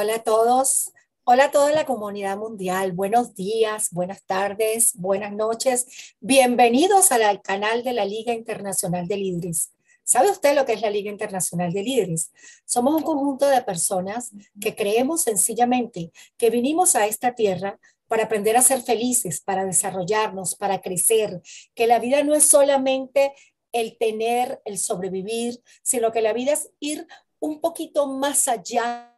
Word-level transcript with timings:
Hola 0.00 0.14
a 0.14 0.22
todos. 0.22 0.92
Hola 1.24 1.46
a 1.46 1.50
toda 1.50 1.72
la 1.72 1.84
comunidad 1.84 2.36
mundial. 2.36 2.92
Buenos 2.92 3.34
días, 3.34 3.88
buenas 3.90 4.24
tardes, 4.24 4.92
buenas 4.94 5.32
noches. 5.32 6.14
Bienvenidos 6.20 7.10
al 7.10 7.42
canal 7.42 7.82
de 7.82 7.94
la 7.94 8.04
Liga 8.04 8.32
Internacional 8.32 9.08
de 9.08 9.16
Líderes. 9.16 9.72
¿Sabe 10.04 10.30
usted 10.30 10.54
lo 10.54 10.64
que 10.64 10.74
es 10.74 10.82
la 10.82 10.90
Liga 10.90 11.10
Internacional 11.10 11.72
de 11.72 11.82
Líderes? 11.82 12.30
Somos 12.64 12.94
un 12.94 13.02
conjunto 13.02 13.48
de 13.48 13.60
personas 13.62 14.30
que 14.60 14.76
creemos 14.76 15.22
sencillamente 15.22 16.12
que 16.36 16.50
vinimos 16.50 16.94
a 16.94 17.08
esta 17.08 17.34
tierra 17.34 17.80
para 18.06 18.22
aprender 18.22 18.56
a 18.56 18.62
ser 18.62 18.82
felices, 18.82 19.40
para 19.40 19.64
desarrollarnos, 19.64 20.54
para 20.54 20.80
crecer, 20.80 21.42
que 21.74 21.88
la 21.88 21.98
vida 21.98 22.22
no 22.22 22.36
es 22.36 22.44
solamente 22.44 23.32
el 23.72 23.98
tener, 23.98 24.62
el 24.64 24.78
sobrevivir, 24.78 25.60
sino 25.82 26.12
que 26.12 26.22
la 26.22 26.32
vida 26.32 26.52
es 26.52 26.70
ir 26.78 27.04
un 27.40 27.60
poquito 27.60 28.06
más 28.06 28.46
allá 28.46 29.17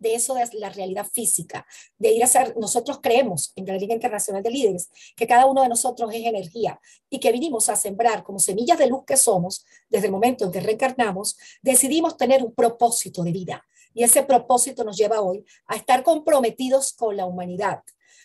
de 0.00 0.14
eso 0.14 0.34
de 0.34 0.48
la 0.54 0.70
realidad 0.70 1.06
física, 1.06 1.64
de 1.98 2.10
ir 2.12 2.24
a 2.24 2.26
ser, 2.26 2.56
nosotros 2.56 2.98
creemos 3.00 3.52
en 3.54 3.66
la 3.66 3.76
Liga 3.76 3.94
Internacional 3.94 4.42
de 4.42 4.50
Líderes 4.50 4.90
que 5.14 5.26
cada 5.26 5.46
uno 5.46 5.62
de 5.62 5.68
nosotros 5.68 6.12
es 6.12 6.26
energía 6.26 6.80
y 7.08 7.20
que 7.20 7.30
vinimos 7.30 7.68
a 7.68 7.76
sembrar 7.76 8.24
como 8.24 8.38
semillas 8.38 8.78
de 8.78 8.88
luz 8.88 9.04
que 9.06 9.16
somos, 9.16 9.64
desde 9.88 10.06
el 10.06 10.12
momento 10.12 10.44
en 10.44 10.50
que 10.50 10.60
reencarnamos, 10.60 11.36
decidimos 11.62 12.16
tener 12.16 12.42
un 12.42 12.54
propósito 12.54 13.22
de 13.22 13.32
vida. 13.32 13.64
Y 13.92 14.02
ese 14.02 14.22
propósito 14.22 14.84
nos 14.84 14.96
lleva 14.96 15.20
hoy 15.20 15.44
a 15.66 15.76
estar 15.76 16.02
comprometidos 16.02 16.92
con 16.92 17.16
la 17.16 17.26
humanidad, 17.26 17.82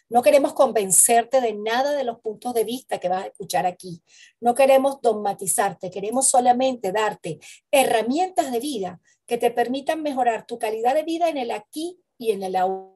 no 0.10 0.22
queremos 0.22 0.54
convencerte 0.54 1.42
de 1.42 1.54
nada 1.54 1.94
de 1.94 2.04
los 2.04 2.20
puntos 2.20 2.54
de 2.54 2.64
vista 2.64 3.00
que 3.00 3.10
vas 3.10 3.24
a 3.24 3.28
escuchar 3.28 3.66
aquí. 3.66 4.04
No 4.40 4.54
queremos 4.54 5.02
dogmatizarte, 5.02 5.90
queremos 5.90 6.28
solamente 6.28 6.92
darte 6.92 7.40
herramientas 7.72 8.52
de 8.52 8.60
vida 8.60 9.02
que 9.26 9.38
te 9.38 9.52
permitan 9.52 10.04
mejorar 10.04 10.46
tu 10.46 10.60
calidad 10.60 10.94
de 10.94 11.04
vida 11.04 11.30
en 11.30 11.38
el 11.38 11.52
aquí 11.52 12.00
y 12.18 12.32
en 12.32 12.44
el 12.44 12.56
ahora. 12.56 12.96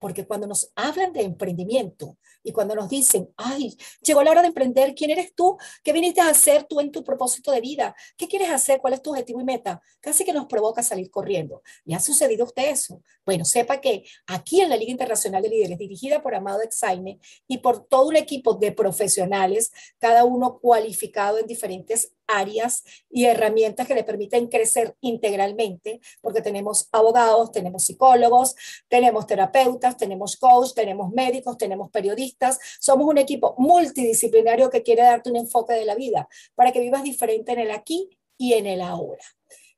Porque 0.00 0.26
cuando 0.26 0.48
nos 0.48 0.72
hablan 0.74 1.12
de 1.12 1.22
emprendimiento 1.22 2.18
y 2.42 2.50
cuando 2.50 2.74
nos 2.74 2.88
dicen, 2.88 3.32
ay, 3.36 3.76
llegó 4.02 4.22
la 4.22 4.32
hora 4.32 4.40
de 4.40 4.48
emprender, 4.48 4.94
¿quién 4.94 5.10
eres 5.10 5.34
tú? 5.34 5.56
¿Qué 5.84 5.92
viniste 5.92 6.20
a 6.20 6.30
hacer 6.30 6.64
tú 6.64 6.80
en 6.80 6.90
tu 6.90 7.04
propósito 7.04 7.52
de 7.52 7.60
vida? 7.60 7.94
¿Qué 8.16 8.26
quieres 8.26 8.50
hacer? 8.50 8.80
¿Cuál 8.80 8.94
es 8.94 9.02
tu 9.02 9.10
objetivo 9.10 9.40
y 9.40 9.44
meta? 9.44 9.80
Casi 10.00 10.24
que 10.24 10.32
nos 10.32 10.46
provoca 10.46 10.82
salir 10.82 11.10
corriendo. 11.10 11.62
¿Le 11.84 11.94
ha 11.94 12.00
sucedido 12.00 12.44
a 12.44 12.48
usted 12.48 12.70
eso? 12.70 13.02
Bueno, 13.24 13.44
sepa 13.44 13.80
que 13.80 14.04
aquí 14.26 14.62
en 14.62 14.70
la 14.70 14.76
Liga 14.76 14.90
Internacional 14.90 15.42
de 15.42 15.50
Líderes, 15.50 15.78
dirigida 15.78 16.22
por 16.22 16.34
Amado 16.34 16.62
Exaime 16.62 17.20
y 17.46 17.58
por 17.58 17.86
todo 17.86 18.08
un 18.08 18.16
equipo 18.16 18.54
de 18.54 18.72
profesionales, 18.72 19.70
cada 19.98 20.24
uno 20.24 20.58
cualificado 20.58 21.38
en 21.38 21.46
diferentes 21.46 22.14
áreas 22.32 22.84
y 23.10 23.24
herramientas 23.24 23.86
que 23.86 23.94
le 23.94 24.04
permiten 24.04 24.48
crecer 24.48 24.96
integralmente, 25.00 26.00
porque 26.20 26.42
tenemos 26.42 26.88
abogados, 26.92 27.52
tenemos 27.52 27.84
psicólogos, 27.84 28.54
tenemos 28.88 29.26
terapeutas, 29.26 29.96
tenemos 29.96 30.36
coach, 30.36 30.72
tenemos 30.74 31.10
médicos, 31.10 31.58
tenemos 31.58 31.90
periodistas. 31.90 32.58
Somos 32.80 33.06
un 33.06 33.18
equipo 33.18 33.54
multidisciplinario 33.58 34.70
que 34.70 34.82
quiere 34.82 35.02
darte 35.02 35.30
un 35.30 35.36
enfoque 35.36 35.74
de 35.74 35.84
la 35.84 35.94
vida 35.94 36.28
para 36.54 36.72
que 36.72 36.80
vivas 36.80 37.02
diferente 37.02 37.52
en 37.52 37.60
el 37.60 37.70
aquí 37.70 38.08
y 38.38 38.54
en 38.54 38.66
el 38.66 38.80
ahora. 38.80 39.24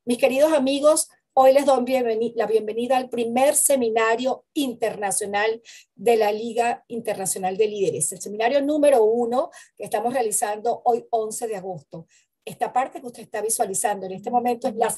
Mis 0.05 0.19
queridos 0.19 0.53
amigos, 0.53 1.09
Hoy 1.35 1.55
les 1.55 1.65
doy 1.65 1.83
la 2.35 2.47
bienvenida 2.47 2.99
al 2.99 3.09
primer 3.09 3.55
seminario 3.55 4.45
internacional 4.53 5.63
de 5.95 6.17
la 6.17 6.31
Liga 6.31 6.85
Internacional 6.89 7.57
de 7.57 7.69
Líderes, 7.69 8.13
el 8.13 8.21
seminario 8.21 8.61
número 8.61 9.03
uno 9.03 9.51
que 9.75 9.85
estamos 9.85 10.13
realizando 10.13 10.83
hoy 10.85 11.07
11 11.09 11.49
de 11.49 11.57
agosto 11.57 12.07
esta 12.45 12.73
parte 12.73 13.01
que 13.01 13.07
usted 13.07 13.23
está 13.23 13.41
visualizando 13.41 14.07
en 14.07 14.13
este 14.13 14.31
momento 14.31 14.69
es 14.69 14.77
la 14.77 14.95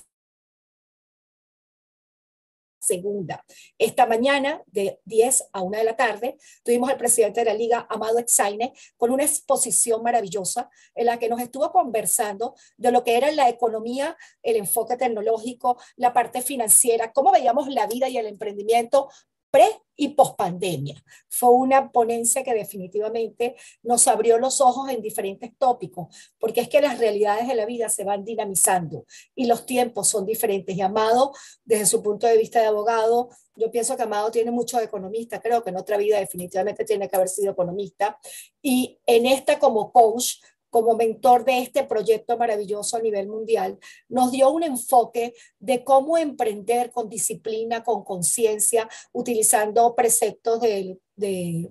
segunda. 2.84 3.44
Esta 3.78 4.06
mañana, 4.06 4.62
de 4.66 5.00
10 5.04 5.48
a 5.52 5.62
1 5.62 5.78
de 5.78 5.84
la 5.84 5.96
tarde, 5.96 6.36
tuvimos 6.62 6.90
al 6.90 6.98
presidente 6.98 7.40
de 7.40 7.46
la 7.46 7.54
Liga, 7.54 7.86
Amado 7.88 8.18
Exaine, 8.18 8.72
con 8.96 9.10
una 9.10 9.24
exposición 9.24 10.02
maravillosa 10.02 10.68
en 10.94 11.06
la 11.06 11.18
que 11.18 11.28
nos 11.28 11.40
estuvo 11.40 11.70
conversando 11.72 12.54
de 12.76 12.92
lo 12.92 13.02
que 13.02 13.16
era 13.16 13.30
la 13.32 13.48
economía, 13.48 14.16
el 14.42 14.56
enfoque 14.56 14.96
tecnológico, 14.96 15.78
la 15.96 16.12
parte 16.12 16.42
financiera, 16.42 17.12
cómo 17.12 17.32
veíamos 17.32 17.68
la 17.68 17.86
vida 17.86 18.08
y 18.08 18.18
el 18.18 18.26
emprendimiento 18.26 19.08
pre 19.54 19.68
y 19.94 20.08
post 20.08 20.36
pandemia. 20.36 21.00
Fue 21.28 21.50
una 21.50 21.92
ponencia 21.92 22.42
que 22.42 22.52
definitivamente 22.52 23.54
nos 23.84 24.08
abrió 24.08 24.36
los 24.36 24.60
ojos 24.60 24.90
en 24.90 25.00
diferentes 25.00 25.56
tópicos, 25.56 26.08
porque 26.40 26.62
es 26.62 26.68
que 26.68 26.80
las 26.80 26.98
realidades 26.98 27.46
de 27.46 27.54
la 27.54 27.64
vida 27.64 27.88
se 27.88 28.02
van 28.02 28.24
dinamizando 28.24 29.06
y 29.36 29.46
los 29.46 29.64
tiempos 29.64 30.08
son 30.08 30.26
diferentes. 30.26 30.76
Y 30.76 30.80
Amado, 30.80 31.32
desde 31.64 31.86
su 31.86 32.02
punto 32.02 32.26
de 32.26 32.36
vista 32.36 32.60
de 32.60 32.66
abogado, 32.66 33.28
yo 33.54 33.70
pienso 33.70 33.96
que 33.96 34.02
Amado 34.02 34.32
tiene 34.32 34.50
mucho 34.50 34.78
de 34.78 34.86
economista, 34.86 35.40
creo 35.40 35.62
que 35.62 35.70
en 35.70 35.76
otra 35.76 35.98
vida 35.98 36.18
definitivamente 36.18 36.84
tiene 36.84 37.08
que 37.08 37.14
haber 37.14 37.28
sido 37.28 37.52
economista. 37.52 38.18
Y 38.60 38.98
en 39.06 39.26
esta 39.26 39.60
como 39.60 39.92
coach, 39.92 40.38
como 40.74 40.96
mentor 40.96 41.44
de 41.44 41.60
este 41.60 41.84
proyecto 41.84 42.36
maravilloso 42.36 42.96
a 42.96 43.00
nivel 43.00 43.28
mundial, 43.28 43.78
nos 44.08 44.32
dio 44.32 44.50
un 44.50 44.64
enfoque 44.64 45.32
de 45.60 45.84
cómo 45.84 46.18
emprender 46.18 46.90
con 46.90 47.08
disciplina, 47.08 47.84
con 47.84 48.02
conciencia, 48.02 48.88
utilizando 49.12 49.94
preceptos 49.94 50.60
de, 50.60 50.98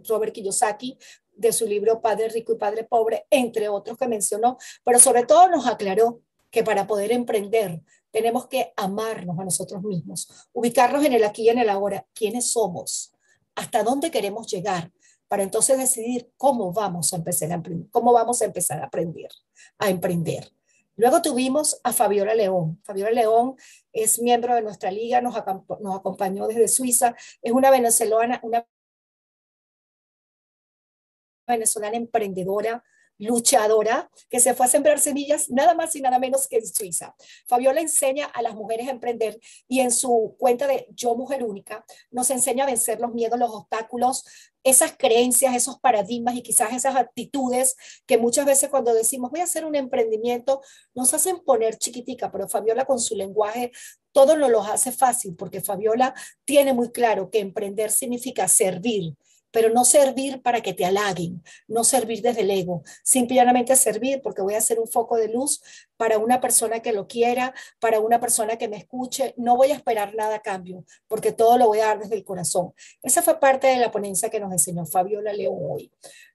Robert 0.08 0.34
Kiyosaki, 0.34 0.98
de 1.34 1.52
su 1.52 1.68
libro 1.68 2.02
Padre 2.02 2.30
Rico 2.30 2.54
y 2.54 2.58
Padre 2.58 2.86
Pobre, 2.86 3.28
entre 3.30 3.68
otros 3.68 3.98
que 3.98 4.08
mencionó, 4.08 4.58
pero 4.86 5.00
sobre 5.00 5.26
todo 5.26 5.50
nos 5.50 5.68
aclaró 5.68 6.22
que 6.50 6.64
para 6.64 6.88
poder 6.88 7.12
emprender 7.12 7.82
tenemos 8.10 8.48
que 8.48 8.72
amarnos 8.78 9.38
a 9.38 9.44
nosotros 9.44 9.84
mismos, 9.84 10.30
ubicarnos 10.54 11.04
en 11.04 11.12
el 11.12 11.26
aquí 11.26 11.42
y 11.42 11.50
en 11.50 11.60
el 11.60 11.68
ahora, 11.68 12.08
quiénes 12.14 12.54
somos, 12.54 13.14
hasta 13.54 13.84
dónde 13.84 14.12
queremos 14.12 14.48
llegar, 14.48 14.94
para 15.28 15.44
entonces 15.44 15.78
decidir 15.78 16.32
cómo 16.38 16.72
vamos 16.72 17.14
a 17.14 17.18
empezar 17.18 17.52
a 17.52 17.62
cómo 17.92 18.14
vamos 18.14 18.42
a 18.42 18.46
empezar 18.46 18.82
a 18.82 18.86
aprender, 18.86 19.30
a 19.80 19.90
emprender. 19.90 20.52
Luego 20.96 21.22
tuvimos 21.22 21.80
a 21.84 21.92
Fabiola 21.92 22.36
León. 22.36 22.80
Fabiola 22.84 23.12
León 23.12 23.56
es 23.92 24.22
miembro 24.22 24.54
de 24.54 24.62
nuestra 24.62 24.92
liga, 24.92 25.22
nos, 25.22 25.36
nos 25.80 25.96
acompañó 25.96 26.48
desde 26.48 26.68
Suiza, 26.68 27.16
es 27.42 27.52
una 27.52 27.72
venezolana, 27.72 28.40
una 28.44 28.66
venezolana 31.48 31.98
emprendedora, 31.98 32.84
luchadora 33.18 34.10
que 34.30 34.40
se 34.40 34.54
fue 34.54 34.66
a 34.66 34.70
sembrar 34.70 35.00
semillas 35.00 35.50
nada 35.50 35.74
más 35.74 35.96
y 35.96 36.02
nada 36.02 36.20
menos 36.20 36.48
que 36.48 36.58
en 36.58 36.68
Suiza. 36.68 37.16
Fabiola 37.48 37.82
enseña 37.82 38.26
a 38.26 38.42
las 38.42 38.56
mujeres 38.56 38.88
a 38.88 38.92
emprender 38.92 39.40
y 39.68 39.80
en 39.80 39.92
su 39.92 40.36
cuenta 40.38 40.68
de 40.68 40.88
Yo 40.92 41.16
Mujer 41.16 41.44
Única 41.44 41.86
nos 42.12 42.30
enseña 42.30 42.64
a 42.64 42.68
vencer 42.68 43.00
los 43.00 43.14
miedos, 43.14 43.40
los 43.40 43.52
obstáculos, 43.52 44.26
esas 44.64 44.96
creencias, 44.98 45.56
esos 45.56 45.80
paradigmas 45.80 46.36
y 46.36 46.42
quizás 46.42 46.74
esas 46.74 46.96
actitudes 46.96 47.76
que 48.06 48.18
muchas 48.18 48.46
veces 48.46 48.70
cuando 48.70 48.94
decimos 48.94 49.32
voy 49.32 49.42
a 49.42 49.44
hacer 49.44 49.66
un 49.66 49.76
emprendimiento 49.76 50.62
nos 50.94 51.14
hacen 51.14 51.40
poner 51.40 51.78
chiquitica, 51.78 52.32
pero 52.32 52.48
Fabiola 52.48 52.86
con 52.86 53.00
su 53.00 53.16
lenguaje 53.16 53.72
todo 54.14 54.38
nos 54.38 54.50
lo 54.50 54.62
hace 54.62 54.92
fácil 54.92 55.36
porque 55.36 55.60
Fabiola 55.60 56.14
tiene 56.46 56.72
muy 56.72 56.92
claro 56.92 57.30
que 57.30 57.40
emprender 57.40 57.92
significa 57.92 58.48
servir, 58.48 59.16
pero 59.54 59.70
no 59.70 59.86
servir 59.86 60.42
para 60.42 60.62
que 60.62 60.74
te 60.74 60.84
halaguen, 60.84 61.44
no 61.68 61.84
servir 61.84 62.24
desde 62.24 62.42
el 62.42 62.50
ego, 62.50 62.84
simplemente 63.04 63.76
servir 63.76 64.20
porque 64.24 64.42
voy 64.42 64.56
a 64.56 64.62
ser 64.62 64.80
un 64.80 64.88
foco 64.88 65.16
de 65.16 65.28
luz 65.28 65.62
para 65.96 66.18
una 66.18 66.42
persona 66.42 66.80
que 66.82 66.92
lo 66.92 67.08
quiera, 67.08 67.54
para 67.80 68.00
una 68.00 68.20
persona 68.20 68.58
que 68.58 68.68
me 68.68 68.78
escuche, 68.78 69.36
no 69.38 69.56
voy 69.56 69.70
a 69.70 69.76
esperar 69.76 70.16
nada 70.16 70.38
a 70.38 70.42
cambio, 70.42 70.84
porque 71.08 71.32
todo 71.32 71.60
lo 71.60 71.68
voy 71.68 71.80
a 71.80 71.86
dar 71.86 72.00
desde 72.00 72.16
el 72.16 72.24
corazón. 72.24 72.74
Esa 73.04 73.22
fue 73.22 73.40
parte 73.40 73.68
de 73.68 73.78
la 73.78 73.92
ponencia 73.92 74.30
que 74.30 74.40
nos 74.40 74.52
enseñó 74.52 74.88
Fabiola 74.88 75.32
León 75.32 75.60
hoy. 75.62 75.92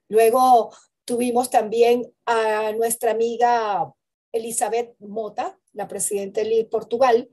Luego 0.09 0.73
tuvimos 1.05 1.51
también 1.51 2.15
a 2.25 2.73
nuestra 2.73 3.11
amiga 3.11 3.93
Elizabeth 4.31 4.95
Mota, 5.01 5.59
la 5.73 5.89
presidenta 5.89 6.41
de 6.41 6.69
Portugal, 6.71 7.29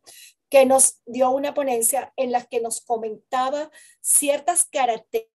que 0.50 0.65
nos 0.65 1.01
dio 1.06 1.30
una 1.30 1.54
ponencia 1.54 2.12
en 2.15 2.32
la 2.32 2.44
que 2.44 2.60
nos 2.60 2.82
comentaba 2.82 3.70
ciertas 4.01 4.65
características 4.65 5.35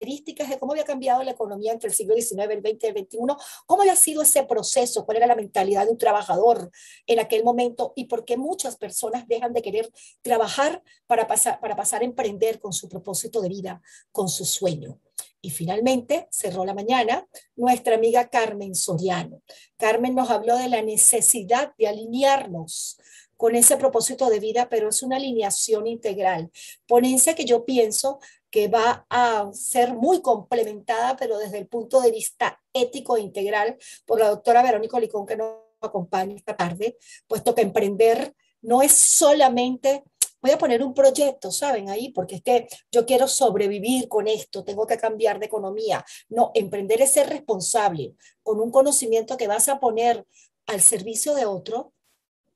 de 0.00 0.58
cómo 0.58 0.72
había 0.72 0.84
cambiado 0.84 1.22
la 1.22 1.30
economía 1.30 1.72
entre 1.72 1.88
el 1.88 1.94
siglo 1.94 2.14
XIX, 2.14 2.50
el 2.50 2.60
XX 2.60 2.84
el 2.84 3.06
XXI, 3.06 3.18
cómo 3.66 3.82
había 3.82 3.96
sido 3.96 4.22
ese 4.22 4.44
proceso, 4.44 5.04
cuál 5.04 5.18
era 5.18 5.26
la 5.26 5.34
mentalidad 5.34 5.84
de 5.84 5.92
un 5.92 5.98
trabajador 5.98 6.70
en 7.06 7.20
aquel 7.20 7.44
momento 7.44 7.92
y 7.96 8.04
por 8.04 8.24
qué 8.24 8.36
muchas 8.36 8.76
personas 8.76 9.26
dejan 9.26 9.52
de 9.52 9.62
querer 9.62 9.90
trabajar 10.22 10.82
para 11.06 11.26
pasar, 11.26 11.60
para 11.60 11.76
pasar 11.76 12.02
a 12.02 12.04
emprender 12.04 12.60
con 12.60 12.72
su 12.72 12.88
propósito 12.88 13.40
de 13.40 13.48
vida, 13.48 13.82
con 14.12 14.28
su 14.28 14.44
sueño. 14.44 15.00
Y 15.40 15.50
finalmente 15.50 16.26
cerró 16.30 16.64
la 16.64 16.74
mañana 16.74 17.26
nuestra 17.54 17.94
amiga 17.94 18.28
Carmen 18.28 18.74
Soriano. 18.74 19.42
Carmen 19.76 20.14
nos 20.14 20.30
habló 20.30 20.56
de 20.56 20.68
la 20.68 20.82
necesidad 20.82 21.72
de 21.78 21.88
alinearnos 21.88 22.98
con 23.36 23.54
ese 23.54 23.76
propósito 23.76 24.30
de 24.30 24.40
vida, 24.40 24.68
pero 24.68 24.88
es 24.88 25.02
una 25.02 25.16
alineación 25.16 25.86
integral. 25.86 26.50
Ponencia 26.86 27.34
que 27.34 27.44
yo 27.44 27.64
pienso 27.64 28.18
que 28.50 28.68
va 28.68 29.06
a 29.10 29.50
ser 29.52 29.94
muy 29.94 30.22
complementada, 30.22 31.16
pero 31.16 31.38
desde 31.38 31.58
el 31.58 31.66
punto 31.66 32.00
de 32.00 32.10
vista 32.10 32.60
ético 32.72 33.16
e 33.16 33.20
integral, 33.20 33.76
por 34.04 34.20
la 34.20 34.28
doctora 34.28 34.62
Verónica 34.62 34.98
Licón, 35.00 35.26
que 35.26 35.36
nos 35.36 35.54
acompaña 35.80 36.34
esta 36.34 36.56
tarde, 36.56 36.96
puesto 37.26 37.54
que 37.54 37.62
emprender 37.62 38.34
no 38.62 38.82
es 38.82 38.92
solamente 38.92 40.02
voy 40.46 40.50
a 40.52 40.58
poner 40.58 40.82
un 40.82 40.94
proyecto, 40.94 41.50
¿saben? 41.50 41.90
Ahí, 41.90 42.10
porque 42.10 42.36
es 42.36 42.42
que 42.42 42.68
yo 42.92 43.04
quiero 43.04 43.26
sobrevivir 43.26 44.08
con 44.08 44.28
esto, 44.28 44.64
tengo 44.64 44.86
que 44.86 44.96
cambiar 44.96 45.40
de 45.40 45.46
economía. 45.46 46.04
No, 46.28 46.52
emprender 46.54 47.00
es 47.02 47.12
ser 47.12 47.28
responsable 47.28 48.14
con 48.44 48.60
un 48.60 48.70
conocimiento 48.70 49.36
que 49.36 49.48
vas 49.48 49.68
a 49.68 49.80
poner 49.80 50.24
al 50.66 50.80
servicio 50.80 51.34
de 51.34 51.46
otro 51.46 51.92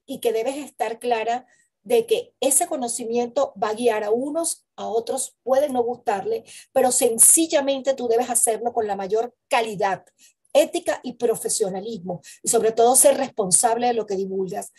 y 0.06 0.18
que 0.18 0.32
debes 0.32 0.56
estar 0.56 0.99
clara 1.00 1.47
de 1.82 2.06
que 2.06 2.35
ese 2.40 2.66
conocimiento 2.66 3.54
va 3.61 3.70
a 3.70 3.75
guiar 3.75 4.04
a 4.04 4.11
unos, 4.11 4.66
a 4.80 4.88
otros 4.88 5.37
pueden 5.42 5.72
no 5.72 5.82
gustarle, 5.82 6.44
pero 6.72 6.90
sencillamente 6.90 7.94
tú 7.94 8.08
debes 8.08 8.30
hacerlo 8.30 8.72
con 8.72 8.87
la 8.87 8.96
mayor 8.96 9.34
calidad, 9.49 10.04
ética 10.52 11.00
y 11.02 11.14
profesionalismo, 11.14 12.20
y 12.42 12.49
sobre 12.49 12.72
todo 12.72 12.96
ser 12.96 13.16
responsable 13.16 13.87
de 13.88 13.94
lo 13.94 14.06
que 14.06 14.16
divulgas. 14.16 14.72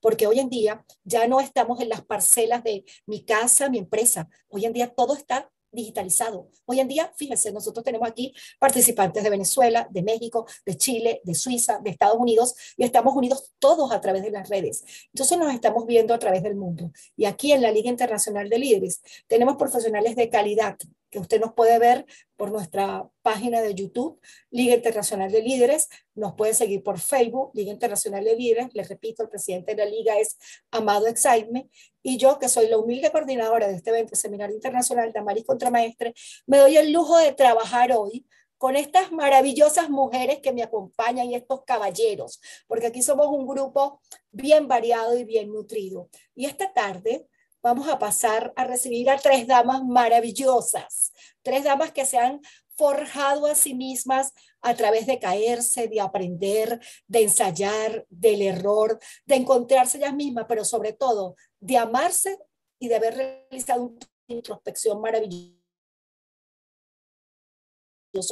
Porque 0.00 0.26
hoy 0.26 0.40
en 0.40 0.48
día 0.48 0.84
ya 1.04 1.26
no 1.26 1.40
estamos 1.40 1.80
en 1.80 1.88
las 1.88 2.04
parcelas 2.04 2.62
de 2.62 2.84
mi 3.06 3.24
casa, 3.24 3.68
mi 3.68 3.78
empresa. 3.78 4.28
Hoy 4.48 4.64
en 4.64 4.72
día 4.72 4.94
todo 4.94 5.14
está 5.14 5.50
digitalizado. 5.70 6.48
Hoy 6.64 6.80
en 6.80 6.88
día, 6.88 7.12
fíjense, 7.16 7.52
nosotros 7.52 7.84
tenemos 7.84 8.08
aquí 8.08 8.34
participantes 8.58 9.22
de 9.22 9.30
Venezuela, 9.30 9.88
de 9.90 10.02
México, 10.02 10.46
de 10.64 10.76
Chile, 10.76 11.20
de 11.24 11.34
Suiza, 11.34 11.78
de 11.82 11.90
Estados 11.90 12.18
Unidos, 12.18 12.54
y 12.76 12.84
estamos 12.84 13.14
unidos 13.14 13.52
todos 13.58 13.92
a 13.92 14.00
través 14.00 14.22
de 14.22 14.30
las 14.30 14.48
redes. 14.48 14.84
Entonces 15.12 15.38
nos 15.38 15.52
estamos 15.52 15.86
viendo 15.86 16.14
a 16.14 16.18
través 16.18 16.42
del 16.42 16.56
mundo. 16.56 16.92
Y 17.16 17.24
aquí 17.24 17.52
en 17.52 17.62
la 17.62 17.70
Liga 17.70 17.90
Internacional 17.90 18.48
de 18.48 18.58
Líderes 18.58 19.02
tenemos 19.26 19.56
profesionales 19.56 20.16
de 20.16 20.30
calidad 20.30 20.76
que 21.10 21.18
usted 21.18 21.40
nos 21.40 21.52
puede 21.52 21.78
ver 21.78 22.06
por 22.36 22.50
nuestra 22.50 23.08
página 23.22 23.60
de 23.60 23.74
YouTube, 23.74 24.20
Liga 24.50 24.74
Internacional 24.74 25.30
de 25.30 25.42
Líderes. 25.42 25.88
Nos 26.14 26.34
puede 26.34 26.54
seguir 26.54 26.82
por 26.82 26.98
Facebook, 26.98 27.50
Liga 27.54 27.72
Internacional 27.72 28.24
de 28.24 28.36
Líderes. 28.36 28.68
Les 28.74 28.88
repito, 28.88 29.22
el 29.22 29.28
presidente 29.28 29.74
de 29.74 29.84
la 29.84 29.90
liga 29.90 30.18
es 30.18 30.36
Amado 30.70 31.06
Exaime. 31.06 31.68
Y 32.02 32.18
yo, 32.18 32.38
que 32.38 32.48
soy 32.48 32.68
la 32.68 32.78
humilde 32.78 33.10
coordinadora 33.10 33.68
de 33.68 33.74
este 33.76 33.90
evento, 33.90 34.14
Seminario 34.16 34.54
Internacional 34.54 35.12
de 35.12 35.18
Amaris 35.18 35.44
Contramaestre, 35.44 36.14
me 36.46 36.58
doy 36.58 36.76
el 36.76 36.92
lujo 36.92 37.16
de 37.18 37.32
trabajar 37.32 37.92
hoy 37.92 38.26
con 38.58 38.76
estas 38.76 39.12
maravillosas 39.12 39.90
mujeres 39.90 40.38
que 40.40 40.52
me 40.52 40.62
acompañan 40.62 41.30
y 41.30 41.34
estos 41.34 41.64
caballeros, 41.64 42.40
porque 42.66 42.86
aquí 42.86 43.02
somos 43.02 43.26
un 43.26 43.46
grupo 43.46 44.00
bien 44.30 44.66
variado 44.66 45.16
y 45.16 45.24
bien 45.24 45.52
nutrido. 45.52 46.08
Y 46.34 46.46
esta 46.46 46.72
tarde 46.72 47.26
vamos 47.66 47.88
a 47.88 47.98
pasar 47.98 48.52
a 48.54 48.64
recibir 48.64 49.10
a 49.10 49.18
tres 49.18 49.44
damas 49.48 49.82
maravillosas, 49.82 51.12
tres 51.42 51.64
damas 51.64 51.90
que 51.90 52.06
se 52.06 52.16
han 52.16 52.40
forjado 52.76 53.46
a 53.46 53.56
sí 53.56 53.74
mismas 53.74 54.32
a 54.60 54.74
través 54.76 55.06
de 55.06 55.18
caerse, 55.18 55.88
de 55.88 56.00
aprender, 56.00 56.80
de 57.08 57.22
ensayar, 57.24 58.06
del 58.08 58.42
error, 58.42 59.00
de 59.24 59.34
encontrarse 59.34 59.98
ellas 59.98 60.14
mismas, 60.14 60.46
pero 60.48 60.64
sobre 60.64 60.92
todo 60.92 61.34
de 61.58 61.76
amarse 61.76 62.38
y 62.78 62.86
de 62.86 62.94
haber 62.94 63.16
realizado 63.50 63.82
una 63.82 63.98
introspección 64.28 65.00
maravillosa 65.00 65.56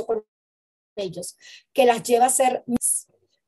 con 0.07 0.25
ellos, 0.95 1.37
que 1.73 1.87
las 1.87 2.05
lleva 2.05 2.27
a 2.27 2.31
ser 2.31 2.65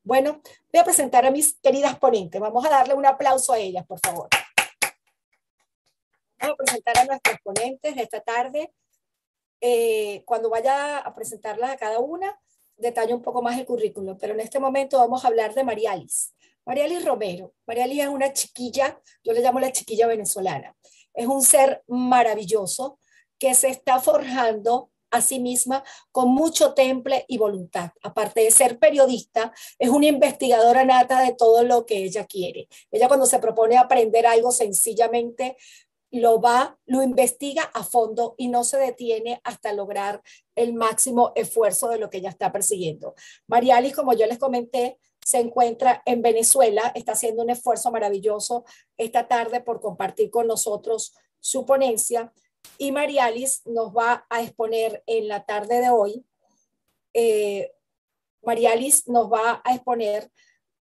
Bueno, 0.02 0.40
voy 0.73 0.81
a 0.81 0.85
presentar 0.85 1.25
a 1.26 1.31
mis 1.31 1.59
queridas 1.61 1.97
ponentes. 1.99 2.40
Vamos 2.40 2.66
a 2.66 2.71
darle 2.71 2.95
un 2.95 3.07
aplauso 3.07 3.52
a 3.52 3.59
ellas, 3.59 3.87
por 3.87 4.00
favor. 4.00 4.28
Vamos 6.38 6.55
a 6.55 6.64
presentar 6.64 6.99
a 6.99 7.05
nuestros 7.05 7.38
ponentes 7.43 7.95
de 7.95 8.02
esta 8.02 8.21
tarde. 8.21 8.73
Eh, 9.61 10.23
cuando 10.26 10.50
vaya 10.50 10.99
a 10.99 11.14
presentarlas 11.14 11.71
a 11.71 11.76
cada 11.76 11.99
una, 11.99 12.38
detalle 12.76 13.14
un 13.14 13.23
poco 13.23 13.40
más 13.43 13.59
el 13.59 13.64
currículum, 13.64 14.19
pero 14.19 14.35
en 14.35 14.40
este 14.40 14.59
momento 14.59 14.99
vamos 14.99 15.25
a 15.25 15.28
hablar 15.28 15.55
de 15.55 15.64
Marialis. 15.64 16.35
Marialis 16.66 17.05
Romero. 17.05 17.55
Marialis 17.66 18.02
es 18.02 18.09
una 18.09 18.33
chiquilla, 18.33 19.00
yo 19.25 19.33
le 19.33 19.40
llamo 19.40 19.61
la 19.61 19.73
chiquilla 19.73 20.07
venezolana. 20.07 20.76
Es 21.14 21.26
un 21.26 21.43
ser 21.43 21.83
maravilloso 21.87 22.99
que 23.38 23.55
se 23.55 23.69
está 23.69 24.00
forjando 24.00 24.90
a 25.11 25.21
sí 25.23 25.38
misma 25.38 25.85
con 26.11 26.28
mucho 26.28 26.75
temple 26.75 27.25
y 27.28 27.38
voluntad. 27.38 27.90
Aparte 28.02 28.40
de 28.43 28.50
ser 28.50 28.78
periodista, 28.78 29.52
es 29.78 29.88
una 29.88 30.07
investigadora 30.07 30.85
nata 30.85 31.21
de 31.21 31.35
todo 31.35 31.62
lo 31.62 31.87
que 31.87 32.05
ella 32.05 32.26
quiere. 32.26 32.69
Ella 32.90 33.09
cuando 33.09 33.26
se 33.26 33.38
propone 33.38 33.78
aprender 33.78 34.26
algo 34.26 34.52
sencillamente 34.52 35.57
lo 36.16 36.40
va, 36.40 36.78
lo 36.87 37.02
investiga 37.02 37.62
a 37.62 37.82
fondo 37.82 38.35
y 38.37 38.49
no 38.49 38.64
se 38.64 38.78
detiene 38.78 39.40
hasta 39.44 39.73
lograr 39.73 40.23
el 40.54 40.75
máximo 40.75 41.32
esfuerzo 41.35 41.88
de 41.88 41.99
lo 41.99 42.11
que 42.11 42.18
ella 42.18 42.30
está 42.30 42.52
persiguiendo. 42.52 43.14
Marialis, 43.46 43.94
como 43.94 44.12
yo 44.12 44.26
les 44.26 44.38
comenté, 44.38 44.99
se 45.25 45.40
encuentra 45.40 46.02
en 46.06 46.23
Venezuela, 46.23 46.92
está 46.94 47.12
haciendo 47.12 47.42
un 47.42 47.50
esfuerzo 47.50 47.90
maravilloso 47.90 48.64
esta 48.96 49.26
tarde 49.26 49.61
por 49.61 49.80
compartir 49.80 50.30
con 50.30 50.46
nosotros 50.46 51.14
su 51.40 51.64
ponencia 51.66 52.32
y 52.78 52.92
Marialis 52.92 53.62
nos 53.66 53.92
va 53.92 54.26
a 54.28 54.42
exponer 54.42 55.02
en 55.06 55.28
la 55.28 55.44
tarde 55.44 55.80
de 55.80 55.90
hoy, 55.90 56.25
eh, 57.14 57.73
Marialis 58.42 59.08
nos 59.08 59.32
va 59.32 59.62
a 59.64 59.75
exponer 59.75 60.30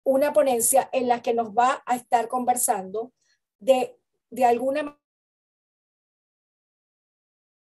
una 0.03 0.33
ponencia 0.33 0.89
en 0.91 1.07
la 1.07 1.21
que 1.21 1.33
nos 1.33 1.51
va 1.51 1.83
a 1.85 1.95
estar 1.95 2.27
conversando 2.27 3.13
de, 3.59 3.97
de 4.29 4.45
alguna 4.45 4.99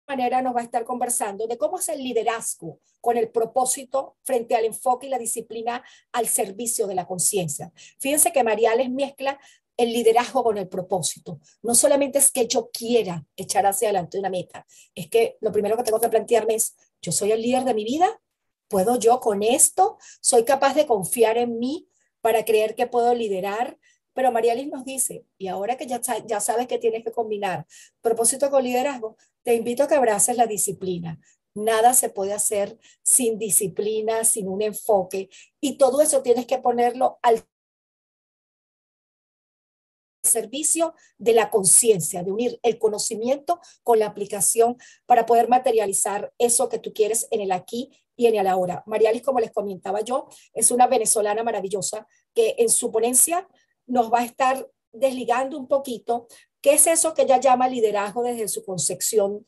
manera 0.06 0.42
nos 0.42 0.54
va 0.54 0.60
a 0.60 0.64
estar 0.64 0.84
conversando 0.84 1.46
de 1.46 1.58
cómo 1.58 1.78
es 1.78 1.88
el 1.88 2.02
liderazgo 2.02 2.80
con 3.00 3.16
el 3.16 3.30
propósito 3.30 4.16
frente 4.22 4.54
al 4.54 4.64
enfoque 4.64 5.06
y 5.06 5.10
la 5.10 5.18
disciplina 5.18 5.84
al 6.12 6.26
servicio 6.26 6.86
de 6.86 6.94
la 6.94 7.06
conciencia. 7.06 7.72
Fíjense 7.98 8.32
que 8.32 8.44
Mariales 8.44 8.90
mezcla 8.90 9.38
el 9.76 9.92
liderazgo 9.92 10.42
con 10.42 10.56
el 10.58 10.68
propósito. 10.68 11.38
No 11.62 11.74
solamente 11.74 12.18
es 12.18 12.30
que 12.30 12.46
yo 12.46 12.70
quiera 12.70 13.24
echar 13.36 13.66
hacia 13.66 13.88
adelante 13.88 14.18
una 14.18 14.30
meta, 14.30 14.66
es 14.94 15.08
que 15.08 15.36
lo 15.40 15.52
primero 15.52 15.76
que 15.76 15.82
tengo 15.82 16.00
que 16.00 16.08
plantearme 16.08 16.54
es, 16.54 16.74
yo 17.02 17.12
soy 17.12 17.32
el 17.32 17.42
líder 17.42 17.64
de 17.64 17.74
mi 17.74 17.84
vida, 17.84 18.20
¿puedo 18.68 18.98
yo 18.98 19.20
con 19.20 19.42
esto? 19.42 19.98
¿Soy 20.20 20.44
capaz 20.44 20.74
de 20.74 20.86
confiar 20.86 21.36
en 21.36 21.58
mí 21.58 21.88
para 22.20 22.44
creer 22.44 22.74
que 22.74 22.86
puedo 22.86 23.14
liderar? 23.14 23.78
Pero 24.14 24.32
Marialis 24.32 24.68
nos 24.68 24.86
dice, 24.86 25.26
y 25.36 25.48
ahora 25.48 25.76
que 25.76 25.86
ya, 25.86 26.00
ya 26.26 26.40
sabes 26.40 26.66
que 26.66 26.78
tienes 26.78 27.04
que 27.04 27.12
combinar 27.12 27.66
propósito 28.00 28.50
con 28.50 28.64
liderazgo, 28.64 29.18
te 29.46 29.54
invito 29.54 29.84
a 29.84 29.86
que 29.86 29.94
abraces 29.94 30.36
la 30.36 30.48
disciplina. 30.48 31.20
Nada 31.54 31.94
se 31.94 32.10
puede 32.10 32.32
hacer 32.32 32.76
sin 33.04 33.38
disciplina, 33.38 34.24
sin 34.24 34.48
un 34.48 34.60
enfoque, 34.60 35.28
y 35.60 35.78
todo 35.78 36.00
eso 36.00 36.20
tienes 36.20 36.46
que 36.46 36.58
ponerlo 36.58 37.20
al 37.22 37.44
servicio 40.24 40.94
de 41.16 41.34
la 41.34 41.48
conciencia, 41.48 42.24
de 42.24 42.32
unir 42.32 42.58
el 42.64 42.76
conocimiento 42.80 43.60
con 43.84 44.00
la 44.00 44.06
aplicación 44.06 44.78
para 45.06 45.26
poder 45.26 45.48
materializar 45.48 46.34
eso 46.38 46.68
que 46.68 46.80
tú 46.80 46.92
quieres 46.92 47.28
en 47.30 47.40
el 47.40 47.52
aquí 47.52 47.92
y 48.16 48.26
en 48.26 48.34
el 48.34 48.48
ahora. 48.48 48.82
Marialis, 48.84 49.22
como 49.22 49.38
les 49.38 49.52
comentaba 49.52 50.00
yo, 50.00 50.26
es 50.54 50.72
una 50.72 50.88
venezolana 50.88 51.44
maravillosa 51.44 52.08
que 52.34 52.56
en 52.58 52.68
su 52.68 52.90
ponencia 52.90 53.46
nos 53.86 54.12
va 54.12 54.22
a 54.22 54.24
estar 54.24 54.68
desligando 54.92 55.56
un 55.56 55.68
poquito 55.68 56.26
qué 56.66 56.72
es 56.72 56.88
eso 56.88 57.14
que 57.14 57.22
ella 57.22 57.38
llama 57.38 57.68
liderazgo 57.68 58.24
desde 58.24 58.48
su 58.48 58.64
concepción, 58.64 59.46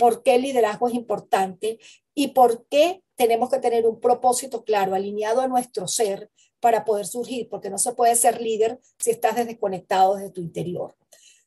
por 0.00 0.24
qué 0.24 0.34
el 0.34 0.42
liderazgo 0.42 0.88
es 0.88 0.94
importante 0.94 1.78
y 2.12 2.28
por 2.32 2.66
qué 2.66 3.04
tenemos 3.14 3.50
que 3.50 3.60
tener 3.60 3.86
un 3.86 4.00
propósito 4.00 4.64
claro, 4.64 4.96
alineado 4.96 5.42
a 5.42 5.46
nuestro 5.46 5.86
ser 5.86 6.28
para 6.58 6.84
poder 6.84 7.06
surgir, 7.06 7.48
porque 7.48 7.70
no 7.70 7.78
se 7.78 7.92
puede 7.92 8.16
ser 8.16 8.40
líder 8.40 8.80
si 8.98 9.12
estás 9.12 9.36
desconectado 9.36 10.16
desde 10.16 10.32
tu 10.32 10.40
interior. 10.40 10.96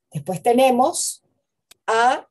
Después 0.10 0.42
tenemos 0.42 1.22
a 1.86 2.26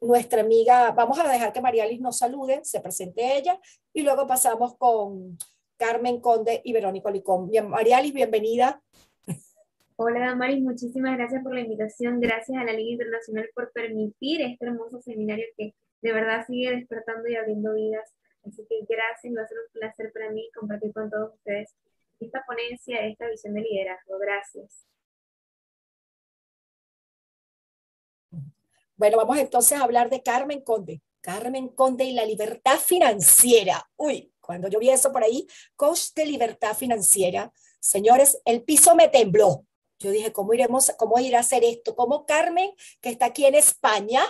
nuestra 0.00 0.42
amiga, 0.42 0.92
vamos 0.92 1.18
a 1.18 1.26
dejar 1.26 1.52
que 1.52 1.60
Marialis 1.60 2.00
nos 2.00 2.18
salude, 2.18 2.60
se 2.62 2.78
presente 2.78 3.36
ella, 3.36 3.60
y 3.92 4.02
luego 4.02 4.28
pasamos 4.28 4.76
con 4.76 5.36
Carmen 5.76 6.20
Conde 6.20 6.62
y 6.64 6.72
Verónica 6.72 7.10
Licón. 7.10 7.50
Bien, 7.50 7.68
Marialis, 7.68 8.12
bienvenida. 8.12 8.80
Hola 10.00 10.20
Damaris, 10.20 10.62
muchísimas 10.62 11.16
gracias 11.16 11.42
por 11.42 11.52
la 11.52 11.62
invitación, 11.62 12.20
gracias 12.20 12.56
a 12.56 12.62
la 12.62 12.72
Liga 12.72 12.92
Internacional 12.92 13.50
por 13.52 13.72
permitir 13.72 14.40
este 14.42 14.64
hermoso 14.64 15.02
seminario 15.02 15.44
que 15.56 15.74
de 16.02 16.12
verdad 16.12 16.46
sigue 16.46 16.70
despertando 16.70 17.26
y 17.26 17.34
abriendo 17.34 17.74
vidas. 17.74 18.08
Así 18.44 18.64
que 18.68 18.76
gracias, 18.88 19.34
va 19.36 19.42
a 19.42 19.48
ser 19.48 19.58
un 19.58 19.72
placer 19.72 20.12
para 20.12 20.30
mí 20.30 20.48
compartir 20.54 20.92
con 20.92 21.10
todos 21.10 21.34
ustedes 21.34 21.74
esta 22.20 22.44
ponencia, 22.46 23.04
esta 23.06 23.28
visión 23.28 23.54
de 23.54 23.62
liderazgo. 23.62 24.20
Gracias. 24.20 24.86
Bueno, 28.94 29.16
vamos 29.16 29.38
entonces 29.38 29.76
a 29.76 29.82
hablar 29.82 30.10
de 30.10 30.22
Carmen 30.22 30.60
Conde. 30.60 31.02
Carmen 31.20 31.70
Conde 31.70 32.04
y 32.04 32.12
la 32.12 32.24
libertad 32.24 32.78
financiera. 32.78 33.90
Uy, 33.96 34.32
cuando 34.40 34.68
yo 34.68 34.78
vi 34.78 34.90
eso 34.90 35.10
por 35.10 35.24
ahí, 35.24 35.48
coach 35.74 36.12
de 36.14 36.24
libertad 36.24 36.76
financiera, 36.76 37.52
señores, 37.80 38.40
el 38.44 38.62
piso 38.62 38.94
me 38.94 39.08
tembló. 39.08 39.64
Yo 39.98 40.10
dije, 40.10 40.32
¿cómo 40.32 40.54
iremos, 40.54 40.92
cómo 40.96 41.18
ir 41.18 41.36
a 41.36 41.40
hacer 41.40 41.64
esto? 41.64 41.96
¿Cómo 41.96 42.24
Carmen, 42.24 42.70
que 43.00 43.10
está 43.10 43.26
aquí 43.26 43.46
en 43.46 43.54
España, 43.54 44.22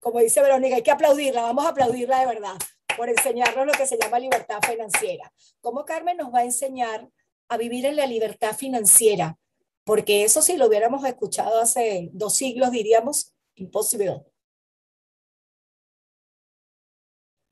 como 0.00 0.20
dice 0.20 0.42
Verónica, 0.42 0.76
hay 0.76 0.82
que 0.82 0.90
aplaudirla, 0.90 1.42
vamos 1.42 1.64
a 1.64 1.70
aplaudirla 1.70 2.20
de 2.20 2.26
verdad, 2.26 2.56
por 2.96 3.08
enseñarnos 3.08 3.66
lo 3.66 3.72
que 3.72 3.86
se 3.86 3.98
llama 3.98 4.18
libertad 4.18 4.60
financiera. 4.64 5.32
¿Cómo 5.60 5.84
Carmen 5.84 6.18
nos 6.18 6.32
va 6.32 6.40
a 6.40 6.44
enseñar 6.44 7.08
a 7.48 7.56
vivir 7.56 7.86
en 7.86 7.96
la 7.96 8.06
libertad 8.06 8.54
financiera? 8.54 9.38
Porque 9.82 10.24
eso 10.24 10.42
si 10.42 10.56
lo 10.56 10.66
hubiéramos 10.66 11.04
escuchado 11.04 11.60
hace 11.60 12.10
dos 12.12 12.34
siglos 12.34 12.70
diríamos 12.70 13.34
imposible. 13.54 14.22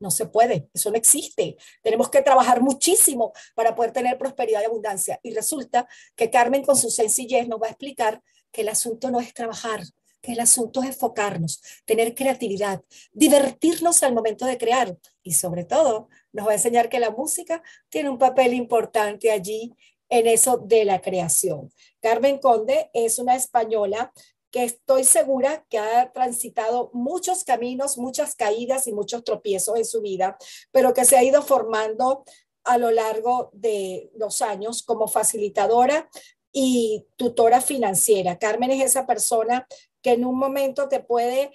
No 0.02 0.10
se 0.10 0.26
puede, 0.26 0.68
eso 0.74 0.90
no 0.90 0.96
existe. 0.96 1.56
Tenemos 1.80 2.10
que 2.10 2.22
trabajar 2.22 2.60
muchísimo 2.60 3.32
para 3.54 3.76
poder 3.76 3.92
tener 3.92 4.18
prosperidad 4.18 4.60
y 4.62 4.64
abundancia. 4.64 5.20
Y 5.22 5.32
resulta 5.32 5.86
que 6.16 6.28
Carmen 6.28 6.64
con 6.64 6.76
su 6.76 6.90
sencillez 6.90 7.46
nos 7.46 7.62
va 7.62 7.68
a 7.68 7.70
explicar 7.70 8.20
que 8.50 8.62
el 8.62 8.68
asunto 8.68 9.12
no 9.12 9.20
es 9.20 9.32
trabajar, 9.32 9.80
que 10.20 10.32
el 10.32 10.40
asunto 10.40 10.82
es 10.82 10.88
enfocarnos, 10.88 11.62
tener 11.84 12.16
creatividad, 12.16 12.82
divertirnos 13.12 14.02
al 14.02 14.12
momento 14.12 14.44
de 14.44 14.58
crear 14.58 14.98
y 15.22 15.34
sobre 15.34 15.64
todo 15.64 16.08
nos 16.32 16.48
va 16.48 16.50
a 16.50 16.54
enseñar 16.54 16.88
que 16.88 16.98
la 16.98 17.10
música 17.10 17.62
tiene 17.88 18.10
un 18.10 18.18
papel 18.18 18.54
importante 18.54 19.30
allí 19.30 19.72
en 20.08 20.26
eso 20.26 20.58
de 20.58 20.84
la 20.84 21.00
creación. 21.00 21.72
Carmen 22.00 22.38
Conde 22.38 22.90
es 22.92 23.20
una 23.20 23.36
española 23.36 24.12
que 24.52 24.64
estoy 24.64 25.04
segura 25.04 25.64
que 25.70 25.78
ha 25.78 26.12
transitado 26.12 26.90
muchos 26.92 27.42
caminos, 27.42 27.96
muchas 27.96 28.36
caídas 28.36 28.86
y 28.86 28.92
muchos 28.92 29.24
tropiezos 29.24 29.78
en 29.78 29.86
su 29.86 30.02
vida, 30.02 30.36
pero 30.70 30.92
que 30.92 31.06
se 31.06 31.16
ha 31.16 31.24
ido 31.24 31.42
formando 31.42 32.22
a 32.62 32.76
lo 32.76 32.90
largo 32.90 33.50
de 33.54 34.10
los 34.14 34.42
años 34.42 34.82
como 34.82 35.08
facilitadora 35.08 36.08
y 36.52 37.06
tutora 37.16 37.62
financiera. 37.62 38.38
Carmen 38.38 38.70
es 38.70 38.84
esa 38.84 39.06
persona 39.06 39.66
que 40.02 40.12
en 40.12 40.24
un 40.26 40.38
momento 40.38 40.86
te 40.88 41.00
puede 41.00 41.50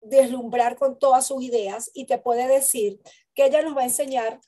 deslumbrar 0.00 0.76
con 0.76 0.98
todas 0.98 1.26
sus 1.26 1.42
ideas 1.42 1.90
y 1.92 2.06
te 2.06 2.16
puede 2.16 2.48
decir 2.48 3.00
que 3.34 3.46
ella 3.46 3.62
nos 3.62 3.76
va 3.76 3.82
a 3.82 3.84
enseñar 3.84 4.40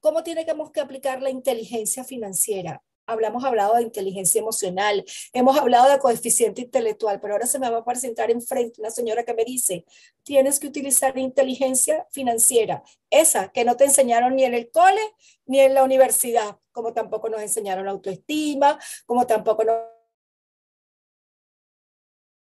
cómo 0.00 0.22
tenemos 0.22 0.70
que 0.70 0.80
aplicar 0.80 1.22
la 1.22 1.30
inteligencia 1.30 2.04
financiera 2.04 2.82
hablamos 3.10 3.44
hablado 3.44 3.74
de 3.76 3.82
inteligencia 3.82 4.40
emocional, 4.40 5.04
hemos 5.32 5.58
hablado 5.58 5.90
de 5.90 5.98
coeficiente 5.98 6.62
intelectual, 6.62 7.20
pero 7.20 7.34
ahora 7.34 7.46
se 7.46 7.58
me 7.58 7.68
va 7.68 7.78
a 7.78 7.84
presentar 7.84 8.30
enfrente 8.30 8.80
una 8.80 8.90
señora 8.90 9.24
que 9.24 9.34
me 9.34 9.44
dice, 9.44 9.84
tienes 10.22 10.58
que 10.58 10.66
utilizar 10.66 11.16
inteligencia 11.18 12.06
financiera, 12.10 12.82
esa 13.10 13.50
que 13.52 13.64
no 13.64 13.76
te 13.76 13.84
enseñaron 13.84 14.36
ni 14.36 14.44
en 14.44 14.54
el 14.54 14.70
cole 14.70 15.02
ni 15.46 15.60
en 15.60 15.74
la 15.74 15.82
universidad, 15.82 16.56
como 16.72 16.92
tampoco 16.92 17.28
nos 17.28 17.42
enseñaron 17.42 17.88
autoestima, 17.88 18.78
como 19.06 19.26
tampoco 19.26 19.64
nos 19.64 19.76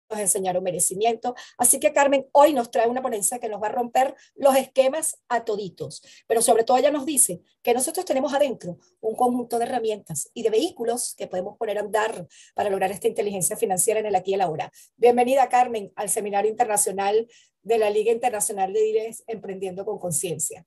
nos 0.08 0.20
enseñaron 0.20 0.62
merecimiento. 0.62 1.34
Así 1.56 1.78
que 1.80 1.92
Carmen 1.92 2.26
hoy 2.32 2.52
nos 2.52 2.70
trae 2.70 2.88
una 2.88 3.02
ponencia 3.02 3.38
que 3.38 3.48
nos 3.48 3.62
va 3.62 3.68
a 3.68 3.72
romper 3.72 4.14
los 4.34 4.56
esquemas 4.56 5.20
a 5.28 5.44
toditos, 5.44 6.02
pero 6.26 6.42
sobre 6.42 6.64
todo 6.64 6.76
ella 6.76 6.90
nos 6.90 7.06
dice 7.06 7.42
que 7.62 7.74
nosotros 7.74 8.04
tenemos 8.04 8.32
adentro 8.34 8.78
un 9.00 9.14
conjunto 9.14 9.58
de 9.58 9.66
herramientas 9.66 10.30
y 10.34 10.42
de 10.42 10.50
vehículos 10.50 11.14
que 11.16 11.26
podemos 11.26 11.56
poner 11.56 11.78
a 11.78 11.82
andar 11.82 12.26
para 12.54 12.70
lograr 12.70 12.90
esta 12.90 13.08
inteligencia 13.08 13.56
financiera 13.56 14.00
en 14.00 14.06
el 14.06 14.14
aquí 14.14 14.32
y 14.32 14.34
el 14.34 14.40
ahora. 14.40 14.70
Bienvenida 14.96 15.48
Carmen 15.48 15.92
al 15.96 16.08
Seminario 16.08 16.50
Internacional 16.50 17.28
de 17.62 17.78
la 17.78 17.90
Liga 17.90 18.12
Internacional 18.12 18.72
de 18.72 18.80
Líderes 18.80 19.24
Emprendiendo 19.26 19.84
con 19.84 19.98
Conciencia. 19.98 20.64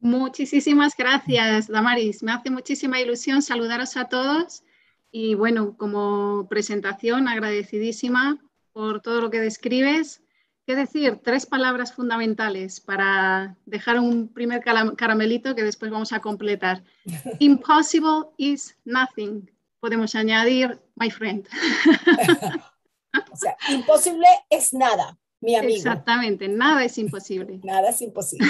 Muchísimas 0.00 0.96
gracias, 0.96 1.68
Damaris. 1.68 2.24
Me 2.24 2.32
hace 2.32 2.50
muchísima 2.50 3.00
ilusión 3.00 3.40
saludaros 3.40 3.96
a 3.96 4.08
todos 4.08 4.64
y 5.12 5.34
bueno, 5.34 5.76
como 5.76 6.48
presentación, 6.48 7.28
agradecidísima 7.28 8.38
por 8.72 9.02
todo 9.02 9.20
lo 9.20 9.30
que 9.30 9.40
describes. 9.40 10.22
¿Qué 10.66 10.74
decir? 10.74 11.20
Tres 11.22 11.44
palabras 11.44 11.92
fundamentales 11.92 12.80
para 12.80 13.58
dejar 13.66 14.00
un 14.00 14.32
primer 14.32 14.62
caramelito 14.62 15.54
que 15.54 15.64
después 15.64 15.92
vamos 15.92 16.14
a 16.14 16.20
completar. 16.20 16.82
Impossible 17.40 18.30
is 18.38 18.74
nothing. 18.86 19.50
Podemos 19.80 20.14
añadir 20.14 20.80
my 20.94 21.10
friend. 21.10 21.46
o 23.32 23.36
sea, 23.36 23.54
imposible 23.68 24.26
es 24.48 24.72
nada, 24.72 25.18
mi 25.42 25.56
amigo. 25.56 25.76
Exactamente, 25.76 26.48
nada 26.48 26.84
es 26.84 26.96
imposible. 26.96 27.60
Nada 27.62 27.90
es 27.90 28.00
imposible. 28.00 28.48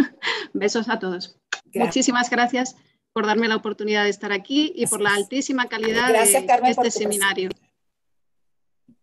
Besos 0.54 0.88
a 0.88 0.98
todos. 0.98 1.38
Muchísimas 1.74 2.30
gracias 2.30 2.76
por 3.12 3.26
darme 3.26 3.48
la 3.48 3.56
oportunidad 3.56 4.04
de 4.04 4.10
estar 4.10 4.32
aquí 4.32 4.72
y 4.74 4.86
por 4.86 5.00
la 5.00 5.14
altísima 5.14 5.68
calidad 5.68 6.12
de 6.12 6.70
este 6.70 6.90
seminario. 6.90 7.50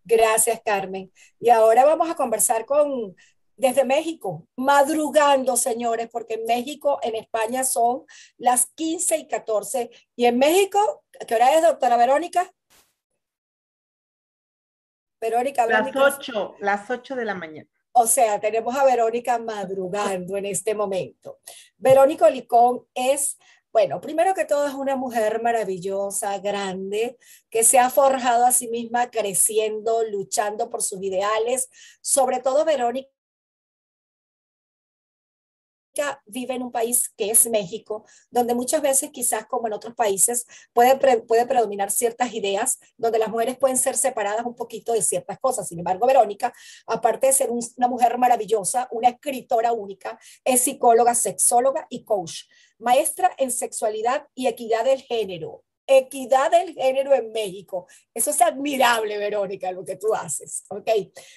Gracias, 0.04 0.60
Carmen. 0.64 1.12
Y 1.40 1.50
ahora 1.50 1.84
vamos 1.84 2.08
a 2.08 2.14
conversar 2.14 2.64
con 2.64 3.16
desde 3.56 3.84
México, 3.84 4.46
madrugando, 4.56 5.56
señores, 5.56 6.08
porque 6.12 6.34
en 6.34 6.44
México, 6.44 7.00
en 7.02 7.16
España 7.16 7.64
son 7.64 8.04
las 8.36 8.66
15 8.74 9.16
y 9.16 9.28
14. 9.28 9.90
Y 10.14 10.26
en 10.26 10.38
México, 10.38 11.04
¿qué 11.26 11.34
hora 11.34 11.54
es, 11.54 11.62
doctora 11.62 11.96
Verónica? 11.96 12.52
Verónica, 15.20 15.66
las 15.66 15.96
8, 15.96 16.56
las 16.60 16.90
8 16.90 17.16
de 17.16 17.24
la 17.24 17.34
mañana. 17.34 17.68
O 17.92 18.06
sea, 18.06 18.38
tenemos 18.38 18.76
a 18.76 18.84
Verónica 18.84 19.38
madrugando 19.38 20.36
en 20.36 20.44
este 20.44 20.74
momento. 20.74 21.38
Verónica 21.78 22.28
Licón 22.28 22.86
es 22.94 23.38
bueno, 23.76 24.00
primero 24.00 24.32
que 24.32 24.46
todo 24.46 24.66
es 24.66 24.72
una 24.72 24.96
mujer 24.96 25.42
maravillosa, 25.42 26.38
grande, 26.38 27.18
que 27.50 27.62
se 27.62 27.78
ha 27.78 27.90
forjado 27.90 28.46
a 28.46 28.50
sí 28.50 28.68
misma 28.68 29.10
creciendo, 29.10 30.02
luchando 30.02 30.70
por 30.70 30.82
sus 30.82 31.02
ideales. 31.02 31.68
Sobre 32.00 32.40
todo 32.40 32.64
Verónica 32.64 33.10
vive 36.24 36.54
en 36.54 36.62
un 36.62 36.72
país 36.72 37.10
que 37.18 37.30
es 37.30 37.50
México, 37.50 38.06
donde 38.30 38.54
muchas 38.54 38.80
veces 38.80 39.10
quizás 39.10 39.44
como 39.44 39.66
en 39.66 39.74
otros 39.74 39.94
países 39.94 40.46
puede, 40.72 40.96
puede 41.26 41.44
predominar 41.44 41.90
ciertas 41.90 42.32
ideas, 42.32 42.78
donde 42.96 43.18
las 43.18 43.28
mujeres 43.28 43.58
pueden 43.58 43.76
ser 43.76 43.94
separadas 43.94 44.46
un 44.46 44.56
poquito 44.56 44.94
de 44.94 45.02
ciertas 45.02 45.38
cosas. 45.38 45.68
Sin 45.68 45.80
embargo, 45.80 46.06
Verónica, 46.06 46.50
aparte 46.86 47.26
de 47.26 47.34
ser 47.34 47.50
una 47.50 47.88
mujer 47.88 48.16
maravillosa, 48.16 48.88
una 48.90 49.10
escritora 49.10 49.72
única, 49.72 50.18
es 50.46 50.62
psicóloga, 50.62 51.14
sexóloga 51.14 51.86
y 51.90 52.04
coach 52.04 52.44
maestra 52.78 53.32
en 53.38 53.50
sexualidad 53.50 54.26
y 54.34 54.46
equidad 54.46 54.84
del 54.84 55.02
género. 55.02 55.64
Equidad 55.86 56.50
del 56.50 56.74
género 56.74 57.14
en 57.14 57.30
México. 57.32 57.86
Eso 58.12 58.30
es 58.30 58.40
admirable, 58.42 59.18
Verónica, 59.18 59.70
lo 59.70 59.84
que 59.84 59.96
tú 59.96 60.14
haces. 60.14 60.64
¿Ok? 60.68 60.88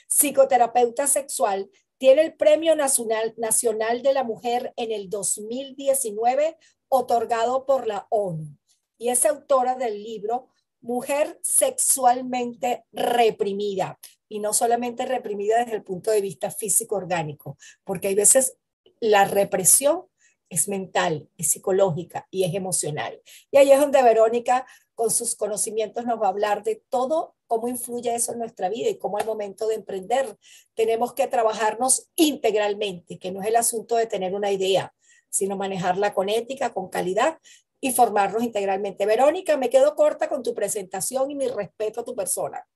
Psicoterapeuta 0.08 1.08
sexual. 1.08 1.70
Tiene 1.98 2.22
el 2.22 2.34
Premio 2.36 2.76
Nacional, 2.76 3.34
Nacional 3.38 4.02
de 4.02 4.14
la 4.14 4.24
Mujer 4.24 4.74
en 4.78 4.92
el 4.92 5.10
2019, 5.10 6.58
otorgado 6.88 7.66
por 7.66 7.86
la 7.88 8.08
ONU. 8.10 8.58
Y 8.98 9.10
es 9.10 9.26
autora 9.26 9.76
del 9.76 10.04
libro 10.04 10.48
Mujer 10.82 11.40
sexualmente 11.44 12.86
reprimida. 12.92 14.00
Y 14.30 14.40
no 14.40 14.54
solamente 14.54 15.06
reprimida 15.06 15.60
desde 15.60 15.76
el 15.76 15.84
punto 15.84 16.12
de 16.12 16.22
vista 16.22 16.52
físico 16.52 16.96
orgánico, 16.96 17.58
porque 17.84 18.08
hay 18.10 18.16
veces 18.16 18.58
la 19.00 19.26
represión 19.26 20.09
es 20.50 20.68
mental, 20.68 21.30
es 21.38 21.52
psicológica 21.52 22.28
y 22.32 22.44
es 22.44 22.54
emocional. 22.54 23.22
Y 23.52 23.58
ahí 23.58 23.72
es 23.72 23.80
donde 23.80 24.02
Verónica, 24.02 24.66
con 24.96 25.12
sus 25.12 25.36
conocimientos, 25.36 26.06
nos 26.06 26.22
va 26.22 26.28
a 26.28 26.30
hablar 26.30 26.64
de 26.64 26.84
todo, 26.90 27.36
cómo 27.48 27.68
influye 27.68 28.14
eso 28.14 28.34
en 28.34 28.40
nuestra 28.40 28.70
vida 28.70 28.90
y 28.90 28.98
cómo 28.98 29.18
al 29.18 29.26
momento 29.26 29.68
de 29.68 29.76
emprender 29.76 30.38
tenemos 30.74 31.14
que 31.14 31.28
trabajarnos 31.28 32.10
integralmente, 32.16 33.18
que 33.18 33.32
no 33.32 33.42
es 33.42 33.48
el 33.48 33.56
asunto 33.56 33.96
de 33.96 34.08
tener 34.08 34.36
una 34.36 34.52
idea, 34.52 34.94
sino 35.30 35.56
manejarla 35.56 36.14
con 36.14 36.30
ética, 36.30 36.74
con 36.74 36.90
calidad 36.90 37.40
y 37.82 37.92
formarnos 37.92 38.44
integralmente. 38.44 39.06
Verónica, 39.06 39.58
me 39.58 39.70
quedo 39.70 39.96
corta 39.96 40.28
con 40.28 40.44
tu 40.44 40.54
presentación 40.54 41.32
y 41.32 41.36
mi 41.36 41.48
respeto 41.48 42.02
a 42.02 42.06
tu 42.06 42.16
persona. 42.16 42.68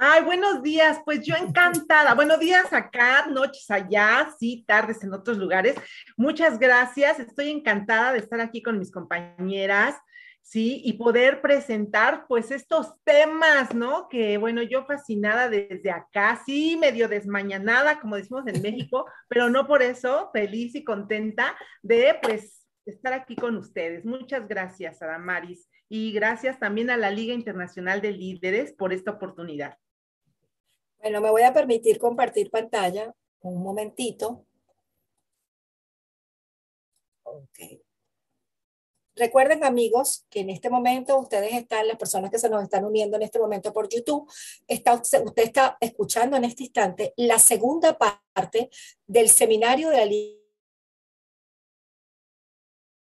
Ay, 0.00 0.22
buenos 0.22 0.62
días, 0.62 1.00
pues 1.04 1.26
yo 1.26 1.34
encantada. 1.34 2.14
Buenos 2.14 2.38
días 2.38 2.72
acá, 2.72 3.26
noches 3.26 3.68
allá, 3.68 4.32
sí, 4.38 4.64
tardes 4.64 5.02
en 5.02 5.12
otros 5.12 5.38
lugares. 5.38 5.74
Muchas 6.16 6.60
gracias, 6.60 7.18
estoy 7.18 7.50
encantada 7.50 8.12
de 8.12 8.20
estar 8.20 8.40
aquí 8.40 8.62
con 8.62 8.78
mis 8.78 8.92
compañeras, 8.92 9.96
sí, 10.40 10.80
y 10.84 10.92
poder 10.92 11.40
presentar 11.40 12.26
pues 12.28 12.52
estos 12.52 12.94
temas, 13.02 13.74
¿no? 13.74 14.08
Que 14.08 14.38
bueno, 14.38 14.62
yo 14.62 14.84
fascinada 14.84 15.48
desde 15.48 15.90
acá, 15.90 16.40
sí, 16.46 16.76
medio 16.76 17.08
desmañanada, 17.08 17.98
como 17.98 18.14
decimos 18.14 18.46
en 18.46 18.62
México, 18.62 19.04
pero 19.28 19.50
no 19.50 19.66
por 19.66 19.82
eso, 19.82 20.30
feliz 20.32 20.76
y 20.76 20.84
contenta 20.84 21.56
de 21.82 22.16
pues 22.22 22.68
estar 22.86 23.14
aquí 23.14 23.34
con 23.34 23.56
ustedes. 23.56 24.04
Muchas 24.04 24.46
gracias, 24.46 25.02
Adamaris, 25.02 25.68
y 25.88 26.12
gracias 26.12 26.60
también 26.60 26.88
a 26.88 26.96
la 26.96 27.10
Liga 27.10 27.34
Internacional 27.34 28.00
de 28.00 28.12
Líderes 28.12 28.72
por 28.74 28.92
esta 28.92 29.10
oportunidad. 29.10 29.76
Bueno, 31.00 31.20
me 31.20 31.30
voy 31.30 31.42
a 31.42 31.52
permitir 31.52 31.98
compartir 31.98 32.50
pantalla 32.50 33.14
un 33.42 33.62
momentito. 33.62 34.44
Okay. 37.22 37.82
Recuerden 39.14 39.64
amigos 39.64 40.26
que 40.30 40.40
en 40.40 40.50
este 40.50 40.70
momento 40.70 41.18
ustedes 41.18 41.52
están, 41.52 41.88
las 41.88 41.98
personas 41.98 42.30
que 42.30 42.38
se 42.38 42.48
nos 42.48 42.62
están 42.62 42.84
uniendo 42.84 43.16
en 43.16 43.24
este 43.24 43.38
momento 43.38 43.72
por 43.72 43.88
YouTube, 43.88 44.30
está, 44.66 44.94
usted 44.94 45.22
está 45.36 45.76
escuchando 45.80 46.36
en 46.36 46.44
este 46.44 46.64
instante 46.64 47.14
la 47.16 47.38
segunda 47.38 47.98
parte 47.98 48.70
del 49.06 49.28
seminario 49.28 49.90
de 49.90 49.96
la 49.96 50.04
Liga 50.04 50.37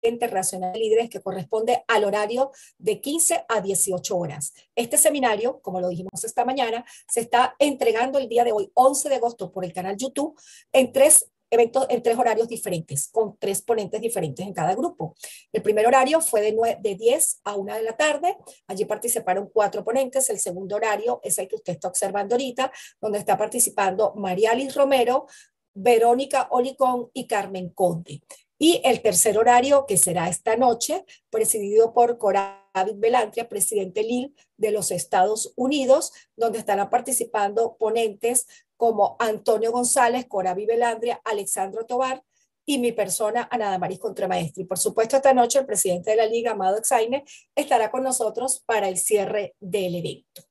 Internacional 0.09 0.73
de 0.73 0.79
Líderes 0.79 1.11
que 1.11 1.21
corresponde 1.21 1.85
al 1.87 2.05
horario 2.05 2.51
de 2.79 3.01
15 3.01 3.45
a 3.49 3.61
18 3.61 4.17
horas. 4.17 4.53
Este 4.75 4.97
seminario, 4.97 5.61
como 5.61 5.81
lo 5.81 5.89
dijimos 5.89 6.25
esta 6.25 6.45
mañana, 6.45 6.85
se 7.09 7.21
está 7.21 7.55
entregando 7.59 8.19
el 8.19 8.29
día 8.29 8.45
de 8.45 8.53
hoy, 8.53 8.71
11 8.75 9.09
de 9.09 9.15
agosto, 9.17 9.53
por 9.53 9.65
el 9.65 9.73
canal 9.73 9.97
YouTube 9.97 10.39
en 10.73 10.93
tres 10.93 11.31
eventos 11.51 11.87
en 11.89 12.03
tres 12.03 12.19
horarios 12.19 12.49
diferentes, 12.49 13.09
con 13.09 13.37
tres 13.39 13.63
ponentes 13.63 14.01
diferentes 14.01 14.47
en 14.47 14.53
cada 14.53 14.75
grupo. 14.75 15.15
El 15.53 15.63
primer 15.63 15.87
horario 15.87 16.21
fue 16.21 16.41
de, 16.41 16.79
de 16.81 16.95
10 16.95 17.41
a 17.45 17.57
1 17.57 17.75
de 17.75 17.83
la 17.83 17.97
tarde, 17.97 18.37
allí 18.67 18.85
participaron 18.85 19.49
cuatro 19.53 19.85
ponentes, 19.85 20.29
el 20.31 20.39
segundo 20.39 20.77
horario 20.77 21.21
es 21.23 21.39
el 21.39 21.49
que 21.49 21.57
usted 21.57 21.75
está 21.75 21.89
observando 21.89 22.35
ahorita, 22.35 22.71
donde 23.01 23.19
está 23.19 23.37
participando 23.37 24.15
María 24.17 24.55
Liz 24.55 24.75
Romero, 24.75 25.27
Verónica 25.75 26.49
Olicón 26.51 27.11
y 27.13 27.27
Carmen 27.27 27.71
Conde. 27.71 28.21
Y 28.59 28.83
el 28.85 29.01
tercer 29.03 29.39
horario, 29.39 29.87
que 29.87 29.97
será 29.97 30.29
esta 30.29 30.57
noche, 30.57 31.05
presidido 31.31 31.95
por 31.95 32.19
Coravid 32.19 32.97
Belantria, 32.97 33.49
presidente 33.49 34.03
LIL 34.03 34.35
de 34.57 34.73
los 34.73 34.91
Estados 34.91 35.53
Unidos, 35.57 36.13
donde 36.37 36.59
estarán 36.59 36.91
participando 36.91 37.77
ponentes 37.79 38.47
como 38.77 39.17
Antonio 39.21 39.71
González, 39.71 40.27
Coravid 40.27 40.67
Belandria, 40.67 41.21
Alexandro 41.25 41.87
Tobar 41.87 42.25
y 42.65 42.79
mi 42.79 42.93
persona, 42.93 43.49
Ana 43.51 43.71
Damaris 43.71 43.99
Contramaestri. 43.99 44.65
Por 44.65 44.79
supuesto, 44.79 45.17
esta 45.17 45.33
noche 45.33 45.61
el 45.61 45.67
presidente 45.67 46.11
de 46.11 46.17
la 46.17 46.27
Liga, 46.27 46.51
Amado 46.51 46.77
Exaine, 46.77 47.25
estará 47.55 47.91
con 47.91 48.03
nosotros 48.03 48.63
para 48.67 48.89
el 48.89 48.99
cierre 48.99 49.55
del 49.59 49.95
evento. 49.95 50.43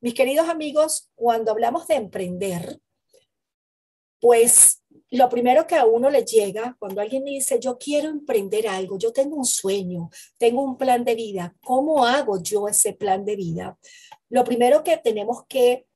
Mis 0.00 0.14
queridos 0.14 0.48
amigos, 0.48 1.10
cuando 1.14 1.50
hablamos 1.50 1.86
de 1.88 1.96
emprender, 1.96 2.80
pues 4.20 4.82
lo 5.10 5.28
primero 5.28 5.66
que 5.66 5.76
a 5.76 5.86
uno 5.86 6.10
le 6.10 6.24
llega 6.24 6.76
cuando 6.78 7.00
alguien 7.00 7.24
me 7.24 7.30
dice, 7.30 7.58
yo 7.60 7.78
quiero 7.78 8.08
emprender 8.08 8.68
algo, 8.68 8.98
yo 8.98 9.12
tengo 9.12 9.36
un 9.36 9.44
sueño, 9.44 10.10
tengo 10.36 10.62
un 10.62 10.76
plan 10.76 11.04
de 11.04 11.14
vida, 11.14 11.54
¿cómo 11.62 12.04
hago 12.04 12.42
yo 12.42 12.68
ese 12.68 12.92
plan 12.92 13.24
de 13.24 13.36
vida? 13.36 13.78
Lo 14.28 14.44
primero 14.44 14.84
que 14.84 14.96
tenemos 14.96 15.44
que 15.46 15.86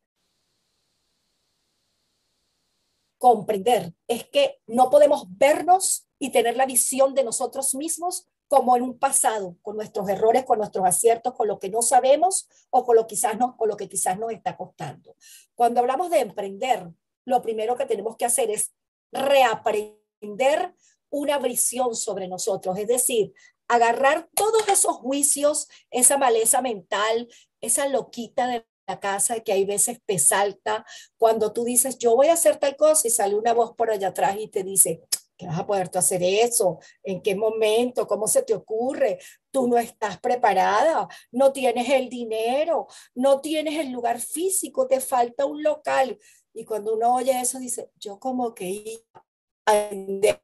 comprender 3.19 3.95
es 4.09 4.29
que 4.29 4.61
no 4.67 4.91
podemos 4.91 5.27
vernos 5.29 6.09
y 6.19 6.31
tener 6.31 6.57
la 6.57 6.67
visión 6.67 7.15
de 7.15 7.25
nosotros 7.25 7.75
mismos 7.75 8.27
como 8.49 8.77
en 8.77 8.83
un 8.83 8.99
pasado, 8.99 9.57
con 9.63 9.77
nuestros 9.77 10.09
errores, 10.09 10.45
con 10.45 10.59
nuestros 10.59 10.85
aciertos, 10.85 11.33
con 11.35 11.49
lo 11.49 11.59
que 11.59 11.71
no 11.71 11.81
sabemos 11.81 12.49
o 12.69 12.85
con 12.85 12.97
lo, 12.97 13.07
quizás 13.07 13.39
no, 13.39 13.57
con 13.57 13.69
lo 13.69 13.77
que 13.77 13.89
quizás 13.89 14.19
nos 14.19 14.31
está 14.31 14.57
costando. 14.57 15.17
Cuando 15.55 15.81
hablamos 15.81 16.11
de 16.11 16.21
emprender, 16.21 16.91
lo 17.25 17.41
primero 17.41 17.77
que 17.77 17.87
tenemos 17.87 18.17
que 18.17 18.25
hacer 18.25 18.51
es 18.51 18.75
reaprender 19.13 20.75
una 21.11 21.39
visión 21.39 21.95
sobre 21.95 22.27
nosotros, 22.27 22.79
es 22.79 22.89
decir, 22.89 23.33
agarrar 23.69 24.29
todos 24.35 24.69
esos 24.69 24.97
juicios, 24.97 25.69
esa 25.91 26.19
maleza 26.19 26.63
mental, 26.63 27.29
esa 27.61 27.87
loquita 27.89 28.47
de 28.47 28.67
la 28.87 29.01
casa 29.01 29.41
que 29.41 29.53
hay 29.53 29.65
veces 29.65 30.01
te 30.05 30.19
salta 30.19 30.85
cuando 31.17 31.53
tú 31.53 31.65
dices, 31.65 31.99
yo 31.99 32.17
voy 32.17 32.29
a 32.29 32.35
hacer 32.35 32.57
tal 32.57 32.77
cosa 32.77 33.09
y 33.09 33.11
sale 33.11 33.35
una 33.37 33.53
voz 33.53 33.75
por 33.77 33.91
allá 33.91 34.09
atrás 34.09 34.37
y 34.39 34.49
te 34.49 34.63
dice, 34.63 35.03
¿qué 35.37 35.47
vas 35.47 35.59
a 35.59 35.67
poder 35.67 35.89
tú 35.89 35.99
hacer 35.99 36.23
eso? 36.23 36.79
¿En 37.03 37.23
qué 37.23 37.35
momento? 37.35 38.07
¿Cómo 38.07 38.27
se 38.27 38.43
te 38.43 38.55
ocurre? 38.55 39.19
Tú 39.51 39.69
no 39.69 39.79
estás 39.79 40.21
preparada, 40.21 41.09
no 41.31 41.53
tienes 41.53 41.89
el 41.89 42.09
dinero, 42.09 42.87
no 43.15 43.41
tienes 43.41 43.79
el 43.79 43.91
lugar 43.91 44.21
físico, 44.21 44.87
te 44.87 45.01
falta 45.01 45.47
un 45.47 45.63
local. 45.63 46.19
Y 46.55 46.65
cuando 46.65 46.95
uno 46.95 47.15
oye 47.15 47.41
eso, 47.41 47.59
dice, 47.59 47.91
yo 47.97 48.19
como 48.19 48.55
que 48.55 48.69
iba 48.69 49.25
a 49.67 49.89
vender. 49.89 50.39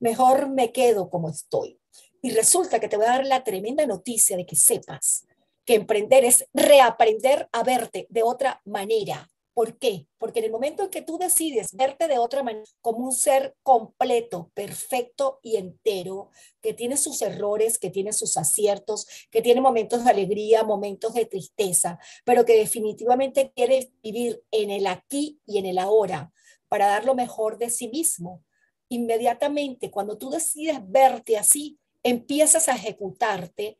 Mejor 0.00 0.50
me 0.50 0.72
quedo 0.72 1.08
como 1.08 1.28
estoy. 1.28 1.80
Y 2.20 2.30
resulta 2.30 2.80
que 2.80 2.88
te 2.88 2.96
voy 2.96 3.06
a 3.06 3.10
dar 3.10 3.26
la 3.26 3.44
tremenda 3.44 3.86
noticia 3.86 4.36
de 4.36 4.46
que 4.46 4.56
sepas 4.56 5.26
que 5.64 5.74
emprender 5.74 6.24
es 6.24 6.48
reaprender 6.52 7.48
a 7.52 7.62
verte 7.62 8.06
de 8.10 8.22
otra 8.22 8.60
manera. 8.64 9.31
¿Por 9.54 9.78
qué? 9.78 10.06
Porque 10.16 10.38
en 10.38 10.46
el 10.46 10.50
momento 10.50 10.84
en 10.84 10.90
que 10.90 11.02
tú 11.02 11.18
decides 11.18 11.76
verte 11.76 12.08
de 12.08 12.18
otra 12.18 12.42
manera, 12.42 12.64
como 12.80 13.04
un 13.04 13.12
ser 13.12 13.54
completo, 13.62 14.50
perfecto 14.54 15.40
y 15.42 15.56
entero, 15.56 16.30
que 16.62 16.72
tiene 16.72 16.96
sus 16.96 17.20
errores, 17.20 17.78
que 17.78 17.90
tiene 17.90 18.14
sus 18.14 18.38
aciertos, 18.38 19.06
que 19.30 19.42
tiene 19.42 19.60
momentos 19.60 20.04
de 20.04 20.10
alegría, 20.10 20.64
momentos 20.64 21.12
de 21.12 21.26
tristeza, 21.26 21.98
pero 22.24 22.46
que 22.46 22.56
definitivamente 22.56 23.52
quiere 23.54 23.92
vivir 24.02 24.42
en 24.50 24.70
el 24.70 24.86
aquí 24.86 25.40
y 25.44 25.58
en 25.58 25.66
el 25.66 25.78
ahora 25.78 26.32
para 26.68 26.86
dar 26.86 27.04
lo 27.04 27.14
mejor 27.14 27.58
de 27.58 27.68
sí 27.68 27.88
mismo. 27.88 28.42
Inmediatamente, 28.88 29.90
cuando 29.90 30.16
tú 30.16 30.30
decides 30.30 30.78
verte 30.82 31.36
así, 31.36 31.78
empiezas 32.02 32.68
a 32.68 32.74
ejecutarte 32.74 33.78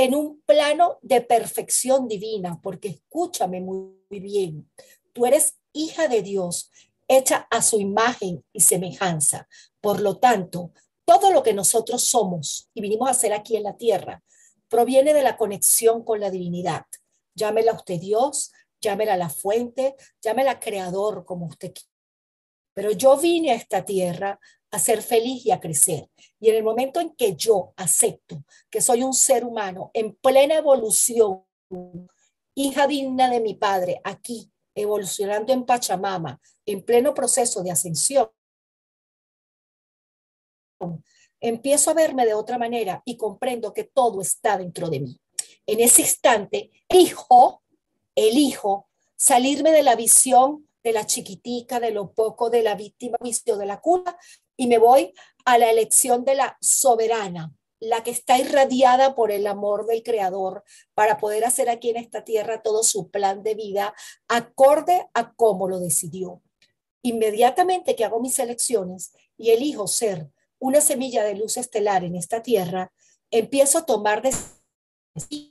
en 0.00 0.14
un 0.14 0.40
plano 0.46 0.98
de 1.02 1.20
perfección 1.20 2.08
divina, 2.08 2.58
porque 2.62 2.88
escúchame 2.88 3.60
muy 3.60 3.92
bien, 4.08 4.70
tú 5.12 5.26
eres 5.26 5.58
hija 5.74 6.08
de 6.08 6.22
Dios, 6.22 6.70
hecha 7.06 7.46
a 7.50 7.60
su 7.60 7.80
imagen 7.80 8.42
y 8.50 8.62
semejanza. 8.62 9.46
Por 9.78 10.00
lo 10.00 10.16
tanto, 10.16 10.72
todo 11.04 11.30
lo 11.32 11.42
que 11.42 11.52
nosotros 11.52 12.02
somos 12.02 12.70
y 12.72 12.80
vinimos 12.80 13.08
a 13.08 13.10
hacer 13.10 13.34
aquí 13.34 13.56
en 13.56 13.64
la 13.64 13.76
tierra 13.76 14.22
proviene 14.68 15.12
de 15.12 15.22
la 15.22 15.36
conexión 15.36 16.02
con 16.02 16.18
la 16.18 16.30
divinidad. 16.30 16.86
Llámela 17.34 17.74
usted 17.74 18.00
Dios, 18.00 18.52
llámela 18.80 19.18
la 19.18 19.28
fuente, 19.28 19.96
llámela 20.22 20.60
creador 20.60 21.26
como 21.26 21.44
usted 21.44 21.74
quiera. 21.74 21.90
Pero 22.72 22.92
yo 22.92 23.18
vine 23.18 23.50
a 23.50 23.56
esta 23.56 23.84
tierra 23.84 24.40
a 24.70 24.78
ser 24.78 25.02
feliz 25.02 25.44
y 25.44 25.50
a 25.50 25.60
crecer. 25.60 26.08
Y 26.38 26.50
en 26.50 26.56
el 26.56 26.62
momento 26.62 27.00
en 27.00 27.10
que 27.14 27.34
yo 27.34 27.72
acepto 27.76 28.44
que 28.70 28.80
soy 28.80 29.02
un 29.02 29.14
ser 29.14 29.44
humano 29.44 29.90
en 29.94 30.14
plena 30.14 30.56
evolución, 30.56 31.44
hija 32.54 32.86
digna 32.86 33.30
de 33.30 33.40
mi 33.40 33.54
padre, 33.54 34.00
aquí, 34.04 34.50
evolucionando 34.74 35.52
en 35.52 35.64
Pachamama, 35.64 36.40
en 36.66 36.82
pleno 36.84 37.14
proceso 37.14 37.62
de 37.62 37.72
ascensión, 37.72 38.30
empiezo 41.40 41.90
a 41.90 41.94
verme 41.94 42.26
de 42.26 42.34
otra 42.34 42.58
manera 42.58 43.02
y 43.04 43.16
comprendo 43.16 43.72
que 43.72 43.84
todo 43.84 44.20
está 44.20 44.56
dentro 44.58 44.88
de 44.88 45.00
mí. 45.00 45.20
En 45.66 45.80
ese 45.80 46.02
instante, 46.02 46.70
elijo, 46.88 47.62
elijo 48.14 48.88
salirme 49.16 49.72
de 49.72 49.82
la 49.82 49.96
visión 49.96 50.66
de 50.82 50.92
la 50.92 51.06
chiquitica, 51.06 51.78
de 51.78 51.90
lo 51.90 52.12
poco, 52.12 52.50
de 52.50 52.62
la 52.62 52.74
víctima, 52.74 53.18
de 53.20 53.66
la 53.66 53.80
culpa 53.80 54.16
y 54.60 54.66
me 54.66 54.76
voy 54.76 55.14
a 55.46 55.56
la 55.56 55.70
elección 55.70 56.26
de 56.26 56.34
la 56.34 56.58
soberana, 56.60 57.50
la 57.78 58.02
que 58.02 58.10
está 58.10 58.38
irradiada 58.38 59.14
por 59.14 59.30
el 59.30 59.46
amor 59.46 59.86
del 59.86 60.02
Creador 60.02 60.64
para 60.92 61.16
poder 61.16 61.46
hacer 61.46 61.70
aquí 61.70 61.88
en 61.88 61.96
esta 61.96 62.24
tierra 62.24 62.60
todo 62.60 62.82
su 62.82 63.10
plan 63.10 63.42
de 63.42 63.54
vida 63.54 63.94
acorde 64.28 65.08
a 65.14 65.32
cómo 65.32 65.66
lo 65.66 65.80
decidió. 65.80 66.42
Inmediatamente 67.00 67.96
que 67.96 68.04
hago 68.04 68.20
mis 68.20 68.38
elecciones 68.38 69.14
y 69.38 69.48
elijo 69.52 69.86
ser 69.86 70.28
una 70.58 70.82
semilla 70.82 71.24
de 71.24 71.36
luz 71.36 71.56
estelar 71.56 72.04
en 72.04 72.14
esta 72.14 72.42
tierra, 72.42 72.92
empiezo 73.30 73.78
a 73.78 73.86
tomar 73.86 74.20
decisiones 74.20 75.49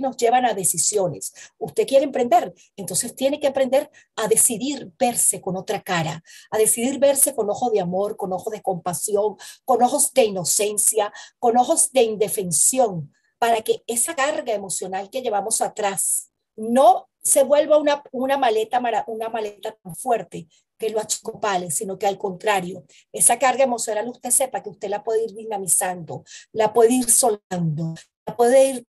nos 0.00 0.16
llevan 0.16 0.44
a 0.44 0.54
decisiones. 0.54 1.32
Usted 1.58 1.86
quiere 1.86 2.04
emprender, 2.04 2.54
entonces 2.76 3.14
tiene 3.14 3.38
que 3.40 3.46
aprender 3.46 3.90
a 4.16 4.28
decidir 4.28 4.90
verse 4.98 5.40
con 5.40 5.56
otra 5.56 5.82
cara, 5.82 6.22
a 6.50 6.58
decidir 6.58 6.98
verse 6.98 7.34
con 7.34 7.50
ojos 7.50 7.72
de 7.72 7.80
amor, 7.80 8.16
con 8.16 8.32
ojos 8.32 8.52
de 8.52 8.62
compasión, 8.62 9.36
con 9.64 9.82
ojos 9.82 10.12
de 10.12 10.24
inocencia, 10.24 11.12
con 11.38 11.56
ojos 11.56 11.92
de 11.92 12.02
indefensión, 12.02 13.12
para 13.38 13.62
que 13.62 13.82
esa 13.86 14.14
carga 14.14 14.52
emocional 14.52 15.10
que 15.10 15.22
llevamos 15.22 15.60
atrás 15.60 16.30
no 16.56 17.08
se 17.22 17.44
vuelva 17.44 17.78
una, 17.78 18.02
una, 18.12 18.36
maleta, 18.36 18.80
una 19.06 19.28
maleta 19.28 19.76
tan 19.82 19.94
fuerte 19.94 20.48
que 20.78 20.90
lo 20.90 21.00
achicopale, 21.00 21.70
sino 21.70 21.98
que 21.98 22.06
al 22.06 22.18
contrario, 22.18 22.84
esa 23.12 23.38
carga 23.38 23.64
emocional 23.64 24.08
usted 24.08 24.30
sepa 24.30 24.62
que 24.62 24.70
usted 24.70 24.88
la 24.88 25.02
puede 25.02 25.24
ir 25.24 25.34
dinamizando, 25.34 26.24
la 26.52 26.72
puede 26.72 26.94
ir 26.94 27.10
soltando, 27.10 27.94
la 28.26 28.36
puede 28.36 28.70
ir 28.70 28.86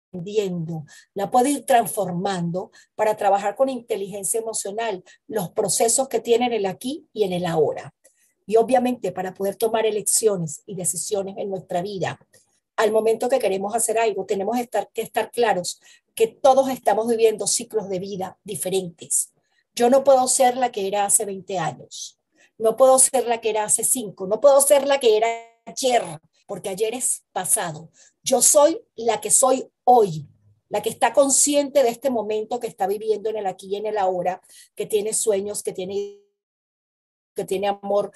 la 1.14 1.30
puede 1.30 1.50
ir 1.50 1.64
transformando 1.64 2.70
para 2.94 3.16
trabajar 3.16 3.56
con 3.56 3.68
inteligencia 3.68 4.40
emocional 4.40 5.02
los 5.26 5.50
procesos 5.50 6.08
que 6.08 6.20
tiene 6.20 6.46
en 6.46 6.52
el 6.52 6.66
aquí 6.66 7.08
y 7.12 7.24
en 7.24 7.32
el 7.32 7.46
ahora. 7.46 7.94
Y 8.46 8.56
obviamente 8.56 9.12
para 9.12 9.34
poder 9.34 9.56
tomar 9.56 9.86
elecciones 9.86 10.62
y 10.66 10.74
decisiones 10.74 11.36
en 11.38 11.50
nuestra 11.50 11.82
vida, 11.82 12.18
al 12.76 12.92
momento 12.92 13.28
que 13.28 13.38
queremos 13.38 13.74
hacer 13.74 13.98
algo, 13.98 14.26
tenemos 14.26 14.56
que 14.56 14.62
estar, 14.62 14.90
que 14.92 15.02
estar 15.02 15.30
claros 15.30 15.80
que 16.14 16.26
todos 16.26 16.68
estamos 16.68 17.08
viviendo 17.08 17.46
ciclos 17.46 17.88
de 17.88 17.98
vida 17.98 18.38
diferentes. 18.44 19.32
Yo 19.74 19.90
no 19.90 20.04
puedo 20.04 20.26
ser 20.28 20.56
la 20.56 20.70
que 20.70 20.86
era 20.86 21.04
hace 21.04 21.24
20 21.24 21.58
años, 21.58 22.20
no 22.58 22.76
puedo 22.76 22.98
ser 22.98 23.26
la 23.26 23.40
que 23.40 23.50
era 23.50 23.64
hace 23.64 23.84
5, 23.84 24.26
no 24.26 24.40
puedo 24.40 24.60
ser 24.60 24.86
la 24.86 25.00
que 25.00 25.16
era 25.16 25.28
ayer, 25.66 26.02
porque 26.46 26.68
ayer 26.68 26.94
es 26.94 27.24
pasado. 27.32 27.90
Yo 28.24 28.40
soy 28.40 28.80
la 28.96 29.20
que 29.20 29.30
soy 29.30 29.70
hoy, 29.84 30.26
la 30.70 30.80
que 30.80 30.88
está 30.88 31.12
consciente 31.12 31.82
de 31.82 31.90
este 31.90 32.08
momento 32.08 32.58
que 32.58 32.66
está 32.66 32.86
viviendo 32.86 33.28
en 33.28 33.36
el 33.36 33.46
aquí 33.46 33.68
y 33.68 33.76
en 33.76 33.86
el 33.86 33.98
ahora, 33.98 34.40
que 34.74 34.86
tiene 34.86 35.12
sueños, 35.12 35.62
que 35.62 35.74
tiene, 35.74 36.22
que 37.34 37.44
tiene 37.44 37.68
amor, 37.68 38.12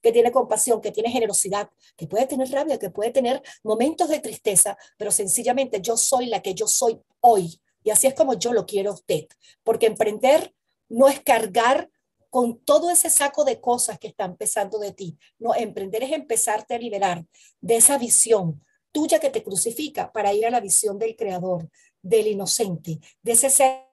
que 0.00 0.12
tiene 0.12 0.30
compasión, 0.30 0.80
que 0.80 0.92
tiene 0.92 1.10
generosidad, 1.10 1.70
que 1.96 2.06
puede 2.06 2.26
tener 2.26 2.50
rabia, 2.50 2.78
que 2.78 2.90
puede 2.90 3.10
tener 3.10 3.42
momentos 3.64 4.08
de 4.08 4.20
tristeza, 4.20 4.78
pero 4.96 5.10
sencillamente 5.10 5.80
yo 5.80 5.96
soy 5.96 6.26
la 6.26 6.40
que 6.40 6.54
yo 6.54 6.68
soy 6.68 7.00
hoy. 7.20 7.60
Y 7.82 7.90
así 7.90 8.06
es 8.06 8.14
como 8.14 8.34
yo 8.34 8.52
lo 8.52 8.64
quiero 8.64 8.90
a 8.90 8.94
usted, 8.94 9.26
porque 9.64 9.86
emprender 9.86 10.54
no 10.88 11.08
es 11.08 11.20
cargar 11.20 11.90
con 12.30 12.58
todo 12.60 12.90
ese 12.90 13.10
saco 13.10 13.44
de 13.44 13.60
cosas 13.60 13.98
que 13.98 14.08
están 14.08 14.36
pesando 14.36 14.78
de 14.78 14.92
ti. 14.92 15.18
No, 15.38 15.54
emprender 15.54 16.02
es 16.02 16.12
empezarte 16.12 16.74
a 16.74 16.78
liberar 16.78 17.24
de 17.60 17.76
esa 17.76 17.98
visión 17.98 18.64
tuya 18.92 19.18
que 19.18 19.30
te 19.30 19.42
crucifica 19.42 20.12
para 20.12 20.32
ir 20.32 20.46
a 20.46 20.50
la 20.50 20.60
visión 20.60 20.98
del 20.98 21.16
creador, 21.16 21.70
del 22.02 22.26
inocente, 22.26 22.98
de 23.22 23.32
ese 23.32 23.50
ser 23.50 23.88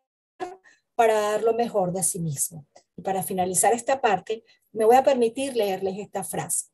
para 0.95 1.19
dar 1.19 1.43
lo 1.43 1.53
mejor 1.53 1.91
de 1.91 2.03
sí 2.03 2.19
mismo. 2.19 2.65
Y 2.95 3.01
para 3.01 3.23
finalizar 3.23 3.73
esta 3.73 4.01
parte, 4.01 4.43
me 4.71 4.85
voy 4.85 4.95
a 4.95 5.03
permitir 5.03 5.55
leerles 5.55 5.99
esta 5.99 6.23
frase. 6.23 6.67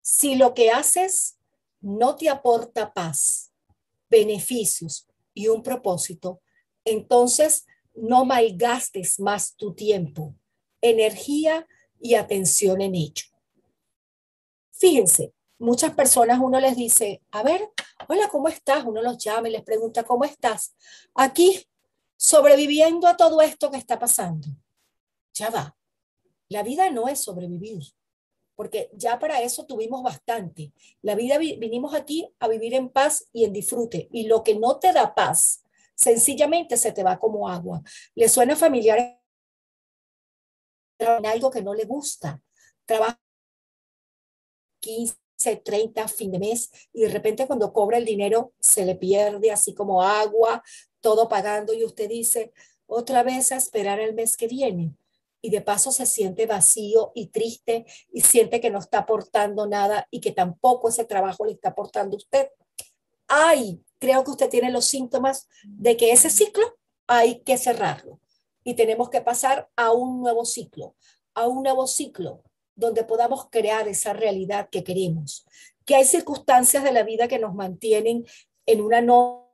Si 0.00 0.36
lo 0.36 0.54
que 0.54 0.70
haces 0.70 1.38
no 1.80 2.16
te 2.16 2.28
aporta 2.28 2.92
paz, 2.92 3.52
beneficios 4.08 5.06
y 5.34 5.48
un 5.48 5.62
propósito, 5.62 6.40
entonces 6.84 7.66
no 7.94 8.24
malgastes 8.24 9.20
más 9.20 9.56
tu 9.56 9.74
tiempo, 9.74 10.34
energía 10.80 11.66
y 12.00 12.14
atención 12.14 12.80
en 12.80 12.94
ello. 12.94 13.26
Fíjense, 14.72 15.32
muchas 15.58 15.94
personas 15.94 16.40
uno 16.40 16.58
les 16.58 16.76
dice, 16.76 17.22
a 17.30 17.42
ver, 17.42 17.68
hola, 18.08 18.28
¿cómo 18.28 18.48
estás? 18.48 18.84
Uno 18.84 19.00
los 19.02 19.18
llama 19.18 19.48
y 19.48 19.52
les 19.52 19.62
pregunta, 19.62 20.02
¿cómo 20.02 20.24
estás? 20.24 20.74
Aquí, 21.14 21.66
sobreviviendo 22.16 23.06
a 23.06 23.16
todo 23.16 23.40
esto 23.40 23.70
que 23.70 23.76
está 23.76 23.98
pasando. 23.98 24.48
Ya 25.34 25.50
va. 25.50 25.76
La 26.48 26.62
vida 26.62 26.90
no 26.90 27.08
es 27.08 27.20
sobrevivir, 27.20 27.82
porque 28.54 28.90
ya 28.92 29.18
para 29.18 29.40
eso 29.40 29.64
tuvimos 29.64 30.02
bastante. 30.02 30.72
La 31.00 31.14
vida 31.14 31.38
vinimos 31.38 31.94
aquí 31.94 32.28
a 32.38 32.48
vivir 32.48 32.74
en 32.74 32.88
paz 32.88 33.26
y 33.32 33.44
en 33.44 33.52
disfrute. 33.52 34.08
Y 34.12 34.26
lo 34.26 34.42
que 34.42 34.56
no 34.56 34.78
te 34.78 34.92
da 34.92 35.14
paz, 35.14 35.61
sencillamente 36.02 36.76
se 36.76 36.92
te 36.92 37.04
va 37.04 37.18
como 37.18 37.48
agua. 37.48 37.80
Le 38.14 38.28
suena 38.28 38.56
familiar 38.56 39.20
en 40.98 41.26
algo 41.26 41.50
que 41.50 41.62
no 41.62 41.74
le 41.74 41.84
gusta. 41.84 42.40
Trabaja 42.84 43.20
15, 44.80 45.16
30 45.64 46.08
fin 46.08 46.32
de 46.32 46.40
mes 46.40 46.70
y 46.92 47.02
de 47.02 47.08
repente 47.08 47.46
cuando 47.46 47.72
cobra 47.72 47.98
el 47.98 48.04
dinero 48.04 48.52
se 48.58 48.84
le 48.84 48.96
pierde 48.96 49.52
así 49.52 49.74
como 49.74 50.02
agua, 50.02 50.62
todo 51.00 51.28
pagando 51.28 51.72
y 51.72 51.84
usted 51.84 52.08
dice, 52.08 52.52
otra 52.86 53.22
vez 53.22 53.52
a 53.52 53.56
esperar 53.56 54.00
el 54.00 54.14
mes 54.14 54.36
que 54.36 54.48
viene. 54.48 54.96
Y 55.40 55.50
de 55.50 55.60
paso 55.60 55.92
se 55.92 56.06
siente 56.06 56.46
vacío 56.46 57.12
y 57.14 57.28
triste 57.28 57.84
y 58.12 58.22
siente 58.22 58.60
que 58.60 58.70
no 58.70 58.78
está 58.78 58.98
aportando 58.98 59.66
nada 59.66 60.06
y 60.10 60.20
que 60.20 60.32
tampoco 60.32 60.88
ese 60.88 61.04
trabajo 61.04 61.44
le 61.44 61.52
está 61.52 61.70
aportando 61.70 62.16
a 62.16 62.18
usted. 62.18 62.48
Ay, 63.34 63.82
creo 63.98 64.22
que 64.24 64.30
usted 64.30 64.50
tiene 64.50 64.70
los 64.70 64.84
síntomas 64.84 65.48
de 65.64 65.96
que 65.96 66.12
ese 66.12 66.28
ciclo 66.28 66.76
hay 67.06 67.40
que 67.40 67.56
cerrarlo 67.56 68.20
y 68.62 68.74
tenemos 68.74 69.08
que 69.08 69.22
pasar 69.22 69.70
a 69.74 69.90
un 69.90 70.20
nuevo 70.20 70.44
ciclo, 70.44 70.96
a 71.32 71.46
un 71.46 71.62
nuevo 71.62 71.86
ciclo 71.86 72.42
donde 72.74 73.04
podamos 73.04 73.48
crear 73.48 73.88
esa 73.88 74.12
realidad 74.12 74.68
que 74.70 74.84
queremos. 74.84 75.46
Que 75.86 75.94
hay 75.94 76.04
circunstancias 76.04 76.84
de 76.84 76.92
la 76.92 77.04
vida 77.04 77.26
que 77.26 77.38
nos 77.38 77.54
mantienen 77.54 78.26
en 78.66 78.82
una 78.82 79.00
nómina 79.00 79.46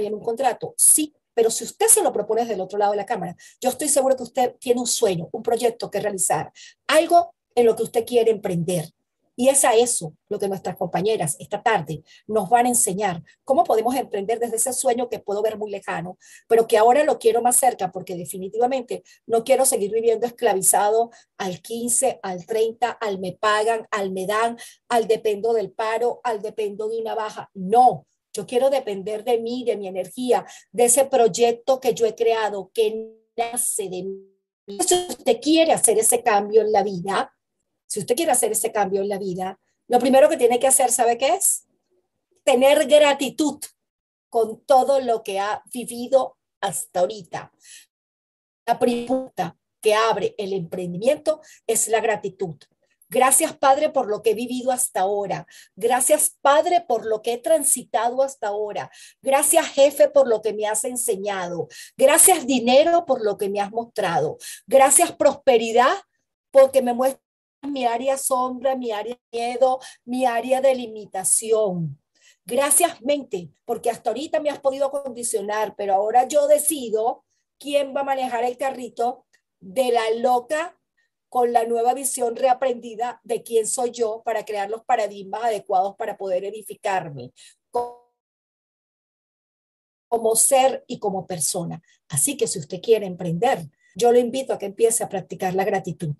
y 0.00 0.06
en 0.06 0.14
un 0.14 0.22
contrato. 0.22 0.72
Sí, 0.78 1.14
pero 1.34 1.50
si 1.50 1.64
usted 1.64 1.88
se 1.88 2.02
lo 2.02 2.10
propone 2.10 2.40
desde 2.40 2.54
el 2.54 2.62
otro 2.62 2.78
lado 2.78 2.92
de 2.92 2.96
la 2.96 3.04
cámara, 3.04 3.36
yo 3.60 3.68
estoy 3.68 3.88
seguro 3.88 4.16
que 4.16 4.22
usted 4.22 4.56
tiene 4.58 4.80
un 4.80 4.86
sueño, 4.86 5.28
un 5.30 5.42
proyecto 5.42 5.90
que 5.90 6.00
realizar, 6.00 6.50
algo 6.86 7.34
en 7.54 7.66
lo 7.66 7.76
que 7.76 7.82
usted 7.82 8.06
quiere 8.06 8.30
emprender. 8.30 8.95
Y 9.36 9.48
es 9.50 9.64
a 9.64 9.74
eso 9.74 10.14
lo 10.28 10.38
que 10.38 10.48
nuestras 10.48 10.76
compañeras 10.76 11.36
esta 11.38 11.62
tarde 11.62 12.02
nos 12.26 12.48
van 12.48 12.66
a 12.66 12.70
enseñar, 12.70 13.22
cómo 13.44 13.64
podemos 13.64 13.94
emprender 13.94 14.40
desde 14.40 14.56
ese 14.56 14.72
sueño 14.72 15.08
que 15.10 15.18
puedo 15.18 15.42
ver 15.42 15.58
muy 15.58 15.70
lejano, 15.70 16.18
pero 16.48 16.66
que 16.66 16.78
ahora 16.78 17.04
lo 17.04 17.18
quiero 17.18 17.42
más 17.42 17.56
cerca 17.56 17.92
porque 17.92 18.16
definitivamente 18.16 19.04
no 19.26 19.44
quiero 19.44 19.66
seguir 19.66 19.92
viviendo 19.92 20.26
esclavizado 20.26 21.10
al 21.36 21.60
15, 21.60 22.18
al 22.22 22.46
30, 22.46 22.90
al 22.90 23.18
me 23.18 23.32
pagan, 23.32 23.86
al 23.90 24.10
me 24.10 24.26
dan, 24.26 24.56
al 24.88 25.06
dependo 25.06 25.52
del 25.52 25.70
paro, 25.70 26.20
al 26.24 26.40
dependo 26.40 26.88
de 26.88 26.98
una 26.98 27.14
baja. 27.14 27.50
No, 27.52 28.06
yo 28.32 28.46
quiero 28.46 28.70
depender 28.70 29.24
de 29.24 29.38
mí, 29.38 29.64
de 29.64 29.76
mi 29.76 29.86
energía, 29.86 30.46
de 30.72 30.86
ese 30.86 31.04
proyecto 31.04 31.80
que 31.80 31.94
yo 31.94 32.06
he 32.06 32.14
creado, 32.14 32.70
que 32.72 33.12
nace 33.36 33.88
de 33.88 34.02
mí. 34.02 34.32
Si 34.80 34.94
usted 35.08 35.40
quiere 35.40 35.72
hacer 35.72 35.98
ese 35.98 36.22
cambio 36.22 36.62
en 36.62 36.72
la 36.72 36.82
vida, 36.82 37.35
si 37.86 38.00
usted 38.00 38.16
quiere 38.16 38.32
hacer 38.32 38.52
ese 38.52 38.72
cambio 38.72 39.02
en 39.02 39.08
la 39.08 39.18
vida, 39.18 39.58
lo 39.88 39.98
primero 39.98 40.28
que 40.28 40.36
tiene 40.36 40.58
que 40.58 40.66
hacer, 40.66 40.90
¿sabe 40.90 41.16
qué 41.18 41.34
es? 41.34 41.66
Tener 42.44 42.86
gratitud 42.86 43.60
con 44.28 44.60
todo 44.64 45.00
lo 45.00 45.22
que 45.22 45.38
ha 45.38 45.62
vivido 45.72 46.36
hasta 46.60 47.00
ahorita. 47.00 47.52
La 48.66 48.78
pregunta 48.78 49.56
que 49.80 49.94
abre 49.94 50.34
el 50.38 50.52
emprendimiento 50.52 51.40
es 51.66 51.86
la 51.88 52.00
gratitud. 52.00 52.56
Gracias, 53.08 53.56
Padre, 53.56 53.90
por 53.90 54.08
lo 54.08 54.20
que 54.20 54.30
he 54.30 54.34
vivido 54.34 54.72
hasta 54.72 55.02
ahora. 55.02 55.46
Gracias, 55.76 56.36
Padre, 56.40 56.84
por 56.88 57.06
lo 57.06 57.22
que 57.22 57.34
he 57.34 57.38
transitado 57.38 58.22
hasta 58.22 58.48
ahora. 58.48 58.90
Gracias, 59.22 59.64
jefe, 59.68 60.08
por 60.08 60.26
lo 60.26 60.42
que 60.42 60.52
me 60.52 60.66
has 60.66 60.82
enseñado. 60.82 61.68
Gracias, 61.96 62.46
dinero, 62.46 63.06
por 63.06 63.24
lo 63.24 63.38
que 63.38 63.48
me 63.48 63.60
has 63.60 63.70
mostrado. 63.70 64.38
Gracias, 64.66 65.12
prosperidad, 65.12 65.94
porque 66.50 66.82
me 66.82 66.94
muestras 66.94 67.25
mi 67.62 67.84
área 67.84 68.16
sombra, 68.16 68.76
mi 68.76 68.92
área 68.92 69.18
miedo, 69.32 69.80
mi 70.04 70.24
área 70.24 70.60
de 70.60 70.74
limitación. 70.74 71.98
Gracias, 72.44 73.02
mente, 73.02 73.50
porque 73.64 73.90
hasta 73.90 74.10
ahorita 74.10 74.40
me 74.40 74.50
has 74.50 74.60
podido 74.60 74.90
condicionar, 74.90 75.74
pero 75.76 75.94
ahora 75.94 76.28
yo 76.28 76.46
decido 76.46 77.24
quién 77.58 77.94
va 77.94 78.02
a 78.02 78.04
manejar 78.04 78.44
el 78.44 78.56
carrito 78.56 79.26
de 79.58 79.90
la 79.90 80.10
loca 80.18 80.78
con 81.28 81.52
la 81.52 81.64
nueva 81.64 81.92
visión 81.92 82.36
reaprendida 82.36 83.20
de 83.24 83.42
quién 83.42 83.66
soy 83.66 83.90
yo 83.90 84.22
para 84.24 84.44
crear 84.44 84.70
los 84.70 84.84
paradigmas 84.84 85.44
adecuados 85.44 85.96
para 85.96 86.16
poder 86.16 86.44
edificarme 86.44 87.32
como 90.08 90.36
ser 90.36 90.84
y 90.86 90.98
como 90.98 91.26
persona. 91.26 91.82
Así 92.08 92.36
que 92.36 92.46
si 92.46 92.58
usted 92.58 92.80
quiere 92.80 93.06
emprender, 93.06 93.68
yo 93.96 94.12
le 94.12 94.20
invito 94.20 94.52
a 94.52 94.58
que 94.58 94.66
empiece 94.66 95.02
a 95.02 95.08
practicar 95.08 95.54
la 95.54 95.64
gratitud 95.64 96.14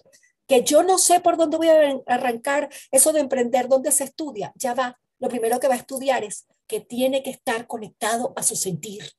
que 0.46 0.62
yo 0.62 0.82
no 0.82 0.98
sé 0.98 1.20
por 1.20 1.36
dónde 1.36 1.56
voy 1.56 1.68
a 1.68 2.02
arrancar 2.06 2.68
eso 2.90 3.12
de 3.12 3.20
emprender, 3.20 3.68
dónde 3.68 3.92
se 3.92 4.04
estudia, 4.04 4.52
ya 4.56 4.74
va. 4.74 4.98
Lo 5.18 5.28
primero 5.28 5.58
que 5.58 5.68
va 5.68 5.74
a 5.74 5.78
estudiar 5.78 6.24
es 6.24 6.46
que 6.66 6.80
tiene 6.80 7.22
que 7.22 7.30
estar 7.30 7.66
conectado 7.66 8.32
a 8.36 8.42
su 8.42 8.56
sentir. 8.56 9.10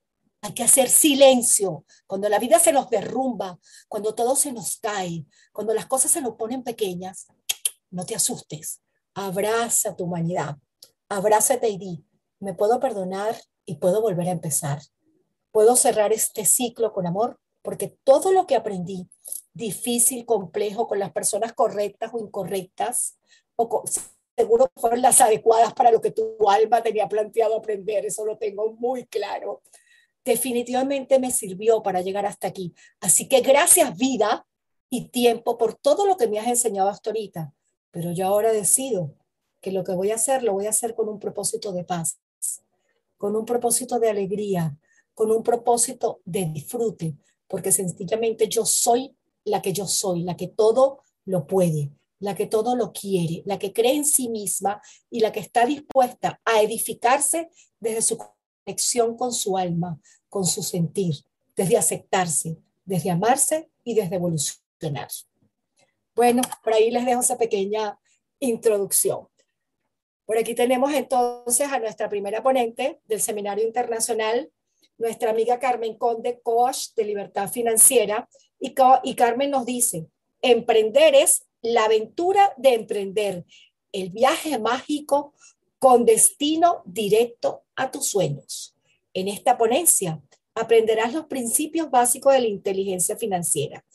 Hay 0.42 0.54
que 0.54 0.64
hacer 0.64 0.90
silencio. 0.90 1.86
Cuando 2.06 2.30
la 2.30 2.40
vida 2.40 2.60
se 2.60 2.72
nos 2.72 2.90
derrumba, 2.90 3.60
cuando 3.88 4.14
todo 4.14 4.36
se 4.36 4.52
nos 4.52 4.78
cae, 4.78 5.26
cuando 5.52 5.74
las 5.74 5.88
cosas 5.88 6.12
se 6.12 6.22
nos 6.22 6.36
ponen 6.36 6.64
pequeñas, 6.64 7.28
no 7.90 8.06
te 8.06 8.16
asustes. 8.16 8.82
Abraza 9.14 9.96
tu 9.96 10.06
humanidad. 10.06 10.58
Abrázate 11.10 11.70
y 11.70 11.78
di, 11.78 12.06
me 12.40 12.54
puedo 12.54 12.80
perdonar 12.80 13.36
y 13.66 13.76
puedo 13.76 14.02
volver 14.02 14.28
a 14.28 14.32
empezar. 14.32 14.82
Puedo 15.52 15.76
cerrar 15.76 16.14
este 16.14 16.46
ciclo 16.46 16.94
con 16.94 17.08
amor 17.08 17.40
porque 17.68 17.98
todo 18.06 18.32
lo 18.32 18.48
que 18.48 18.56
aprendí 18.56 19.10
difícil, 19.54 20.26
complejo, 20.26 20.88
con 20.88 21.00
las 21.00 21.12
personas 21.12 21.52
correctas 21.52 22.12
o 22.14 22.20
incorrectas, 22.20 23.18
o 23.58 23.84
seguro 24.38 24.72
fueron 24.78 25.02
las 25.02 25.20
adecuadas 25.20 25.74
para 25.74 25.92
lo 25.92 26.00
que 26.00 26.12
tu 26.12 26.50
alma 26.50 26.82
tenía 26.82 27.10
planteado 27.10 27.58
aprender, 27.58 28.06
eso 28.06 28.24
lo 28.24 28.38
tengo 28.38 28.72
muy 28.72 29.06
claro. 29.08 29.64
Definitivamente 30.24 31.20
me 31.20 31.30
sirvió 31.30 31.84
para 31.84 32.00
llegar 32.00 32.26
hasta 32.26 32.48
aquí. 32.48 32.74
Así 33.02 33.28
que 33.28 33.42
gracias 33.42 33.98
vida 33.98 34.48
y 34.90 35.10
tiempo 35.10 35.58
por 35.58 35.74
todo 35.74 36.08
lo 36.08 36.16
que 36.16 36.30
me 36.30 36.40
has 36.40 36.48
enseñado 36.48 36.88
hasta 36.88 37.10
ahorita. 37.10 37.54
Pero 37.92 38.14
yo 38.14 38.28
ahora 38.28 38.54
decido 38.54 39.14
que 39.60 39.74
lo 39.74 39.84
que 39.84 39.92
voy 39.92 40.12
a 40.12 40.16
hacer 40.16 40.42
lo 40.42 40.54
voy 40.54 40.68
a 40.68 40.70
hacer 40.70 40.96
con 40.96 41.10
un 41.10 41.20
propósito 41.20 41.74
de 41.74 41.84
paz, 41.84 42.18
con 43.18 43.36
un 43.36 43.44
propósito 43.44 44.00
de 44.00 44.10
alegría, 44.10 44.78
con 45.14 45.32
un 45.32 45.44
propósito 45.44 46.22
de 46.24 46.46
disfrute, 46.46 47.18
porque 47.48 47.72
sencillamente 47.72 48.48
yo 48.48 48.66
soy 48.66 49.16
la 49.44 49.62
que 49.62 49.74
yo 49.74 49.88
soy, 49.88 50.24
la 50.24 50.36
que 50.36 50.48
todo 50.48 51.02
lo 51.26 51.48
puede, 51.48 51.92
la 52.20 52.36
que 52.36 52.48
todo 52.48 52.76
lo 52.76 52.92
quiere, 52.92 53.44
la 53.46 53.60
que 53.60 53.74
cree 53.74 53.96
en 53.96 54.06
sí 54.06 54.30
misma 54.30 54.82
y 55.10 55.20
la 55.20 55.32
que 55.32 55.40
está 55.40 55.66
dispuesta 55.66 56.42
a 56.46 56.62
edificarse 56.62 57.50
desde 57.80 58.02
su 58.02 58.18
conexión 58.66 59.16
con 59.16 59.32
su 59.32 59.58
alma, 59.58 60.00
con 60.30 60.46
su 60.46 60.64
sentir, 60.64 61.16
desde 61.56 61.78
aceptarse, 61.78 62.58
desde 62.86 63.10
amarse 63.10 63.70
y 63.84 63.94
desde 63.94 64.16
evolucionar. 64.16 65.08
Bueno, 66.16 66.42
por 66.64 66.74
ahí 66.74 66.92
les 66.92 67.06
dejo 67.06 67.22
esa 67.22 67.38
pequeña 67.38 68.00
introducción. 68.40 69.28
Por 70.26 70.38
aquí 70.38 70.56
tenemos 70.56 70.94
entonces 70.94 71.72
a 71.72 71.80
nuestra 71.80 72.10
primera 72.10 72.44
ponente 72.44 73.00
del 73.06 73.22
Seminario 73.22 73.66
Internacional, 73.66 74.52
nuestra 74.98 75.32
amiga 75.32 75.60
Carmen 75.60 75.98
Conde, 75.98 76.40
coach 76.42 76.90
de 76.96 77.06
libertad 77.06 77.50
financiera. 77.50 78.28
Y, 78.60 78.74
y 79.04 79.16
Carmen 79.16 79.52
nos 79.52 79.66
dice, 79.66 80.08
emprender 80.42 81.16
es 81.16 81.46
la 81.62 81.86
aventura 81.86 82.54
de 82.58 82.74
emprender, 82.74 83.46
el 83.92 84.10
viaje 84.10 84.60
mágico 84.60 85.34
con 85.80 86.06
destino 86.06 86.82
directo 86.86 87.64
a 87.76 87.92
tus 87.92 88.08
sueños. 88.08 88.76
En 89.14 89.28
esta 89.28 89.58
ponencia 89.58 90.22
aprenderás 90.56 91.14
los 91.14 91.26
principios 91.26 91.90
básicos 91.90 92.34
de 92.34 92.42
la 92.42 92.48
inteligencia 92.48 93.16
financiera, 93.16 93.86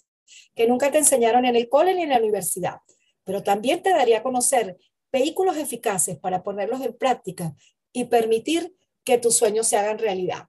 que 0.55 0.67
nunca 0.67 0.91
te 0.91 0.99
enseñaron 0.99 1.45
en 1.45 1.57
el 1.57 1.69
cole 1.69 1.95
ni 1.95 2.03
en 2.03 2.11
la 2.11 2.19
universidad, 2.19 2.79
pero 3.25 3.43
también 3.43 3.83
te 3.83 3.91
daría 3.91 4.19
a 4.19 4.23
conocer 4.23 4.79
vehículos 5.13 5.57
eficaces 5.57 6.19
para 6.19 6.43
ponerlos 6.43 6.81
en 6.81 6.97
práctica 6.97 7.55
y 7.93 8.05
permitir 8.05 8.75
que 9.05 9.19
tus 9.19 9.37
sueños 9.37 9.67
se 9.67 9.77
hagan 9.77 9.99
realidad. 9.99 10.47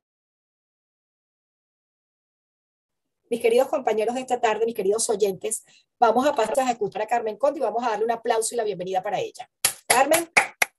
Mis 3.34 3.42
queridos 3.42 3.68
compañeros 3.68 4.14
de 4.14 4.22
esta 4.22 4.40
tarde, 4.40 4.64
mis 4.64 4.76
queridos 4.76 5.10
oyentes, 5.10 5.66
vamos 6.00 6.28
a 6.28 6.36
pasar 6.36 6.68
a 6.68 6.70
escuchar 6.70 7.02
a 7.02 7.08
Carmen 7.08 7.36
Conde 7.36 7.60
y 7.60 7.64
vamos 7.64 7.84
a 7.84 7.90
darle 7.90 8.06
un 8.06 8.12
aplauso 8.12 8.54
y 8.54 8.58
la 8.58 8.64
bienvenida 8.64 9.02
para 9.02 9.20
ella. 9.20 9.50
Carmen, 9.88 10.30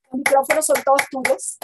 los 0.04 0.18
micrófonos 0.18 0.64
son 0.64 0.76
todos 0.84 1.02
tuyos. 1.10 1.58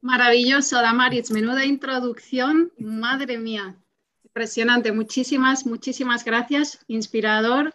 Maravilloso, 0.00 0.80
Damaris. 0.80 1.32
Menuda 1.32 1.64
introducción. 1.64 2.72
Madre 2.78 3.36
mía. 3.36 3.74
Impresionante. 4.22 4.92
Muchísimas, 4.92 5.66
muchísimas 5.66 6.24
gracias. 6.24 6.78
Inspirador 6.86 7.74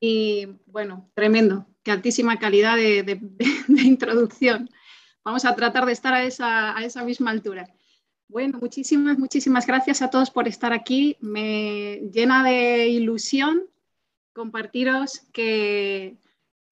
y, 0.00 0.48
bueno, 0.66 1.12
tremendo. 1.14 1.64
Qué 1.84 1.92
altísima 1.92 2.40
calidad 2.40 2.74
de, 2.76 3.20
introducción. 3.68 4.68
Vamos 5.22 5.44
a 5.44 5.54
tratar 5.54 5.86
de 5.86 5.92
estar 5.92 6.12
a 6.12 6.24
esa, 6.24 6.76
a 6.76 6.84
esa 6.84 7.04
misma 7.04 7.30
altura. 7.30 7.72
Bueno, 8.28 8.58
muchísimas, 8.58 9.18
muchísimas 9.18 9.66
gracias 9.66 10.02
a 10.02 10.10
todos 10.10 10.30
por 10.30 10.48
estar 10.48 10.72
aquí. 10.72 11.16
Me 11.20 12.00
llena 12.12 12.42
de 12.42 12.88
ilusión 12.88 13.62
compartiros 14.32 15.20
que 15.32 16.18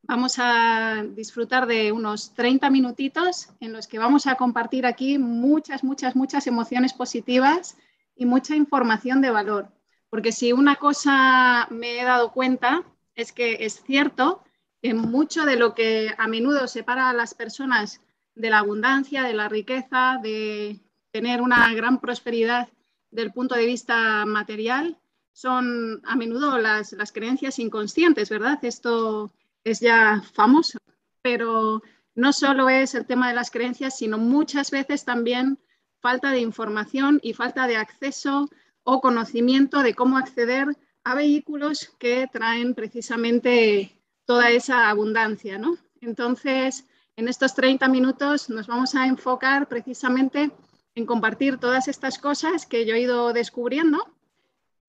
Vamos 0.05 0.35
a 0.41 1.05
disfrutar 1.15 1.67
de 1.67 1.93
unos 1.93 2.35
30 2.35 2.71
minutitos 2.71 3.51
en 3.61 3.73
los 3.73 3.87
que 3.87 4.01
vamos 4.01 4.27
a 4.27 4.35
compartir 4.35 4.85
aquí 4.85 5.17
muchas, 5.17 5.85
muchas, 5.85 6.17
muchas 6.17 6.49
emociones 6.49 6.93
positivas 6.93 7.77
y 8.17 8.27
mucha 8.27 8.57
información 8.57 9.21
de 9.21 9.31
valor. 9.31 9.69
Porque 10.11 10.33
si 10.33 10.53
una 10.53 10.75
cosa 10.75 11.69
me 11.71 12.01
he 12.01 12.05
dado 12.05 12.33
cuenta 12.33 12.83
es 13.15 13.31
que 13.31 13.65
es 13.65 13.81
cierto 13.85 14.43
que 14.83 14.93
mucho 14.93 15.47
de 15.47 15.55
lo 15.55 15.73
que 15.73 16.12
a 16.19 16.27
menudo 16.27 16.67
separa 16.67 17.09
a 17.09 17.15
las 17.15 17.35
personas 17.35 18.01
de 18.35 18.51
la 18.51 18.59
abundancia, 18.59 19.23
de 19.23 19.35
la 19.35 19.49
riqueza, 19.49 20.19
de 20.21 20.81
tener 21.12 21.40
una 21.40 21.72
gran 21.75 22.01
prosperidad 22.01 22.68
del 23.11 23.33
punto 23.33 23.55
de 23.55 23.66
vista 23.66 24.25
material, 24.27 24.98
son 25.33 26.01
a 26.05 26.16
menudo 26.16 26.59
las, 26.59 26.92
las 26.92 27.12
creencias 27.12 27.59
inconscientes, 27.59 28.29
¿verdad? 28.29 28.59
Esto 28.62 29.33
es 29.64 29.81
ya 29.81 30.22
famoso, 30.33 30.79
pero 31.22 31.83
no 32.14 32.33
solo 32.33 32.68
es 32.68 32.94
el 32.94 33.07
tema 33.07 33.29
de 33.29 33.35
las 33.35 33.51
creencias, 33.51 33.96
sino 33.96 34.18
muchas 34.18 34.70
veces 34.70 35.05
también 35.05 35.59
falta 36.01 36.31
de 36.31 36.40
información 36.40 37.20
y 37.22 37.33
falta 37.33 37.66
de 37.66 37.77
acceso 37.77 38.48
o 38.83 39.01
conocimiento 39.01 39.83
de 39.83 39.94
cómo 39.94 40.18
acceder 40.18 40.66
a 41.05 41.14
vehículos 41.14 41.94
que 41.98 42.29
traen 42.33 42.75
precisamente 42.75 43.98
toda 44.25 44.51
esa 44.51 44.88
abundancia, 44.88 45.59
¿no? 45.59 45.77
Entonces, 46.01 46.87
en 47.16 47.29
estos 47.29 47.55
30 47.55 47.88
minutos 47.88 48.51
nos 48.51 48.66
vamos 48.66 48.94
a 48.94 49.07
enfocar 49.07 49.68
precisamente 49.68 50.51
en 50.95 51.07
compartir 51.07 51.59
todas 51.59 51.89
estas 51.89 52.19
cosas 52.19 52.67
que 52.67 52.85
yo 52.87 52.95
he 52.95 53.01
ido 53.01 53.33
descubriendo 53.33 53.99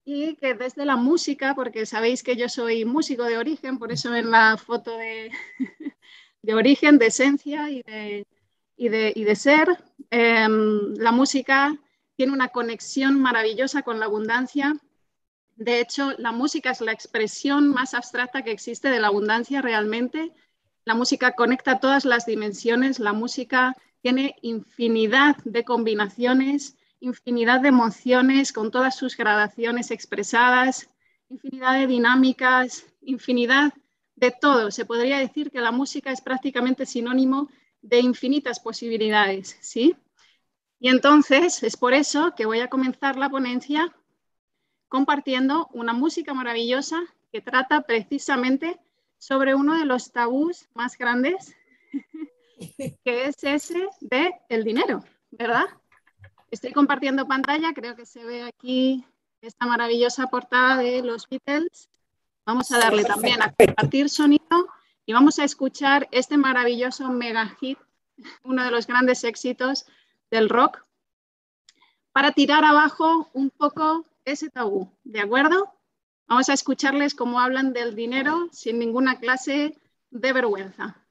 y 0.04 0.36
que 0.36 0.54
desde 0.54 0.84
la 0.84 0.96
música, 0.96 1.54
porque 1.54 1.86
sabéis 1.86 2.22
que 2.22 2.36
yo 2.36 2.48
soy 2.48 2.84
músico 2.84 3.24
de 3.24 3.38
origen, 3.38 3.78
por 3.78 3.90
eso 3.90 4.14
en 4.14 4.30
la 4.30 4.56
foto 4.58 4.96
de, 4.98 5.30
de 6.42 6.54
origen, 6.54 6.98
de 6.98 7.06
esencia 7.06 7.70
y 7.70 7.82
de, 7.82 8.26
y 8.76 8.88
de, 8.88 9.12
y 9.16 9.24
de 9.24 9.36
ser, 9.36 9.68
em, 10.10 10.94
la 10.96 11.10
música 11.10 11.78
tiene 12.16 12.32
una 12.32 12.48
conexión 12.48 13.20
maravillosa 13.20 13.82
con 13.82 13.98
la 13.98 14.06
abundancia. 14.06 14.76
De 15.56 15.80
hecho, 15.80 16.12
la 16.18 16.32
música 16.32 16.70
es 16.70 16.80
la 16.80 16.92
expresión 16.92 17.68
más 17.68 17.94
abstracta 17.94 18.42
que 18.42 18.50
existe 18.50 18.88
de 18.88 19.00
la 19.00 19.08
abundancia 19.08 19.62
realmente. 19.62 20.32
La 20.84 20.94
música 20.94 21.32
conecta 21.32 21.80
todas 21.80 22.04
las 22.04 22.26
dimensiones, 22.26 22.98
la 22.98 23.14
música 23.14 23.74
tiene 24.04 24.36
infinidad 24.42 25.36
de 25.44 25.64
combinaciones 25.64 26.76
infinidad 27.04 27.60
de 27.60 27.68
emociones 27.68 28.52
con 28.52 28.70
todas 28.70 28.96
sus 28.96 29.16
gradaciones 29.16 29.90
expresadas, 29.90 30.90
infinidad 31.28 31.78
de 31.78 31.86
dinámicas, 31.86 32.86
infinidad 33.02 33.72
de 34.16 34.30
todo. 34.30 34.70
Se 34.70 34.84
podría 34.84 35.18
decir 35.18 35.50
que 35.50 35.60
la 35.60 35.72
música 35.72 36.10
es 36.10 36.20
prácticamente 36.20 36.86
sinónimo 36.86 37.48
de 37.82 38.00
infinitas 38.00 38.60
posibilidades, 38.60 39.56
¿sí? 39.60 39.96
Y 40.80 40.88
entonces 40.88 41.62
es 41.62 41.76
por 41.76 41.94
eso 41.94 42.34
que 42.36 42.46
voy 42.46 42.60
a 42.60 42.68
comenzar 42.68 43.16
la 43.16 43.30
ponencia 43.30 43.94
compartiendo 44.88 45.68
una 45.72 45.92
música 45.92 46.34
maravillosa 46.34 47.02
que 47.32 47.40
trata 47.40 47.82
precisamente 47.82 48.78
sobre 49.18 49.54
uno 49.54 49.78
de 49.78 49.86
los 49.86 50.12
tabús 50.12 50.68
más 50.74 50.96
grandes, 50.96 51.54
que 53.04 53.26
es 53.26 53.42
ese 53.42 53.88
de 54.00 54.32
el 54.48 54.64
dinero, 54.64 55.04
¿verdad? 55.30 55.66
Estoy 56.50 56.72
compartiendo 56.72 57.26
pantalla, 57.26 57.72
creo 57.74 57.96
que 57.96 58.06
se 58.06 58.24
ve 58.24 58.42
aquí 58.42 59.04
esta 59.40 59.66
maravillosa 59.66 60.28
portada 60.28 60.76
de 60.78 61.02
los 61.02 61.28
Beatles. 61.28 61.88
Vamos 62.46 62.70
a 62.70 62.78
darle 62.78 63.04
también 63.04 63.42
a 63.42 63.52
compartir 63.52 64.08
sonido 64.08 64.68
y 65.06 65.12
vamos 65.12 65.38
a 65.38 65.44
escuchar 65.44 66.08
este 66.12 66.36
maravilloso 66.36 67.08
mega 67.10 67.48
hit, 67.60 67.78
uno 68.42 68.64
de 68.64 68.70
los 68.70 68.86
grandes 68.86 69.24
éxitos 69.24 69.86
del 70.30 70.48
rock, 70.48 70.84
para 72.12 72.32
tirar 72.32 72.64
abajo 72.64 73.28
un 73.32 73.50
poco 73.50 74.04
ese 74.24 74.48
tabú, 74.50 74.90
¿de 75.04 75.20
acuerdo? 75.20 75.74
Vamos 76.26 76.48
a 76.48 76.54
escucharles 76.54 77.14
cómo 77.14 77.40
hablan 77.40 77.72
del 77.72 77.94
dinero 77.94 78.48
sin 78.52 78.78
ninguna 78.78 79.18
clase 79.18 79.76
de 80.10 80.32
vergüenza. 80.32 81.03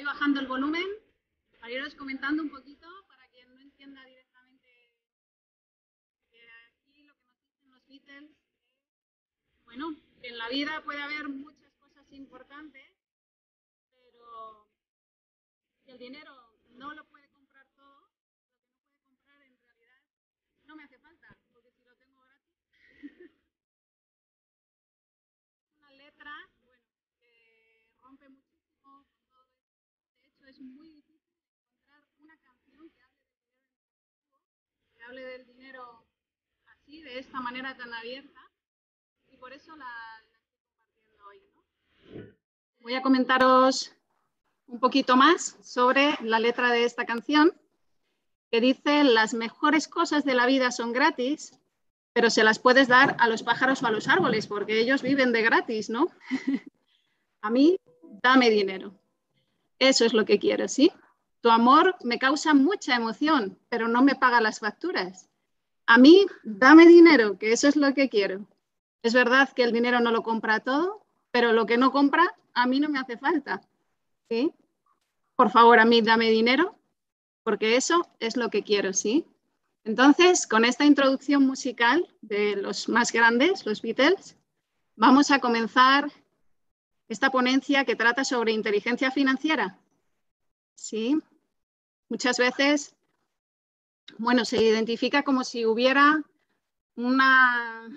Estoy 0.00 0.14
bajando 0.14 0.40
el 0.40 0.46
volumen. 0.46 0.86
Para 1.60 1.74
iros 1.74 1.94
comentando 1.94 2.42
un 2.42 2.48
poquito 2.48 2.88
para 3.06 3.28
quien 3.28 3.54
no 3.54 3.60
entienda 3.60 4.02
directamente 4.06 4.94
que 6.30 6.50
aquí 6.70 7.02
lo 7.02 7.14
que 7.18 7.26
nos 7.26 7.36
dicen 7.44 7.70
los 7.70 7.86
Beatles 7.86 8.30
es, 8.30 9.64
bueno, 9.66 9.94
que 10.22 10.28
en 10.28 10.38
la 10.38 10.48
vida 10.48 10.82
puede 10.84 11.02
haber 11.02 11.28
muchas 11.28 11.70
cosas 11.74 12.10
importantes, 12.12 12.94
pero 13.92 14.70
el 15.84 15.98
dinero 15.98 16.32
no 16.70 16.94
lo 16.94 17.06
hable 35.10 35.24
del 35.24 35.44
dinero 35.44 36.04
así, 36.66 37.02
de 37.02 37.18
esta 37.18 37.40
manera 37.40 37.76
tan 37.76 37.92
abierta, 37.92 38.40
y 39.28 39.36
por 39.38 39.52
eso 39.52 39.74
la, 39.74 39.92
estoy 40.22 40.40
compartiendo 40.78 41.24
hoy. 41.26 42.24
Voy 42.78 42.94
a 42.94 43.02
comentaros 43.02 43.92
un 44.68 44.78
poquito 44.78 45.16
más 45.16 45.58
sobre 45.64 46.16
la 46.22 46.38
letra 46.38 46.70
de 46.70 46.84
esta 46.84 47.06
canción, 47.06 47.52
que 48.52 48.60
dice, 48.60 49.02
las 49.02 49.34
mejores 49.34 49.88
cosas 49.88 50.24
de 50.24 50.34
la 50.34 50.46
vida 50.46 50.70
son 50.70 50.92
gratis, 50.92 51.58
pero 52.12 52.30
se 52.30 52.44
las 52.44 52.60
puedes 52.60 52.86
dar 52.86 53.16
a 53.18 53.26
los 53.26 53.42
pájaros 53.42 53.82
o 53.82 53.86
a 53.88 53.90
los 53.90 54.06
árboles, 54.06 54.46
porque 54.46 54.78
ellos 54.78 55.02
viven 55.02 55.32
de 55.32 55.42
gratis, 55.42 55.90
¿no? 55.90 56.06
a 57.42 57.50
mí, 57.50 57.80
dame 58.22 58.48
dinero. 58.48 58.94
Eso 59.80 60.04
es 60.04 60.12
lo 60.12 60.24
que 60.24 60.38
quiero, 60.38 60.68
¿sí? 60.68 60.92
Tu 61.40 61.50
amor 61.50 61.96
me 62.04 62.18
causa 62.18 62.54
mucha 62.54 62.96
emoción, 62.96 63.58
pero 63.68 63.88
no 63.88 64.02
me 64.02 64.14
paga 64.14 64.40
las 64.40 64.60
facturas. 64.60 65.28
A 65.86 65.98
mí, 65.98 66.26
dame 66.44 66.86
dinero, 66.86 67.38
que 67.38 67.52
eso 67.52 67.66
es 67.66 67.76
lo 67.76 67.94
que 67.94 68.08
quiero. 68.08 68.46
Es 69.02 69.14
verdad 69.14 69.50
que 69.52 69.62
el 69.62 69.72
dinero 69.72 70.00
no 70.00 70.10
lo 70.10 70.22
compra 70.22 70.60
todo, 70.60 71.04
pero 71.30 71.52
lo 71.52 71.66
que 71.66 71.78
no 71.78 71.92
compra, 71.92 72.34
a 72.52 72.66
mí 72.66 72.78
no 72.78 72.88
me 72.88 72.98
hace 72.98 73.16
falta. 73.16 73.62
¿Sí? 74.28 74.52
Por 75.34 75.50
favor, 75.50 75.80
a 75.80 75.86
mí 75.86 76.02
dame 76.02 76.30
dinero, 76.30 76.76
porque 77.42 77.76
eso 77.76 78.06
es 78.20 78.36
lo 78.36 78.50
que 78.50 78.62
quiero, 78.62 78.92
¿sí? 78.92 79.24
Entonces, 79.84 80.46
con 80.46 80.66
esta 80.66 80.84
introducción 80.84 81.46
musical 81.46 82.06
de 82.20 82.56
los 82.56 82.88
más 82.88 83.12
grandes, 83.12 83.64
los 83.64 83.80
Beatles, 83.80 84.36
vamos 84.94 85.30
a 85.30 85.38
comenzar 85.38 86.12
esta 87.08 87.30
ponencia 87.30 87.84
que 87.84 87.96
trata 87.96 88.24
sobre 88.24 88.52
inteligencia 88.52 89.10
financiera. 89.10 89.78
Sí, 90.74 91.18
muchas 92.10 92.36
veces, 92.36 92.94
bueno, 94.18 94.44
se 94.44 94.62
identifica 94.62 95.22
como 95.22 95.44
si 95.44 95.64
hubiera 95.64 96.22
una, 96.96 97.88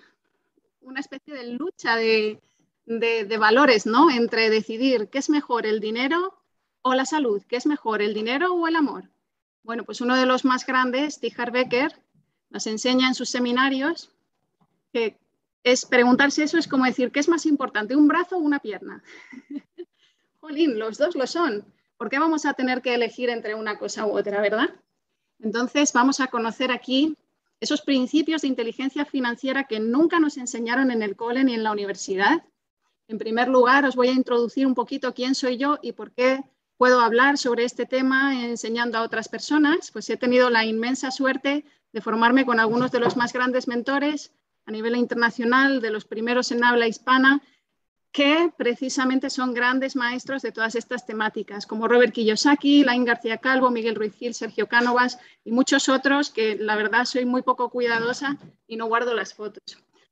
una 0.79 0.99
especie 1.01 1.33
de 1.33 1.53
lucha 1.53 1.97
de, 1.97 2.39
de, 2.85 3.37
valores, 3.37 3.85
¿no? 3.85 4.09
Entre 4.09 4.49
decidir 4.49 5.09
qué 5.09 5.17
es 5.17 5.29
mejor, 5.29 5.65
el 5.65 5.81
dinero 5.81 6.39
o 6.81 6.93
la 6.93 7.05
salud, 7.05 7.43
qué 7.49 7.57
es 7.57 7.65
mejor, 7.65 8.01
el 8.01 8.13
dinero 8.13 8.53
o 8.53 8.67
el 8.67 8.77
amor. 8.77 9.09
Bueno, 9.63 9.83
pues 9.83 9.99
uno 9.99 10.15
de 10.15 10.25
los 10.25 10.45
más 10.45 10.65
grandes, 10.65 11.19
Tijar 11.19 11.51
Becker, 11.51 11.99
nos 12.49 12.67
enseña 12.67 13.07
en 13.07 13.15
sus 13.15 13.29
seminarios 13.29 14.11
que 14.91 15.17
es 15.63 15.85
preguntarse 15.85 16.43
eso 16.43 16.57
es 16.57 16.67
como 16.67 16.85
decir, 16.85 17.11
¿qué 17.11 17.19
es 17.19 17.27
más 17.27 17.45
importante, 17.45 17.95
un 17.95 18.07
brazo 18.07 18.37
o 18.37 18.39
una 18.39 18.59
pierna? 18.59 19.01
Jolín, 20.39 20.77
los 20.77 20.97
dos 20.97 21.15
lo 21.15 21.25
son. 21.25 21.65
¿Por 22.03 22.09
qué 22.09 22.19
vamos 22.19 22.45
a 22.45 22.53
tener 22.53 22.81
que 22.81 22.93
elegir 22.93 23.29
entre 23.29 23.55
una 23.55 23.77
cosa 23.77 24.05
u 24.05 24.17
otra, 24.17 24.41
verdad? 24.41 24.69
Entonces 25.39 25.93
vamos 25.93 26.19
a 26.19 26.27
conocer 26.27 26.69
aquí 26.69 27.15
esos 27.61 27.81
principios 27.81 28.41
de 28.41 28.49
inteligencia 28.49 29.05
financiera 29.05 29.63
que 29.69 29.79
nunca 29.79 30.19
nos 30.19 30.35
enseñaron 30.35 30.91
en 30.91 31.01
el 31.01 31.15
cole 31.15 31.45
ni 31.45 31.53
en 31.53 31.63
la 31.63 31.71
universidad. 31.71 32.43
En 33.07 33.17
primer 33.17 33.47
lugar, 33.47 33.85
os 33.85 33.95
voy 33.95 34.09
a 34.09 34.11
introducir 34.11 34.67
un 34.67 34.75
poquito 34.75 35.13
quién 35.13 35.33
soy 35.33 35.55
yo 35.55 35.79
y 35.81 35.93
por 35.93 36.11
qué 36.11 36.43
puedo 36.75 36.99
hablar 36.99 37.37
sobre 37.37 37.63
este 37.63 37.85
tema 37.85 38.43
enseñando 38.43 38.97
a 38.97 39.03
otras 39.03 39.29
personas. 39.29 39.89
Pues 39.89 40.09
he 40.09 40.17
tenido 40.17 40.49
la 40.49 40.65
inmensa 40.65 41.09
suerte 41.09 41.63
de 41.93 42.01
formarme 42.01 42.45
con 42.45 42.59
algunos 42.59 42.91
de 42.91 42.99
los 42.99 43.15
más 43.15 43.31
grandes 43.31 43.69
mentores 43.69 44.33
a 44.65 44.71
nivel 44.71 44.97
internacional, 44.97 45.79
de 45.79 45.91
los 45.91 46.03
primeros 46.03 46.51
en 46.51 46.65
habla 46.65 46.85
hispana, 46.85 47.41
que 48.13 48.53
precisamente 48.55 49.31
son 49.31 49.55
grandes 49.55 49.95
maestros 49.95 50.43
de 50.43 50.51
todas 50.51 50.75
estas 50.75 51.03
temáticas, 51.03 51.65
como 51.65 51.87
Robert 51.87 52.13
Kiyosaki, 52.13 52.83
Lain 52.83 53.05
García 53.05 53.39
Calvo, 53.39 53.71
Miguel 53.71 53.95
Ruiz 53.95 54.13
Gil, 54.13 54.35
Sergio 54.35 54.67
Cánovas 54.67 55.17
y 55.43 55.51
muchos 55.51 55.89
otros 55.89 56.29
que 56.29 56.55
la 56.55 56.75
verdad 56.75 57.05
soy 57.05 57.25
muy 57.25 57.41
poco 57.41 57.71
cuidadosa 57.71 58.37
y 58.67 58.77
no 58.77 58.85
guardo 58.85 59.15
las 59.15 59.33
fotos. 59.33 59.63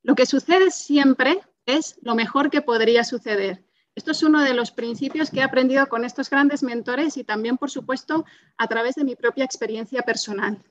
Lo 0.01 0.15
que 0.15 0.25
sucede 0.25 0.71
siempre 0.71 1.41
es 1.67 1.99
lo 2.01 2.15
mejor 2.15 2.49
que 2.49 2.63
podría 2.63 3.03
suceder. 3.03 3.63
Esto 3.93 4.11
es 4.11 4.23
uno 4.23 4.41
de 4.41 4.55
los 4.55 4.71
principios 4.71 5.29
que 5.29 5.41
he 5.41 5.43
aprendido 5.43 5.87
con 5.87 6.03
estos 6.03 6.27
grandes 6.27 6.63
mentores 6.63 7.17
y 7.17 7.23
también, 7.23 7.57
por 7.57 7.69
supuesto, 7.69 8.25
a 8.57 8.67
través 8.67 8.95
de 8.95 9.03
mi 9.03 9.15
propia 9.15 9.45
experiencia 9.45 10.01
personal. 10.01 10.63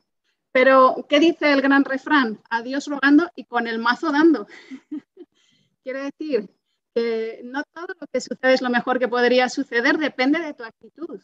Pero, 0.51 1.07
¿qué 1.09 1.21
dice 1.21 1.53
el 1.53 1.63
gran 1.63 1.85
refrán? 1.85 2.41
A 2.51 2.63
Dios 2.63 2.89
rogando 2.89 3.31
y 3.37 3.45
con 3.45 3.69
el 3.69 3.79
mazo 3.79 4.11
dando. 4.11 4.49
Quiere 5.85 6.11
decir 6.11 6.51
que 6.95 7.41
no 7.45 7.63
todo 7.73 7.95
lo 8.01 8.07
que 8.07 8.21
sucede 8.21 8.55
es 8.55 8.63
lo 8.63 8.71
mejor 8.71 8.99
que 8.99 9.09
podría 9.09 9.49
suceder, 9.49 9.99
depende 9.99 10.41
de 10.41 10.55
tu 10.55 10.65
actitud. 10.65 11.21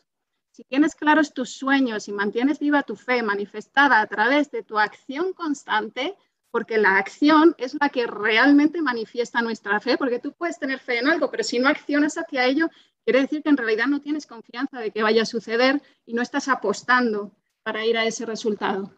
Si 0.50 0.64
tienes 0.64 0.94
claros 0.94 1.34
tus 1.34 1.50
sueños 1.50 2.08
y 2.08 2.12
mantienes 2.12 2.58
viva 2.58 2.82
tu 2.82 2.96
fe 2.96 3.22
manifestada 3.22 4.00
a 4.00 4.06
través 4.06 4.50
de 4.50 4.62
tu 4.62 4.78
acción 4.78 5.32
constante, 5.34 6.16
porque 6.50 6.78
la 6.78 6.96
acción 6.96 7.54
es 7.58 7.76
la 7.78 7.90
que 7.90 8.06
realmente 8.06 8.80
manifiesta 8.80 9.42
nuestra 9.42 9.80
fe, 9.80 9.98
porque 9.98 10.18
tú 10.18 10.32
puedes 10.32 10.58
tener 10.58 10.78
fe 10.78 10.98
en 10.98 11.08
algo, 11.08 11.30
pero 11.30 11.42
si 11.42 11.58
no 11.58 11.68
accionas 11.68 12.16
hacia 12.16 12.46
ello, 12.46 12.70
quiere 13.04 13.20
decir 13.20 13.42
que 13.42 13.50
en 13.50 13.58
realidad 13.58 13.86
no 13.86 14.00
tienes 14.00 14.26
confianza 14.26 14.80
de 14.80 14.90
que 14.90 15.02
vaya 15.02 15.22
a 15.22 15.26
suceder 15.26 15.82
y 16.06 16.14
no 16.14 16.22
estás 16.22 16.48
apostando 16.48 17.32
para 17.62 17.84
ir 17.84 17.98
a 17.98 18.06
ese 18.06 18.24
resultado. 18.24 18.94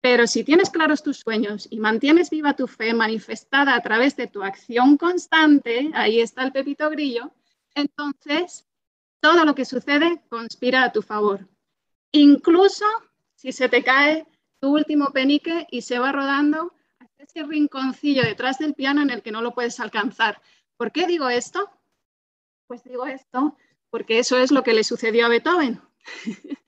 Pero 0.00 0.26
si 0.26 0.44
tienes 0.44 0.70
claros 0.70 1.02
tus 1.02 1.18
sueños 1.18 1.66
y 1.70 1.80
mantienes 1.80 2.30
viva 2.30 2.54
tu 2.54 2.68
fe 2.68 2.94
manifestada 2.94 3.74
a 3.74 3.80
través 3.80 4.16
de 4.16 4.28
tu 4.28 4.42
acción 4.42 4.96
constante, 4.96 5.90
ahí 5.94 6.20
está 6.20 6.44
el 6.44 6.52
pepito 6.52 6.88
grillo, 6.90 7.32
entonces 7.74 8.66
todo 9.20 9.44
lo 9.44 9.54
que 9.54 9.64
sucede 9.64 10.22
conspira 10.28 10.84
a 10.84 10.92
tu 10.92 11.02
favor. 11.02 11.48
Incluso 12.12 12.84
si 13.34 13.52
se 13.52 13.68
te 13.68 13.82
cae 13.82 14.26
tu 14.60 14.74
último 14.74 15.06
penique 15.12 15.66
y 15.70 15.82
se 15.82 15.98
va 15.98 16.12
rodando 16.12 16.72
hasta 16.98 17.24
ese 17.24 17.42
rinconcillo 17.42 18.22
detrás 18.22 18.58
del 18.58 18.74
piano 18.74 19.02
en 19.02 19.10
el 19.10 19.22
que 19.22 19.32
no 19.32 19.42
lo 19.42 19.54
puedes 19.54 19.80
alcanzar. 19.80 20.40
¿Por 20.76 20.92
qué 20.92 21.06
digo 21.06 21.28
esto? 21.28 21.70
Pues 22.66 22.84
digo 22.84 23.06
esto 23.06 23.56
porque 23.90 24.18
eso 24.18 24.38
es 24.38 24.50
lo 24.50 24.62
que 24.62 24.74
le 24.74 24.84
sucedió 24.84 25.26
a 25.26 25.28
Beethoven. 25.28 25.80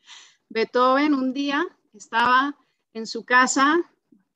Beethoven 0.49 1.14
un 1.14 1.33
día 1.33 1.66
estaba 1.93 2.57
en 2.95 3.07
su 3.07 3.24
casa 3.24 3.91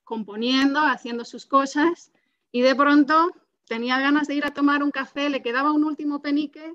componiendo, 0.04 0.80
haciendo 0.80 1.24
sus 1.24 1.46
cosas 1.46 2.12
y 2.52 2.62
de 2.62 2.74
pronto 2.74 3.32
tenía 3.66 3.98
ganas 3.98 4.28
de 4.28 4.34
ir 4.34 4.44
a 4.44 4.52
tomar 4.52 4.82
un 4.82 4.90
café, 4.90 5.30
le 5.30 5.42
quedaba 5.42 5.72
un 5.72 5.84
último 5.84 6.20
penique 6.20 6.74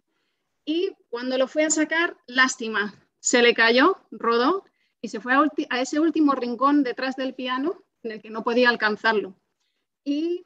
y 0.65 0.91
cuando 1.09 1.37
lo 1.37 1.47
fue 1.47 1.65
a 1.65 1.69
sacar, 1.69 2.17
lástima, 2.27 2.93
se 3.19 3.41
le 3.41 3.53
cayó, 3.53 3.97
rodó 4.11 4.65
y 5.01 5.09
se 5.09 5.19
fue 5.19 5.33
a, 5.33 5.81
ese 5.81 5.99
último 5.99 6.33
rincón 6.33 6.83
detrás 6.83 7.15
del 7.15 7.33
piano 7.33 7.83
en 8.03 8.11
el 8.11 8.21
que 8.21 8.29
no 8.29 8.43
podía 8.43 8.69
alcanzarlo. 8.69 9.35
¿Y 10.03 10.45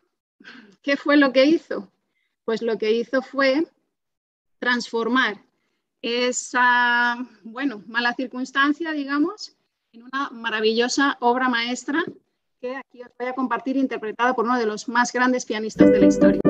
qué 0.81 0.97
fue 0.97 1.17
lo 1.17 1.34
que 1.34 1.45
hizo? 1.45 1.91
Pues 2.45 2.61
lo 2.61 2.77
que 2.77 2.91
hizo 2.91 3.21
fue 3.21 3.67
transformar 4.59 5.41
esa, 6.01 7.17
bueno, 7.43 7.84
mala 7.88 8.13
circunstancia, 8.13 8.91
digamos, 8.91 9.55
en 9.93 10.03
una 10.03 10.31
maravillosa 10.31 11.17
obra 11.19 11.49
maestra 11.49 12.03
que 12.59 12.75
aquí 12.75 13.03
os 13.03 13.11
voy 13.19 13.27
a 13.27 13.33
compartir 13.33 13.77
interpretada 13.77 14.33
por 14.33 14.45
uno 14.45 14.57
de 14.57 14.65
los 14.65 14.89
más 14.89 15.13
grandes 15.13 15.45
pianistas 15.45 15.91
de 15.91 15.99
la 15.99 16.07
historia. 16.07 16.41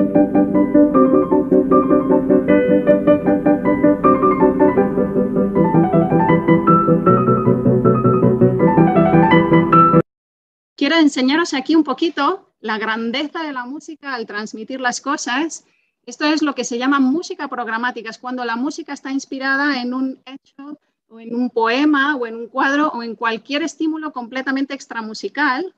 Quiero 10.76 10.96
enseñaros 10.96 11.52
aquí 11.52 11.76
un 11.76 11.84
poquito 11.84 12.54
la 12.60 12.78
grandeza 12.78 13.42
de 13.42 13.52
la 13.52 13.66
música 13.66 14.14
al 14.14 14.24
transmitir 14.26 14.80
las 14.80 15.02
cosas. 15.02 15.66
Esto 16.06 16.24
es 16.24 16.40
lo 16.40 16.54
que 16.54 16.64
se 16.64 16.78
llama 16.78 16.98
música 16.98 17.48
programática, 17.48 18.08
es 18.08 18.18
cuando 18.18 18.44
la 18.46 18.56
música 18.56 18.94
está 18.94 19.10
inspirada 19.12 19.82
en 19.82 19.92
un 19.92 20.22
hecho 20.24 20.78
o 21.14 21.20
en 21.20 21.32
un 21.32 21.48
poema 21.48 22.16
o 22.16 22.26
en 22.26 22.34
un 22.34 22.48
cuadro 22.48 22.88
o 22.88 23.02
en 23.02 23.14
cualquier 23.14 23.62
estímulo 23.62 24.12
completamente 24.12 24.74
extramusical 24.74 25.72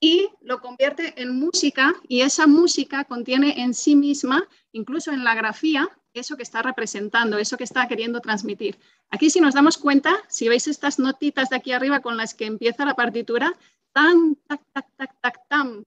y 0.00 0.28
lo 0.40 0.60
convierte 0.60 1.14
en 1.22 1.38
música 1.38 1.94
y 2.08 2.22
esa 2.22 2.48
música 2.48 3.04
contiene 3.04 3.62
en 3.62 3.74
sí 3.74 3.94
misma, 3.94 4.42
incluso 4.72 5.12
en 5.12 5.22
la 5.22 5.36
grafía, 5.36 5.88
eso 6.12 6.36
que 6.36 6.42
está 6.42 6.62
representando, 6.62 7.38
eso 7.38 7.56
que 7.56 7.62
está 7.62 7.86
queriendo 7.86 8.20
transmitir. 8.20 8.76
Aquí 9.10 9.30
si 9.30 9.40
nos 9.40 9.54
damos 9.54 9.78
cuenta, 9.78 10.16
si 10.28 10.48
veis 10.48 10.66
estas 10.66 10.98
notitas 10.98 11.48
de 11.48 11.56
aquí 11.56 11.70
arriba 11.70 12.00
con 12.00 12.16
las 12.16 12.34
que 12.34 12.46
empieza 12.46 12.84
la 12.84 12.94
partitura, 12.94 13.56
tan, 13.92 14.34
tac, 14.48 14.60
tac, 14.72 14.86
tac, 14.96 15.20
tac, 15.20 15.48
tam, 15.48 15.84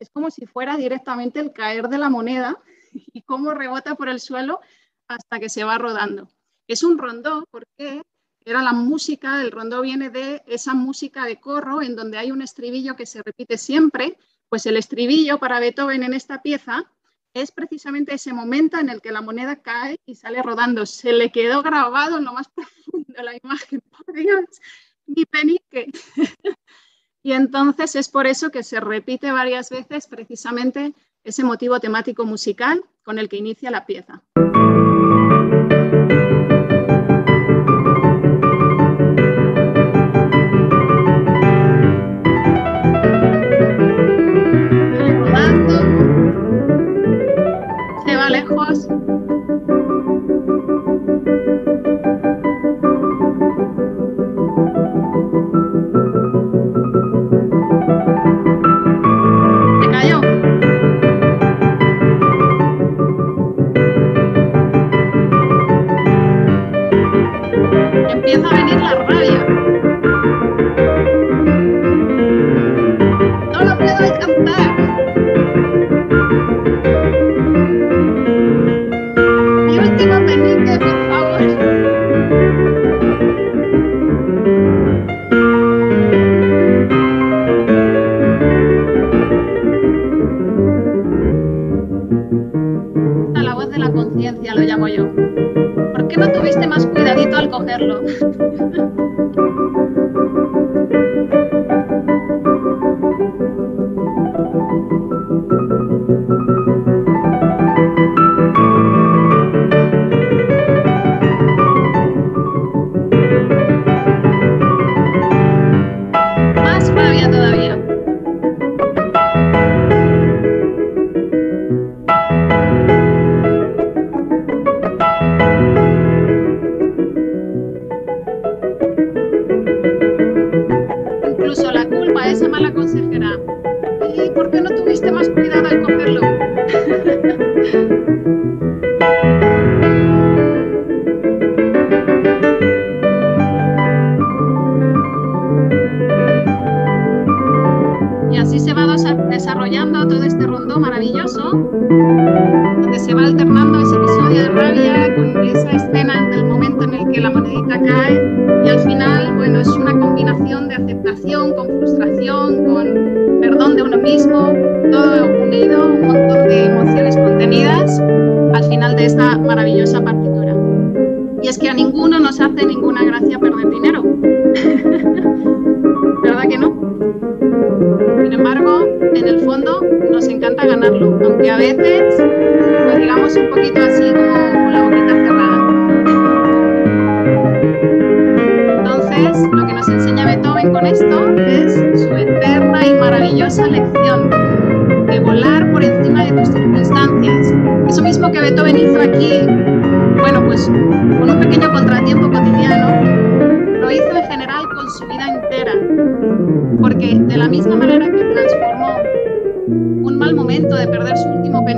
es 0.00 0.08
como 0.08 0.30
si 0.30 0.46
fuera 0.46 0.78
directamente 0.78 1.38
el 1.38 1.52
caer 1.52 1.88
de 1.88 1.98
la 1.98 2.08
moneda 2.08 2.56
y 2.92 3.20
cómo 3.20 3.52
rebota 3.52 3.94
por 3.94 4.08
el 4.08 4.20
suelo 4.20 4.60
hasta 5.06 5.38
que 5.38 5.50
se 5.50 5.64
va 5.64 5.76
rodando. 5.76 6.30
Es 6.66 6.82
un 6.82 6.96
rondó 6.96 7.44
porque 7.50 8.02
era 8.44 8.62
la 8.62 8.72
música, 8.72 9.40
el 9.42 9.50
rondó 9.50 9.80
viene 9.82 10.10
de 10.10 10.42
esa 10.46 10.74
música 10.74 11.24
de 11.24 11.40
corro 11.40 11.82
en 11.82 11.96
donde 11.96 12.18
hay 12.18 12.30
un 12.30 12.42
estribillo 12.42 12.96
que 12.96 13.06
se 13.06 13.22
repite 13.22 13.58
siempre, 13.58 14.18
pues 14.48 14.66
el 14.66 14.76
estribillo 14.76 15.38
para 15.38 15.60
Beethoven 15.60 16.02
en 16.02 16.14
esta 16.14 16.42
pieza 16.42 16.90
es 17.34 17.50
precisamente 17.50 18.14
ese 18.14 18.32
momento 18.32 18.78
en 18.78 18.88
el 18.88 19.00
que 19.00 19.12
la 19.12 19.22
moneda 19.22 19.56
cae 19.56 19.98
y 20.04 20.14
sale 20.14 20.42
rodando. 20.42 20.84
Se 20.86 21.12
le 21.12 21.32
quedó 21.32 21.62
grabado 21.62 22.18
en 22.18 22.24
lo 22.24 22.32
más 22.32 22.48
profundo 22.54 23.22
la 23.22 23.36
imagen, 23.42 23.80
por 23.80 24.14
Dios, 24.14 24.44
mi 25.06 25.24
penique. 25.24 25.90
y 27.22 27.32
entonces 27.32 27.96
es 27.96 28.08
por 28.08 28.26
eso 28.26 28.50
que 28.50 28.62
se 28.62 28.80
repite 28.80 29.32
varias 29.32 29.70
veces 29.70 30.06
precisamente 30.06 30.94
ese 31.24 31.44
motivo 31.44 31.80
temático 31.80 32.26
musical 32.26 32.84
con 33.02 33.18
el 33.18 33.28
que 33.28 33.36
inicia 33.36 33.70
la 33.70 33.86
pieza. 33.86 34.22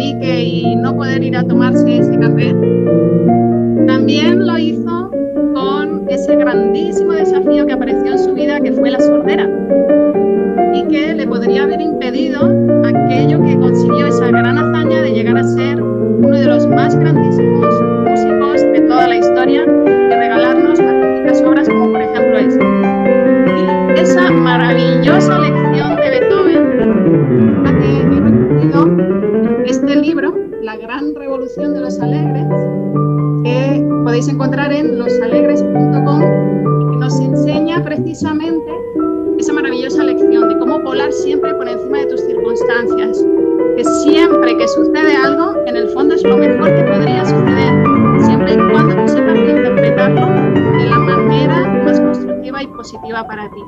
Y 0.07 0.77
no 0.77 0.95
poder 0.95 1.23
ir 1.25 1.35
a 1.35 1.43
tomarse 1.45 1.99
ese 1.99 2.19
café, 2.19 2.55
también 3.87 4.47
lo 4.47 4.59
hizo 4.59 5.11
con 5.55 6.05
ese 6.09 6.37
grandísimo 6.37 7.13
desafío 7.13 7.67
que 7.67 7.73
apareció 7.73 8.13
en 8.13 8.19
su 8.19 8.35
vida, 8.35 8.61
que 8.61 8.73
fue 8.73 8.91
la 8.91 9.01
sordera, 9.01 9.49
y 10.75 10.83
que 10.89 11.15
le 11.15 11.27
podría 11.27 11.63
haber 11.63 11.81
impedido 11.81 12.45
aquello 12.85 13.43
que 13.43 13.57
consiguió 13.57 14.07
esa 14.07 14.29
gran 14.29 14.59
hazaña 14.59 15.01
de 15.03 15.11
llegar 15.13 15.39
a 15.39 15.45
ser 15.45 15.83
uno 15.83 16.37
de 16.37 16.47
los 16.47 16.67
más 16.67 16.95
grandes 16.95 17.34
que 44.65 44.69
sucede 44.69 45.15
algo, 45.15 45.57
en 45.67 45.77
el 45.77 45.91
fondo 45.91 46.15
es 46.15 46.23
lo 46.23 46.39
mejor 46.39 46.75
que 46.75 46.83
podría 46.85 47.23
suceder, 47.23 47.85
siempre 48.25 48.55
y 48.55 48.57
cuando 48.57 48.97
tú 48.97 49.09
sepas 49.09 49.37
interpretarlo 49.37 50.27
de 50.79 50.87
la 50.87 50.99
manera 51.01 51.83
más 51.85 52.01
constructiva 52.01 52.63
y 52.63 52.67
positiva 52.69 53.27
para 53.27 53.51
ti. 53.51 53.61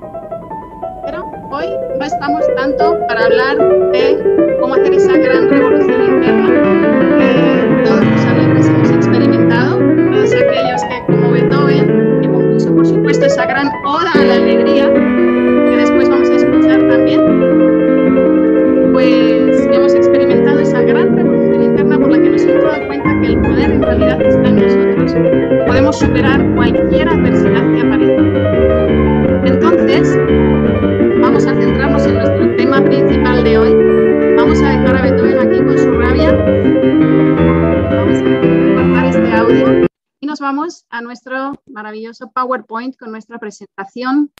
PowerPoint 42.34 42.96
con 42.96 43.10
nuestra 43.10 43.38
presentación, 43.38 44.32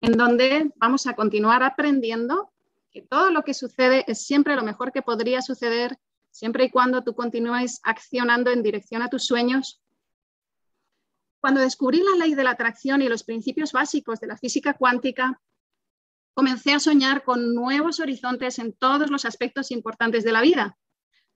en 0.00 0.12
donde 0.12 0.72
vamos 0.76 1.06
a 1.06 1.14
continuar 1.14 1.62
aprendiendo 1.62 2.50
que 2.90 3.02
todo 3.02 3.30
lo 3.30 3.42
que 3.42 3.54
sucede 3.54 4.04
es 4.08 4.26
siempre 4.26 4.56
lo 4.56 4.62
mejor 4.62 4.92
que 4.92 5.02
podría 5.02 5.42
suceder, 5.42 5.98
siempre 6.30 6.64
y 6.64 6.70
cuando 6.70 7.02
tú 7.02 7.14
continúes 7.14 7.80
accionando 7.82 8.50
en 8.50 8.62
dirección 8.62 9.02
a 9.02 9.08
tus 9.08 9.26
sueños. 9.26 9.80
Cuando 11.40 11.60
descubrí 11.60 12.02
la 12.02 12.24
ley 12.24 12.34
de 12.34 12.44
la 12.44 12.50
atracción 12.50 13.02
y 13.02 13.08
los 13.08 13.24
principios 13.24 13.72
básicos 13.72 14.20
de 14.20 14.26
la 14.26 14.36
física 14.36 14.74
cuántica, 14.74 15.40
comencé 16.34 16.72
a 16.72 16.80
soñar 16.80 17.24
con 17.24 17.54
nuevos 17.54 18.00
horizontes 18.00 18.58
en 18.58 18.72
todos 18.72 19.10
los 19.10 19.24
aspectos 19.24 19.70
importantes 19.70 20.24
de 20.24 20.32
la 20.32 20.40
vida. 20.40 20.76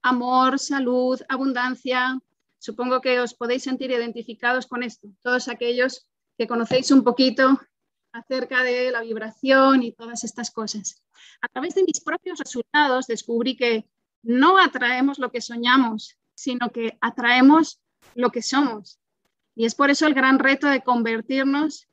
Amor, 0.03 0.59
salud, 0.59 1.21
abundancia. 1.29 2.19
Supongo 2.65 3.03
que 3.03 3.21
os 3.21 3.35
podéis 3.35 3.63
sentir 3.63 3.91
identificados 3.91 4.65
con 4.67 4.83
esto, 4.83 5.07
todos 5.21 5.49
aquellos 5.49 6.09
que 6.39 6.47
conocéis 6.47 6.91
un 6.91 7.05
poquito 7.05 7.61
acerca 8.11 8.63
de 8.63 8.91
la 8.91 9.03
vibración 9.03 9.83
y 9.83 9.93
todas 9.93 10.25
estas 10.25 10.51
cosas. 10.51 11.05
A 11.43 11.49
través 11.49 11.75
de 11.75 11.85
mis 11.85 12.01
propios 12.01 12.39
resultados 12.39 13.07
descubrí 13.07 13.55
que 13.55 13.85
no 14.23 14.57
atraemos 14.57 15.19
lo 15.19 15.31
que 15.31 15.43
soñamos, 15.43 16.17
sino 16.35 16.71
que 16.71 16.97
atraemos 17.03 17.83
lo 18.15 18.31
que 18.31 18.41
somos. 18.41 18.99
Y 19.55 19.67
es 19.67 19.75
por 19.75 19.91
eso 19.91 20.07
el 20.07 20.15
gran 20.15 20.39
reto 20.39 20.67
de 20.67 20.83
convertirnos 20.83 21.87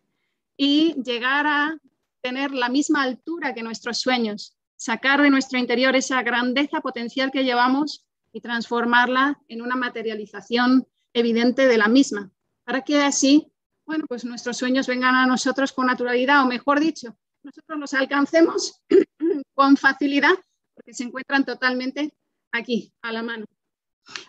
y 0.55 0.93
llegar 1.03 1.47
a 1.47 1.77
tener 2.21 2.51
la 2.53 2.69
misma 2.69 3.03
altura 3.03 3.53
que 3.53 3.61
nuestros 3.61 3.99
sueños, 3.99 4.55
sacar 4.77 5.21
de 5.21 5.31
nuestro 5.31 5.59
interior 5.59 5.97
esa 5.97 6.23
grandeza 6.23 6.79
potencial 6.79 7.29
que 7.29 7.43
llevamos 7.43 8.05
y 8.31 8.41
transformarla 8.41 9.39
en 9.47 9.61
una 9.61 9.75
materialización 9.75 10.87
evidente 11.13 11.67
de 11.67 11.77
la 11.77 11.87
misma, 11.87 12.31
para 12.63 12.81
que 12.81 13.01
así, 13.01 13.51
bueno, 13.85 14.05
pues 14.07 14.23
nuestros 14.23 14.57
sueños 14.57 14.87
vengan 14.87 15.15
a 15.15 15.25
nosotros 15.25 15.73
con 15.73 15.87
naturalidad, 15.87 16.43
o 16.43 16.47
mejor 16.47 16.79
dicho, 16.79 17.17
nosotros 17.43 17.79
los 17.79 17.93
alcancemos 17.93 18.81
con 19.53 19.77
facilidad, 19.77 20.35
porque 20.73 20.93
se 20.93 21.03
encuentran 21.03 21.45
totalmente 21.45 22.13
aquí, 22.51 22.93
a 23.01 23.11
la 23.11 23.23
mano. 23.23 23.45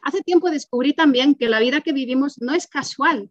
Hace 0.02 0.20
tiempo 0.22 0.50
descubrí 0.50 0.92
también 0.94 1.34
que 1.34 1.48
la 1.48 1.60
vida 1.60 1.80
que 1.80 1.92
vivimos 1.92 2.40
no 2.40 2.54
es 2.54 2.66
casual, 2.66 3.30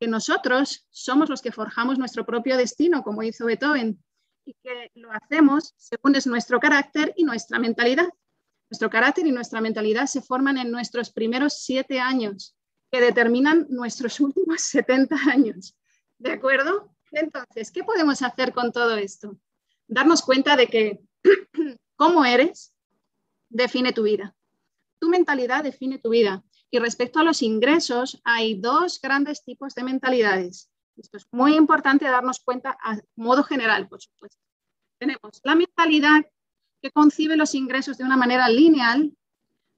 que 0.00 0.08
nosotros 0.08 0.86
somos 0.90 1.28
los 1.28 1.42
que 1.42 1.52
forjamos 1.52 1.98
nuestro 1.98 2.26
propio 2.26 2.56
destino, 2.56 3.02
como 3.02 3.22
hizo 3.22 3.46
Beethoven, 3.46 4.02
y 4.44 4.54
que 4.62 4.90
lo 4.94 5.12
hacemos 5.12 5.74
según 5.76 6.16
es 6.16 6.26
nuestro 6.26 6.58
carácter 6.58 7.14
y 7.16 7.24
nuestra 7.24 7.58
mentalidad. 7.58 8.08
Nuestro 8.72 8.88
carácter 8.88 9.26
y 9.26 9.32
nuestra 9.32 9.60
mentalidad 9.60 10.06
se 10.06 10.22
forman 10.22 10.56
en 10.56 10.70
nuestros 10.70 11.12
primeros 11.12 11.62
siete 11.62 12.00
años, 12.00 12.56
que 12.90 13.02
determinan 13.02 13.66
nuestros 13.68 14.18
últimos 14.20 14.62
70 14.62 15.14
años. 15.30 15.76
¿De 16.16 16.32
acuerdo? 16.32 16.90
Entonces, 17.10 17.70
¿qué 17.70 17.84
podemos 17.84 18.22
hacer 18.22 18.54
con 18.54 18.72
todo 18.72 18.96
esto? 18.96 19.36
Darnos 19.86 20.22
cuenta 20.22 20.56
de 20.56 20.68
que 20.68 21.00
cómo 21.96 22.24
eres 22.24 22.74
define 23.50 23.92
tu 23.92 24.04
vida. 24.04 24.34
Tu 24.98 25.10
mentalidad 25.10 25.62
define 25.62 25.98
tu 25.98 26.08
vida. 26.08 26.42
Y 26.70 26.78
respecto 26.78 27.18
a 27.18 27.24
los 27.24 27.42
ingresos, 27.42 28.22
hay 28.24 28.58
dos 28.58 29.02
grandes 29.02 29.44
tipos 29.44 29.74
de 29.74 29.84
mentalidades. 29.84 30.70
Esto 30.96 31.18
es 31.18 31.26
muy 31.30 31.56
importante 31.56 32.06
darnos 32.06 32.40
cuenta 32.40 32.78
a 32.82 32.98
modo 33.16 33.44
general, 33.44 33.86
por 33.86 34.00
supuesto. 34.00 34.40
Tenemos 34.98 35.42
la 35.44 35.56
mentalidad 35.56 36.24
que 36.82 36.90
concibe 36.90 37.36
los 37.36 37.54
ingresos 37.54 37.96
de 37.96 38.04
una 38.04 38.16
manera 38.16 38.48
lineal 38.48 39.12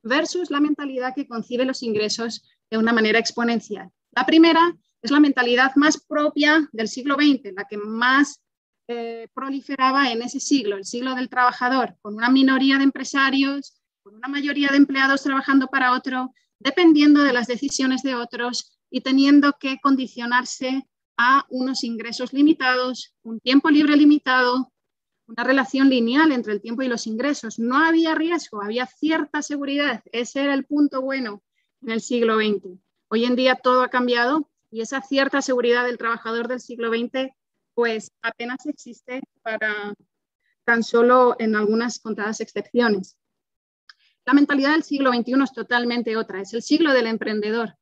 versus 0.03 0.51
la 0.51 0.61
mentalidad 0.61 1.15
que 1.15 1.29
concibe 1.29 1.65
los 1.65 1.83
ingresos 1.83 2.45
de 2.71 2.79
una 2.79 2.93
manera 2.93 3.19
exponencial. 3.19 3.91
La 4.13 4.27
primera 4.27 4.75
es 5.03 5.11
la 5.11 5.21
mentalidad 5.21 5.73
más 5.77 6.03
propia 6.03 6.69
del 6.73 6.89
siglo 6.89 7.17
XX, 7.17 7.53
la 7.55 7.65
que 7.69 7.77
más 7.77 8.41
eh, 8.89 9.29
proliferaba 9.35 10.11
en 10.11 10.23
ese 10.23 10.41
siglo, 10.41 10.77
el 10.77 10.85
siglo 10.85 11.15
del 11.15 11.29
trabajador, 11.29 11.97
con 12.01 12.15
una 12.15 12.31
minoría 12.31 12.79
de 12.79 12.85
empresarios, 12.85 13.77
con 14.03 14.15
una 14.15 14.29
mayoría 14.29 14.69
de 14.69 14.77
empleados 14.77 15.23
trabajando 15.23 15.69
para 15.69 15.93
otro, 15.93 16.33
dependiendo 16.59 17.23
de 17.23 17.33
las 17.33 17.47
decisiones 17.47 18.03
de 18.03 18.15
otros 18.15 18.79
y 18.91 19.03
teniendo 19.03 19.55
que 19.59 19.79
condicionarse 19.83 20.87
a 21.17 21.45
unos 21.49 21.85
ingresos 21.85 22.33
limitados, 22.33 23.15
un 23.23 23.41
tiempo 23.41 23.71
libre 23.71 23.97
limitado, 23.97 24.73
una 25.27 25.45
relación 25.45 25.89
lineal 25.89 26.33
entre 26.33 26.53
el 26.53 26.61
tiempo 26.61 26.83
y 26.83 26.89
los 26.89 27.07
ingresos. 27.07 27.59
No 27.59 27.77
había 27.77 28.15
riesgo, 28.15 28.63
había 28.63 28.87
cierta 28.87 29.43
seguridad. 29.43 30.03
Ese 30.13 30.43
era 30.43 30.55
el 30.55 30.65
punto 30.65 31.01
bueno 31.03 31.43
en 31.83 31.91
el 31.91 32.01
siglo 32.01 32.37
XX. 32.37 32.79
Hoy 33.09 33.25
en 33.25 33.37
día 33.37 33.57
todo 33.57 33.83
ha 33.83 33.89
cambiado 33.89 34.51
y 34.71 34.81
esa 34.81 35.01
cierta 35.01 35.41
seguridad 35.43 35.85
del 35.85 35.99
trabajador 35.99 36.49
del 36.49 36.61
siglo 36.61 36.91
XX 36.91 37.33
pues 37.75 38.13
apenas 38.23 38.67
existe 38.67 39.23
para 39.43 39.95
tan 40.65 40.83
solo 40.83 41.37
en 41.39 41.57
algunas 41.57 41.99
contadas 41.99 42.41
excepciones. 42.41 43.17
La 44.25 44.33
mentalidad 44.33 44.73
del 44.73 44.85
siglo 44.85 45.13
XXI 45.13 45.43
es 45.43 45.53
totalmente 45.53 46.17
otra, 46.17 46.41
es 46.41 46.55
el 46.55 46.63
siglo 46.63 46.93
del 46.93 47.07
emprendedor. 47.07 47.77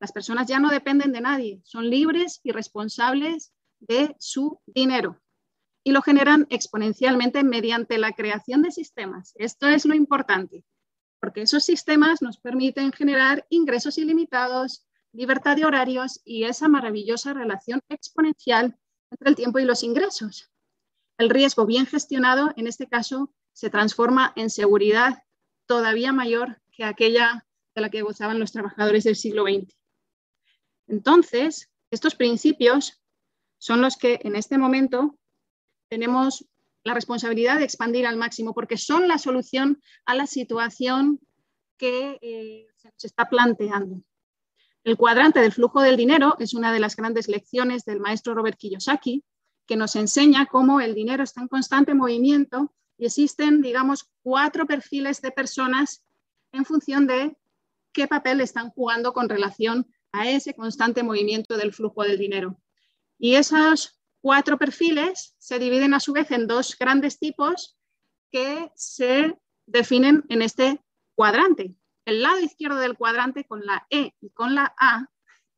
Las 0.00 0.12
personas 0.12 0.48
ya 0.48 0.58
no 0.58 0.70
dependen 0.70 1.12
de 1.12 1.20
nadie, 1.20 1.60
son 1.64 1.88
libres 1.88 2.40
y 2.42 2.50
responsables 2.52 3.52
de 3.80 4.16
su 4.18 4.60
dinero 4.66 5.20
y 5.84 5.92
lo 5.92 6.00
generan 6.00 6.46
exponencialmente 6.48 7.44
mediante 7.44 7.98
la 7.98 8.12
creación 8.12 8.62
de 8.62 8.72
sistemas. 8.72 9.32
Esto 9.36 9.68
es 9.68 9.84
lo 9.84 9.94
importante, 9.94 10.64
porque 11.20 11.42
esos 11.42 11.62
sistemas 11.64 12.22
nos 12.22 12.38
permiten 12.38 12.90
generar 12.90 13.46
ingresos 13.50 13.98
ilimitados, 13.98 14.86
libertad 15.12 15.56
de 15.56 15.66
horarios 15.66 16.22
y 16.24 16.44
esa 16.44 16.68
maravillosa 16.68 17.34
relación 17.34 17.80
exponencial 17.90 18.76
entre 19.10 19.28
el 19.28 19.36
tiempo 19.36 19.58
y 19.58 19.64
los 19.64 19.82
ingresos. 19.82 20.50
El 21.18 21.30
riesgo 21.30 21.66
bien 21.66 21.86
gestionado, 21.86 22.52
en 22.56 22.66
este 22.66 22.88
caso, 22.88 23.32
se 23.52 23.70
transforma 23.70 24.32
en 24.36 24.50
seguridad 24.50 25.22
todavía 25.66 26.12
mayor 26.12 26.60
que 26.72 26.84
aquella 26.84 27.46
de 27.74 27.82
la 27.82 27.90
que 27.90 28.02
gozaban 28.02 28.40
los 28.40 28.52
trabajadores 28.52 29.04
del 29.04 29.16
siglo 29.16 29.44
XX. 29.44 29.72
Entonces, 30.88 31.70
estos 31.90 32.14
principios 32.14 33.02
son 33.58 33.80
los 33.80 33.96
que 33.96 34.20
en 34.24 34.34
este 34.34 34.58
momento 34.58 35.18
tenemos 35.94 36.44
la 36.82 36.92
responsabilidad 36.92 37.58
de 37.58 37.64
expandir 37.64 38.04
al 38.04 38.16
máximo 38.16 38.52
porque 38.52 38.76
son 38.76 39.06
la 39.06 39.16
solución 39.16 39.80
a 40.04 40.16
la 40.16 40.26
situación 40.26 41.20
que 41.78 42.18
eh, 42.20 42.66
se 42.96 43.06
está 43.06 43.28
planteando. 43.28 44.02
El 44.82 44.96
cuadrante 44.96 45.38
del 45.38 45.52
flujo 45.52 45.80
del 45.80 45.96
dinero 45.96 46.34
es 46.40 46.52
una 46.52 46.72
de 46.72 46.80
las 46.80 46.96
grandes 46.96 47.28
lecciones 47.28 47.84
del 47.84 48.00
maestro 48.00 48.34
Robert 48.34 48.58
Kiyosaki, 48.58 49.22
que 49.68 49.76
nos 49.76 49.94
enseña 49.94 50.46
cómo 50.46 50.80
el 50.80 50.96
dinero 50.96 51.22
está 51.22 51.40
en 51.42 51.48
constante 51.48 51.94
movimiento 51.94 52.74
y 52.98 53.06
existen, 53.06 53.62
digamos, 53.62 54.10
cuatro 54.22 54.66
perfiles 54.66 55.22
de 55.22 55.30
personas 55.30 56.02
en 56.50 56.64
función 56.64 57.06
de 57.06 57.36
qué 57.92 58.08
papel 58.08 58.40
están 58.40 58.70
jugando 58.70 59.12
con 59.12 59.28
relación 59.28 59.86
a 60.10 60.28
ese 60.28 60.54
constante 60.54 61.04
movimiento 61.04 61.56
del 61.56 61.72
flujo 61.72 62.02
del 62.02 62.18
dinero. 62.18 62.60
Y 63.16 63.36
esos 63.36 63.93
cuatro 64.24 64.56
perfiles 64.56 65.34
se 65.36 65.58
dividen 65.58 65.92
a 65.92 66.00
su 66.00 66.14
vez 66.14 66.30
en 66.30 66.46
dos 66.46 66.78
grandes 66.78 67.18
tipos 67.18 67.76
que 68.32 68.72
se 68.74 69.38
definen 69.66 70.24
en 70.30 70.40
este 70.40 70.82
cuadrante. 71.14 71.74
El 72.06 72.22
lado 72.22 72.40
izquierdo 72.40 72.78
del 72.78 72.96
cuadrante 72.96 73.44
con 73.44 73.66
la 73.66 73.86
E 73.90 74.14
y 74.22 74.30
con 74.30 74.54
la 74.54 74.74
A 74.80 75.10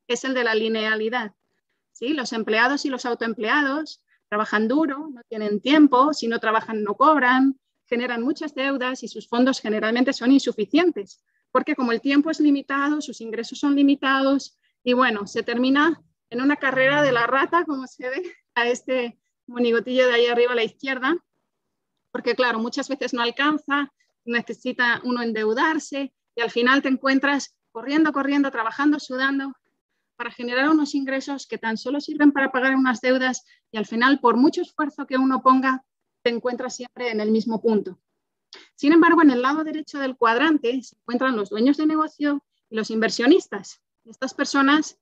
es 0.09 0.25
el 0.25 0.35
de 0.35 0.43
la 0.43 0.57
linealidad. 0.57 1.33
¿sí? 1.93 2.09
Los 2.09 2.33
empleados 2.33 2.85
y 2.85 2.91
los 2.91 3.07
autoempleados 3.07 4.03
trabajan 4.29 4.67
duro, 4.67 5.11
no 5.13 5.23
tienen 5.29 5.61
tiempo, 5.61 6.13
si 6.13 6.27
no 6.27 6.41
trabajan 6.41 6.83
no 6.83 6.97
cobran, 6.97 7.61
generan 7.85 8.21
muchas 8.21 8.53
deudas 8.57 9.05
y 9.05 9.07
sus 9.07 9.29
fondos 9.29 9.61
generalmente 9.61 10.13
son 10.13 10.33
insuficientes, 10.33 11.23
porque 11.53 11.77
como 11.77 11.93
el 11.93 12.01
tiempo 12.01 12.33
es 12.33 12.41
limitado, 12.41 13.01
sus 13.01 13.21
ingresos 13.21 13.61
son 13.61 13.77
limitados 13.77 14.59
y 14.83 14.93
bueno, 14.93 15.29
se 15.29 15.45
termina 15.45 16.03
en 16.31 16.41
una 16.41 16.57
carrera 16.57 17.03
de 17.03 17.13
la 17.13 17.29
rata, 17.29 17.65
como 17.65 17.87
se 17.87 18.09
ve 18.09 18.35
a 18.57 18.67
este 18.67 19.17
monigotillo 19.47 20.09
de 20.09 20.15
ahí 20.15 20.27
arriba 20.27 20.53
a 20.53 20.57
la 20.57 20.65
izquierda, 20.65 21.17
porque 22.11 22.35
claro, 22.35 22.59
muchas 22.59 22.89
veces 22.89 23.15
no 23.15 23.23
alcanza, 23.23 23.93
necesita 24.25 25.01
uno 25.05 25.23
endeudarse, 25.23 26.13
y 26.35 26.41
al 26.41 26.51
final 26.51 26.83
te 26.83 26.89
encuentras 26.89 27.55
corriendo, 27.71 28.13
corriendo, 28.13 28.51
trabajando, 28.51 28.99
sudando 28.99 29.53
para 30.17 30.31
generar 30.31 30.71
unos 30.71 30.95
ingresos 30.95 31.47
que 31.47 31.59
tan 31.59 31.77
solo 31.77 32.01
sirven 32.01 32.33
para 32.33 32.51
pagar 32.51 32.75
unas 32.75 33.03
deudas 33.03 33.45
y 33.71 33.77
al 33.77 33.85
final, 33.85 34.19
por 34.19 34.37
mucho 34.37 34.63
esfuerzo 34.63 35.07
que 35.07 35.19
uno 35.19 35.43
ponga, 35.43 35.85
te 36.23 36.31
encuentras 36.31 36.75
siempre 36.75 37.11
en 37.11 37.21
el 37.21 37.31
mismo 37.31 37.61
punto. 37.61 38.01
Sin 38.75 38.93
embargo, 38.93 39.23
en 39.23 39.31
el 39.31 39.43
lado 39.43 39.63
derecho 39.63 39.99
del 39.99 40.17
cuadrante 40.17 40.83
se 40.83 40.97
encuentran 40.97 41.37
los 41.37 41.51
dueños 41.51 41.77
de 41.77 41.87
negocio 41.87 42.43
y 42.71 42.77
los 42.77 42.91
inversionistas. 42.91 43.83
Estas 44.07 44.33
personas 44.33 44.99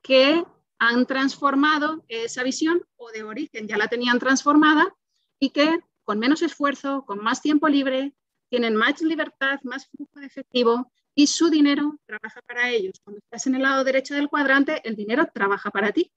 que 0.00 0.42
han 0.78 1.06
transformado 1.06 2.04
esa 2.08 2.42
visión 2.42 2.82
o 2.96 3.10
de 3.10 3.22
origen 3.22 3.68
ya 3.68 3.76
la 3.76 3.88
tenían 3.88 4.18
transformada 4.18 4.94
y 5.38 5.50
que 5.50 5.80
con 6.04 6.18
menos 6.18 6.42
esfuerzo, 6.42 7.04
con 7.06 7.18
más 7.18 7.40
tiempo 7.40 7.68
libre, 7.68 8.14
tienen 8.50 8.76
más 8.76 9.00
libertad, 9.00 9.60
más 9.62 9.88
flujo 9.88 10.20
de 10.20 10.26
efectivo 10.26 10.92
y 11.14 11.26
su 11.26 11.48
dinero 11.48 11.98
trabaja 12.06 12.40
para 12.42 12.70
ellos. 12.70 13.00
Cuando 13.02 13.18
estás 13.18 13.46
en 13.46 13.54
el 13.54 13.62
lado 13.62 13.84
derecho 13.84 14.14
del 14.14 14.28
cuadrante, 14.28 14.80
el 14.84 14.96
dinero 14.96 15.28
trabaja 15.32 15.70
para 15.70 15.92
ti. 15.92 16.12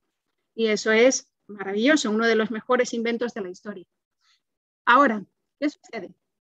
Y 0.55 0.67
eso 0.67 0.91
es 0.91 1.31
maravilloso, 1.47 2.09
uno 2.09 2.25
de 2.25 2.35
los 2.35 2.51
mejores 2.51 2.93
inventos 2.93 3.33
de 3.33 3.41
la 3.41 3.49
historia. 3.49 3.85
Ahora, 4.85 5.23
¿qué 5.59 5.69
sucede? 5.69 6.13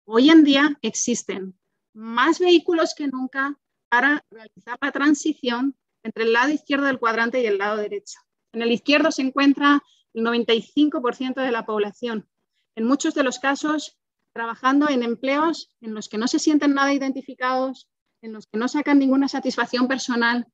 Hoy 0.06 0.30
en 0.30 0.44
día 0.44 0.78
existen 0.82 1.58
más 1.94 2.40
vehículos 2.40 2.96
que 2.96 3.08
nunca 3.08 3.58
para 3.90 4.24
realizar 4.30 4.78
la 4.82 4.92
transición 4.92 5.76
entre 6.04 6.24
el 6.24 6.34
lado 6.34 6.50
izquierdo 6.50 6.86
del 6.86 7.00
cuadrante 7.00 7.42
y 7.42 7.46
el 7.46 7.58
lado 7.58 7.78
derecho. 7.78 8.20
En 8.52 8.62
el 8.62 8.72
izquierdo 8.72 9.12
se 9.12 9.22
encuentra 9.22 9.82
el 10.14 10.24
95% 10.24 11.36
de 11.36 11.52
la 11.52 11.66
población. 11.66 12.28
En 12.76 12.86
muchos 12.86 13.14
de 13.14 13.24
los 13.24 13.40
casos, 13.40 14.00
trabajando 14.34 14.90
en 14.90 15.04
empleos 15.04 15.76
en 15.82 15.94
los 15.94 16.10
que 16.10 16.18
no 16.18 16.28
se 16.28 16.40
sienten 16.40 16.74
nada 16.74 16.94
identificados, 16.94 17.90
en 18.22 18.34
los 18.34 18.48
que 18.48 18.58
no 18.58 18.68
sacan 18.68 19.00
ninguna 19.00 19.28
satisfacción 19.28 19.88
personal 19.88 20.48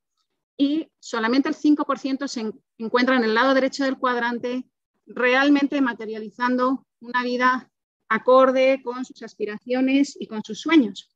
y 0.57 0.87
solamente 0.99 1.49
el 1.49 1.55
5% 1.55 2.27
se 2.27 2.51
encuentra 2.77 3.15
en 3.17 3.23
el 3.23 3.33
lado 3.33 3.53
derecho 3.53 3.83
del 3.83 3.97
cuadrante 3.97 4.65
realmente 5.05 5.81
materializando 5.81 6.85
una 6.99 7.23
vida 7.23 7.69
acorde 8.09 8.81
con 8.83 9.05
sus 9.05 9.21
aspiraciones 9.23 10.15
y 10.19 10.27
con 10.27 10.43
sus 10.43 10.61
sueños. 10.61 11.09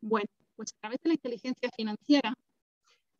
Bueno, 0.00 0.28
pues 0.56 0.72
a 0.74 0.80
través 0.80 1.00
de 1.02 1.08
la 1.08 1.14
inteligencia 1.14 1.70
financiera 1.74 2.34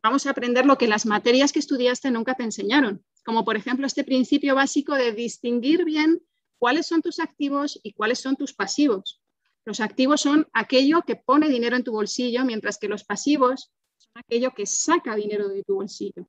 vamos 0.03 0.25
a 0.25 0.31
aprender 0.31 0.65
lo 0.65 0.77
que 0.77 0.87
las 0.87 1.05
materias 1.05 1.51
que 1.51 1.59
estudiaste 1.59 2.11
nunca 2.11 2.35
te 2.35 2.43
enseñaron, 2.43 3.03
como 3.23 3.45
por 3.45 3.55
ejemplo 3.55 3.85
este 3.85 4.03
principio 4.03 4.55
básico 4.55 4.95
de 4.95 5.13
distinguir 5.13 5.85
bien 5.85 6.21
cuáles 6.57 6.87
son 6.87 7.01
tus 7.01 7.19
activos 7.19 7.79
y 7.83 7.93
cuáles 7.93 8.19
son 8.19 8.35
tus 8.35 8.53
pasivos. 8.53 9.21
Los 9.65 9.79
activos 9.79 10.21
son 10.21 10.47
aquello 10.53 11.03
que 11.03 11.15
pone 11.15 11.49
dinero 11.49 11.75
en 11.75 11.83
tu 11.83 11.91
bolsillo, 11.91 12.43
mientras 12.45 12.77
que 12.77 12.87
los 12.87 13.03
pasivos 13.03 13.71
son 13.97 14.11
aquello 14.15 14.51
que 14.51 14.65
saca 14.65 15.15
dinero 15.15 15.49
de 15.49 15.63
tu 15.63 15.75
bolsillo. 15.75 16.27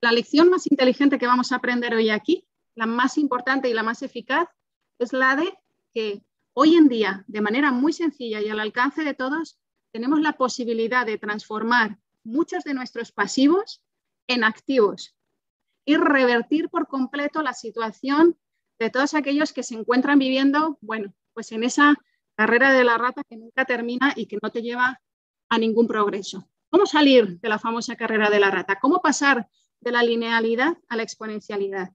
La 0.00 0.12
lección 0.12 0.48
más 0.48 0.70
inteligente 0.70 1.18
que 1.18 1.26
vamos 1.26 1.52
a 1.52 1.56
aprender 1.56 1.94
hoy 1.94 2.10
aquí, 2.10 2.46
la 2.74 2.86
más 2.86 3.18
importante 3.18 3.68
y 3.68 3.74
la 3.74 3.82
más 3.82 4.02
eficaz, 4.02 4.48
es 4.98 5.12
la 5.12 5.36
de 5.36 5.52
que 5.94 6.22
hoy 6.52 6.74
en 6.74 6.88
día, 6.88 7.24
de 7.28 7.40
manera 7.40 7.70
muy 7.70 7.92
sencilla 7.92 8.40
y 8.40 8.48
al 8.48 8.60
alcance 8.60 9.04
de 9.04 9.14
todos, 9.14 9.58
tenemos 9.92 10.20
la 10.20 10.32
posibilidad 10.32 11.06
de 11.06 11.18
transformar 11.18 11.98
muchos 12.24 12.64
de 12.64 12.74
nuestros 12.74 13.12
pasivos 13.12 13.82
en 14.26 14.44
activos 14.44 15.16
y 15.84 15.96
revertir 15.96 16.68
por 16.68 16.86
completo 16.86 17.42
la 17.42 17.52
situación 17.52 18.38
de 18.78 18.90
todos 18.90 19.14
aquellos 19.14 19.52
que 19.52 19.62
se 19.62 19.74
encuentran 19.74 20.18
viviendo, 20.18 20.78
bueno, 20.80 21.14
pues 21.34 21.52
en 21.52 21.64
esa 21.64 21.96
carrera 22.34 22.72
de 22.72 22.84
la 22.84 22.96
rata 22.96 23.22
que 23.28 23.36
nunca 23.36 23.64
termina 23.64 24.12
y 24.16 24.26
que 24.26 24.38
no 24.42 24.50
te 24.50 24.62
lleva 24.62 25.00
a 25.48 25.58
ningún 25.58 25.86
progreso. 25.86 26.48
¿Cómo 26.70 26.86
salir 26.86 27.40
de 27.40 27.48
la 27.48 27.58
famosa 27.58 27.96
carrera 27.96 28.30
de 28.30 28.40
la 28.40 28.50
rata? 28.50 28.78
¿Cómo 28.80 29.02
pasar 29.02 29.48
de 29.80 29.92
la 29.92 30.02
linealidad 30.02 30.78
a 30.88 30.96
la 30.96 31.02
exponencialidad? 31.02 31.92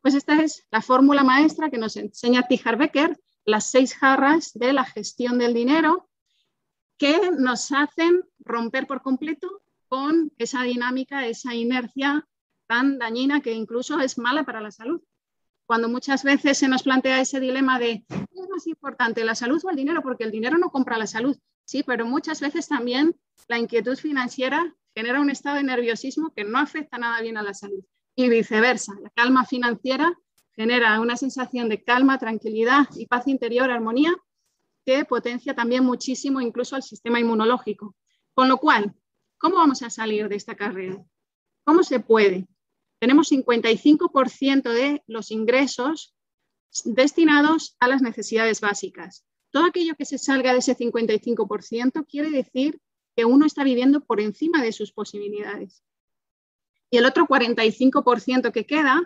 Pues 0.00 0.14
esta 0.14 0.42
es 0.42 0.66
la 0.70 0.80
fórmula 0.80 1.24
maestra 1.24 1.70
que 1.70 1.78
nos 1.78 1.96
enseña 1.96 2.46
Tijar 2.46 2.76
Becker, 2.76 3.20
las 3.44 3.70
seis 3.70 3.94
jarras 3.94 4.52
de 4.54 4.72
la 4.72 4.84
gestión 4.84 5.38
del 5.38 5.54
dinero, 5.54 6.08
que 6.98 7.32
nos 7.36 7.72
hacen 7.72 8.22
romper 8.38 8.86
por 8.86 9.02
completo 9.02 9.61
con 9.92 10.32
esa 10.38 10.62
dinámica, 10.62 11.26
esa 11.26 11.54
inercia 11.54 12.26
tan 12.66 12.98
dañina 12.98 13.42
que 13.42 13.52
incluso 13.52 14.00
es 14.00 14.16
mala 14.16 14.42
para 14.42 14.62
la 14.62 14.70
salud 14.70 15.02
cuando 15.66 15.90
muchas 15.90 16.24
veces 16.24 16.56
se 16.56 16.66
nos 16.66 16.82
plantea 16.82 17.20
ese 17.20 17.40
dilema 17.40 17.78
de 17.78 18.02
¿qué 18.08 18.40
es 18.40 18.48
más 18.48 18.66
importante, 18.66 19.22
la 19.22 19.34
salud 19.34 19.60
o 19.62 19.68
el 19.68 19.76
dinero? 19.76 20.00
Porque 20.00 20.24
el 20.24 20.30
dinero 20.30 20.56
no 20.56 20.70
compra 20.70 20.96
la 20.96 21.06
salud, 21.06 21.36
sí, 21.66 21.82
pero 21.82 22.06
muchas 22.06 22.40
veces 22.40 22.68
también 22.68 23.14
la 23.48 23.58
inquietud 23.58 23.98
financiera 23.98 24.74
genera 24.94 25.20
un 25.20 25.28
estado 25.28 25.56
de 25.56 25.64
nerviosismo 25.64 26.32
que 26.34 26.44
no 26.44 26.58
afecta 26.58 26.96
nada 26.96 27.20
bien 27.20 27.36
a 27.36 27.42
la 27.42 27.52
salud 27.52 27.84
y 28.16 28.30
viceversa. 28.30 28.94
La 29.02 29.10
calma 29.10 29.44
financiera 29.44 30.18
genera 30.56 31.00
una 31.00 31.18
sensación 31.18 31.68
de 31.68 31.84
calma, 31.84 32.18
tranquilidad 32.18 32.88
y 32.96 33.08
paz 33.08 33.28
interior, 33.28 33.70
armonía, 33.70 34.14
que 34.86 35.04
potencia 35.04 35.54
también 35.54 35.84
muchísimo 35.84 36.40
incluso 36.40 36.76
al 36.76 36.82
sistema 36.82 37.20
inmunológico. 37.20 37.94
Con 38.32 38.48
lo 38.48 38.56
cual, 38.56 38.94
¿cómo 39.42 39.56
vamos 39.56 39.82
a 39.82 39.90
salir 39.90 40.30
de 40.30 40.36
esta 40.36 40.54
carrera? 40.56 41.04
¿Cómo 41.64 41.82
se 41.82 42.00
puede? 42.00 42.46
tenemos 43.02 43.32
55% 43.32 44.72
de 44.72 45.02
los 45.08 45.32
ingresos 45.32 46.14
destinados 46.84 47.74
a 47.80 47.88
las 47.88 48.00
necesidades 48.00 48.60
básicas. 48.60 49.24
Todo 49.50 49.64
aquello 49.64 49.96
que 49.96 50.04
se 50.04 50.18
salga 50.18 50.52
de 50.52 50.60
ese 50.60 50.76
55% 50.76 52.06
quiere 52.06 52.30
decir 52.30 52.80
que 53.16 53.24
uno 53.24 53.44
está 53.44 53.64
viviendo 53.64 54.04
por 54.04 54.20
encima 54.20 54.62
de 54.62 54.70
sus 54.70 54.92
posibilidades. 54.92 55.82
Y 56.90 56.98
el 56.98 57.04
otro 57.04 57.26
45% 57.26 58.52
que 58.52 58.66
queda 58.66 59.02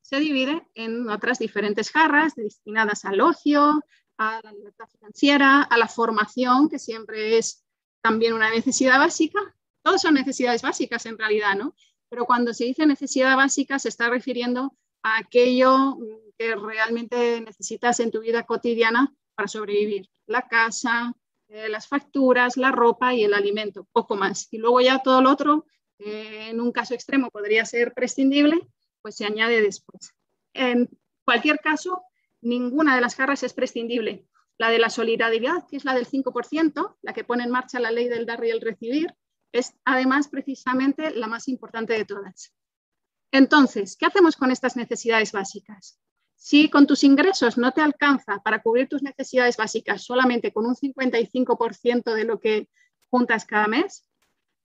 se 0.00 0.18
divide 0.18 0.66
en 0.74 1.08
otras 1.08 1.38
diferentes 1.38 1.92
jarras 1.92 2.34
destinadas 2.34 3.04
al 3.04 3.20
ocio, 3.20 3.84
a 4.18 4.40
la 4.42 4.52
libertad 4.52 4.88
financiera, 4.88 5.62
a 5.62 5.78
la 5.78 5.86
formación, 5.86 6.68
que 6.68 6.80
siempre 6.80 7.38
es 7.38 7.64
también 8.02 8.34
una 8.34 8.50
necesidad 8.50 8.98
básica. 8.98 9.40
Todos 9.82 10.02
son 10.02 10.14
necesidades 10.14 10.62
básicas 10.62 11.06
en 11.06 11.18
realidad, 11.18 11.54
¿no? 11.56 11.74
pero 12.12 12.26
cuando 12.26 12.52
se 12.52 12.64
dice 12.64 12.84
necesidad 12.84 13.38
básica 13.38 13.78
se 13.78 13.88
está 13.88 14.10
refiriendo 14.10 14.76
a 15.02 15.16
aquello 15.16 15.96
que 16.36 16.54
realmente 16.56 17.40
necesitas 17.40 18.00
en 18.00 18.10
tu 18.10 18.20
vida 18.20 18.42
cotidiana 18.42 19.14
para 19.34 19.48
sobrevivir. 19.48 20.10
La 20.26 20.42
casa, 20.42 21.14
eh, 21.48 21.70
las 21.70 21.88
facturas, 21.88 22.58
la 22.58 22.70
ropa 22.70 23.14
y 23.14 23.24
el 23.24 23.32
alimento, 23.32 23.88
poco 23.92 24.14
más. 24.14 24.46
Y 24.50 24.58
luego 24.58 24.82
ya 24.82 24.98
todo 24.98 25.22
lo 25.22 25.30
otro, 25.30 25.64
eh, 26.00 26.48
en 26.50 26.60
un 26.60 26.70
caso 26.70 26.92
extremo 26.92 27.30
podría 27.30 27.64
ser 27.64 27.94
prescindible, 27.94 28.60
pues 29.00 29.16
se 29.16 29.24
añade 29.24 29.62
después. 29.62 30.12
En 30.52 30.90
cualquier 31.24 31.60
caso, 31.60 32.02
ninguna 32.42 32.94
de 32.94 33.00
las 33.00 33.14
jarras 33.14 33.42
es 33.42 33.54
prescindible. 33.54 34.26
La 34.62 34.70
de 34.70 34.78
la 34.78 34.90
solidaridad, 34.90 35.66
que 35.66 35.76
es 35.76 35.84
la 35.84 35.92
del 35.92 36.06
5%, 36.06 36.96
la 37.02 37.12
que 37.12 37.24
pone 37.24 37.42
en 37.42 37.50
marcha 37.50 37.80
la 37.80 37.90
ley 37.90 38.06
del 38.06 38.26
dar 38.26 38.44
y 38.44 38.50
el 38.50 38.60
recibir, 38.60 39.12
es 39.50 39.74
además 39.84 40.28
precisamente 40.28 41.10
la 41.10 41.26
más 41.26 41.48
importante 41.48 41.94
de 41.94 42.04
todas. 42.04 42.54
Entonces, 43.32 43.96
¿qué 43.96 44.06
hacemos 44.06 44.36
con 44.36 44.52
estas 44.52 44.76
necesidades 44.76 45.32
básicas? 45.32 45.98
Si 46.36 46.70
con 46.70 46.86
tus 46.86 47.02
ingresos 47.02 47.58
no 47.58 47.72
te 47.72 47.80
alcanza 47.80 48.40
para 48.44 48.62
cubrir 48.62 48.88
tus 48.88 49.02
necesidades 49.02 49.56
básicas 49.56 50.04
solamente 50.04 50.52
con 50.52 50.64
un 50.64 50.76
55% 50.76 52.14
de 52.14 52.24
lo 52.24 52.38
que 52.38 52.68
juntas 53.10 53.44
cada 53.44 53.66
mes, 53.66 54.08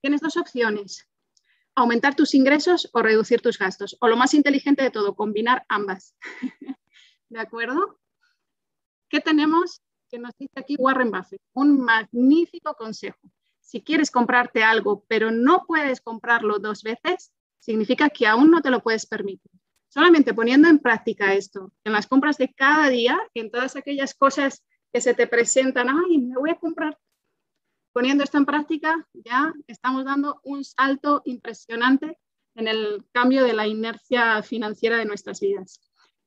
tienes 0.00 0.20
dos 0.20 0.36
opciones. 0.36 1.08
Aumentar 1.74 2.14
tus 2.14 2.34
ingresos 2.34 2.88
o 2.92 3.02
reducir 3.02 3.40
tus 3.40 3.58
gastos. 3.58 3.96
O 4.00 4.06
lo 4.06 4.16
más 4.16 4.32
inteligente 4.32 4.84
de 4.84 4.92
todo, 4.92 5.16
combinar 5.16 5.66
ambas. 5.68 6.14
¿De 7.30 7.40
acuerdo? 7.40 7.98
¿Qué 9.08 9.18
tenemos? 9.18 9.82
Que 10.10 10.18
nos 10.18 10.36
dice 10.38 10.54
aquí 10.56 10.76
Warren 10.78 11.10
Buffett. 11.10 11.42
Un 11.54 11.80
magnífico 11.80 12.74
consejo 12.74 13.20
si 13.68 13.82
quieres 13.82 14.10
comprarte 14.10 14.62
algo, 14.62 15.04
pero 15.08 15.30
no 15.30 15.66
puedes 15.66 16.00
comprarlo 16.00 16.58
dos 16.58 16.82
veces, 16.82 17.34
significa 17.58 18.08
que 18.08 18.26
aún 18.26 18.50
no 18.50 18.62
te 18.62 18.70
lo 18.70 18.82
puedes 18.82 19.04
permitir. 19.04 19.52
Solamente 19.88 20.32
poniendo 20.32 20.68
en 20.68 20.78
práctica 20.78 21.34
esto, 21.34 21.70
en 21.84 21.92
las 21.92 22.06
compras 22.06 22.38
de 22.38 22.50
cada 22.54 22.88
día, 22.88 23.20
en 23.34 23.50
todas 23.50 23.76
aquellas 23.76 24.14
cosas 24.14 24.64
que 24.90 25.02
se 25.02 25.12
te 25.12 25.26
presentan, 25.26 25.90
ay, 25.90 26.16
me 26.16 26.38
voy 26.38 26.48
a 26.48 26.54
comprar. 26.54 26.96
Poniendo 27.92 28.24
esto 28.24 28.38
en 28.38 28.46
práctica, 28.46 29.06
ya 29.12 29.52
estamos 29.66 30.06
dando 30.06 30.40
un 30.44 30.64
salto 30.64 31.20
impresionante 31.26 32.18
en 32.54 32.68
el 32.68 33.04
cambio 33.12 33.44
de 33.44 33.52
la 33.52 33.66
inercia 33.66 34.42
financiera 34.42 34.96
de 34.96 35.04
nuestras 35.04 35.40
vidas. 35.40 35.78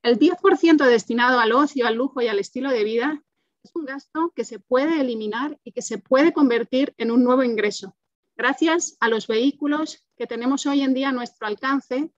El 0.03 0.19
10% 0.19 0.85
destinado 0.85 1.39
al 1.39 1.53
ocio, 1.53 1.87
al 1.87 1.95
lujo 1.95 2.21
y 2.21 2.27
al 2.27 2.37
estilo 2.37 2.69
de 2.69 2.83
vida 2.83 3.23
es 3.63 3.71
un 3.75 3.85
gasto 3.85 4.31
que 4.35 4.43
se 4.43 4.59
puede 4.59 5.01
eliminar 5.01 5.59
y 5.63 5.71
que 5.71 5.81
se 5.81 5.97
puede 5.97 6.33
convertir 6.33 6.93
en 6.97 7.11
un 7.11 7.23
nuevo 7.23 7.43
ingreso, 7.43 7.95
gracias 8.35 8.97
a 8.99 9.07
los 9.07 9.27
vehículos 9.27 10.05
que 10.15 10.27
tenemos 10.27 10.65
hoy 10.65 10.81
en 10.81 10.93
día 10.93 11.09
a 11.09 11.13
nuestro 11.13 11.47
alcance 11.47 12.11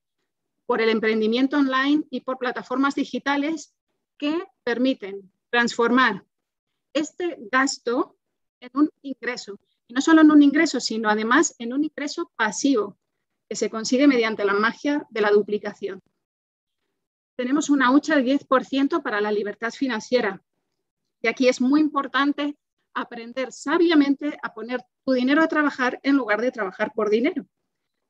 por 0.65 0.81
el 0.81 0.89
emprendimiento 0.89 1.57
online 1.57 2.05
y 2.09 2.21
por 2.21 2.37
plataformas 2.37 2.95
digitales 2.95 3.75
que 4.17 4.43
permiten 4.63 5.31
transformar 5.49 6.25
este 6.93 7.37
gasto 7.51 8.17
en 8.59 8.69
un 8.73 8.89
ingreso. 9.01 9.59
Y 9.87 9.93
no 9.93 10.01
solo 10.01 10.21
en 10.21 10.31
un 10.31 10.41
ingreso, 10.41 10.79
sino 10.79 11.09
además 11.09 11.55
en 11.59 11.73
un 11.73 11.83
ingreso 11.83 12.31
pasivo 12.37 12.97
que 13.49 13.55
se 13.55 13.69
consigue 13.69 14.07
mediante 14.07 14.45
la 14.45 14.53
magia 14.53 15.05
de 15.09 15.21
la 15.21 15.31
duplicación. 15.31 15.99
Tenemos 17.35 17.69
una 17.69 17.91
hucha 17.91 18.15
del 18.15 18.25
10% 18.25 19.01
para 19.03 19.19
la 19.19 19.31
libertad 19.31 19.71
financiera, 19.71 20.41
y 21.23 21.27
aquí 21.27 21.47
es 21.47 21.61
muy 21.61 21.81
importante 21.81 22.55
aprender 22.93 23.51
sabiamente 23.51 24.37
a 24.43 24.53
poner 24.53 24.83
tu 25.03 25.13
dinero 25.13 25.41
a 25.41 25.47
trabajar 25.47 25.99
en 26.03 26.15
lugar 26.15 26.41
de 26.41 26.51
trabajar 26.51 26.91
por 26.93 27.09
dinero. 27.09 27.47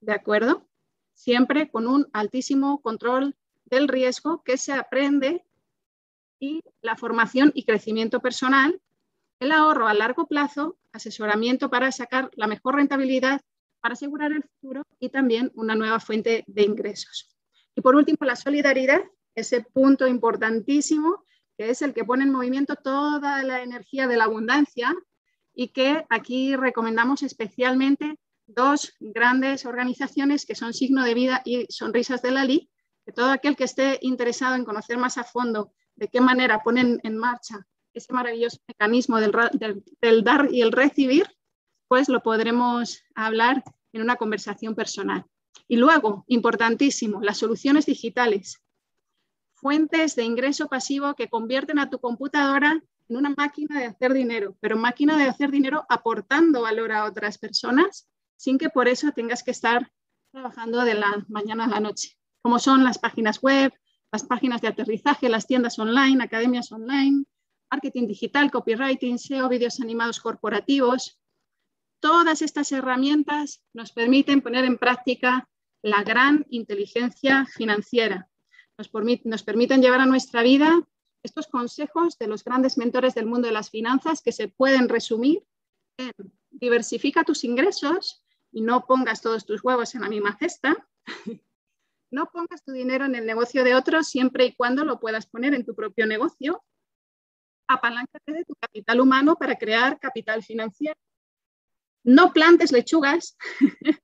¿De 0.01 0.11
acuerdo? 0.11 0.68
Siempre 1.14 1.70
con 1.70 1.88
un 1.88 2.09
altísimo 2.11 2.82
control 2.82 3.36
del 3.66 3.88
riesgo 3.88 4.43
que 4.43 4.57
se 4.57 4.74
aprende 4.74 5.45
y 6.39 6.61
la 6.82 6.97
formación 6.97 7.51
y 7.53 7.64
crecimiento 7.64 8.20
personal 8.20 8.82
el 9.39 9.51
ahorro 9.51 9.88
a 9.88 9.93
largo 9.93 10.26
plazo, 10.28 10.78
asesoramiento 10.91 11.70
para 11.70 11.91
sacar 11.91 12.32
la 12.36 12.47
mejor 12.47 12.76
rentabilidad, 12.76 13.41
para 13.82 13.93
asegurar 13.93 14.32
el 14.32 14.43
futuro 14.43 14.84
y 14.99 15.09
también 15.09 15.51
una 15.55 15.76
nueva 15.76 15.99
fuente 15.99 16.43
de 16.47 16.64
ingresos. 16.64 17.30
Y 17.76 17.82
por 17.82 17.95
último, 17.95 18.20
la 18.22 18.36
solidaridad, 18.38 19.01
ese 19.36 19.61
punto 19.61 20.07
importantísimo, 20.07 21.26
que 21.57 21.69
es 21.69 21.81
el 21.81 21.93
que 21.93 22.03
pone 22.03 22.23
en 22.23 22.31
movimiento 22.31 22.75
toda 22.75 23.43
la 23.43 23.61
energía 23.61 24.07
de 24.07 24.17
la 24.17 24.25
abundancia 24.25 24.93
y 25.53 25.69
que 25.69 26.05
aquí 26.09 26.55
recomendamos 26.55 27.23
especialmente 27.23 28.17
dos 28.47 28.93
grandes 28.99 29.65
organizaciones 29.65 30.45
que 30.45 30.55
son 30.55 30.73
Signo 30.73 31.03
de 31.03 31.13
Vida 31.13 31.41
y 31.45 31.65
Sonrisas 31.69 32.21
de 32.21 32.31
la 32.31 32.45
Ley, 32.45 32.69
que 33.05 33.11
todo 33.11 33.31
aquel 33.31 33.55
que 33.55 33.63
esté 33.65 33.99
interesado 34.01 34.55
en 34.55 34.65
conocer 34.65 34.97
más 34.97 35.17
a 35.17 35.23
fondo 35.23 35.73
de 35.95 36.07
qué 36.07 36.21
manera 36.21 36.63
ponen 36.63 36.99
en 37.03 37.17
marcha 37.17 37.65
ese 37.93 38.11
maravilloso 38.13 38.57
mecanismo 38.67 39.19
del, 39.19 39.31
del, 40.01 40.23
dar 40.23 40.49
y 40.51 40.61
el 40.61 40.71
recibir, 40.71 41.27
pues 41.87 42.09
lo 42.09 42.21
podremos 42.21 43.03
hablar 43.13 43.63
en 43.91 44.01
una 44.01 44.15
conversación 44.15 44.73
personal. 44.73 45.25
Y 45.67 45.77
luego, 45.77 46.25
importantísimo, 46.27 47.21
las 47.21 47.37
soluciones 47.37 47.85
digitales, 47.85 48.62
fuentes 49.64 50.18
de 50.18 50.26
ingreso 50.26 50.68
pasivo 50.68 51.16
que 51.16 51.30
convierten 51.30 51.80
a 51.80 51.89
tu 51.89 51.97
computadora 51.99 52.84
en 53.07 53.16
una 53.16 53.30
máquina 53.30 53.80
de 53.80 53.86
hacer 53.86 54.14
dinero, 54.14 54.57
pero 54.59 54.76
máquina 54.76 55.18
de 55.18 55.24
hacer 55.24 55.51
dinero 55.51 55.86
aportando 55.88 56.64
valor 56.64 56.91
a 56.91 57.05
otras 57.05 57.38
personas 57.38 58.09
sin 58.36 58.57
que 58.57 58.70
por 58.70 58.89
eso 58.89 59.14
tengas 59.14 59.41
que 59.41 59.51
estar 59.51 59.89
trabajando 60.34 60.84
de 60.84 60.95
la 60.95 61.26
mañana 61.30 61.64
a 61.64 61.70
la 61.70 61.80
noche, 61.80 62.18
como 62.41 62.59
son 62.59 62.84
las 62.84 62.99
páginas 62.99 63.41
web, 63.41 63.72
las 64.11 64.26
páginas 64.26 64.59
de 64.59 64.68
aterrizaje, 64.68 65.30
las 65.30 65.47
tiendas 65.47 65.80
online, 65.80 66.22
academias 66.22 66.70
online, 66.74 67.24
marketing 67.72 68.07
digital, 68.07 68.51
copywriting, 68.51 69.18
SEO, 69.18 69.47
vídeos 69.47 69.80
animados 69.80 70.20
corporativos. 70.20 71.22
Todas 72.01 72.41
estas 72.41 72.70
herramientas 72.74 73.64
nos 73.72 73.93
permiten 73.93 74.41
poner 74.41 74.66
en 74.66 74.78
práctica 74.78 75.47
la 75.82 76.03
gran 76.03 76.45
inteligencia 76.49 77.45
financiera. 77.45 78.30
Nos, 78.78 78.89
nos 79.26 79.43
permiten 79.43 79.82
llevar 79.82 80.01
a 80.01 80.05
nuestra 80.05 80.41
vida 80.41 80.82
estos 81.24 81.47
consejos 81.47 82.17
de 82.17 82.28
los 82.28 82.43
grandes 82.43 82.78
mentores 82.78 83.15
del 83.15 83.28
mundo 83.28 83.47
de 83.47 83.53
las 83.53 83.69
finanzas 83.69 84.21
que 84.21 84.32
se 84.32 84.49
pueden 84.49 84.89
resumir 84.89 85.45
en 85.97 86.11
diversifica 86.51 87.24
tus 87.24 87.43
ingresos 87.43 88.24
y 88.51 88.61
no 88.61 88.86
pongas 88.86 89.21
todos 89.21 89.45
tus 89.45 89.63
huevos 89.63 89.95
en 89.95 90.01
la 90.01 90.09
misma 90.09 90.38
cesta. 90.38 90.88
No 92.11 92.30
pongas 92.32 92.63
tu 92.63 92.71
dinero 92.71 93.05
en 93.05 93.15
el 93.15 93.26
negocio 93.26 93.63
de 93.63 93.74
otros 93.74 94.07
siempre 94.07 94.45
y 94.45 94.53
cuando 94.53 94.86
lo 94.86 94.99
puedas 94.99 95.26
poner 95.26 95.55
en 95.55 95.65
tu 95.65 95.74
propio 95.74 96.05
negocio. 96.05 96.63
Apaláncate 97.67 98.32
de 98.32 98.45
tu 98.45 98.53
capital 98.53 99.01
humano 99.01 99.36
para 99.36 99.55
crear 99.55 99.99
capital 99.99 100.43
financiero. 100.43 100.95
No 102.03 102.32
plantes 102.32 102.71
lechugas, 102.71 103.36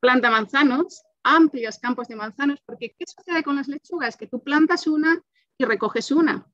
planta 0.00 0.30
manzanos, 0.30 1.02
amplios 1.22 1.78
campos 1.78 2.08
de 2.08 2.16
manzanos, 2.16 2.60
porque 2.64 2.94
¿qué 2.98 3.04
sucede 3.06 3.42
con 3.42 3.56
las 3.56 3.68
lechugas? 3.68 4.16
Que 4.16 4.26
tú 4.26 4.42
plantas 4.42 4.86
una 4.86 5.22
y 5.58 5.64
recoges 5.64 6.10
una. 6.10 6.46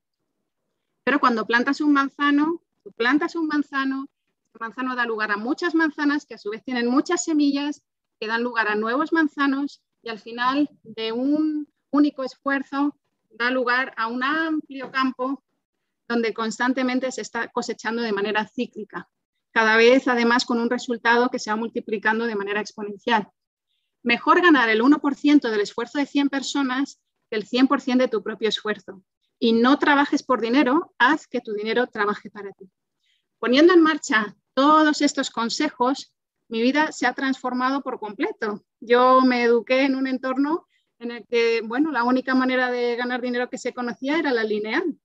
Pero 1.03 1.19
cuando 1.19 1.45
plantas 1.45 1.81
un 1.81 1.93
manzano, 1.93 2.61
tú 2.83 2.91
plantas 2.91 3.35
un 3.35 3.47
manzano, 3.47 4.07
el 4.53 4.59
manzano 4.59 4.95
da 4.95 5.05
lugar 5.05 5.31
a 5.31 5.37
muchas 5.37 5.75
manzanas 5.75 6.25
que 6.25 6.35
a 6.35 6.37
su 6.37 6.49
vez 6.49 6.63
tienen 6.63 6.87
muchas 6.87 7.23
semillas 7.23 7.81
que 8.19 8.27
dan 8.27 8.43
lugar 8.43 8.67
a 8.67 8.75
nuevos 8.75 9.13
manzanos 9.13 9.81
y 10.01 10.09
al 10.09 10.19
final 10.19 10.69
de 10.83 11.11
un 11.11 11.67
único 11.91 12.23
esfuerzo 12.23 12.95
da 13.29 13.51
lugar 13.51 13.93
a 13.97 14.07
un 14.07 14.23
amplio 14.23 14.91
campo 14.91 15.43
donde 16.07 16.33
constantemente 16.33 17.11
se 17.11 17.21
está 17.21 17.47
cosechando 17.49 18.01
de 18.01 18.11
manera 18.11 18.47
cíclica, 18.47 19.07
cada 19.51 19.77
vez 19.77 20.07
además 20.07 20.45
con 20.45 20.59
un 20.59 20.69
resultado 20.69 21.29
que 21.29 21.39
se 21.39 21.51
va 21.51 21.55
multiplicando 21.55 22.25
de 22.25 22.35
manera 22.35 22.61
exponencial. 22.61 23.29
Mejor 24.03 24.41
ganar 24.41 24.69
el 24.69 24.81
1% 24.81 25.49
del 25.49 25.61
esfuerzo 25.61 25.97
de 25.97 26.05
100 26.05 26.29
personas 26.29 26.99
que 27.29 27.37
el 27.37 27.45
100% 27.47 27.97
de 27.97 28.07
tu 28.07 28.23
propio 28.23 28.49
esfuerzo. 28.49 29.03
Y 29.39 29.53
no 29.53 29.79
trabajes 29.79 30.23
por 30.23 30.41
dinero, 30.41 30.93
haz 30.97 31.27
que 31.27 31.41
tu 31.41 31.53
dinero 31.53 31.87
trabaje 31.87 32.29
para 32.29 32.51
ti. 32.51 32.69
Poniendo 33.39 33.73
en 33.73 33.81
marcha 33.81 34.35
todos 34.53 35.01
estos 35.01 35.29
consejos, 35.29 36.13
mi 36.49 36.61
vida 36.61 36.91
se 36.91 37.07
ha 37.07 37.13
transformado 37.13 37.81
por 37.81 37.99
completo. 37.99 38.65
Yo 38.79 39.21
me 39.21 39.43
eduqué 39.43 39.83
en 39.83 39.95
un 39.95 40.07
entorno 40.07 40.67
en 40.97 41.11
el 41.11 41.25
que, 41.27 41.61
bueno, 41.63 41.91
la 41.91 42.03
única 42.03 42.35
manera 42.35 42.69
de 42.69 42.95
ganar 42.95 43.21
dinero 43.21 43.49
que 43.49 43.57
se 43.57 43.73
conocía 43.73 44.19
era 44.19 44.33
la 44.33 44.43
lineal. 44.43 44.99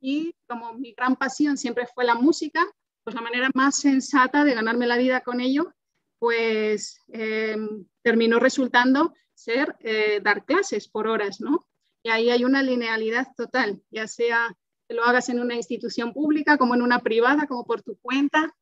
Y 0.00 0.34
como 0.46 0.72
mi 0.74 0.92
gran 0.92 1.16
pasión 1.16 1.58
siempre 1.58 1.86
fue 1.92 2.04
la 2.04 2.14
música, 2.14 2.64
pues 3.04 3.14
la 3.14 3.20
manera 3.20 3.50
más 3.54 3.76
sensata 3.76 4.44
de 4.44 4.54
ganarme 4.54 4.86
la 4.86 4.96
vida 4.96 5.20
con 5.20 5.40
ello, 5.40 5.74
pues 6.18 7.00
em, 7.08 7.84
terminó 8.02 8.38
resultando 8.38 9.14
ser 9.34 9.76
eh, 9.80 10.20
dar 10.22 10.44
clases 10.44 10.88
por 10.88 11.06
horas, 11.06 11.40
¿no? 11.40 11.66
Y 12.02 12.10
ahí 12.10 12.30
hay 12.30 12.44
una 12.44 12.62
linealidad 12.62 13.28
total, 13.36 13.80
ya 13.90 14.06
sea 14.06 14.56
que 14.88 14.94
lo 14.94 15.04
hagas 15.04 15.28
en 15.28 15.40
una 15.40 15.54
institución 15.54 16.12
pública, 16.12 16.58
como 16.58 16.74
en 16.74 16.82
una 16.82 17.00
privada, 17.00 17.46
como 17.46 17.64
por 17.64 17.82
tu 17.82 17.98
cuenta, 17.98 18.54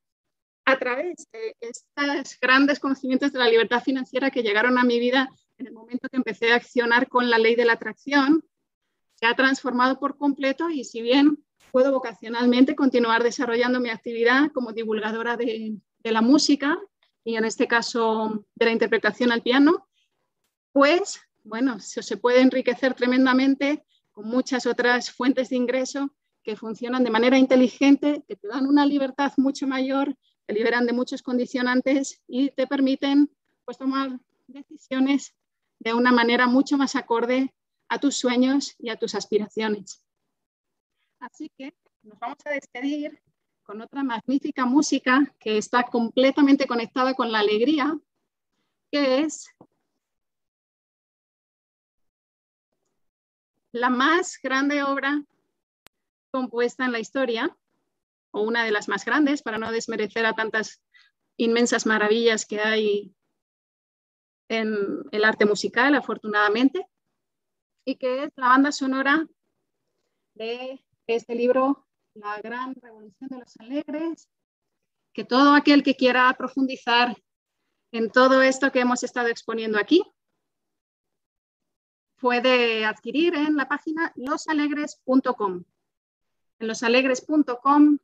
a 0.65 0.79
través 0.79 1.29
de 1.33 1.57
estos 1.61 2.39
grandes 2.41 2.81
conocimientos 2.81 3.33
de 3.33 3.39
la 3.39 3.49
libertad 3.49 3.83
financiera 3.83 4.31
que 4.31 4.43
llegaron 4.43 4.79
a 4.79 4.85
mi 4.85 4.99
vida 4.99 5.29
en 5.59 5.69
el 5.69 5.73
momento 5.73 6.09
que 6.09 6.17
empecé 6.17 6.53
a 6.53 6.57
accionar 6.57 7.09
con 7.09 7.31
la 7.31 7.39
ley 7.39 7.55
de 7.55 7.65
la 7.65 7.75
atracción, 7.75 8.45
se 9.15 9.27
ha 9.27 9.35
transformado 9.35 9.99
por 9.99 10.19
completo 10.19 10.69
y 10.69 10.85
si 10.85 11.01
bien 11.01 11.43
puedo 11.71 11.93
vocacionalmente 11.93 12.75
continuar 12.75 13.23
desarrollando 13.23 13.81
mi 13.81 13.91
actividad 13.91 14.51
como 14.53 14.73
divulgadora 14.73 15.37
de 15.37 15.81
la 16.03 16.21
música 16.21 16.79
y 17.27 17.37
en 17.37 17.45
este 17.45 17.67
caso 17.67 18.47
de 18.55 18.67
la 18.67 18.71
interpretación 18.71 19.33
al 19.33 19.43
piano, 19.43 19.89
pues 20.73 21.21
bueno, 21.43 21.81
se, 21.81 22.17
puede 22.17 22.41
enriquecer 22.41 22.95
tremendamente 22.95 23.85
con 24.13 24.29
muchas 24.29 24.65
otras 24.65 25.11
fuentes 25.11 25.49
de 25.51 25.57
ingreso 25.57 26.15
que 26.45 26.55
funcionan 26.55 27.03
de 27.03 27.11
manera 27.11 27.37
inteligente, 27.37 28.23
que 28.29 28.37
te 28.37 28.47
dan 28.47 28.67
una 28.67 28.87
libertad 28.87 29.33
mucho 29.37 29.67
mayor 29.67 30.17
te 30.47 30.55
liberan 30.55 30.87
de 30.87 30.93
muchos 30.93 31.23
condicionantes 31.23 32.23
y 32.29 32.51
te 32.51 32.69
permiten 32.69 33.29
pues, 33.65 33.77
tomar 33.77 34.21
decisiones 34.47 35.35
de 35.81 35.93
una 35.93 36.13
manera 36.13 36.47
mucho 36.47 36.79
más 36.79 36.95
acorde 36.95 37.53
a 37.89 37.99
tus 37.99 38.17
sueños 38.17 38.77
y 38.79 38.91
a 38.91 38.97
tus 38.97 39.17
aspiraciones. 39.17 40.05
Así 41.19 41.51
que 41.59 41.75
nos 42.03 42.19
vamos 42.21 42.39
a 42.45 42.51
despedir 42.51 43.21
con 43.67 43.83
otra 43.83 44.05
magnífica 44.05 44.65
música 44.65 45.35
que 45.41 45.59
está 45.59 45.83
completamente 45.83 46.67
conectada 46.69 47.15
con 47.15 47.33
la 47.33 47.41
alegría, 47.41 47.99
que 48.93 49.23
es 49.23 49.49
la 53.73 53.91
más 53.91 54.39
grande 54.41 54.85
obra 54.85 55.21
compuesta 56.31 56.85
en 56.85 56.93
la 56.93 57.01
historia 57.01 57.57
o 58.31 58.43
una 58.43 58.65
de 58.65 58.71
las 58.71 58.89
más 58.89 59.05
grandes, 59.05 59.43
para 59.43 59.59
no 59.59 59.73
desmerecer 59.73 60.25
a 60.27 60.35
tantas 60.35 60.81
inmensas 61.37 61.87
maravillas 61.87 62.47
que 62.47 62.61
hay 62.61 63.15
en 64.49 64.77
el 65.11 65.25
arte 65.25 65.45
musical, 65.45 65.95
afortunadamente, 65.95 66.87
y 67.85 67.97
que 67.97 68.25
es 68.25 68.33
la 68.37 68.49
banda 68.49 68.71
sonora 68.71 69.27
de 70.35 70.85
este 71.07 71.35
libro, 71.35 71.86
La 72.17 72.41
Gran 72.41 72.75
Revolución 72.75 73.29
de 73.29 73.39
los 73.39 73.57
Alegres, 73.59 74.29
que 75.13 75.25
todo 75.25 75.55
aquel 75.55 75.83
que 75.83 75.97
quiera 75.97 76.35
profundizar 76.37 77.15
en 77.93 78.11
todo 78.11 78.41
esto 78.41 78.73
que 78.73 78.81
hemos 78.81 79.03
estado 79.03 79.29
exponiendo 79.29 79.79
aquí, 79.79 80.03
puede 82.19 82.87
adquirir 82.87 83.35
en 83.35 83.57
la 83.57 83.69
página 83.69 84.13
losalegres.com. 84.17 85.65
En 86.59 86.69
losalegres.com 86.69 87.99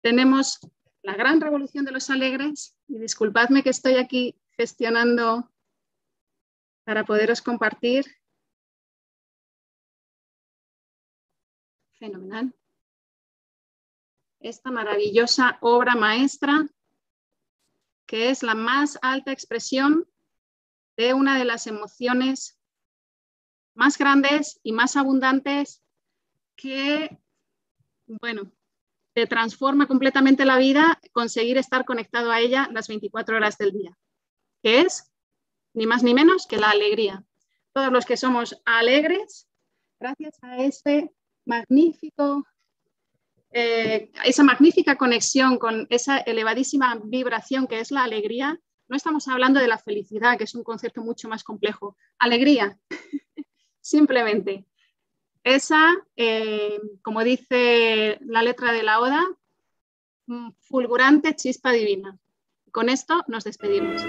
tenemos 0.00 0.60
la 1.02 1.14
gran 1.14 1.40
revolución 1.40 1.84
de 1.84 1.90
los 1.90 2.08
alegres 2.08 2.76
y 2.86 2.98
disculpadme 2.98 3.64
que 3.64 3.70
estoy 3.70 3.94
aquí 3.94 4.40
gestionando 4.52 5.50
para 6.84 7.04
poderos 7.04 7.42
compartir. 7.42 8.04
Fenomenal. 11.98 12.54
Esta 14.40 14.70
maravillosa 14.70 15.58
obra 15.60 15.94
maestra 15.94 16.66
que 18.06 18.30
es 18.30 18.42
la 18.42 18.54
más 18.54 18.98
alta 19.02 19.32
expresión 19.32 20.06
de 20.96 21.14
una 21.14 21.38
de 21.38 21.44
las 21.44 21.66
emociones 21.66 22.58
más 23.74 23.98
grandes 23.98 24.60
y 24.62 24.72
más 24.72 24.96
abundantes 24.96 25.82
que, 26.54 27.18
bueno, 28.06 28.52
te 29.14 29.26
transforma 29.26 29.86
completamente 29.86 30.44
la 30.44 30.58
vida 30.58 31.00
conseguir 31.12 31.58
estar 31.58 31.84
conectado 31.84 32.30
a 32.30 32.40
ella 32.40 32.68
las 32.72 32.88
24 32.88 33.36
horas 33.36 33.58
del 33.58 33.72
día, 33.72 33.98
que 34.62 34.80
es 34.80 35.10
ni 35.72 35.86
más 35.86 36.02
ni 36.02 36.14
menos 36.14 36.46
que 36.46 36.58
la 36.58 36.70
alegría. 36.70 37.24
Todos 37.72 37.90
los 37.90 38.04
que 38.04 38.16
somos 38.16 38.60
alegres, 38.64 39.48
gracias 39.98 40.38
a 40.42 40.58
este 40.58 41.12
magnífico 41.44 42.46
eh, 43.56 44.10
esa 44.24 44.42
magnífica 44.42 44.96
conexión 44.96 45.58
con 45.58 45.86
esa 45.88 46.18
elevadísima 46.18 47.00
vibración 47.04 47.68
que 47.68 47.78
es 47.78 47.92
la 47.92 48.02
alegría, 48.02 48.58
no 48.88 48.96
estamos 48.96 49.28
hablando 49.28 49.60
de 49.60 49.68
la 49.68 49.78
felicidad, 49.78 50.36
que 50.36 50.42
es 50.42 50.56
un 50.56 50.64
concepto 50.64 51.02
mucho 51.02 51.28
más 51.28 51.44
complejo. 51.44 51.96
Alegría, 52.18 52.76
simplemente. 53.80 54.66
Esa, 55.44 55.94
eh, 56.16 56.80
como 57.00 57.22
dice 57.22 58.18
la 58.22 58.42
letra 58.42 58.72
de 58.72 58.82
la 58.82 58.98
Oda, 58.98 59.24
mm, 60.26 60.50
fulgurante 60.60 61.36
chispa 61.36 61.70
divina. 61.70 62.18
Con 62.72 62.88
esto 62.88 63.22
nos 63.28 63.44
despedimos. 63.44 64.02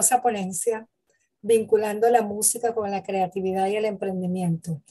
Maravillosa 0.00 0.22
ponencia 0.22 0.88
vinculando 1.42 2.08
la 2.10 2.22
música 2.22 2.74
con 2.74 2.90
la 2.90 3.02
creatividad 3.02 3.68
y 3.68 3.76
el 3.76 3.84
emprendimiento. 3.84 4.82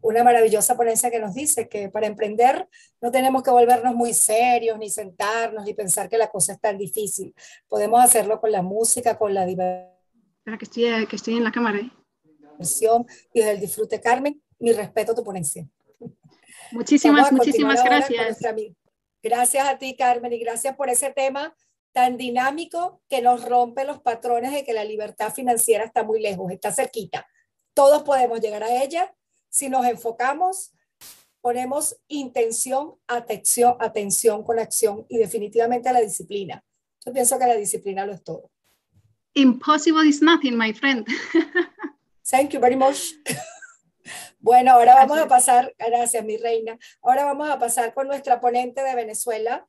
Una 0.00 0.22
maravillosa 0.22 0.76
ponencia 0.76 1.10
que 1.10 1.18
nos 1.18 1.34
dice 1.34 1.68
que 1.68 1.88
para 1.88 2.06
emprender 2.06 2.68
no 3.00 3.10
tenemos 3.10 3.42
que 3.42 3.50
volvernos 3.50 3.94
muy 3.94 4.12
serios, 4.12 4.78
ni 4.78 4.88
sentarnos, 4.88 5.64
ni 5.64 5.74
pensar 5.74 6.08
que 6.08 6.18
la 6.18 6.28
cosa 6.28 6.52
es 6.52 6.60
tan 6.60 6.78
difícil. 6.78 7.34
Podemos 7.68 8.04
hacerlo 8.04 8.40
con 8.40 8.52
la 8.52 8.62
música, 8.62 9.18
con 9.18 9.34
la 9.34 9.44
diversión. 9.46 10.58
que 10.58 10.64
estoy, 10.64 11.06
que 11.06 11.16
estoy 11.16 11.36
en 11.36 11.44
la 11.44 11.50
cámara. 11.50 11.78
¿eh? 11.78 11.90
Y 13.32 13.40
desde 13.40 13.52
el 13.52 13.60
disfrute, 13.60 14.00
Carmen, 14.00 14.40
mi 14.58 14.72
respeto 14.72 15.12
a 15.12 15.14
tu 15.14 15.24
ponencia. 15.24 15.66
Muchísimas, 16.72 17.32
muchísimas 17.32 17.82
gracias. 17.82 18.38
Gracias 19.22 19.66
a 19.66 19.76
ti, 19.76 19.96
Carmen, 19.96 20.32
y 20.32 20.38
gracias 20.38 20.76
por 20.76 20.88
ese 20.88 21.10
tema 21.10 21.52
tan 21.96 22.18
dinámico 22.18 23.00
que 23.08 23.22
nos 23.22 23.48
rompe 23.48 23.86
los 23.86 24.02
patrones 24.02 24.52
de 24.52 24.66
que 24.66 24.74
la 24.74 24.84
libertad 24.84 25.32
financiera 25.32 25.82
está 25.82 26.04
muy 26.04 26.20
lejos, 26.20 26.52
está 26.52 26.70
cerquita. 26.70 27.26
Todos 27.72 28.02
podemos 28.02 28.38
llegar 28.38 28.62
a 28.62 28.84
ella 28.84 29.14
si 29.48 29.70
nos 29.70 29.86
enfocamos, 29.86 30.74
ponemos 31.40 31.96
intención, 32.08 32.96
atención, 33.06 33.76
atención 33.80 34.42
con 34.44 34.58
acción 34.58 35.06
y 35.08 35.16
definitivamente 35.16 35.88
a 35.88 35.94
la 35.94 36.00
disciplina. 36.00 36.62
Yo 37.02 37.14
pienso 37.14 37.38
que 37.38 37.46
la 37.46 37.54
disciplina 37.54 38.04
lo 38.04 38.12
es 38.12 38.22
todo. 38.22 38.50
Impossible 39.32 40.06
is 40.06 40.20
nothing, 40.20 40.54
my 40.54 40.74
friend. 40.74 41.06
Thank 42.30 42.50
you 42.50 42.60
very 42.60 42.76
much. 42.76 43.14
Bueno, 44.38 44.70
ahora 44.70 44.94
vamos 44.94 45.18
a 45.18 45.26
pasar, 45.26 45.74
gracias 45.76 46.24
mi 46.24 46.36
reina, 46.36 46.78
ahora 47.02 47.24
vamos 47.24 47.50
a 47.50 47.58
pasar 47.58 47.92
con 47.92 48.06
nuestra 48.06 48.38
ponente 48.38 48.84
de 48.84 48.94
Venezuela, 48.94 49.66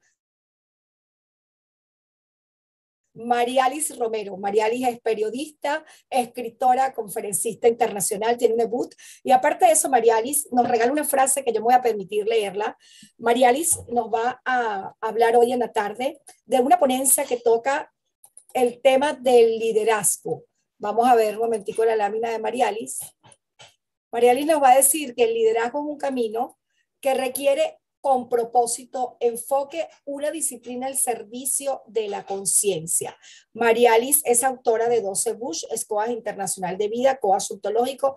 Marialis 3.17 3.97
Romero. 3.97 4.37
Marialis 4.37 4.87
es 4.87 4.99
periodista, 5.01 5.83
escritora, 6.09 6.93
conferencista 6.93 7.67
internacional, 7.67 8.37
tiene 8.37 8.53
un 8.53 8.59
debut. 8.59 8.93
Y 9.23 9.31
aparte 9.31 9.65
de 9.65 9.71
eso, 9.71 9.89
Marialis 9.89 10.47
nos 10.51 10.67
regala 10.67 10.91
una 10.91 11.03
frase 11.03 11.43
que 11.43 11.51
yo 11.51 11.59
me 11.59 11.65
voy 11.65 11.73
a 11.73 11.81
permitir 11.81 12.25
leerla. 12.25 12.77
Marialis 13.17 13.79
nos 13.89 14.07
va 14.13 14.41
a 14.45 14.95
hablar 15.01 15.35
hoy 15.35 15.51
en 15.51 15.59
la 15.59 15.71
tarde 15.71 16.21
de 16.45 16.59
una 16.59 16.77
ponencia 16.77 17.25
que 17.25 17.37
toca 17.37 17.91
el 18.53 18.81
tema 18.81 19.13
del 19.13 19.59
liderazgo. 19.59 20.43
Vamos 20.79 21.07
a 21.07 21.15
ver 21.15 21.35
un 21.35 21.43
momentico 21.43 21.83
la 21.85 21.95
lámina 21.95 22.29
de 22.29 22.39
Marialis. 22.39 22.99
Marialis 24.11 24.45
nos 24.45 24.61
va 24.61 24.71
a 24.71 24.77
decir 24.77 25.15
que 25.15 25.23
el 25.23 25.33
liderazgo 25.33 25.79
es 25.79 25.85
un 25.85 25.97
camino 25.97 26.57
que 26.99 27.13
requiere 27.13 27.79
con 28.07 28.29
propósito, 28.29 29.17
enfoque 29.19 29.89
una 30.05 30.31
disciplina 30.31 30.87
al 30.87 30.95
servicio 30.95 31.81
de 31.87 32.07
la 32.07 32.25
conciencia. 32.25 33.17
Marialis 33.51 34.21
es 34.23 34.45
autora 34.45 34.87
de 34.87 35.01
12 35.01 35.33
Bush, 35.33 35.65
Escoas 35.71 36.09
Internacional 36.11 36.77
de 36.77 36.87
Vida, 36.87 37.17
Coas 37.17 37.51
Ontológico, 37.51 38.15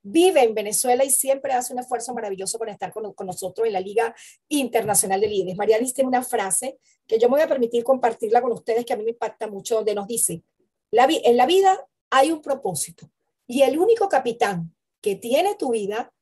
vive 0.00 0.44
en 0.44 0.54
Venezuela 0.54 1.04
y 1.04 1.10
siempre 1.10 1.54
hace 1.54 1.72
un 1.72 1.80
esfuerzo 1.80 2.14
maravilloso 2.14 2.56
por 2.56 2.68
estar 2.68 2.92
con, 2.92 3.12
nosotros 3.26 3.66
en 3.66 3.72
la 3.72 3.80
Liga 3.80 4.14
Internacional 4.46 5.20
de 5.20 5.26
Líderes. 5.26 5.56
Marialis 5.56 5.92
tiene 5.92 6.06
una 6.06 6.22
frase 6.22 6.78
que 7.04 7.18
yo 7.18 7.28
me 7.28 7.32
voy 7.32 7.42
a 7.42 7.48
permitir 7.48 7.82
compartirla 7.82 8.40
con 8.40 8.52
ustedes 8.52 8.84
que 8.84 8.92
a 8.92 8.96
mí 8.96 9.02
me 9.02 9.10
impacta 9.10 9.48
mucho, 9.48 9.74
donde 9.74 9.96
nos 9.96 10.06
dice, 10.06 10.44
en 10.92 11.36
la 11.36 11.46
vida 11.46 11.84
hay 12.10 12.30
un 12.30 12.40
propósito 12.40 13.10
y 13.48 13.62
el 13.62 13.76
único 13.76 14.08
capitán 14.08 14.72
que 15.00 15.16
tiene 15.16 15.56
tu 15.56 15.72
vida 15.72 16.12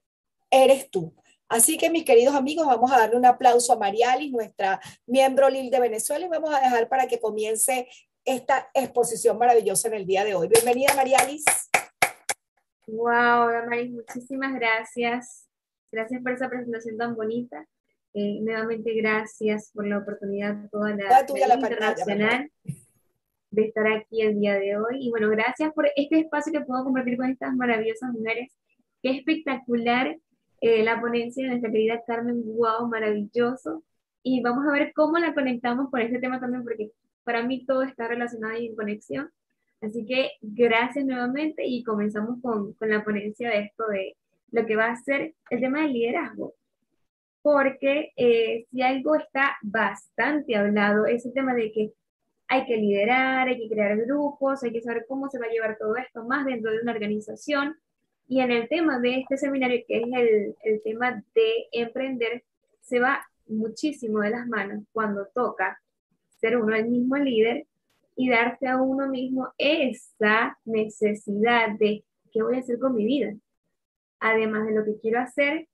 eres 0.51 0.90
tú. 0.90 1.14
Así 1.49 1.78
que 1.78 1.88
mis 1.88 2.05
queridos 2.05 2.34
amigos, 2.34 2.66
vamos 2.66 2.92
a 2.92 2.99
darle 2.99 3.16
un 3.16 3.24
aplauso 3.24 3.72
a 3.72 3.78
Marialis, 3.78 4.30
nuestra 4.30 4.80
miembro 5.07 5.49
LIL 5.49 5.70
de 5.70 5.80
Venezuela, 5.80 6.26
y 6.26 6.28
vamos 6.28 6.55
a 6.55 6.61
dejar 6.61 6.88
para 6.88 7.07
que 7.07 7.18
comience 7.18 7.88
esta 8.24 8.68
exposición 8.74 9.38
maravillosa 9.38 9.88
en 9.88 9.94
el 9.94 10.07
día 10.07 10.24
de 10.24 10.34
hoy. 10.34 10.49
Bienvenida, 10.49 10.94
Marialis. 10.94 11.44
Wow, 12.86 13.51
Damaris, 13.51 13.90
muchísimas 13.90 14.55
gracias. 14.55 15.49
Gracias 15.90 16.22
por 16.22 16.32
esa 16.32 16.51
presentación 16.51 16.99
tan 16.99 17.16
bonita. 17.16 17.66
Eh, 18.12 18.40
nuevamente, 18.40 18.92
gracias 18.94 19.70
por 19.72 19.86
la 19.86 19.99
oportunidad 19.99 20.68
toda 20.70 20.90
la, 20.90 21.24
la 21.46 21.55
internacional 21.55 22.51
de 23.51 23.62
estar 23.62 23.86
aquí 23.86 24.20
el 24.20 24.38
día 24.38 24.55
de 24.55 24.76
hoy. 24.76 25.07
Y 25.07 25.11
bueno, 25.11 25.30
gracias 25.30 25.72
por 25.72 25.88
este 25.96 26.20
espacio 26.20 26.53
que 26.53 26.61
puedo 26.61 26.84
compartir 26.84 27.16
con 27.16 27.30
estas 27.30 27.55
maravillosas 27.55 28.12
mujeres. 28.12 28.53
Qué 29.03 29.16
espectacular 29.16 30.18
eh, 30.61 30.83
la 30.83 31.01
ponencia 31.01 31.45
de 31.45 31.51
nuestra 31.51 31.71
querida 31.71 32.03
Carmen. 32.07 32.43
Wow, 32.45 32.89
maravilloso. 32.89 33.85
Y 34.23 34.43
vamos 34.43 34.67
a 34.67 34.73
ver 34.73 34.93
cómo 34.95 35.19
la 35.19 35.35
conectamos 35.35 35.91
con 35.91 36.01
este 36.01 36.19
tema 36.19 36.41
también, 36.41 36.65
porque 36.65 36.91
para 37.25 37.43
mí 37.43 37.65
todo 37.67 37.83
está 37.83 38.09
relacionado 38.09 38.59
y 38.59 38.67
en 38.67 38.77
conexión. 38.77 39.31
Así 39.81 40.05
que 40.07 40.33
gracias 40.41 41.05
nuevamente 41.05 41.65
y 41.65 41.85
comenzamos 41.85 42.41
con, 42.43 42.73
con 42.75 42.91
la 42.91 43.05
ponencia 43.05 43.49
de 43.51 43.61
esto 43.61 43.87
de 43.87 44.17
lo 44.51 44.67
que 44.67 44.77
va 44.77 44.87
a 44.87 44.97
ser 44.97 45.35
el 45.51 45.61
tema 45.61 45.83
del 45.83 45.93
liderazgo. 45.93 46.55
Porque 47.43 48.13
eh, 48.17 48.67
si 48.71 48.83
algo 48.83 49.15
está 49.15 49.57
bastante 49.63 50.57
hablado 50.57 51.07
es 51.07 51.25
el 51.25 51.33
tema 51.33 51.55
de 51.55 51.71
que 51.73 51.93
hay 52.49 52.65
que 52.67 52.77
liderar, 52.77 53.47
hay 53.49 53.59
que 53.59 53.69
crear 53.69 53.97
grupos, 53.99 54.63
hay 54.63 54.73
que 54.73 54.81
saber 54.81 55.05
cómo 55.07 55.29
se 55.29 55.39
va 55.39 55.47
a 55.47 55.51
llevar 55.51 55.77
todo 55.79 55.97
esto 55.97 56.25
más 56.25 56.47
dentro 56.47 56.73
de 56.73 56.81
una 56.81 56.93
organización. 56.93 57.77
Y 58.29 58.41
en 58.41 58.53
el 58.53 58.68
tema 58.68 59.01
de 59.01 59.20
este 59.20 59.39
seminario, 59.39 59.83
que 59.89 59.99
es 59.99 60.05
el, 60.05 60.57
el 60.62 60.83
tema 60.83 61.24
de 61.35 61.68
emprender, 61.72 62.45
se 62.83 63.01
va 63.01 63.26
muchísimo 63.47 64.20
de 64.20 64.31
las 64.31 64.47
manos 64.47 64.85
cuando 64.93 65.26
toca 65.35 65.81
ser 66.41 66.57
uno 66.59 66.76
el 66.76 66.89
mismo 66.89 67.16
líder 67.16 67.66
y 68.14 68.29
darse 68.29 68.66
a 68.66 68.81
uno 68.81 69.09
mismo 69.09 69.49
esa 69.59 70.59
necesidad 70.64 71.70
de 71.79 72.05
qué 72.33 72.43
voy 72.43 72.57
a 72.57 72.61
hacer 72.61 72.79
con 72.79 72.95
mi 72.95 73.05
vida. 73.05 73.35
Además 74.20 74.66
de 74.66 74.74
lo 74.74 74.85
que 74.85 74.99
quiero 74.99 75.20
hacer, 75.20 75.68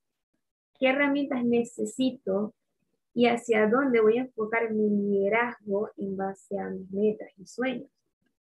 qué 0.78 0.88
herramientas 0.88 1.44
necesito 1.44 2.54
y 3.14 3.26
hacia 3.26 3.68
dónde 3.68 4.00
voy 4.00 4.18
a 4.18 4.22
enfocar 4.22 4.70
mi 4.72 4.90
liderazgo 4.90 5.90
en 5.96 6.16
base 6.16 6.58
a 6.58 6.68
mis 6.68 6.90
metas 6.90 7.28
y 7.38 7.46
sueños. 7.46 7.93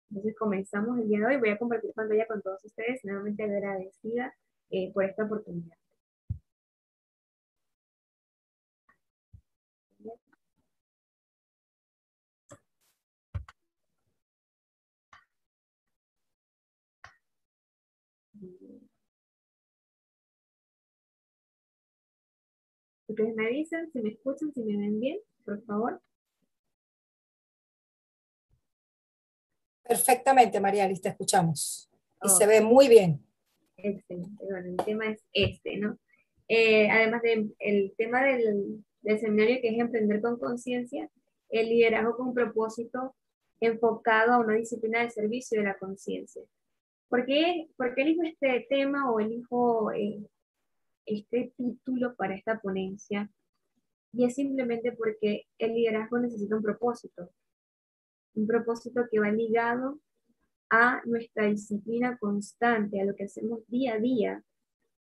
Entonces 0.10 0.36
comenzamos 0.38 1.00
el 1.00 1.08
día 1.08 1.20
de 1.20 1.26
hoy. 1.26 1.38
Voy 1.38 1.50
a 1.50 1.58
compartir 1.58 1.94
pantalla 1.94 2.26
con 2.28 2.42
todos 2.42 2.64
ustedes. 2.66 3.04
Nuevamente 3.04 3.44
agradecida 3.44 4.34
eh, 4.70 4.92
por 4.94 5.04
esta 5.06 5.26
oportunidad. 5.26 5.78
Ustedes 23.08 23.36
me 23.36 23.48
dicen 23.50 23.92
si 23.92 24.02
me 24.02 24.10
escuchan, 24.10 24.52
si 24.54 24.64
me 24.64 24.76
ven 24.76 25.00
bien, 25.00 25.20
por 25.46 25.64
favor. 25.66 26.02
Perfectamente, 29.84 30.60
María 30.60 30.92
te 30.94 31.10
escuchamos. 31.10 31.90
Y 32.24 32.30
se 32.30 32.48
ve 32.48 32.62
muy 32.62 32.88
bien. 32.88 33.22
Excelente. 33.78 34.46
Bueno, 34.50 34.70
el 34.70 34.78
tema 34.86 35.08
es 35.08 35.22
este, 35.34 35.78
¿no? 35.78 35.98
Eh, 36.48 36.90
además 36.90 37.22
del 37.22 37.94
tema 37.98 38.24
del, 38.24 38.84
del 39.02 39.20
seminario 39.20 39.60
que 39.62 39.70
es 39.70 39.80
emprender 39.80 40.22
con 40.22 40.40
conciencia, 40.40 41.10
el 41.50 41.70
liderazgo 41.70 42.18
con 42.18 42.34
propósito 42.34 43.16
enfocado 43.60 44.34
a 44.34 44.40
una 44.40 44.56
disciplina 44.56 45.02
de 45.02 45.12
servicio 45.12 45.60
de 45.60 45.68
la 45.68 45.78
conciencia. 45.78 46.42
¿Por 47.08 47.26
qué, 47.26 47.70
¿Por 47.78 47.94
qué 47.94 48.02
elijo 48.02 48.24
este 48.24 48.66
tema 48.70 49.12
o 49.12 49.20
elijo 49.20 49.92
eh, 49.92 50.24
este 51.06 51.54
título 51.56 52.16
para 52.16 52.36
esta 52.36 52.60
ponencia? 52.60 53.30
Y 54.12 54.26
es 54.26 54.36
simplemente 54.36 54.92
porque 54.92 55.46
el 55.58 55.74
liderazgo 55.76 56.20
necesita 56.20 56.56
un 56.56 56.64
propósito, 56.64 57.30
un 58.36 58.48
propósito 58.48 59.02
que 59.10 59.20
va 59.20 59.32
ligado 59.32 60.00
a 60.70 61.02
nuestra 61.06 61.46
disciplina 61.46 62.18
constante, 62.18 63.00
a 63.00 63.06
lo 63.06 63.16
que 63.16 63.26
hacemos 63.26 63.60
día 63.68 63.96
a 63.96 64.00
día, 64.00 64.44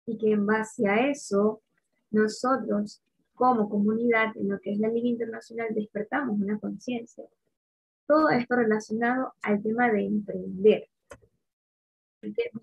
y 0.05 0.17
que 0.17 0.31
en 0.31 0.45
base 0.45 0.87
a 0.87 1.09
eso 1.09 1.61
nosotros 2.11 3.01
como 3.33 3.69
comunidad 3.69 4.35
en 4.35 4.49
lo 4.49 4.59
que 4.59 4.73
es 4.73 4.79
la 4.79 4.89
Liga 4.89 5.07
Internacional 5.07 5.69
despertamos 5.73 6.39
una 6.39 6.59
conciencia. 6.59 7.23
Todo 8.05 8.29
esto 8.29 8.55
relacionado 8.55 9.33
al 9.41 9.63
tema 9.63 9.89
de 9.91 10.05
emprender 10.05 10.89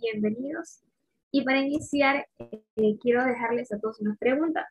bienvenidos. 0.01 0.83
Y 1.31 1.45
para 1.45 1.61
iniciar, 1.61 2.27
eh, 2.39 2.99
quiero 3.01 3.25
dejarles 3.25 3.73
a 3.73 3.79
todos 3.79 4.01
una 4.01 4.17
pregunta, 4.17 4.67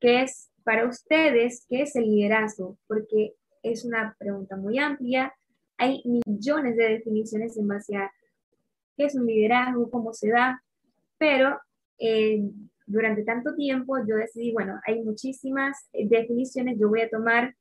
que 0.00 0.22
es 0.22 0.50
para 0.64 0.88
ustedes, 0.88 1.66
¿qué 1.68 1.82
es 1.82 1.94
el 1.96 2.04
liderazgo? 2.04 2.78
Porque 2.86 3.34
es 3.62 3.84
una 3.84 4.14
pregunta 4.18 4.56
muy 4.56 4.78
amplia, 4.78 5.32
hay 5.76 6.02
millones 6.04 6.76
de 6.76 6.88
definiciones 6.88 7.56
en 7.56 7.68
base 7.68 7.96
a 7.96 8.12
qué 8.96 9.04
es 9.06 9.14
un 9.14 9.26
liderazgo, 9.26 9.90
cómo 9.90 10.12
se 10.12 10.30
da, 10.30 10.62
pero 11.18 11.58
eh, 11.98 12.42
durante 12.86 13.24
tanto 13.24 13.54
tiempo 13.54 13.96
yo 14.06 14.16
decidí, 14.16 14.52
bueno, 14.52 14.80
hay 14.86 15.02
muchísimas 15.02 15.88
definiciones, 15.92 16.78
yo 16.78 16.88
voy 16.88 17.02
a 17.02 17.10
tomar 17.10 17.54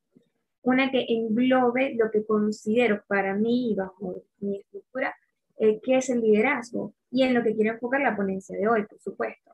una 0.64 0.92
que 0.92 1.06
englobe 1.08 1.96
lo 1.96 2.12
que 2.12 2.26
considero 2.26 3.04
para 3.08 3.36
mí 3.36 3.72
y 3.72 3.76
bajo 3.76 4.24
mi 4.40 4.60
estructura 4.60 5.16
eh, 5.58 5.80
qué 5.84 5.98
es 5.98 6.10
el 6.10 6.22
liderazgo 6.22 6.94
y 7.10 7.24
en 7.24 7.34
lo 7.34 7.44
que 7.44 7.56
quiero 7.56 7.74
enfocar 7.74 8.02
la 8.02 8.16
ponencia 8.16 8.58
de 8.58 8.68
hoy, 8.68 8.86
por 8.86 9.00
supuesto. 9.00 9.52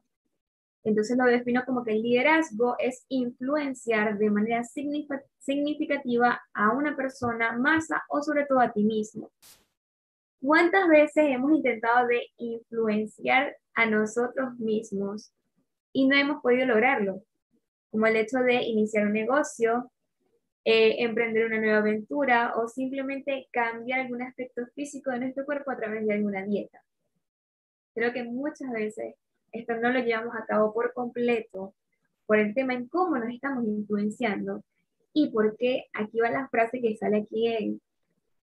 Entonces 0.87 1.17
lo 1.17 1.25
defino 1.25 1.65
como 1.65 1.83
que 1.83 1.91
el 1.91 2.01
liderazgo 2.01 2.77
es 2.79 3.05
influenciar 3.09 4.17
de 4.17 4.29
manera 4.29 4.63
significativa 4.63 6.41
a 6.53 6.71
una 6.71 6.95
persona, 6.95 7.57
masa 7.57 8.05
o 8.07 8.21
sobre 8.21 8.45
todo 8.45 8.61
a 8.61 8.71
ti 8.71 8.85
mismo. 8.85 9.29
¿Cuántas 10.41 10.87
veces 10.87 11.25
hemos 11.27 11.51
intentado 11.51 12.07
de 12.07 12.27
influenciar 12.37 13.57
a 13.73 13.85
nosotros 13.85 14.57
mismos 14.59 15.33
y 15.91 16.07
no 16.07 16.15
hemos 16.15 16.41
podido 16.41 16.65
lograrlo? 16.65 17.21
Como 17.91 18.05
el 18.05 18.15
hecho 18.15 18.37
de 18.39 18.63
iniciar 18.63 19.07
un 19.07 19.13
negocio, 19.13 19.91
eh, 20.63 21.03
emprender 21.03 21.47
una 21.47 21.59
nueva 21.59 21.79
aventura 21.79 22.53
o 22.55 22.69
simplemente 22.69 23.49
cambiar 23.51 23.99
algún 23.99 24.21
aspecto 24.21 24.65
físico 24.73 25.11
de 25.11 25.19
nuestro 25.19 25.43
cuerpo 25.43 25.69
a 25.69 25.75
través 25.75 26.07
de 26.07 26.13
alguna 26.13 26.45
dieta. 26.45 26.81
Creo 27.93 28.13
que 28.13 28.23
muchas 28.23 28.71
veces 28.71 29.15
esto 29.51 29.75
no 29.75 29.89
lo 29.91 29.99
llevamos 29.99 30.35
a 30.35 30.45
cabo 30.45 30.73
por 30.73 30.93
completo 30.93 31.73
por 32.25 32.39
el 32.39 32.53
tema 32.53 32.73
en 32.73 32.87
cómo 32.87 33.17
nos 33.17 33.29
estamos 33.29 33.65
influenciando 33.65 34.63
y 35.13 35.29
porque 35.29 35.85
aquí 35.93 36.19
va 36.19 36.29
la 36.29 36.47
frase 36.49 36.81
que 36.81 36.95
sale 36.95 37.17
aquí 37.17 37.47
en, 37.47 37.81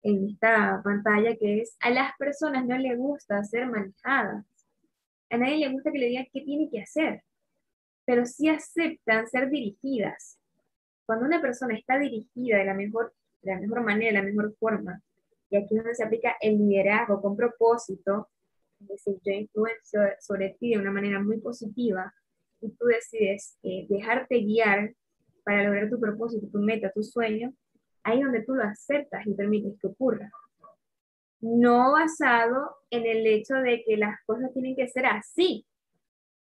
en 0.02 0.28
esta 0.30 0.80
pantalla 0.82 1.36
que 1.36 1.60
es 1.60 1.76
a 1.80 1.90
las 1.90 2.16
personas 2.16 2.66
no 2.66 2.78
les 2.78 2.96
gusta 2.96 3.44
ser 3.44 3.66
manejadas. 3.66 4.44
A 5.30 5.36
nadie 5.36 5.58
le 5.58 5.72
gusta 5.72 5.92
que 5.92 5.98
le 5.98 6.06
digan 6.06 6.26
qué 6.32 6.40
tiene 6.40 6.70
que 6.70 6.80
hacer, 6.80 7.22
pero 8.06 8.24
sí 8.24 8.48
aceptan 8.48 9.28
ser 9.28 9.50
dirigidas 9.50 10.38
cuando 11.04 11.26
una 11.26 11.40
persona 11.40 11.74
está 11.74 11.98
dirigida 11.98 12.58
de 12.58 12.64
la 12.64 12.74
mejor, 12.74 13.14
de 13.42 13.54
la 13.54 13.60
mejor 13.60 13.82
manera, 13.82 14.20
de 14.20 14.26
la 14.26 14.30
mejor 14.30 14.54
forma, 14.58 15.02
y 15.50 15.56
aquí 15.56 15.74
es 15.74 15.82
donde 15.82 15.94
se 15.94 16.04
aplica 16.04 16.36
el 16.40 16.58
liderazgo 16.58 17.22
con 17.22 17.34
propósito, 17.36 18.28
es 18.80 18.88
decir, 18.88 19.14
yo 19.24 19.32
influencio 19.32 20.00
sobre 20.20 20.56
ti 20.58 20.70
de 20.70 20.78
una 20.78 20.90
manera 20.90 21.20
muy 21.20 21.38
positiva 21.38 22.12
y 22.60 22.70
tú 22.70 22.86
decides 22.86 23.56
eh, 23.62 23.86
dejarte 23.88 24.40
guiar 24.40 24.94
para 25.44 25.64
lograr 25.64 25.88
tu 25.88 25.98
propósito, 25.98 26.46
tu 26.50 26.58
meta, 26.58 26.92
tu 26.92 27.02
sueño, 27.02 27.52
ahí 28.02 28.18
es 28.18 28.24
donde 28.24 28.42
tú 28.42 28.54
lo 28.54 28.64
aceptas 28.64 29.26
y 29.26 29.34
permites 29.34 29.78
que 29.80 29.86
ocurra. 29.86 30.30
No 31.40 31.92
basado 31.92 32.76
en 32.90 33.06
el 33.06 33.26
hecho 33.26 33.54
de 33.54 33.82
que 33.84 33.96
las 33.96 34.18
cosas 34.26 34.52
tienen 34.52 34.76
que 34.76 34.88
ser 34.88 35.06
así, 35.06 35.64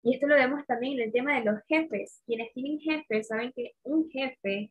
y 0.05 0.15
esto 0.15 0.27
lo 0.27 0.35
vemos 0.35 0.66
también 0.66 0.98
en 0.98 1.06
el 1.06 1.12
tema 1.12 1.39
de 1.39 1.51
los 1.51 1.61
jefes. 1.66 2.23
Quienes 2.27 2.52
tienen 2.52 2.78
jefes 2.78 3.28
saben 3.28 3.52
que 3.56 3.73
un 3.85 4.11
jefe 4.11 4.70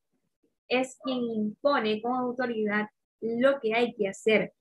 es 0.68 0.95
quien 1.03 1.23
impone 1.23 2.03
con 2.03 2.14
autoridad 2.14 2.88
lo 3.19 3.60
que 3.60 3.73
hay 3.73 3.95
que 3.95 4.07
hacer. 4.07 4.53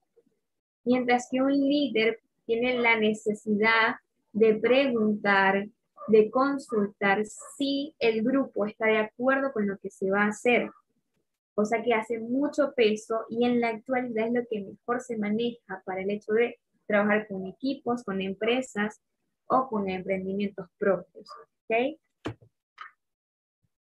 Mientras 0.85 1.29
que 1.31 1.43
un 1.43 1.53
líder 1.53 2.21
tiene 2.47 2.79
la 2.79 2.99
necesidad 2.99 3.97
de 4.33 4.55
preguntar, 4.55 5.67
de 6.09 6.31
consultar 6.31 7.25
si 7.57 7.95
el 7.99 8.23
grupo 8.23 8.67
está 8.67 8.87
de 8.87 8.99
acuerdo 8.99 9.53
con 9.53 9.67
lo 9.67 9.79
que 9.79 9.91
se 9.91 10.11
va 10.11 10.25
a 10.25 10.29
hacer. 10.29 10.71
O 11.55 11.65
sea 11.65 11.83
que 11.83 11.93
hace 11.95 12.19
mucho 12.19 12.73
peso 12.75 13.27
y 13.29 13.45
en 13.45 13.61
la 13.61 13.69
actualidad 13.69 14.27
es 14.27 14.33
lo 14.33 14.43
que 14.51 14.61
mejor 14.61 15.01
se 15.01 15.19
maneja 15.19 15.83
para 15.85 16.01
el 16.01 16.11
hecho 16.11 16.33
de 16.33 16.59
trabajar 16.87 17.29
con 17.29 17.47
equipos, 17.47 18.03
con 18.05 18.21
empresas 18.21 19.01
o 19.47 19.69
con 19.69 19.89
emprendimientos 19.89 20.69
propios. 20.79 21.29
¿okay? 21.65 21.99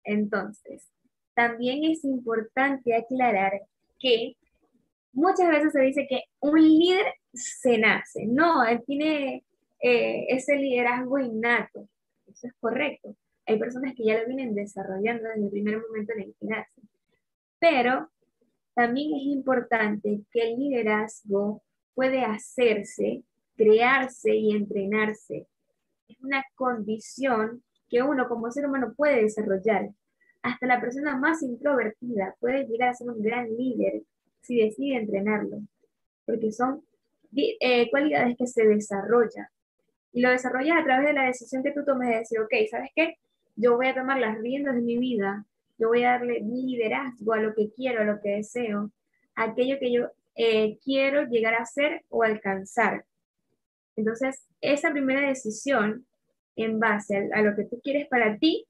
Entonces, 0.03 0.87
también 1.33 1.83
es 1.83 2.03
importante 2.05 2.95
aclarar 2.95 3.61
que 3.99 4.37
muchas 5.17 5.49
veces 5.49 5.73
se 5.73 5.81
dice 5.81 6.07
que 6.07 6.21
un 6.39 6.61
líder 6.61 7.05
se 7.33 7.79
nace. 7.79 8.27
No, 8.27 8.63
él 8.63 8.83
tiene 8.85 9.43
eh, 9.81 10.25
ese 10.29 10.55
liderazgo 10.55 11.17
innato. 11.17 11.89
Eso 12.27 12.47
es 12.47 12.53
correcto. 12.59 13.15
Hay 13.47 13.57
personas 13.57 13.95
que 13.95 14.05
ya 14.05 14.19
lo 14.19 14.27
vienen 14.27 14.53
desarrollando 14.53 15.27
desde 15.27 15.45
el 15.45 15.49
primer 15.49 15.81
momento 15.81 16.13
en 16.13 16.21
el 16.21 16.35
que 16.39 16.45
nacen. 16.45 16.89
Pero 17.59 18.11
también 18.75 19.15
es 19.15 19.23
importante 19.23 20.21
que 20.31 20.51
el 20.51 20.59
liderazgo 20.59 21.63
puede 21.95 22.21
hacerse, 22.21 23.23
crearse 23.55 24.35
y 24.35 24.51
entrenarse. 24.51 25.47
Es 26.07 26.21
una 26.21 26.45
condición 26.53 27.63
que 27.89 28.03
uno 28.03 28.29
como 28.29 28.51
ser 28.51 28.67
humano 28.67 28.93
puede 28.95 29.23
desarrollar. 29.23 29.89
Hasta 30.43 30.67
la 30.67 30.79
persona 30.79 31.17
más 31.17 31.41
introvertida 31.41 32.35
puede 32.39 32.67
llegar 32.67 32.89
a 32.89 32.93
ser 32.93 33.09
un 33.09 33.23
gran 33.23 33.49
líder 33.57 34.03
si 34.41 34.57
decide 34.57 34.97
entrenarlo, 34.97 35.59
porque 36.25 36.51
son 36.51 36.83
eh, 37.35 37.89
cualidades 37.89 38.35
que 38.37 38.47
se 38.47 38.65
desarrollan. 38.65 39.47
Y 40.13 40.21
lo 40.21 40.29
desarrollas 40.29 40.79
a 40.79 40.83
través 40.83 41.07
de 41.07 41.13
la 41.13 41.25
decisión 41.25 41.63
que 41.63 41.71
tú 41.71 41.83
tomes 41.85 42.09
de 42.09 42.17
decir, 42.19 42.39
ok, 42.39 42.53
¿sabes 42.69 42.89
qué? 42.95 43.17
Yo 43.55 43.75
voy 43.75 43.87
a 43.87 43.95
tomar 43.95 44.19
las 44.19 44.37
riendas 44.39 44.75
de 44.75 44.81
mi 44.81 44.97
vida, 44.97 45.45
yo 45.77 45.89
voy 45.89 46.03
a 46.03 46.11
darle 46.11 46.41
mi 46.41 46.63
liderazgo 46.63 47.33
a 47.33 47.41
lo 47.41 47.53
que 47.53 47.69
quiero, 47.71 48.01
a 48.01 48.05
lo 48.05 48.19
que 48.21 48.37
deseo, 48.37 48.91
a 49.35 49.43
aquello 49.43 49.77
que 49.79 49.91
yo 49.91 50.09
eh, 50.35 50.77
quiero 50.83 51.25
llegar 51.27 51.55
a 51.55 51.65
ser 51.65 52.03
o 52.09 52.23
alcanzar. 52.23 53.05
Entonces, 53.95 54.45
esa 54.61 54.91
primera 54.91 55.27
decisión 55.27 56.05
en 56.55 56.79
base 56.79 57.29
a, 57.33 57.41
lo 57.41 57.55
que 57.55 57.65
tú 57.65 57.79
quieres 57.83 58.07
para 58.07 58.37
ti, 58.37 58.65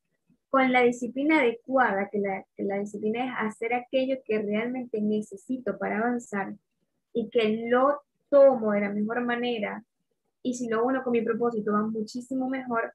con 0.49 0.72
la 0.72 0.82
disciplina 0.82 1.40
adecuada, 1.40 2.10
que 2.10 2.19
la, 2.19 2.45
que 2.56 2.64
la 2.64 2.80
disciplina 2.80 3.26
es 3.26 3.32
hacer 3.38 3.74
aquello 3.74 4.18
que 4.26 4.41
realmente 4.41 5.02
necesito 5.02 5.78
para 5.78 5.99
avanzar 5.99 6.53
y 7.14 7.30
que 7.30 7.68
lo 7.69 8.02
tomo 8.30 8.72
de 8.72 8.82
la 8.82 8.90
mejor 8.90 9.22
manera 9.22 9.84
y 10.44 10.53
si 10.53 10.69
lo 10.69 10.86
uno 10.86 11.03
con 11.03 11.11
mi 11.11 11.22
propósito 11.22 11.74
va 11.74 11.82
muchísimo 11.84 12.49
mejor 12.49 12.94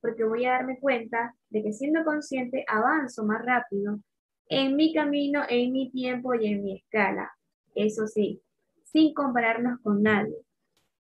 porque 0.00 0.24
voy 0.24 0.44
a 0.44 0.52
darme 0.52 0.78
cuenta 0.78 1.34
de 1.48 1.62
que 1.62 1.72
siendo 1.72 2.04
consciente 2.04 2.64
avanzo 2.68 3.24
más 3.24 3.44
rápido 3.44 4.00
en 4.48 4.76
mi 4.76 4.92
camino, 4.92 5.42
en 5.48 5.72
mi 5.72 5.90
tiempo 5.90 6.34
y 6.34 6.46
en 6.46 6.62
mi 6.62 6.76
escala. 6.76 7.32
Eso 7.74 8.06
sí, 8.06 8.42
sin 8.84 9.14
compararnos 9.14 9.80
con 9.80 10.02
nadie, 10.02 10.36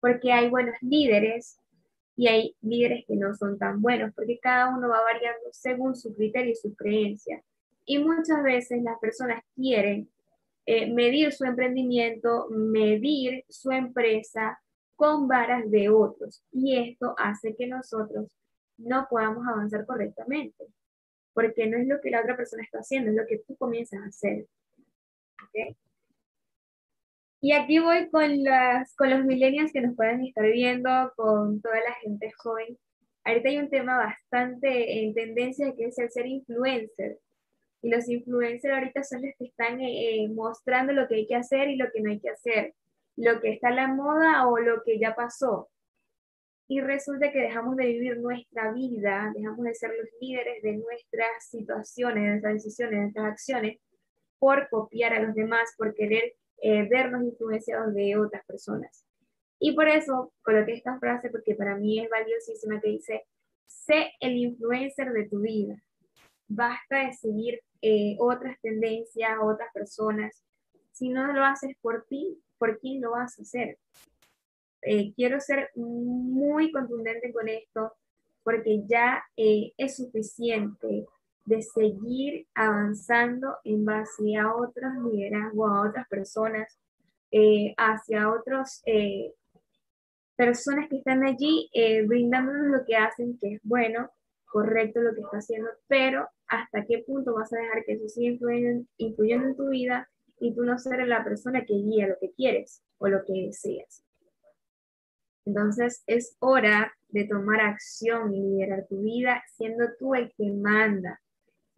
porque 0.02 0.34
hay 0.34 0.50
buenos 0.50 0.76
líderes 0.82 1.59
y 2.20 2.28
hay 2.28 2.54
líderes 2.60 3.06
que 3.08 3.16
no 3.16 3.34
son 3.34 3.58
tan 3.58 3.82
buenos, 3.82 4.14
porque 4.14 4.40
cada 4.40 4.76
uno 4.76 4.90
va 4.90 5.02
variando 5.04 5.48
según 5.54 5.96
su 5.96 6.14
criterio 6.14 6.52
y 6.52 6.56
su 6.56 6.76
creencia. 6.76 7.42
Y 7.86 8.00
muchas 8.00 8.44
veces 8.44 8.84
las 8.84 9.00
personas 9.00 9.42
quieren 9.56 10.10
eh, 10.66 10.92
medir 10.92 11.32
su 11.32 11.46
emprendimiento, 11.46 12.50
medir 12.50 13.46
su 13.48 13.72
empresa 13.72 14.60
con 14.98 15.30
varas 15.30 15.72
de 15.72 15.88
otros. 15.88 16.44
Y 16.52 16.78
esto 16.78 17.16
hace 17.18 17.56
que 17.56 17.68
nosotros 17.68 18.28
no 18.76 19.08
podamos 19.10 19.48
avanzar 19.48 19.86
correctamente, 19.86 20.66
porque 21.34 21.68
no 21.68 21.78
es 21.78 21.88
lo 21.88 22.02
que 22.02 22.12
la 22.12 22.20
otra 22.20 22.36
persona 22.36 22.64
está 22.64 22.80
haciendo, 22.80 23.12
es 23.12 23.16
lo 23.16 23.28
que 23.28 23.38
tú 23.48 23.56
comienzas 23.56 24.02
a 24.02 24.08
hacer. 24.08 24.46
¿Okay? 25.48 25.78
Y 27.42 27.54
aquí 27.54 27.80
voy 27.80 28.10
con, 28.10 28.44
las, 28.44 28.94
con 28.96 29.10
los 29.10 29.24
millennials 29.24 29.72
que 29.72 29.82
nos 29.82 29.96
pueden 29.96 30.26
estar 30.26 30.46
viendo, 30.46 31.14
con 31.16 31.62
toda 31.62 31.76
la 31.76 31.94
gente 32.02 32.32
joven. 32.38 32.78
Ahorita 33.24 33.50
hay 33.50 33.58
un 33.60 33.70
tema 33.70 33.98
bastante 33.98 35.04
en 35.04 35.14
tendencia 35.14 35.74
que 35.76 35.86
es 35.86 35.98
el 36.00 36.10
ser 36.12 36.28
influencer. 36.28 37.18
Y 37.82 37.90
los 37.90 38.10
influencers 38.10 38.74
ahorita 38.74 39.04
son 39.04 39.22
los 39.22 39.32
que 39.38 39.46
están 39.46 39.80
eh, 39.80 40.24
eh, 40.24 40.30
mostrando 40.30 40.92
lo 40.92 41.08
que 41.08 41.16
hay 41.16 41.28
que 41.28 41.36
hacer 41.36 41.70
y 41.70 41.78
lo 41.78 41.90
que 41.94 42.02
no 42.02 42.10
hay 42.12 42.20
que 42.20 42.30
hacer, 42.30 42.74
lo 43.16 43.40
que 43.40 43.54
está 43.54 43.70
en 43.70 43.76
la 43.78 43.88
moda 43.88 44.46
o 44.48 44.58
lo 44.60 44.84
que 44.84 45.00
ya 45.00 45.16
pasó. 45.16 45.70
Y 46.68 46.82
resulta 46.82 47.32
que 47.32 47.40
dejamos 47.40 47.78
de 47.78 47.86
vivir 47.86 48.18
nuestra 48.18 48.74
vida, 48.74 49.32
dejamos 49.34 49.64
de 49.64 49.74
ser 49.76 49.92
los 49.92 50.10
líderes 50.20 50.62
de 50.62 50.74
nuestras 50.74 51.46
situaciones, 51.50 52.22
de 52.22 52.30
nuestras 52.32 52.54
decisiones, 52.56 52.92
de 52.92 53.02
nuestras 53.02 53.32
acciones, 53.32 53.80
por 54.40 54.68
copiar 54.70 55.14
a 55.14 55.22
los 55.22 55.34
demás, 55.34 55.74
por 55.78 55.96
querer 55.96 56.34
eh, 56.62 56.88
vernos 56.90 57.24
influenciados 57.24 57.94
de 57.94 58.18
otras 58.18 58.46
personas. 58.46 59.06
Y 59.60 59.74
por 59.74 59.88
eso 59.88 60.34
coloqué 60.42 60.74
esta 60.74 60.98
frase 61.00 61.30
porque 61.30 61.56
para 61.56 61.76
mí 61.76 62.00
es 62.00 62.10
valiosísima 62.10 62.80
que 62.80 62.90
dice, 62.90 63.26
sé 63.68 64.12
el 64.20 64.38
influencer 64.38 65.12
de 65.12 65.28
tu 65.28 65.42
vida. 65.42 65.82
Basta 66.48 67.06
de 67.06 67.14
seguir 67.14 67.62
eh, 67.82 68.16
otras 68.20 68.60
tendencias, 68.62 69.38
otras 69.42 69.72
personas. 69.74 70.44
Si 70.92 71.10
no 71.10 71.32
lo 71.34 71.44
haces 71.44 71.76
por 71.82 72.06
ti, 72.06 72.42
¿por 72.58 72.80
quién 72.80 73.02
lo 73.02 73.12
vas 73.12 73.38
a 73.38 73.42
hacer? 73.42 73.78
Eh, 74.82 75.14
quiero 75.14 75.40
ser 75.40 75.70
muy 75.76 76.72
contundente 76.72 77.34
con 77.34 77.50
esto 77.50 77.94
porque 78.44 78.84
ya 78.88 79.22
es 79.36 79.98
suficiente 79.98 81.06
de 81.50 81.64
seguir 81.64 82.46
avanzando 82.54 83.58
en 83.64 83.84
base 83.84 84.38
a 84.38 84.54
otros 84.54 84.92
liderazgos, 85.12 85.72
a 85.72 85.90
otras 85.90 86.08
personas, 86.08 86.78
eh, 87.32 87.74
hacia 87.76 88.32
otras 88.32 88.84
eh, 88.86 89.34
personas 90.36 90.88
que 90.90 90.98
están 90.98 91.24
allí 91.24 91.68
eh, 91.74 92.06
brindándonos 92.06 92.68
lo 92.68 92.86
que 92.86 92.96
hacen, 92.96 93.36
que 93.40 93.56
es 93.56 93.62
bueno, 93.64 94.12
correcto 94.46 95.02
lo 95.02 95.16
que 95.16 95.22
está 95.22 95.38
haciendo, 95.38 95.70
pero 95.88 96.28
hasta 96.48 96.86
qué 96.86 97.00
punto 97.00 97.34
vas 97.34 97.52
a 97.52 97.58
dejar 97.58 97.84
que 97.84 97.94
eso 97.94 98.08
siga 98.08 98.38
influyendo, 98.98 99.48
en 99.48 99.58
tu 99.58 99.70
vida 99.70 100.08
y 100.40 100.54
tú 100.54 100.64
no 100.64 100.78
ser 100.78 101.08
la 101.08 101.24
persona 101.24 101.66
que 101.66 101.74
guía 101.74 102.08
lo 102.08 102.18
que 102.22 102.32
quieres 102.32 102.84
o 103.00 103.08
lo 103.08 103.26
que 103.26 103.34
deseas. 103.48 104.04
Entonces 105.46 106.04
es 106.06 106.36
hora 106.40 106.94
de 107.08 107.26
tomar 107.26 107.60
acción 107.60 108.36
y 108.36 108.40
liderar 108.40 108.86
tu 108.88 109.02
vida 109.02 109.44
siendo 109.56 109.86
tú 109.98 110.14
el 110.14 110.32
que 110.38 110.52
manda, 110.52 111.20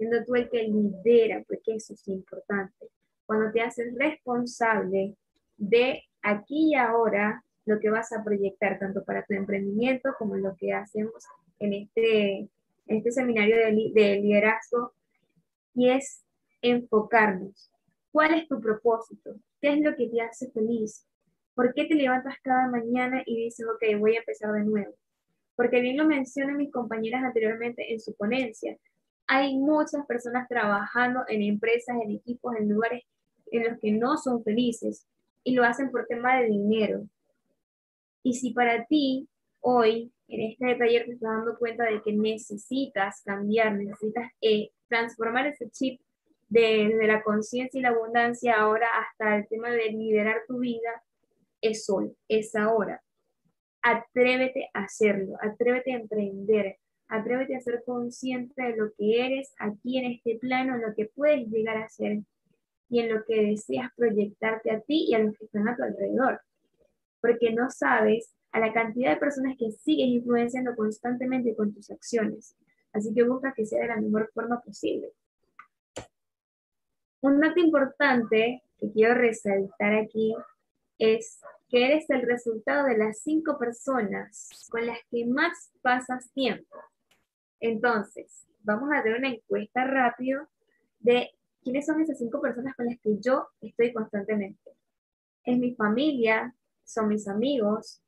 siendo 0.01 0.25
tú 0.25 0.33
el 0.33 0.49
que 0.49 0.63
lidera, 0.63 1.43
porque 1.47 1.75
eso 1.75 1.93
es 1.93 2.07
importante. 2.07 2.87
Cuando 3.27 3.51
te 3.51 3.61
haces 3.61 3.93
responsable 3.93 5.15
de 5.57 6.01
aquí 6.23 6.71
y 6.71 6.73
ahora 6.73 7.43
lo 7.65 7.79
que 7.79 7.91
vas 7.91 8.11
a 8.11 8.23
proyectar, 8.23 8.79
tanto 8.79 9.05
para 9.05 9.23
tu 9.23 9.35
emprendimiento 9.35 10.09
como 10.17 10.37
lo 10.37 10.55
que 10.55 10.73
hacemos 10.73 11.23
en 11.59 11.73
este, 11.73 12.49
este 12.87 13.11
seminario 13.11 13.55
de, 13.57 13.91
de 13.93 14.21
liderazgo, 14.21 14.93
y 15.75 15.91
es 15.91 16.25
enfocarnos. 16.63 17.71
¿Cuál 18.11 18.33
es 18.33 18.47
tu 18.47 18.59
propósito? 18.59 19.35
¿Qué 19.61 19.73
es 19.73 19.81
lo 19.81 19.95
que 19.95 20.07
te 20.07 20.19
hace 20.19 20.49
feliz? 20.49 21.05
¿Por 21.53 21.75
qué 21.75 21.85
te 21.85 21.93
levantas 21.93 22.37
cada 22.41 22.67
mañana 22.69 23.21
y 23.27 23.43
dices, 23.45 23.67
ok, 23.67 23.99
voy 23.99 24.15
a 24.15 24.19
empezar 24.21 24.51
de 24.53 24.63
nuevo? 24.63 24.95
Porque 25.55 25.79
bien 25.79 25.97
lo 25.97 26.07
mencionan 26.07 26.57
mis 26.57 26.71
compañeras 26.71 27.23
anteriormente 27.23 27.93
en 27.93 27.99
su 27.99 28.15
ponencia, 28.15 28.75
hay 29.33 29.57
muchas 29.57 30.05
personas 30.07 30.45
trabajando 30.49 31.21
en 31.29 31.41
empresas, 31.41 31.95
en 32.03 32.11
equipos, 32.11 32.53
en 32.57 32.67
lugares 32.67 33.05
en 33.49 33.63
los 33.63 33.79
que 33.79 33.93
no 33.93 34.17
son 34.17 34.43
felices 34.43 35.07
y 35.45 35.55
lo 35.55 35.63
hacen 35.63 35.89
por 35.89 36.05
tema 36.05 36.35
de 36.41 36.47
dinero. 36.47 37.07
Y 38.23 38.33
si 38.33 38.51
para 38.53 38.85
ti 38.87 39.29
hoy, 39.61 40.11
en 40.27 40.51
este 40.51 40.75
taller, 40.75 41.05
te 41.05 41.13
estás 41.13 41.31
dando 41.31 41.57
cuenta 41.57 41.85
de 41.85 42.01
que 42.01 42.11
necesitas 42.11 43.21
cambiar, 43.23 43.73
necesitas 43.75 44.29
eh, 44.41 44.71
transformar 44.89 45.47
ese 45.47 45.69
chip 45.69 46.01
desde 46.49 46.97
de 46.97 47.07
la 47.07 47.23
conciencia 47.23 47.79
y 47.79 47.83
la 47.83 47.89
abundancia 47.89 48.55
ahora 48.59 48.87
hasta 48.99 49.37
el 49.37 49.47
tema 49.47 49.69
de 49.69 49.93
liderar 49.93 50.41
tu 50.45 50.59
vida, 50.59 51.03
es 51.61 51.89
hoy, 51.89 52.13
es 52.27 52.53
ahora. 52.53 53.01
Atrévete 53.81 54.69
a 54.73 54.83
hacerlo, 54.83 55.37
atrévete 55.39 55.93
a 55.93 55.99
emprender, 55.99 56.79
Atrévete 57.11 57.57
a 57.57 57.59
ser 57.59 57.83
consciente 57.85 58.63
de 58.63 58.77
lo 58.77 58.93
que 58.97 59.25
eres 59.25 59.53
aquí 59.59 59.97
en 59.97 60.13
este 60.13 60.37
plano, 60.39 60.75
en 60.75 60.81
lo 60.81 60.95
que 60.95 61.11
puedes 61.13 61.45
llegar 61.49 61.75
a 61.75 61.89
ser 61.89 62.19
y 62.87 63.01
en 63.01 63.13
lo 63.13 63.25
que 63.25 63.47
deseas 63.47 63.91
proyectarte 63.97 64.71
a 64.71 64.79
ti 64.79 65.07
y 65.09 65.13
a 65.13 65.19
los 65.19 65.37
que 65.37 65.43
están 65.43 65.67
a 65.67 65.75
tu 65.75 65.83
alrededor. 65.83 66.39
Porque 67.19 67.51
no 67.51 67.69
sabes 67.69 68.33
a 68.53 68.61
la 68.61 68.71
cantidad 68.71 69.13
de 69.13 69.19
personas 69.19 69.57
que 69.59 69.71
sigues 69.71 70.07
influenciando 70.07 70.73
constantemente 70.73 71.53
con 71.53 71.73
tus 71.73 71.91
acciones. 71.91 72.55
Así 72.93 73.13
que 73.13 73.23
busca 73.23 73.53
que 73.53 73.65
sea 73.65 73.81
de 73.81 73.87
la 73.89 73.97
mejor 73.97 74.31
forma 74.33 74.61
posible. 74.61 75.11
Un 77.19 77.41
dato 77.41 77.59
importante 77.59 78.63
que 78.79 78.91
quiero 78.93 79.15
resaltar 79.15 79.95
aquí 79.95 80.33
es 80.97 81.41
que 81.67 81.87
eres 81.87 82.09
el 82.09 82.21
resultado 82.21 82.87
de 82.87 82.97
las 82.97 83.19
cinco 83.19 83.57
personas 83.57 84.49
con 84.69 84.85
las 84.85 84.99
que 85.09 85.25
más 85.25 85.71
pasas 85.81 86.31
tiempo. 86.31 86.77
Entonces, 87.61 88.47
vamos 88.63 88.91
a 88.91 88.99
hacer 88.99 89.15
una 89.15 89.29
encuesta 89.29 89.85
rápido 89.85 90.47
de 90.99 91.29
quiénes 91.63 91.85
son 91.85 92.01
esas 92.01 92.17
cinco 92.17 92.41
personas 92.41 92.75
con 92.75 92.87
las 92.87 92.99
que 92.99 93.17
yo 93.19 93.47
estoy 93.61 93.93
constantemente. 93.93 94.71
Es 95.43 95.57
mi 95.57 95.75
familia, 95.75 96.55
son 96.83 97.07
mis 97.07 97.27
amigos, 97.27 98.01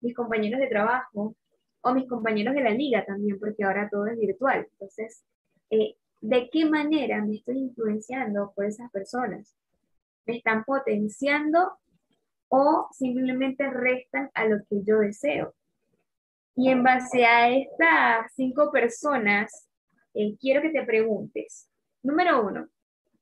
mis 0.00 0.14
compañeros 0.14 0.60
de 0.60 0.68
trabajo 0.68 1.34
o 1.80 1.92
mis 1.92 2.08
compañeros 2.08 2.54
de 2.54 2.62
la 2.62 2.70
liga 2.70 3.04
también, 3.04 3.38
porque 3.38 3.64
ahora 3.64 3.88
todo 3.90 4.06
es 4.06 4.18
virtual. 4.18 4.66
Entonces, 4.72 5.24
eh, 5.70 5.96
¿de 6.20 6.48
qué 6.50 6.64
manera 6.64 7.22
me 7.24 7.36
estoy 7.36 7.58
influenciando 7.58 8.52
por 8.54 8.64
esas 8.64 8.90
personas? 8.92 9.56
¿Me 10.24 10.36
están 10.36 10.64
potenciando 10.64 11.78
o 12.48 12.88
simplemente 12.92 13.68
restan 13.68 14.30
a 14.34 14.46
lo 14.46 14.58
que 14.70 14.82
yo 14.84 15.00
deseo? 15.00 15.52
Y 16.56 16.70
en 16.70 16.82
base 16.82 17.24
a 17.24 17.50
estas 17.50 18.32
cinco 18.34 18.70
personas, 18.70 19.68
eh, 20.14 20.36
quiero 20.40 20.62
que 20.62 20.70
te 20.70 20.84
preguntes, 20.84 21.68
número 22.02 22.46
uno, 22.46 22.68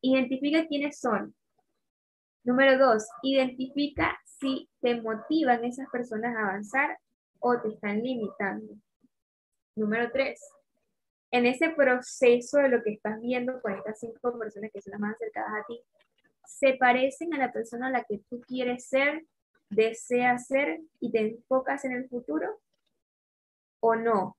identifica 0.03 0.67
quiénes 0.67 1.01
son. 1.01 1.35
Número 2.45 2.77
dos, 2.77 3.07
identifica 3.23 4.19
si 4.25 4.69
te 4.81 5.01
motivan 5.01 5.65
esas 5.65 5.89
personas 5.91 6.37
a 6.37 6.41
avanzar 6.41 6.99
o 7.39 7.59
te 7.61 7.69
están 7.69 8.03
limitando. 8.03 8.75
Número 9.77 10.11
tres, 10.13 10.41
en 11.31 11.47
ese 11.47 11.71
proceso 11.71 12.59
de 12.59 12.69
lo 12.69 12.83
que 12.83 12.93
estás 12.93 13.19
viendo 13.21 13.63
con 13.63 13.73
estas 13.73 14.01
cinco 14.01 14.39
personas 14.39 14.71
que 14.73 14.83
son 14.83 14.91
las 14.93 15.01
más 15.01 15.15
acercadas 15.15 15.63
a 15.63 15.67
ti, 15.67 15.81
se 16.45 16.75
parecen 16.75 17.33
a 17.33 17.39
la 17.39 17.53
persona 17.53 17.87
a 17.87 17.91
la 17.91 18.05
que 18.05 18.21
tú 18.29 18.43
quieres 18.43 18.87
ser, 18.87 19.25
deseas 19.71 20.47
ser 20.47 20.81
y 21.01 21.11
te 21.11 21.21
enfocas 21.21 21.87
en 21.87 21.93
el 21.93 22.09
futuro 22.09 22.61
o 23.83 23.97
no. 23.97 24.37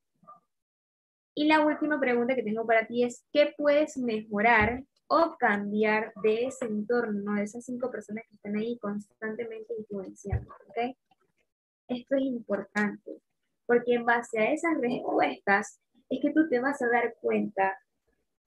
Y 1.35 1.47
la 1.47 1.65
última 1.65 1.99
pregunta 1.99 2.35
que 2.35 2.43
tengo 2.43 2.65
para 2.65 2.87
ti 2.87 3.03
es, 3.03 3.25
¿qué 3.31 3.53
puedes 3.57 3.97
mejorar 3.97 4.83
o 5.07 5.35
cambiar 5.37 6.13
de 6.23 6.45
ese 6.45 6.65
entorno, 6.65 7.35
de 7.35 7.43
esas 7.43 7.65
cinco 7.65 7.91
personas 7.91 8.23
que 8.29 8.35
están 8.35 8.55
ahí 8.55 8.77
constantemente 8.79 9.73
influenciando? 9.77 10.53
¿okay? 10.69 10.95
Esto 11.87 12.15
es 12.15 12.21
importante, 12.21 13.19
porque 13.65 13.95
en 13.95 14.05
base 14.05 14.39
a 14.39 14.51
esas 14.51 14.79
respuestas 14.79 15.79
es 16.09 16.21
que 16.21 16.31
tú 16.31 16.47
te 16.49 16.59
vas 16.59 16.81
a 16.81 16.89
dar 16.89 17.15
cuenta 17.19 17.77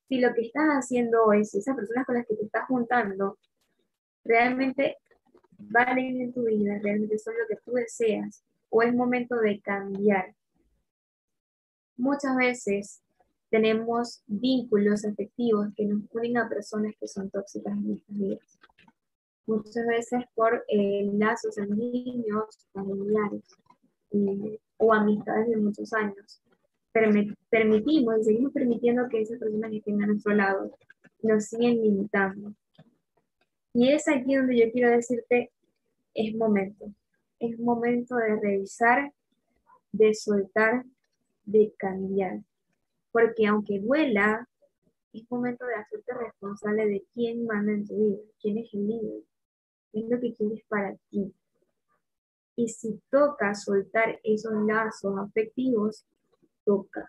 si 0.08 0.20
lo 0.20 0.32
que 0.32 0.42
estás 0.42 0.68
haciendo 0.68 1.24
hoy, 1.24 1.44
si 1.44 1.58
esas 1.58 1.76
personas 1.76 2.06
con 2.06 2.14
las 2.14 2.26
que 2.26 2.36
te 2.36 2.44
estás 2.44 2.66
juntando, 2.66 3.38
realmente 4.24 4.96
valen 5.58 6.20
en 6.20 6.32
tu 6.32 6.44
vida, 6.44 6.78
realmente 6.80 7.18
son 7.18 7.34
lo 7.36 7.46
que 7.48 7.60
tú 7.64 7.72
deseas, 7.72 8.44
o 8.70 8.82
es 8.82 8.94
momento 8.94 9.36
de 9.36 9.60
cambiar. 9.60 10.34
Muchas 11.96 12.36
veces 12.36 13.02
tenemos 13.50 14.22
vínculos 14.26 15.04
afectivos 15.04 15.68
que 15.76 15.86
nos 15.86 16.02
unen 16.12 16.38
a 16.38 16.48
personas 16.48 16.94
que 16.98 17.08
son 17.08 17.30
tóxicas 17.30 17.72
en 17.72 17.88
nuestras 17.88 18.18
vidas. 18.18 18.58
Muchas 19.46 19.86
veces 19.86 20.24
por 20.34 20.64
eh, 20.68 21.08
lazos 21.14 21.54
sanguíneos, 21.54 22.66
familiares 22.72 23.44
eh, 24.10 24.58
o 24.76 24.92
amistades 24.92 25.48
de 25.48 25.56
muchos 25.56 25.92
años. 25.92 26.42
permitimos 27.50 28.20
y 28.20 28.24
seguimos 28.24 28.52
permitiendo 28.52 29.08
que 29.08 29.20
esas 29.20 29.38
personas 29.38 29.70
que 29.70 29.78
estén 29.78 30.02
a 30.02 30.06
nuestro 30.06 30.34
lado 30.34 30.76
nos 31.22 31.44
siguen 31.44 31.82
limitando. 31.82 32.54
Y 33.72 33.90
es 33.90 34.08
aquí 34.08 34.34
donde 34.34 34.56
yo 34.58 34.72
quiero 34.72 34.90
decirte, 34.90 35.52
es 36.14 36.34
momento. 36.34 36.86
Es 37.38 37.58
momento 37.58 38.16
de 38.16 38.36
revisar, 38.36 39.12
de 39.92 40.14
soltar, 40.14 40.84
de 41.46 41.72
cambiar. 41.78 42.40
Porque 43.10 43.46
aunque 43.46 43.80
duela, 43.80 44.46
es 45.12 45.30
momento 45.30 45.64
de 45.64 45.76
hacerte 45.76 46.12
responsable 46.12 46.86
de 46.86 47.04
quién 47.14 47.46
manda 47.46 47.72
en 47.72 47.86
tu 47.86 47.96
vida, 47.96 48.22
quién 48.40 48.58
es 48.58 48.74
el 48.74 48.86
líder, 48.86 49.22
qué 49.92 50.00
es 50.00 50.10
lo 50.10 50.20
que 50.20 50.34
quieres 50.34 50.62
para 50.68 50.94
ti. 51.10 51.32
Y 52.56 52.68
si 52.68 53.00
toca 53.10 53.54
soltar 53.54 54.20
esos 54.22 54.52
lazos 54.66 55.18
afectivos, 55.18 56.04
toca. 56.64 57.08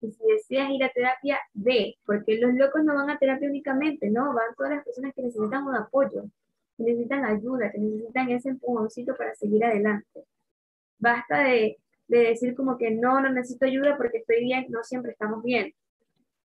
Y 0.00 0.12
si 0.12 0.24
deseas 0.24 0.70
ir 0.70 0.84
a 0.84 0.92
terapia, 0.92 1.38
ve, 1.52 1.98
porque 2.06 2.38
los 2.38 2.54
locos 2.54 2.82
no 2.84 2.94
van 2.94 3.10
a 3.10 3.18
terapia 3.18 3.48
únicamente, 3.48 4.08
no, 4.08 4.32
van 4.32 4.54
todas 4.56 4.72
las 4.72 4.84
personas 4.84 5.14
que 5.14 5.22
necesitan 5.22 5.66
un 5.66 5.76
apoyo, 5.76 6.24
que 6.76 6.84
necesitan 6.84 7.24
ayuda, 7.24 7.70
que 7.70 7.78
necesitan 7.78 8.30
ese 8.30 8.48
empujoncito 8.50 9.14
para 9.16 9.34
seguir 9.34 9.62
adelante. 9.64 10.24
Basta 10.98 11.40
de 11.40 11.79
de 12.10 12.18
decir 12.30 12.56
como 12.56 12.76
que 12.76 12.90
no, 12.90 13.20
no 13.20 13.32
necesito 13.32 13.66
ayuda 13.66 13.96
porque 13.96 14.18
estoy 14.18 14.44
bien, 14.44 14.66
no 14.68 14.82
siempre 14.82 15.12
estamos 15.12 15.44
bien. 15.44 15.72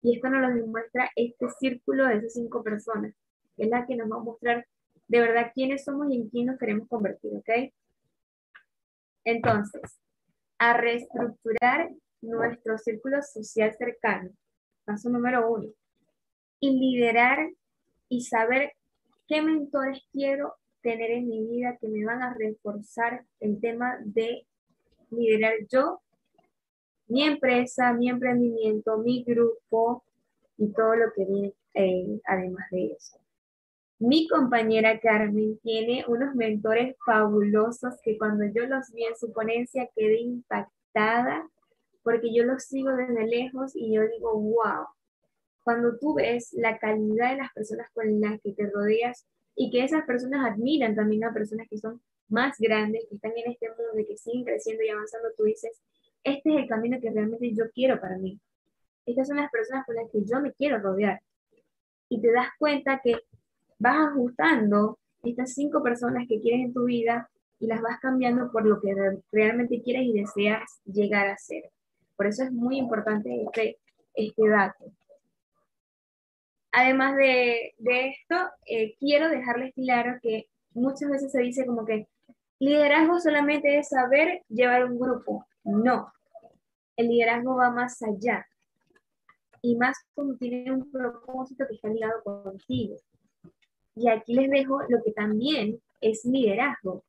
Y 0.03 0.17
esto 0.17 0.29
nos 0.29 0.43
lo 0.43 0.55
demuestra 0.55 1.11
este 1.15 1.47
círculo 1.61 2.07
de 2.09 2.17
esas 2.17 2.35
cinco 2.35 2.63
personas, 2.65 3.15
es 3.57 3.69
la 3.69 3.87
que 3.87 3.95
nos 3.95 4.11
va 4.11 4.17
a 4.17 4.25
mostrar 4.25 4.67
de 5.07 5.21
verdad 5.21 5.53
quiénes 5.55 5.85
somos 5.85 6.11
y 6.11 6.17
en 6.17 6.29
quién 6.29 6.47
nos 6.47 6.59
queremos 6.59 6.89
convertir, 6.89 7.31
¿ok? 7.37 7.73
Entonces, 9.25 10.01
a 10.59 10.77
reestructurar 10.77 11.91
nuestro 12.21 12.77
círculo 12.77 13.23
social 13.23 13.73
cercano. 13.79 14.31
Paso 14.85 15.09
número 15.09 15.51
uno. 15.51 15.69
Y 16.59 16.79
liderar 16.81 17.49
y 18.09 18.23
saber 18.23 18.73
qué 19.29 19.41
mentores 19.41 20.03
quiero 20.13 20.55
tener 20.83 21.13
en 21.13 21.29
mi 21.29 21.47
vida 21.47 21.79
que 21.81 21.89
me 21.89 22.05
van 22.05 22.23
a 22.23 22.35
reforzar 22.35 23.25
el 23.41 23.61
tema 23.61 23.99
de 24.05 24.47
liderar 25.11 25.55
yo, 25.71 26.01
mi 27.09 27.25
empresa, 27.25 27.93
mi 27.93 28.09
emprendimiento, 28.09 28.99
mi 28.99 29.25
grupo 29.25 30.05
y 30.57 30.73
todo 30.73 30.97
lo 30.97 31.13
que 31.15 31.25
viene 31.25 31.55
eh, 31.75 32.21
además 32.27 32.67
de 32.71 32.93
eso. 32.93 33.19
Mi 33.99 34.27
compañera 34.29 34.99
Carmen 35.01 35.59
tiene 35.63 36.05
unos 36.09 36.35
mentores 36.35 36.97
fabulosos 37.05 37.95
que 38.03 38.19
cuando 38.19 38.45
yo 38.47 38.67
los 38.67 38.91
vi 38.93 39.05
en 39.05 39.17
su 39.17 39.33
ponencia 39.33 39.89
quedé 39.95 40.21
impactada 40.21 41.49
porque 42.03 42.35
yo 42.35 42.45
los 42.45 42.65
sigo 42.65 42.91
desde 42.91 43.27
lejos 43.27 43.75
y 43.75 43.95
yo 43.95 44.03
digo, 44.03 44.39
wow, 44.39 44.87
cuando 45.63 45.99
tú 45.99 46.15
ves 46.15 46.53
la 46.53 46.79
calidad 46.79 47.31
de 47.31 47.39
las 47.39 47.53
personas 47.53 47.89
con 47.93 48.21
las 48.21 48.41
que 48.43 48.53
te 48.53 48.71
rodeas 48.71 49.27
y 49.57 49.71
que 49.71 49.85
esas 49.85 50.05
personas 50.05 50.53
admiran 50.53 50.95
también 50.95 51.25
a 51.25 51.33
personas 51.33 51.67
que 51.69 51.79
son 51.79 52.03
más 52.29 52.59
grandes, 52.59 53.07
que 53.09 53.17
están 53.17 53.33
en 53.37 53.53
este 53.53 53.69
mundo 53.69 53.99
y 53.99 54.07
que 54.07 54.17
siguen 54.17 54.45
creciendo 54.45 54.83
y 54.83 54.89
avanzando, 54.89 55.29
tú 55.37 55.45
dices, 55.45 55.81
este 56.23 56.51
es 56.51 56.57
el 56.63 56.69
camino 56.69 56.99
que 57.01 57.11
realmente 57.11 57.53
yo 57.55 57.71
quiero 57.73 58.01
para 58.01 58.19
mí. 58.19 58.41
Estas 59.07 59.29
son 59.29 59.37
las 59.37 59.51
personas 59.51 59.85
con 59.85 59.97
las 59.97 60.11
que 60.11 60.25
yo 60.25 60.41
me 60.41 60.53
quiero 60.53 60.79
rodear. 60.79 61.21
Y 62.09 62.21
te 62.21 62.33
das 62.33 62.49
cuenta 62.59 63.01
que 63.03 63.19
vas 63.79 64.09
ajustando 64.09 64.99
estas 65.23 65.53
cinco 65.55 65.83
personas 65.83 66.27
que 66.29 66.41
quieres 66.41 66.61
en 66.67 66.73
tu 66.73 66.85
vida 66.85 67.31
y 67.59 67.67
las 67.67 67.81
vas 67.83 67.99
cambiando 68.01 68.51
por 68.51 68.67
lo 68.67 68.81
que 68.81 68.95
realmente 69.33 69.83
quieres 69.83 70.05
y 70.05 70.13
deseas 70.13 70.81
llegar 70.85 71.29
a 71.29 71.37
ser. 71.37 71.71
Por 72.17 72.27
eso 72.27 72.45
es 72.45 72.53
muy 72.53 72.79
importante 72.79 73.43
este, 73.43 73.79
este 74.15 74.49
dato. 74.49 74.93
Además 76.73 77.17
de, 77.17 77.75
de 77.79 78.09
esto, 78.09 78.35
eh, 78.67 78.97
quiero 78.99 79.29
dejarles 79.29 79.73
claro 79.75 80.19
que 80.21 80.49
muchas 80.73 81.11
veces 81.11 81.31
se 81.31 81.41
dice 81.41 81.67
como 81.67 81.85
que 81.85 82.09
liderazgo 82.59 83.19
solamente 83.21 83.79
es 83.79 83.89
saber 83.89 84.43
llevar 84.49 84.85
un 84.85 84.99
grupo. 84.99 85.47
No, 85.65 86.13
el 86.97 87.09
liderazgo 87.09 87.57
va 87.57 87.71
más 87.71 88.03
allá. 88.03 88.47
Y 89.63 89.77
más 89.77 89.97
cuando 90.15 90.37
tiene 90.37 90.73
un 90.73 90.91
propósito 90.91 91.65
que 91.67 91.75
está 91.75 91.89
ligado 91.89 92.23
contigo. 92.23 92.97
Y 93.97 94.09
aquí 94.09 94.35
les 94.35 94.51
dejo 94.51 94.81
lo 94.89 95.03
que 95.03 95.13
también 95.13 95.81
es 96.01 96.25
liderazgo. 96.25 97.05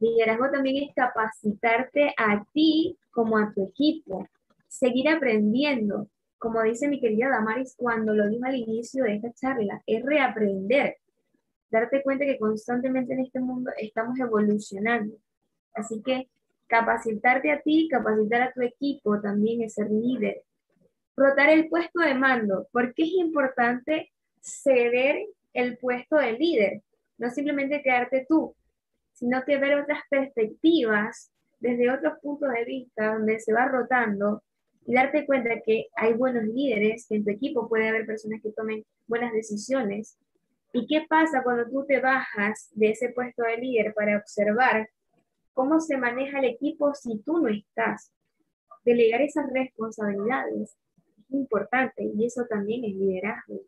Liderazgo 0.00 0.50
también 0.50 0.84
es 0.84 0.94
capacitarte 0.94 2.14
a 2.16 2.44
ti 2.52 2.98
como 3.10 3.38
a 3.38 3.52
tu 3.54 3.68
equipo, 3.68 4.26
seguir 4.68 5.08
aprendiendo. 5.08 6.08
Como 6.38 6.62
dice 6.62 6.88
mi 6.88 7.00
querida 7.00 7.30
Damaris 7.30 7.74
cuando 7.76 8.14
lo 8.14 8.28
dijo 8.28 8.44
al 8.44 8.56
inicio 8.56 9.04
de 9.04 9.16
esta 9.16 9.32
charla, 9.32 9.82
es 9.86 10.04
reaprender 10.04 10.96
darte 11.70 12.02
cuenta 12.02 12.24
que 12.24 12.38
constantemente 12.38 13.14
en 13.14 13.20
este 13.20 13.40
mundo 13.40 13.70
estamos 13.76 14.18
evolucionando. 14.18 15.16
Así 15.74 16.02
que 16.02 16.28
capacitarte 16.66 17.50
a 17.52 17.60
ti, 17.60 17.88
capacitar 17.90 18.42
a 18.42 18.52
tu 18.52 18.62
equipo 18.62 19.20
también 19.20 19.62
es 19.62 19.74
ser 19.74 19.90
líder. 19.90 20.42
Rotar 21.16 21.50
el 21.50 21.68
puesto 21.68 22.00
de 22.00 22.14
mando. 22.14 22.68
¿Por 22.72 22.92
qué 22.94 23.04
es 23.04 23.12
importante 23.12 24.12
ceder 24.40 25.26
el 25.52 25.78
puesto 25.78 26.16
de 26.16 26.32
líder? 26.32 26.82
No 27.18 27.30
simplemente 27.30 27.82
quedarte 27.82 28.26
tú, 28.28 28.54
sino 29.12 29.42
que 29.44 29.56
ver 29.58 29.80
otras 29.80 30.00
perspectivas 30.10 31.32
desde 31.58 31.90
otros 31.90 32.18
puntos 32.20 32.50
de 32.52 32.64
vista 32.64 33.14
donde 33.14 33.40
se 33.40 33.52
va 33.52 33.66
rotando 33.66 34.42
y 34.84 34.94
darte 34.94 35.26
cuenta 35.26 35.60
que 35.64 35.86
hay 35.96 36.12
buenos 36.12 36.44
líderes, 36.44 37.06
que 37.08 37.16
en 37.16 37.24
tu 37.24 37.30
equipo 37.30 37.68
puede 37.68 37.88
haber 37.88 38.06
personas 38.06 38.40
que 38.42 38.52
tomen 38.52 38.84
buenas 39.06 39.32
decisiones 39.32 40.18
¿Y 40.72 40.86
qué 40.86 41.06
pasa 41.08 41.42
cuando 41.42 41.68
tú 41.70 41.84
te 41.86 42.00
bajas 42.00 42.70
de 42.72 42.90
ese 42.90 43.10
puesto 43.10 43.42
de 43.42 43.56
líder 43.56 43.94
para 43.94 44.18
observar 44.18 44.88
cómo 45.54 45.80
se 45.80 45.96
maneja 45.96 46.38
el 46.38 46.46
equipo 46.46 46.94
si 46.94 47.18
tú 47.22 47.38
no 47.38 47.48
estás? 47.48 48.12
Delegar 48.84 49.22
esas 49.22 49.46
responsabilidades 49.52 50.76
es 51.18 51.30
importante 51.30 52.04
y 52.04 52.26
eso 52.26 52.44
también 52.48 52.84
es 52.84 52.94
liderazgo. 52.94 53.62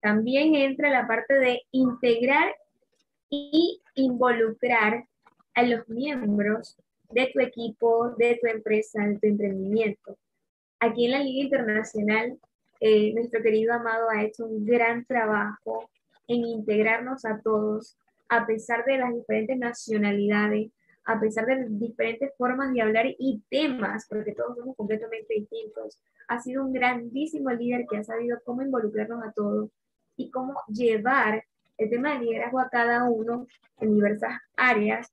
También 0.00 0.54
entra 0.54 0.90
la 0.90 1.06
parte 1.06 1.34
de 1.34 1.62
integrar 1.72 2.54
y 3.28 3.82
involucrar 3.94 5.06
a 5.54 5.62
los 5.62 5.88
miembros 5.88 6.76
de 7.10 7.30
tu 7.32 7.40
equipo, 7.40 8.10
de 8.16 8.38
tu 8.40 8.46
empresa, 8.46 9.02
de 9.04 9.18
tu 9.18 9.26
emprendimiento. 9.26 10.18
Aquí 10.80 11.06
en 11.06 11.12
la 11.12 11.20
Liga 11.20 11.44
Internacional, 11.44 12.38
eh, 12.80 13.12
nuestro 13.14 13.42
querido 13.42 13.74
Amado 13.74 14.08
ha 14.10 14.22
hecho 14.22 14.46
un 14.46 14.64
gran 14.64 15.04
trabajo 15.04 15.88
en 16.28 16.44
integrarnos 16.44 17.24
a 17.24 17.40
todos, 17.40 17.96
a 18.28 18.46
pesar 18.46 18.84
de 18.84 18.98
las 18.98 19.14
diferentes 19.14 19.56
nacionalidades, 19.56 20.70
a 21.04 21.20
pesar 21.20 21.46
de 21.46 21.56
las 21.56 21.78
diferentes 21.78 22.32
formas 22.36 22.72
de 22.72 22.82
hablar 22.82 23.06
y 23.06 23.42
temas, 23.48 24.06
porque 24.08 24.32
todos 24.32 24.56
somos 24.56 24.76
completamente 24.76 25.34
distintos. 25.34 26.00
Ha 26.28 26.40
sido 26.40 26.64
un 26.64 26.72
grandísimo 26.72 27.50
líder 27.50 27.86
que 27.88 27.98
ha 27.98 28.04
sabido 28.04 28.38
cómo 28.44 28.62
involucrarnos 28.62 29.22
a 29.22 29.32
todos 29.32 29.70
y 30.16 30.30
cómo 30.30 30.54
llevar 30.66 31.44
el 31.78 31.90
tema 31.90 32.14
de 32.14 32.24
liderazgo 32.24 32.58
a 32.58 32.68
cada 32.68 33.04
uno 33.04 33.46
en 33.78 33.94
diversas 33.94 34.32
áreas, 34.56 35.12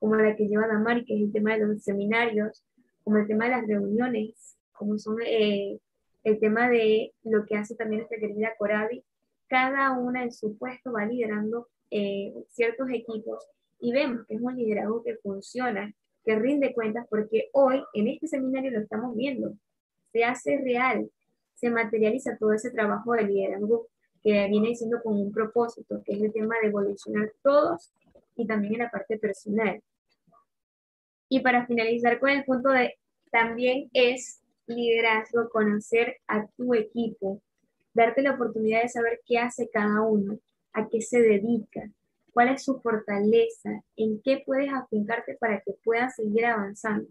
como 0.00 0.16
la 0.16 0.34
que 0.34 0.48
lleva 0.48 0.66
Damari, 0.66 1.04
que 1.04 1.14
es 1.14 1.22
el 1.22 1.32
tema 1.32 1.52
de 1.56 1.66
los 1.66 1.82
seminarios, 1.82 2.64
como 3.04 3.18
el 3.18 3.26
tema 3.26 3.44
de 3.44 3.50
las 3.52 3.66
reuniones, 3.66 4.56
como 4.72 4.98
son 4.98 5.18
eh, 5.24 5.78
el 6.28 6.38
tema 6.38 6.68
de 6.68 7.14
lo 7.24 7.44
que 7.46 7.56
hace 7.56 7.74
también 7.74 8.00
nuestra 8.00 8.18
querida 8.18 8.54
Corabi. 8.58 9.04
Cada 9.48 9.92
una 9.92 10.24
en 10.24 10.32
su 10.32 10.56
puesto 10.58 10.92
va 10.92 11.06
liderando 11.06 11.68
eh, 11.90 12.34
ciertos 12.48 12.88
equipos 12.90 13.46
y 13.80 13.92
vemos 13.92 14.26
que 14.26 14.34
es 14.34 14.40
un 14.40 14.56
liderazgo 14.56 15.02
que 15.02 15.16
funciona, 15.16 15.92
que 16.24 16.38
rinde 16.38 16.74
cuentas, 16.74 17.06
porque 17.08 17.48
hoy 17.52 17.82
en 17.94 18.08
este 18.08 18.28
seminario 18.28 18.70
lo 18.70 18.80
estamos 18.80 19.16
viendo. 19.16 19.54
Se 20.12 20.24
hace 20.24 20.58
real, 20.58 21.10
se 21.54 21.70
materializa 21.70 22.36
todo 22.36 22.52
ese 22.52 22.70
trabajo 22.70 23.12
de 23.12 23.24
liderazgo 23.24 23.88
que 24.22 24.46
viene 24.48 24.68
diciendo 24.68 24.98
con 25.02 25.14
un 25.14 25.32
propósito, 25.32 26.02
que 26.04 26.12
es 26.12 26.22
el 26.22 26.32
tema 26.32 26.56
de 26.60 26.68
evolucionar 26.68 27.32
todos 27.42 27.92
y 28.36 28.46
también 28.46 28.74
en 28.74 28.80
la 28.80 28.90
parte 28.90 29.18
personal. 29.18 29.80
Y 31.28 31.40
para 31.40 31.66
finalizar 31.66 32.18
con 32.18 32.30
el 32.30 32.44
punto 32.44 32.70
de, 32.70 32.94
también 33.30 33.88
es 33.92 34.37
liderazgo 34.68 35.48
conocer 35.50 36.16
a 36.26 36.46
tu 36.56 36.74
equipo, 36.74 37.42
darte 37.94 38.22
la 38.22 38.34
oportunidad 38.34 38.82
de 38.82 38.88
saber 38.88 39.20
qué 39.26 39.38
hace 39.38 39.68
cada 39.70 40.02
uno, 40.02 40.38
a 40.72 40.88
qué 40.88 41.00
se 41.00 41.20
dedica, 41.20 41.82
cuál 42.32 42.50
es 42.50 42.64
su 42.64 42.80
fortaleza, 42.80 43.82
en 43.96 44.20
qué 44.22 44.42
puedes 44.46 44.72
afincarte 44.72 45.36
para 45.40 45.60
que 45.60 45.72
puedas 45.84 46.14
seguir 46.14 46.46
avanzando. 46.46 47.08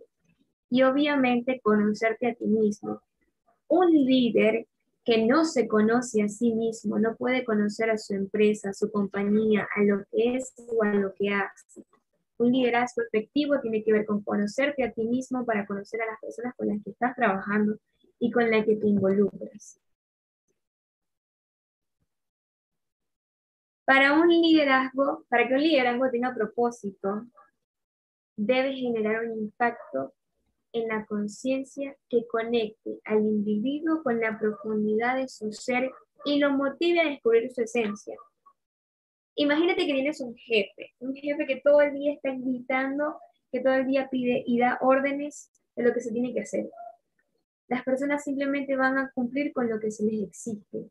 Y 0.69 0.83
obviamente 0.83 1.59
conocerte 1.61 2.27
a 2.27 2.35
ti 2.35 2.45
mismo. 2.45 3.01
Un 3.67 3.91
líder 3.91 4.67
que 5.03 5.25
no 5.25 5.45
se 5.45 5.67
conoce 5.67 6.21
a 6.21 6.27
sí 6.27 6.53
mismo, 6.53 6.99
no 6.99 7.15
puede 7.15 7.45
conocer 7.45 7.89
a 7.89 7.97
su 7.97 8.13
empresa, 8.13 8.69
a 8.69 8.73
su 8.73 8.91
compañía, 8.91 9.67
a 9.75 9.83
lo 9.83 10.03
que 10.11 10.35
es 10.35 10.53
o 10.67 10.83
a 10.83 10.93
lo 10.93 11.13
que 11.13 11.29
hace. 11.29 11.85
Un 12.37 12.51
liderazgo 12.51 13.01
efectivo 13.01 13.59
tiene 13.61 13.83
que 13.83 13.91
ver 13.91 14.05
con 14.05 14.23
conocerte 14.23 14.83
a 14.83 14.91
ti 14.91 15.05
mismo 15.05 15.45
para 15.45 15.65
conocer 15.65 16.01
a 16.01 16.05
las 16.05 16.19
personas 16.19 16.53
con 16.55 16.67
las 16.67 16.83
que 16.83 16.91
estás 16.91 17.15
trabajando 17.15 17.77
y 18.19 18.31
con 18.31 18.49
las 18.49 18.65
que 18.65 18.75
te 18.75 18.87
involucras. 18.87 19.79
Para 23.85 24.13
un 24.13 24.27
liderazgo, 24.27 25.25
para 25.29 25.47
que 25.47 25.53
un 25.53 25.61
liderazgo 25.61 26.09
tenga 26.11 26.35
propósito, 26.35 27.25
debe 28.35 28.73
generar 28.73 29.25
un 29.25 29.39
impacto 29.39 30.13
en 30.73 30.87
la 30.89 31.05
conciencia 31.05 31.95
que 32.09 32.27
conecte 32.27 32.99
al 33.05 33.19
individuo 33.19 34.03
con 34.03 34.19
la 34.19 34.37
profundidad 34.37 35.17
de 35.17 35.27
su 35.27 35.51
ser 35.51 35.89
y 36.25 36.39
lo 36.39 36.51
motive 36.51 36.99
a 36.99 37.09
descubrir 37.09 37.51
su 37.53 37.61
esencia. 37.61 38.15
Imagínate 39.39 39.85
que 39.85 39.93
tienes 39.93 40.19
un 40.19 40.35
jefe, 40.35 40.95
un 40.99 41.13
jefe 41.13 41.45
que 41.45 41.61
todo 41.63 41.79
el 41.81 41.93
día 41.93 42.13
está 42.13 42.31
gritando, 42.31 43.19
que 43.51 43.59
todo 43.59 43.75
el 43.75 43.85
día 43.85 44.09
pide 44.09 44.43
y 44.47 44.57
da 44.57 44.79
órdenes 44.81 45.51
de 45.75 45.83
lo 45.83 45.93
que 45.93 46.01
se 46.01 46.11
tiene 46.11 46.33
que 46.33 46.41
hacer. 46.41 46.67
Las 47.67 47.83
personas 47.83 48.23
simplemente 48.23 48.75
van 48.75 48.97
a 48.97 49.11
cumplir 49.13 49.53
con 49.53 49.69
lo 49.69 49.79
que 49.79 49.91
se 49.91 50.05
les 50.05 50.23
exige. 50.23 50.89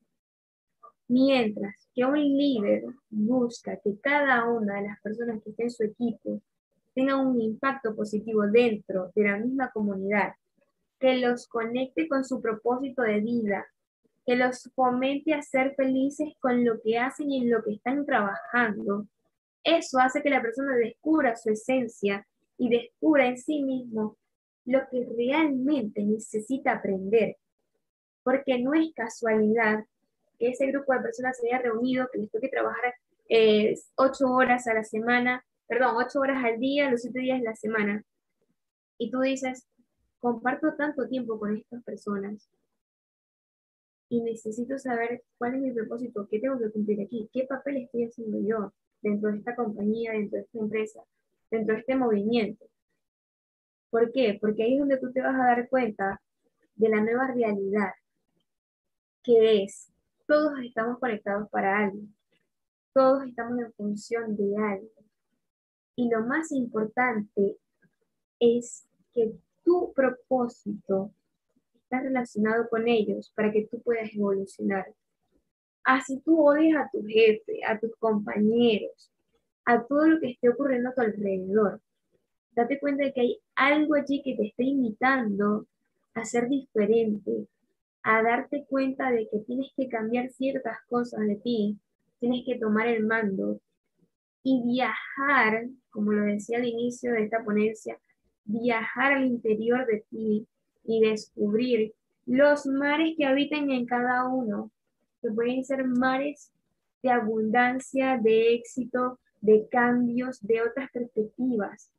Mientras 1.08 1.88
que 1.92 2.04
un 2.04 2.20
líder 2.20 2.84
busca 3.10 3.80
que 3.82 3.98
cada 4.00 4.48
una 4.48 4.76
de 4.76 4.88
las 4.88 5.00
personas 5.00 5.42
que 5.42 5.50
esté 5.50 5.64
en 5.64 5.70
su 5.70 5.82
equipo 5.82 6.40
tenga 6.94 7.16
un 7.16 7.40
impacto 7.40 7.96
positivo 7.96 8.46
dentro 8.46 9.10
de 9.16 9.24
la 9.24 9.38
misma 9.38 9.72
comunidad, 9.72 10.34
que 11.00 11.16
los 11.16 11.48
conecte 11.48 12.06
con 12.06 12.24
su 12.24 12.40
propósito 12.40 13.02
de 13.02 13.20
vida, 13.20 13.66
que 14.26 14.36
los 14.36 14.70
fomente 14.74 15.32
a 15.32 15.42
ser 15.42 15.74
felices 15.76 16.34
con 16.40 16.64
lo 16.64 16.80
que 16.82 16.98
hacen 16.98 17.30
y 17.30 17.42
en 17.42 17.50
lo 17.50 17.62
que 17.62 17.74
están 17.74 18.04
trabajando. 18.04 19.06
Eso 19.62 19.98
hace 19.98 20.22
que 20.22 20.30
la 20.30 20.42
persona 20.42 20.74
descubra 20.76 21.36
su 21.36 21.50
esencia 21.50 22.26
y 22.58 22.68
descubra 22.68 23.26
en 23.26 23.38
sí 23.38 23.62
mismo 23.62 24.16
lo 24.64 24.80
que 24.90 25.06
realmente 25.16 26.02
necesita 26.02 26.72
aprender. 26.72 27.36
Porque 28.24 28.58
no 28.58 28.74
es 28.74 28.92
casualidad 28.94 29.84
que 30.38 30.48
ese 30.48 30.66
grupo 30.66 30.92
de 30.92 31.00
personas 31.00 31.38
se 31.38 31.46
haya 31.46 31.62
reunido, 31.62 32.08
que 32.12 32.18
les 32.18 32.30
toque 32.30 32.48
trabajar 32.48 32.94
eh, 33.28 33.74
ocho 33.96 34.26
horas 34.26 34.66
a 34.66 34.74
la 34.74 34.84
semana 34.84 35.44
perdón, 35.66 35.96
ocho 35.96 36.20
horas 36.20 36.44
al 36.44 36.58
día, 36.58 36.90
los 36.90 37.02
siete 37.02 37.20
días 37.20 37.40
de 37.40 37.44
la 37.44 37.56
semana. 37.56 38.04
Y 38.98 39.10
tú 39.10 39.20
dices, 39.20 39.66
comparto 40.20 40.74
tanto 40.76 41.08
tiempo 41.08 41.38
con 41.38 41.56
estas 41.56 41.82
personas 41.84 42.48
y 44.08 44.20
necesito 44.22 44.78
saber 44.78 45.22
cuál 45.38 45.54
es 45.54 45.60
mi 45.60 45.72
propósito, 45.72 46.28
qué 46.30 46.38
tengo 46.38 46.58
que 46.58 46.70
cumplir 46.70 47.00
aquí, 47.02 47.28
qué 47.32 47.44
papel 47.44 47.78
estoy 47.78 48.04
haciendo 48.04 48.38
yo 48.40 48.72
dentro 49.02 49.30
de 49.30 49.38
esta 49.38 49.56
compañía, 49.56 50.12
dentro 50.12 50.38
de 50.38 50.44
esta 50.44 50.58
empresa, 50.58 51.04
dentro 51.50 51.74
de 51.74 51.80
este 51.80 51.96
movimiento. 51.96 52.66
¿Por 53.90 54.12
qué? 54.12 54.38
Porque 54.40 54.62
ahí 54.62 54.74
es 54.74 54.80
donde 54.80 54.98
tú 54.98 55.12
te 55.12 55.22
vas 55.22 55.34
a 55.34 55.46
dar 55.46 55.68
cuenta 55.68 56.20
de 56.74 56.88
la 56.88 57.00
nueva 57.00 57.28
realidad, 57.28 57.92
que 59.22 59.62
es, 59.62 59.92
todos 60.26 60.52
estamos 60.62 60.98
conectados 60.98 61.48
para 61.50 61.78
algo, 61.78 62.02
todos 62.92 63.24
estamos 63.26 63.58
en 63.58 63.72
función 63.72 64.36
de 64.36 64.56
algo. 64.56 64.90
Y 65.96 66.10
lo 66.10 66.24
más 66.26 66.52
importante 66.52 67.58
es 68.38 68.86
que 69.14 69.32
tu 69.64 69.92
propósito 69.94 71.12
está 71.86 72.00
relacionado 72.00 72.68
con 72.68 72.88
ellos 72.88 73.32
para 73.34 73.52
que 73.52 73.68
tú 73.70 73.80
puedas 73.82 74.12
evolucionar. 74.12 74.86
Así 75.84 76.20
tú 76.24 76.44
odias 76.44 76.76
a 76.76 76.90
tu 76.90 77.04
jefe, 77.06 77.60
a 77.64 77.78
tus 77.78 77.94
compañeros, 77.96 79.12
a 79.64 79.84
todo 79.84 80.06
lo 80.06 80.20
que 80.20 80.32
esté 80.32 80.48
ocurriendo 80.48 80.90
a 80.90 80.94
tu 80.94 81.00
alrededor. 81.00 81.80
Date 82.52 82.80
cuenta 82.80 83.04
de 83.04 83.12
que 83.12 83.20
hay 83.20 83.38
algo 83.54 83.94
allí 83.94 84.20
que 84.24 84.34
te 84.34 84.48
está 84.48 84.64
invitando 84.64 85.66
a 86.14 86.24
ser 86.24 86.48
diferente, 86.48 87.46
a 88.02 88.22
darte 88.22 88.64
cuenta 88.68 89.12
de 89.12 89.28
que 89.30 89.38
tienes 89.40 89.70
que 89.76 89.88
cambiar 89.88 90.30
ciertas 90.30 90.78
cosas 90.88 91.20
de 91.20 91.36
ti, 91.36 91.78
tienes 92.18 92.44
que 92.44 92.58
tomar 92.58 92.88
el 92.88 93.04
mando 93.04 93.60
y 94.42 94.62
viajar, 94.64 95.68
como 95.90 96.12
lo 96.12 96.24
decía 96.24 96.58
al 96.58 96.64
inicio 96.64 97.12
de 97.12 97.24
esta 97.24 97.44
ponencia, 97.44 97.98
viajar 98.44 99.12
al 99.12 99.26
interior 99.26 99.86
de 99.86 100.04
ti 100.10 100.48
y 100.86 101.00
descubrir 101.00 101.94
los 102.26 102.66
mares 102.66 103.14
que 103.16 103.26
habitan 103.26 103.70
en 103.70 103.86
cada 103.86 104.26
uno, 104.28 104.70
que 105.22 105.30
pueden 105.30 105.64
ser 105.64 105.84
mares 105.84 106.52
de 107.02 107.10
abundancia, 107.10 108.18
de 108.20 108.54
éxito, 108.54 109.18
de 109.40 109.68
cambios, 109.70 110.44
de 110.44 110.62
otras 110.62 110.90
perspectivas. 110.90 111.90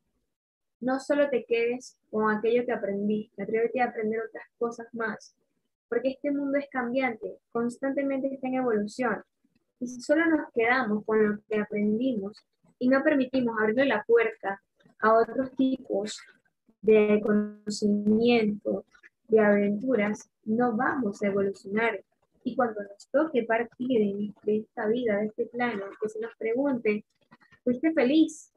No 0.80 1.00
solo 1.00 1.28
te 1.30 1.44
quedes 1.44 1.98
con 2.10 2.30
aquello 2.30 2.64
que 2.64 2.72
aprendiste, 2.72 3.42
atrévete 3.42 3.80
a 3.80 3.86
aprender 3.86 4.20
otras 4.20 4.44
cosas 4.58 4.86
más, 4.92 5.34
porque 5.88 6.10
este 6.10 6.30
mundo 6.30 6.58
es 6.58 6.68
cambiante, 6.70 7.38
constantemente 7.50 8.32
está 8.32 8.48
en 8.48 8.54
evolución. 8.54 9.24
Y 9.80 9.86
si 9.86 10.00
solo 10.00 10.26
nos 10.26 10.52
quedamos 10.52 11.04
con 11.04 11.26
lo 11.26 11.38
que 11.48 11.58
aprendimos 11.58 12.36
y 12.78 12.88
no 12.88 13.02
permitimos 13.02 13.56
abrir 13.58 13.86
la 13.86 14.04
puerta 14.04 14.60
a 15.00 15.14
otros 15.14 15.54
tipos 15.56 16.20
de 16.82 17.20
conocimiento, 17.22 18.84
de 19.28 19.40
aventuras, 19.40 20.30
no 20.44 20.76
vamos 20.76 21.22
a 21.22 21.26
evolucionar. 21.26 22.02
Y 22.44 22.56
cuando 22.56 22.82
nos 22.82 23.08
toque 23.10 23.44
partir 23.44 24.32
de, 24.44 24.56
esta 24.58 24.86
vida, 24.86 25.18
de 25.18 25.26
este 25.26 25.46
plano, 25.46 25.84
que 26.00 26.08
se 26.08 26.20
nos 26.20 26.34
pregunte, 26.36 27.04
¿fuiste 27.64 27.92
feliz? 27.92 28.52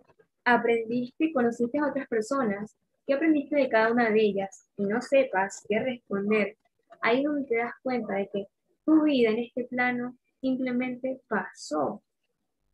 ¿Aprendiste, 0.46 1.34
conociste 1.34 1.80
a 1.80 1.88
otras 1.88 2.08
personas? 2.08 2.76
¿Qué 3.06 3.14
aprendiste 3.14 3.56
de 3.56 3.70
cada 3.70 3.92
una 3.92 4.10
de 4.10 4.22
ellas? 4.22 4.68
Y 4.78 4.86
no 4.86 5.02
sepas 5.02 5.66
qué 5.68 5.80
responder. 5.80 6.58
Ahí 7.02 7.20
es 7.20 7.26
donde 7.26 7.48
te 7.48 7.58
das 7.58 7.74
cuenta 7.84 8.16
de 8.16 8.30
que 8.32 8.48
tu 8.86 9.04
vida 9.04 9.32
en 9.32 9.40
este 9.40 9.66
plano 9.66 10.16
simplemente 10.40 11.22
pasó 11.28 12.02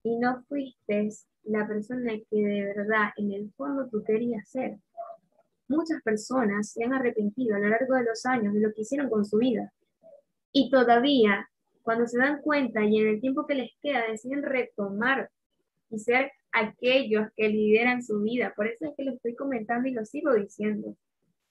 y 0.03 0.17
no 0.17 0.43
fuiste 0.47 1.09
la 1.43 1.67
persona 1.67 2.13
que 2.29 2.37
de 2.37 2.63
verdad 2.63 3.09
en 3.17 3.31
el 3.33 3.51
fondo 3.53 3.87
tú 3.89 4.03
querías 4.03 4.47
ser. 4.49 4.77
Muchas 5.67 6.01
personas 6.01 6.71
se 6.71 6.83
han 6.83 6.93
arrepentido 6.93 7.55
a 7.55 7.59
lo 7.59 7.69
largo 7.69 7.95
de 7.95 8.03
los 8.03 8.25
años 8.25 8.53
de 8.53 8.61
lo 8.61 8.73
que 8.73 8.81
hicieron 8.81 9.09
con 9.09 9.25
su 9.25 9.37
vida. 9.37 9.73
Y 10.51 10.69
todavía, 10.69 11.49
cuando 11.81 12.07
se 12.07 12.17
dan 12.17 12.41
cuenta 12.41 12.83
y 12.83 12.99
en 12.99 13.07
el 13.07 13.21
tiempo 13.21 13.45
que 13.45 13.55
les 13.55 13.71
queda, 13.81 14.07
deciden 14.07 14.43
retomar 14.43 15.29
y 15.89 15.99
ser 15.99 16.31
aquellos 16.51 17.27
que 17.35 17.49
lideran 17.49 18.03
su 18.03 18.21
vida. 18.21 18.53
Por 18.55 18.67
eso 18.67 18.85
es 18.85 18.91
que 18.95 19.03
lo 19.03 19.13
estoy 19.13 19.35
comentando 19.35 19.87
y 19.87 19.93
lo 19.93 20.05
sigo 20.05 20.33
diciendo. 20.33 20.95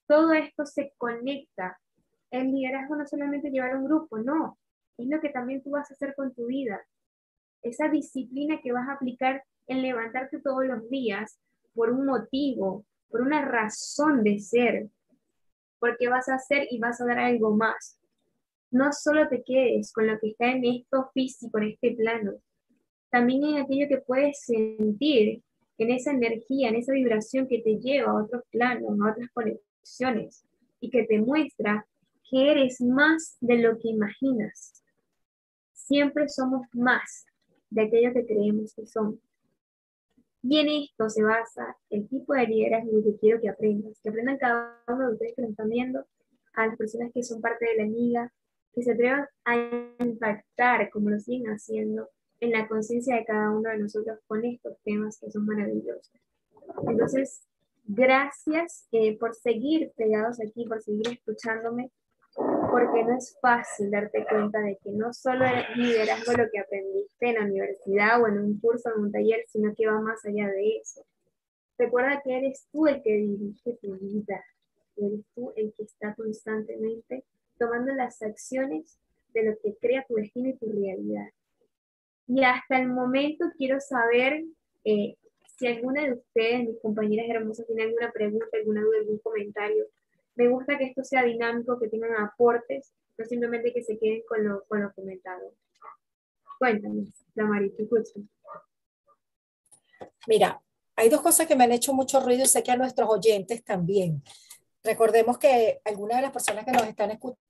Todo 0.07 0.33
esto 0.33 0.67
se 0.67 0.93
conecta. 0.97 1.79
El 2.31 2.53
liderazgo 2.53 2.97
no 2.97 3.07
solamente 3.07 3.51
llevar 3.51 3.77
un 3.77 3.85
grupo, 3.85 4.19
no. 4.19 4.59
Es 4.99 5.07
lo 5.09 5.21
que 5.21 5.29
también 5.29 5.63
tú 5.63 5.71
vas 5.71 5.91
a 5.91 5.95
hacer 5.95 6.15
con 6.15 6.35
tu 6.35 6.47
vida. 6.47 6.81
Esa 7.63 7.89
disciplina 7.89 8.61
que 8.63 8.73
vas 8.73 8.89
a 8.89 8.95
aplicar 8.95 9.45
en 9.67 9.83
levantarte 9.83 10.41
todos 10.41 10.65
los 10.65 10.89
días 10.89 11.39
por 11.75 11.91
un 11.91 12.07
motivo, 12.07 12.85
por 13.09 13.21
una 13.21 13.45
razón 13.45 14.23
de 14.23 14.39
ser, 14.39 14.89
porque 15.79 16.09
vas 16.09 16.29
a 16.29 16.35
hacer 16.35 16.67
y 16.71 16.79
vas 16.79 17.01
a 17.01 17.07
dar 17.07 17.19
algo 17.19 17.55
más. 17.55 17.99
No 18.71 18.93
solo 18.93 19.29
te 19.29 19.43
quedes 19.43 19.93
con 19.93 20.07
lo 20.07 20.19
que 20.19 20.31
está 20.31 20.51
en 20.51 20.65
esto 20.65 21.11
físico, 21.15 21.59
en 21.59 21.69
este 21.69 21.93
plano, 21.93 22.33
también 23.11 23.45
en 23.45 23.63
aquello 23.63 23.89
que 23.89 23.99
puedes 23.99 24.41
sentir, 24.41 25.43
en 25.79 25.91
esa 25.91 26.13
energía, 26.13 26.69
en 26.69 26.77
esa 26.77 26.93
vibración 26.93 27.47
que 27.47 27.61
te 27.61 27.79
lleva 27.79 28.11
a 28.11 28.25
otros 28.25 28.43
planos, 28.51 28.99
a 29.01 29.11
otras 29.11 29.31
conexiones 29.33 30.45
y 30.81 30.91
que 30.91 31.05
te 31.05 31.19
muestra 31.21 31.87
que 32.29 32.51
eres 32.51 32.81
más 32.81 33.37
de 33.41 33.59
lo 33.59 33.79
que 33.79 33.89
imaginas. 33.89 34.83
Siempre 35.73 36.29
somos 36.29 36.67
más 36.73 37.27
de 37.71 37.83
aquello 37.83 38.13
que 38.13 38.27
creemos 38.27 38.75
que 38.75 38.87
somos. 38.87 39.17
Y 40.49 40.61
en 40.61 40.69
esto 40.69 41.09
se 41.09 41.23
basa 41.25 41.77
el 41.91 42.09
tipo 42.09 42.35
de 42.35 42.47
liderazgo 42.47 43.03
que 43.03 43.17
quiero 43.19 43.41
que 43.41 43.49
aprendas, 43.49 43.99
que 44.01 44.11
aprendan 44.11 44.39
cada 44.39 44.81
uno 44.87 45.09
de 45.09 45.13
ustedes 45.15 45.35
que 45.35 45.43
lo 45.43 45.49
están 45.49 45.69
viendo, 45.69 46.05
a 46.55 46.67
las 46.69 46.77
personas 46.77 47.11
que 47.13 47.23
son 47.23 47.41
parte 47.41 47.67
de 47.67 47.77
la 47.77 47.85
liga, 47.85 48.33
que 48.73 48.83
se 48.83 48.93
atrevan 48.93 49.27
a 49.45 49.57
impactar 50.05 50.91
como 50.91 51.11
lo 51.11 51.19
siguen 51.19 51.51
haciendo 51.51 52.11
en 52.41 52.53
la 52.53 52.69
conciencia 52.69 53.17
de 53.17 53.25
cada 53.25 53.51
uno 53.51 53.71
de 53.71 53.79
nosotros 53.79 54.19
con 54.27 54.45
estos 54.45 54.79
temas 54.85 55.19
que 55.19 55.31
son 55.31 55.47
maravillosos. 55.47 56.13
Entonces, 56.87 57.43
gracias 57.85 58.87
eh, 58.93 59.19
por 59.19 59.35
seguir 59.35 59.93
pegados 59.97 60.39
aquí, 60.41 60.65
por 60.67 60.81
seguir 60.81 61.09
escuchándome, 61.09 61.91
porque 62.77 63.05
no 63.05 63.17
es 63.17 63.39
fácil 63.41 63.91
darte 63.91 64.27
cuenta 64.29 64.61
de 64.61 64.77
que 64.77 64.91
no 64.91 65.13
solo 65.13 65.47
es 65.47 65.77
liderazgo 65.77 66.33
lo 66.33 66.51
que 66.51 66.59
aprendiste 66.59 67.29
en 67.29 67.35
la 67.35 67.45
universidad 67.45 68.23
o 68.23 68.27
en 68.27 68.39
un 68.39 68.61
curso, 68.61 68.91
en 68.95 69.03
un 69.05 69.13
taller, 69.13 69.45
sino 69.49 69.75
que 69.75 69.87
va 69.87 69.99
más 70.01 70.25
allá 70.27 70.49
de 70.49 70.77
eso. 70.77 71.03
Recuerda 71.79 72.21
que 72.23 72.37
eres 72.37 72.69
tú 72.71 72.87
el 72.87 73.03
que 73.03 73.13
dirige 73.13 73.79
tu 73.81 73.97
vida, 73.97 74.45
eres 74.97 75.25
tú 75.35 75.53
el 75.57 75.73
que 75.75 75.85
está 75.85 76.15
constantemente 76.15 77.25
tomando 77.59 77.95
las 77.95 78.21
acciones 78.21 78.99
de 79.33 79.45
lo 79.45 79.59
que 79.63 79.75
crea 79.77 80.05
tu 80.07 80.15
destino 80.15 80.51
y 80.51 80.57
tu 80.57 80.67
realidad. 80.71 81.29
Y 82.27 82.45
hasta 82.45 82.79
el 82.79 82.89
momento 82.89 83.47
quiero 83.57 83.81
saber 83.81 84.45
eh, 84.85 85.17
si 85.57 85.67
alguna 85.67 86.05
de 86.05 86.13
ustedes, 86.13 86.69
mis 86.69 86.81
compañeras 86.81 87.31
hermosas, 87.31 87.67
tiene 87.67 87.85
alguna 87.85 88.13
pregunta, 88.13 88.47
alguna 88.53 88.83
duda, 88.83 88.99
algún 88.99 89.19
comentario. 89.19 89.87
Me 90.37 90.49
gusta 90.49 90.79
que 90.79 90.85
esto 90.85 91.03
sea 91.03 91.25
dinámico, 91.25 91.79
que 91.79 91.89
tengan 91.89 92.15
aportes, 92.23 92.93
no 93.19 93.25
simplemente 93.25 93.73
que 93.73 93.83
se 93.83 93.99
queden 93.99 94.23
con 94.29 94.47
lo, 94.47 94.65
con 94.67 94.83
lo 94.83 94.93
comentado. 94.93 95.55
Cuéntame, 96.59 97.07
Damari, 97.35 97.71
te 97.71 97.83
escucho. 97.83 98.21
Mira, 100.27 100.63
hay 100.95 101.09
dos 101.09 101.21
cosas 101.21 101.47
que 101.47 101.57
me 101.57 101.65
han 101.65 101.73
hecho 101.73 101.93
mucho 101.93 102.21
ruido 102.21 102.45
y 102.45 102.47
sé 102.47 102.63
que 102.63 102.71
a 102.71 102.77
nuestros 102.77 103.09
oyentes 103.09 103.65
también. 103.65 104.23
Recordemos 104.83 105.39
que 105.39 105.81
algunas 105.85 106.19
de 106.19 106.23
las 106.23 106.33
personas 106.33 106.65
que 106.65 106.73
nos 106.73 106.85
están 106.85 107.11
escuchando 107.11 107.47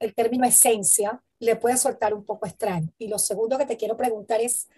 el 0.00 0.14
término 0.14 0.46
esencia 0.46 1.22
le 1.40 1.56
puede 1.56 1.76
soltar 1.76 2.14
un 2.14 2.24
poco 2.24 2.46
extraño. 2.46 2.92
Y 2.98 3.08
lo 3.08 3.18
segundo 3.18 3.58
que 3.58 3.66
te 3.66 3.76
quiero 3.76 3.96
preguntar 3.96 4.40
es, 4.40 4.68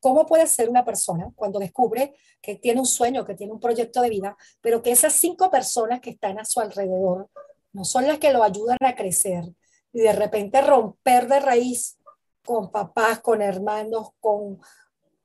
¿cómo 0.00 0.26
puede 0.26 0.46
ser 0.46 0.68
una 0.68 0.84
persona 0.84 1.30
cuando 1.36 1.58
descubre 1.58 2.14
que 2.40 2.56
tiene 2.56 2.80
un 2.80 2.86
sueño, 2.86 3.24
que 3.24 3.34
tiene 3.34 3.52
un 3.52 3.60
proyecto 3.60 4.02
de 4.02 4.10
vida, 4.10 4.36
pero 4.60 4.82
que 4.82 4.90
esas 4.90 5.12
cinco 5.12 5.50
personas 5.50 6.00
que 6.00 6.10
están 6.10 6.38
a 6.38 6.44
su 6.44 6.60
alrededor 6.60 7.28
no 7.72 7.84
son 7.84 8.06
las 8.06 8.18
que 8.18 8.32
lo 8.32 8.42
ayudan 8.42 8.78
a 8.80 8.96
crecer 8.96 9.44
y 9.92 10.00
de 10.00 10.12
repente 10.12 10.60
romper 10.60 11.28
de 11.28 11.40
raíz 11.40 11.98
con 12.44 12.70
papás, 12.70 13.20
con 13.20 13.42
hermanos, 13.42 14.10
con 14.18 14.60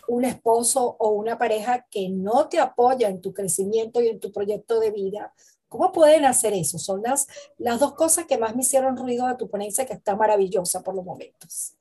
un 0.07 0.26
esposo 0.26 0.95
o 0.99 1.10
una 1.10 1.38
pareja 1.38 1.88
que 1.89 2.10
no 2.10 2.47
te 2.47 2.60
apoya 2.60 3.10
en 3.10 3.22
tu 3.22 3.34
crecimiento 3.34 4.02
y 4.02 4.10
en 4.10 4.19
tu 4.19 4.31
proyecto 4.31 4.80
de 4.80 4.91
vida, 4.91 5.34
¿Cómo 5.68 5.91
pueden 5.91 6.23
hacer 6.23 6.53
eso? 6.53 6.77
Son 6.77 7.02
las, 7.02 7.27
las 7.57 7.81
dos 7.81 7.95
cosas 7.95 8.26
que 8.26 8.38
más 8.38 8.56
me 8.56 8.61
hicieron 8.61 8.95
ruido 8.95 9.27
de 9.27 9.35
tu 9.35 9.49
ponencia, 9.49 9.85
que 9.85 9.91
está 9.91 10.15
maravillosa 10.15 10.81
por 10.81 10.95
los 10.95 11.03
momentos. 11.03 11.73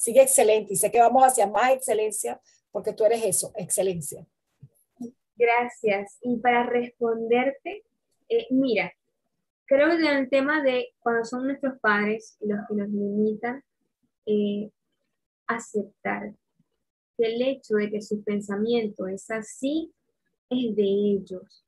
Sigue 0.00 0.22
excelente 0.22 0.72
y 0.72 0.76
sé 0.76 0.90
que 0.90 0.98
vamos 0.98 1.22
hacia 1.22 1.46
más 1.46 1.72
excelencia 1.72 2.40
porque 2.70 2.94
tú 2.94 3.04
eres 3.04 3.22
eso, 3.22 3.52
excelencia. 3.54 4.26
Gracias. 5.36 6.16
Y 6.22 6.38
para 6.38 6.64
responderte, 6.64 7.84
eh, 8.30 8.46
mira, 8.48 8.92
creo 9.66 9.88
que 9.90 9.96
en 9.96 10.16
el 10.16 10.30
tema 10.30 10.62
de 10.62 10.88
cuando 11.00 11.26
son 11.26 11.46
nuestros 11.46 11.78
padres 11.80 12.38
los 12.40 12.60
que 12.66 12.74
nos 12.76 12.88
limitan, 12.88 13.62
eh, 14.24 14.70
aceptar 15.46 16.32
que 17.18 17.26
el 17.26 17.42
hecho 17.42 17.74
de 17.74 17.90
que 17.90 18.00
su 18.00 18.24
pensamiento 18.24 19.06
es 19.06 19.30
así 19.30 19.92
es 20.48 20.74
de 20.74 20.82
ellos 20.82 21.66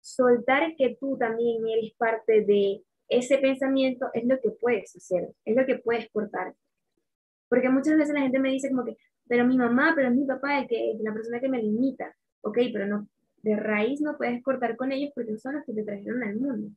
soltar 0.00 0.74
que 0.76 0.96
tú 0.98 1.16
también 1.16 1.66
eres 1.68 1.92
parte 1.94 2.44
de 2.44 2.82
ese 3.08 3.38
pensamiento 3.38 4.06
es 4.14 4.24
lo 4.24 4.40
que 4.40 4.50
puedes 4.50 4.96
hacer, 4.96 5.30
es 5.44 5.56
lo 5.56 5.64
que 5.66 5.78
puedes 5.78 6.10
cortar. 6.10 6.54
Porque 7.48 7.68
muchas 7.68 7.96
veces 7.96 8.14
la 8.14 8.20
gente 8.20 8.38
me 8.38 8.50
dice 8.50 8.70
como 8.70 8.84
que, 8.84 8.96
pero 9.26 9.46
mi 9.46 9.56
mamá, 9.56 9.92
pero 9.94 10.08
es 10.08 10.14
mi 10.14 10.24
papá 10.24 10.60
el 10.60 10.68
que 10.68 10.92
es 10.92 11.00
la 11.00 11.12
persona 11.12 11.40
que 11.40 11.48
me 11.48 11.62
limita. 11.62 12.14
Ok, 12.42 12.58
pero 12.72 12.86
no, 12.86 13.08
de 13.42 13.56
raíz 13.56 14.00
no 14.00 14.16
puedes 14.16 14.42
cortar 14.42 14.76
con 14.76 14.92
ellos 14.92 15.10
porque 15.14 15.38
son 15.38 15.54
los 15.54 15.64
que 15.64 15.72
te 15.72 15.84
trajeron 15.84 16.22
al 16.22 16.36
mundo. 16.36 16.70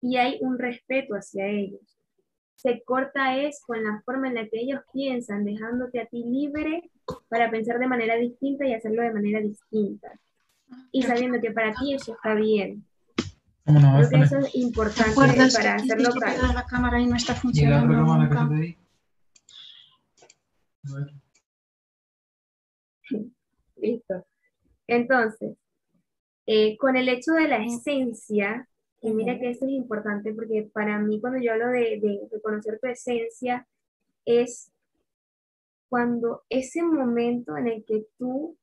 Y 0.00 0.16
hay 0.16 0.38
un 0.40 0.58
respeto 0.58 1.14
hacia 1.14 1.46
ellos. 1.46 1.98
Se 2.54 2.82
corta 2.84 3.36
es 3.38 3.62
con 3.66 3.82
la 3.82 4.02
forma 4.04 4.28
en 4.28 4.34
la 4.34 4.48
que 4.48 4.60
ellos 4.60 4.80
piensan, 4.92 5.44
dejándote 5.44 6.00
a 6.00 6.06
ti 6.06 6.24
libre 6.24 6.90
para 7.28 7.50
pensar 7.50 7.78
de 7.78 7.86
manera 7.88 8.16
distinta 8.16 8.66
y 8.66 8.74
hacerlo 8.74 9.02
de 9.02 9.12
manera 9.12 9.40
distinta 9.40 10.12
y 10.90 11.02
sabiendo 11.02 11.40
que 11.40 11.50
para 11.50 11.72
ti 11.74 11.94
eso 11.94 12.14
está 12.14 12.34
bien. 12.34 12.84
Creo 13.64 14.08
que 14.10 14.20
eso 14.20 14.38
es 14.38 14.54
importante 14.54 15.14
para 15.14 15.74
hacerlo. 15.74 16.10
La 16.54 16.66
cámara 16.66 17.00
y 17.00 17.06
no 17.06 17.16
está 17.16 17.34
funcionando. 17.34 17.94
Listo. 23.76 24.24
Entonces, 24.86 25.56
eh, 26.46 26.76
con 26.78 26.96
el 26.96 27.08
hecho 27.08 27.32
de 27.32 27.48
la 27.48 27.64
esencia, 27.64 28.68
y 29.02 29.12
mira 29.12 29.38
que 29.38 29.50
eso 29.50 29.66
es 29.66 29.72
importante 29.72 30.34
porque 30.34 30.70
para 30.72 30.98
mí 31.00 31.20
cuando 31.20 31.40
yo 31.40 31.52
hablo 31.52 31.68
de, 31.68 32.00
de 32.00 32.28
reconocer 32.32 32.78
tu 32.80 32.88
esencia, 32.88 33.66
es 34.26 34.72
cuando 35.88 36.42
ese 36.48 36.82
momento 36.82 37.56
en 37.56 37.68
el 37.68 37.84
que 37.84 38.06
tú 38.18 38.56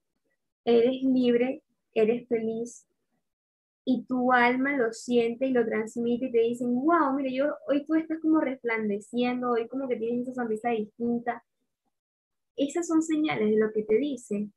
eres 0.66 1.04
libre 1.04 1.64
eres 1.94 2.28
feliz 2.28 2.88
y 3.86 4.06
tu 4.06 4.32
alma 4.32 4.78
lo 4.78 4.94
siente 4.94 5.48
y 5.48 5.52
lo 5.52 5.66
transmite 5.66 6.28
y 6.28 6.32
te 6.32 6.40
dicen, 6.40 6.74
wow, 6.76 7.14
mire, 7.16 7.34
yo, 7.34 7.56
hoy 7.68 7.86
tú 7.86 7.96
estás 7.96 8.20
como 8.22 8.40
resplandeciendo, 8.40 9.52
hoy 9.52 9.68
como 9.68 9.88
que 9.88 9.96
tienes 9.98 10.28
esa 10.28 10.36
sonrisa 10.36 10.70
distinta. 10.70 11.44
Esas 12.60 12.88
son 12.88 13.02
señales 13.02 13.49
de 13.49 13.57
lo 13.57 13.72
que 13.72 13.84
te 13.84 13.98
dice 13.98 14.49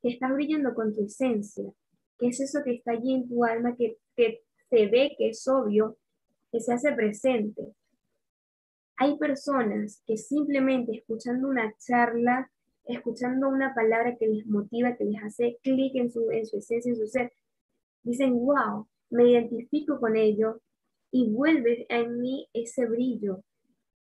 que 0.00 0.10
estás 0.10 0.32
brillando 0.32 0.74
con 0.74 0.94
tu 0.94 1.04
esencia, 1.04 1.70
que 2.18 2.28
es 2.28 2.40
eso 2.40 2.60
que 2.64 2.74
está 2.74 2.92
allí 2.92 3.14
en 3.14 3.28
tu 3.28 3.44
alma, 3.44 3.74
que, 3.76 3.98
que 4.16 4.42
se 4.70 4.86
ve, 4.86 5.14
que 5.18 5.30
es 5.30 5.46
obvio, 5.48 5.98
que 6.52 6.60
se 6.60 6.72
hace 6.72 6.92
presente. 6.92 7.74
Hay 8.96 9.18
personas 9.18 10.02
que 10.06 10.16
simplemente 10.16 10.96
escuchando 10.96 11.48
una 11.48 11.74
charla 11.78 12.50
escuchando 12.88 13.48
una 13.48 13.74
palabra 13.74 14.16
que 14.16 14.26
les 14.26 14.46
motiva, 14.46 14.96
que 14.96 15.04
les 15.04 15.22
hace 15.22 15.58
clic 15.62 15.94
en 15.96 16.10
su, 16.10 16.30
en 16.30 16.46
su 16.46 16.56
esencia, 16.56 16.90
en 16.90 16.96
su 16.96 17.06
ser, 17.06 17.32
dicen, 18.02 18.34
wow, 18.34 18.88
me 19.10 19.30
identifico 19.30 20.00
con 20.00 20.16
ello 20.16 20.60
y 21.10 21.30
vuelve 21.30 21.86
en 21.88 22.20
mí 22.20 22.48
ese 22.52 22.86
brillo. 22.86 23.44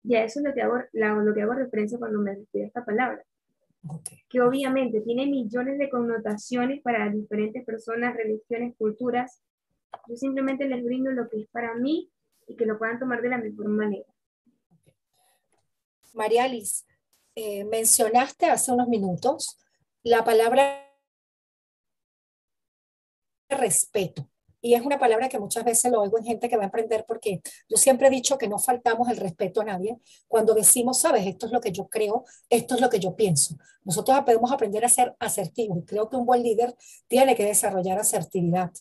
Y 0.03 0.15
a 0.15 0.23
eso 0.23 0.39
es 0.39 0.45
lo 0.45 0.53
que 0.53 0.61
hago, 0.61 0.77
lo 0.93 1.33
que 1.33 1.41
hago 1.41 1.53
referencia 1.53 1.97
cuando 1.97 2.19
me 2.19 2.35
refiero 2.35 2.65
a 2.65 2.67
esta 2.67 2.85
palabra. 2.85 3.23
Que 4.29 4.41
obviamente 4.41 5.01
tiene 5.01 5.25
millones 5.25 5.77
de 5.77 5.89
connotaciones 5.89 6.81
para 6.81 7.09
diferentes 7.09 7.65
personas, 7.65 8.15
religiones, 8.15 8.75
culturas. 8.77 9.41
Yo 10.07 10.15
simplemente 10.15 10.67
les 10.67 10.83
brindo 10.83 11.11
lo 11.11 11.29
que 11.29 11.41
es 11.41 11.47
para 11.49 11.75
mí 11.75 12.11
y 12.47 12.55
que 12.55 12.65
lo 12.65 12.77
puedan 12.77 12.99
tomar 12.99 13.21
de 13.21 13.29
la 13.29 13.37
mejor 13.37 13.67
manera. 13.69 14.05
María 16.13 16.45
Alice, 16.45 16.85
eh, 17.35 17.63
mencionaste 17.65 18.47
hace 18.47 18.71
unos 18.71 18.87
minutos 18.87 19.57
la 20.03 20.23
palabra 20.23 20.85
respeto. 23.49 24.29
Y 24.61 24.73
es 24.73 24.81
una 24.81 24.99
palabra 24.99 25.29
que 25.29 25.39
muchas 25.39 25.63
veces 25.63 25.91
lo 25.91 26.01
oigo 26.01 26.17
en 26.17 26.25
gente 26.25 26.49
que 26.49 26.57
va 26.57 26.63
a 26.63 26.65
emprender 26.65 27.05
porque 27.07 27.41
yo 27.69 27.77
siempre 27.77 28.07
he 28.07 28.09
dicho 28.09 28.37
que 28.37 28.47
no 28.47 28.59
faltamos 28.59 29.09
el 29.09 29.17
respeto 29.17 29.61
a 29.61 29.65
nadie 29.65 29.97
cuando 30.27 30.53
decimos, 30.53 30.99
sabes, 30.99 31.25
esto 31.25 31.45
es 31.45 31.51
lo 31.51 31.61
que 31.61 31.71
yo 31.71 31.87
creo, 31.87 32.25
esto 32.49 32.75
es 32.75 32.81
lo 32.81 32.89
que 32.89 32.99
yo 32.99 33.15
pienso. 33.15 33.55
Nosotros 33.83 34.19
podemos 34.25 34.51
aprender 34.51 34.83
a 34.83 34.89
ser 34.89 35.15
asertivos 35.19 35.77
y 35.79 35.85
creo 35.85 36.09
que 36.09 36.17
un 36.17 36.25
buen 36.25 36.43
líder 36.43 36.75
tiene 37.07 37.35
que 37.35 37.45
desarrollar 37.45 37.99
asertividad. 37.99 38.71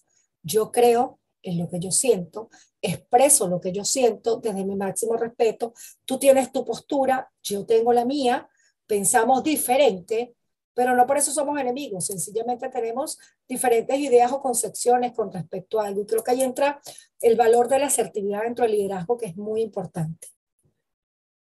Yo 0.42 0.72
creo 0.72 1.18
en 1.42 1.59
lo 1.59 1.68
que 1.68 1.78
yo 1.78 1.90
siento, 1.90 2.50
expreso 2.82 3.48
lo 3.48 3.60
que 3.60 3.72
yo 3.72 3.84
siento 3.84 4.38
desde 4.38 4.64
mi 4.64 4.76
máximo 4.76 5.16
respeto. 5.16 5.72
Tú 6.05 6.18
tienes 6.18 6.52
tu 6.52 6.64
postura, 6.64 7.30
yo 7.42 7.64
tengo 7.64 7.92
la 7.92 8.05
mía, 8.05 8.48
pensamos 8.86 9.42
diferente, 9.42 10.34
pero 10.78 10.94
no 10.94 11.09
por 11.09 11.16
eso 11.16 11.32
somos 11.32 11.59
enemigos, 11.59 12.06
sencillamente 12.06 12.68
tenemos 12.68 13.18
diferentes 13.48 13.98
ideas 13.98 14.30
o 14.30 14.40
concepciones 14.40 15.12
con 15.12 15.32
respecto 15.32 15.80
a 15.80 15.88
algo. 15.88 16.02
Y 16.02 16.06
creo 16.06 16.22
que 16.22 16.30
ahí 16.30 16.40
entra 16.40 16.80
el 17.20 17.36
valor 17.36 17.66
de 17.66 17.80
la 17.80 17.86
asertividad 17.86 18.44
dentro 18.44 18.64
del 18.64 18.76
liderazgo, 18.76 19.18
que 19.18 19.26
es 19.26 19.36
muy 19.36 19.60
importante. 19.60 20.28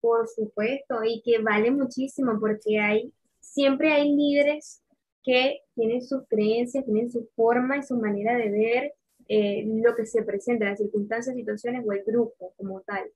Por 0.03 0.29
supuesto, 0.29 1.03
y 1.03 1.23
que 1.23 1.39
vale 1.39 1.71
muchísimo 1.71 2.39
porque 2.39 2.79
hay, 2.79 3.11
siempre 3.41 3.95
hay 3.95 4.15
líderes 4.15 4.83
que 5.23 5.63
tienen 5.75 6.03
sus 6.03 6.29
creencias, 6.29 6.85
tienen 6.85 7.11
su 7.11 7.27
forma 7.35 7.79
y 7.79 7.83
su 7.85 7.97
manera 7.97 8.37
de 8.37 8.51
ver 8.51 8.95
eh, 9.29 9.65
lo 9.67 9.97
que 9.97 10.05
se 10.05 10.25
presenta, 10.25 10.67
las 10.67 10.79
circunstancias, 10.79 11.35
situaciones 11.35 11.87
o 11.87 11.93
el 11.93 12.05
grupo 12.05 12.53
como 12.59 12.83
tal. 12.83 13.11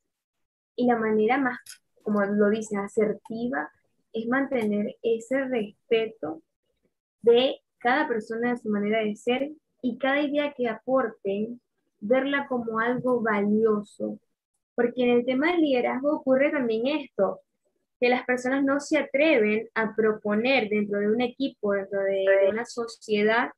Y 0.76 0.86
la 0.86 0.97
manera 0.97 1.36
más, 1.36 1.59
como 2.02 2.24
lo 2.24 2.48
dice, 2.48 2.78
asertiva 2.78 3.70
es 4.16 4.26
mantener 4.26 4.97
ese 5.02 5.44
respeto 5.44 6.43
de 7.22 7.60
cada 7.78 8.09
persona 8.09 8.51
de 8.51 8.59
su 8.59 8.68
manera 8.68 9.01
de 9.01 9.14
ser 9.14 9.51
y 9.82 9.98
cada 9.98 10.20
idea 10.20 10.55
que 10.56 10.68
aporten, 10.68 11.60
verla 12.01 12.47
como 12.48 12.80
algo 12.80 13.20
valioso. 13.20 14.18
Porque 14.74 15.05
en 15.05 15.10
el 15.10 15.24
tema 15.24 15.52
del 15.52 15.60
liderazgo 15.60 16.16
ocurre 16.16 16.51
también 16.51 16.86
esto, 16.86 17.40
que 18.01 18.09
las 18.09 18.24
personas 18.24 18.64
no 18.64 18.80
se 18.80 18.98
atreven 18.98 19.68
a 19.74 19.94
proponer 19.94 20.68
dentro 20.68 20.98
de 20.98 21.09
un 21.10 21.20
equipo, 21.20 21.72
dentro 21.72 22.01
de 22.02 22.48
una 22.51 22.64
sociedad, 22.64 23.51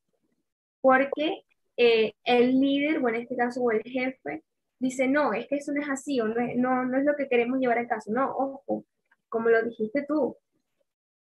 porque 0.80 1.42
eh, 1.76 2.12
el 2.24 2.60
líder, 2.60 2.98
o 2.98 3.08
en 3.08 3.16
este 3.16 3.36
caso, 3.36 3.62
o 3.62 3.70
el 3.70 3.82
jefe, 3.82 4.44
dice, 4.78 5.08
no, 5.08 5.32
es 5.32 5.48
que 5.48 5.56
eso 5.56 5.72
no 5.72 5.82
es 5.82 5.88
así, 5.88 6.20
o 6.20 6.28
no 6.28 6.40
es, 6.40 6.56
no, 6.56 6.84
no 6.84 6.98
es 6.98 7.04
lo 7.04 7.16
que 7.16 7.28
queremos 7.28 7.58
llevar 7.58 7.78
a 7.78 7.88
caso. 7.88 8.12
No, 8.12 8.30
ojo, 8.30 8.84
como 9.28 9.48
lo 9.48 9.62
dijiste 9.62 10.04
tú, 10.06 10.36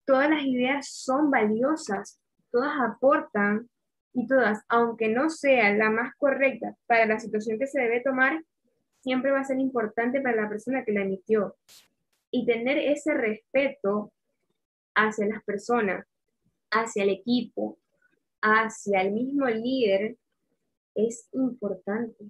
todas 0.05 0.31
las 0.31 0.43
ideas 0.45 0.89
son 0.89 1.31
valiosas, 1.31 2.21
todas 2.51 2.73
aportan 2.81 3.69
y 4.13 4.27
todas, 4.27 4.63
aunque 4.69 5.09
no 5.09 5.31
sea 5.31 5.73
la 5.75 5.91
más 5.91 6.15
correcta 6.17 6.75
para 6.87 7.07
la 7.07 7.21
situación 7.21 7.59
que 7.59 7.67
se 7.67 7.81
debe 7.81 8.01
tomar, 8.01 8.43
siempre 9.01 9.31
va 9.31 9.41
a 9.41 9.45
ser 9.45 9.59
importante 9.59 10.21
para 10.21 10.43
la 10.43 10.49
persona 10.49 10.85
que 10.85 10.93
la 10.93 11.03
emitió. 11.03 11.57
Y 12.31 12.47
tener 12.47 12.79
ese 12.79 13.15
respeto 13.15 14.13
hacia 14.95 15.27
las 15.27 15.43
personas, 15.45 16.07
hacia 16.71 17.03
el 17.03 17.11
equipo, 17.11 17.79
hacia 18.41 19.03
el 19.03 19.13
mismo 19.13 19.47
líder, 19.47 20.17
es 20.95 21.29
importante, 21.33 22.25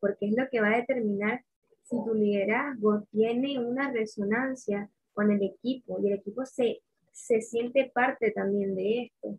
porque 0.00 0.26
es 0.26 0.34
lo 0.36 0.48
que 0.50 0.60
va 0.60 0.68
a 0.68 0.76
determinar 0.76 1.44
si 1.82 1.96
tu 2.04 2.14
liderazgo 2.14 3.02
tiene 3.10 3.58
una 3.58 3.90
resonancia 3.90 4.88
con 5.14 5.30
el 5.30 5.42
equipo 5.42 5.98
y 6.00 6.08
el 6.08 6.14
equipo 6.14 6.44
se, 6.44 6.82
se 7.12 7.40
siente 7.40 7.90
parte 7.94 8.30
también 8.32 8.74
de 8.74 9.04
esto. 9.04 9.38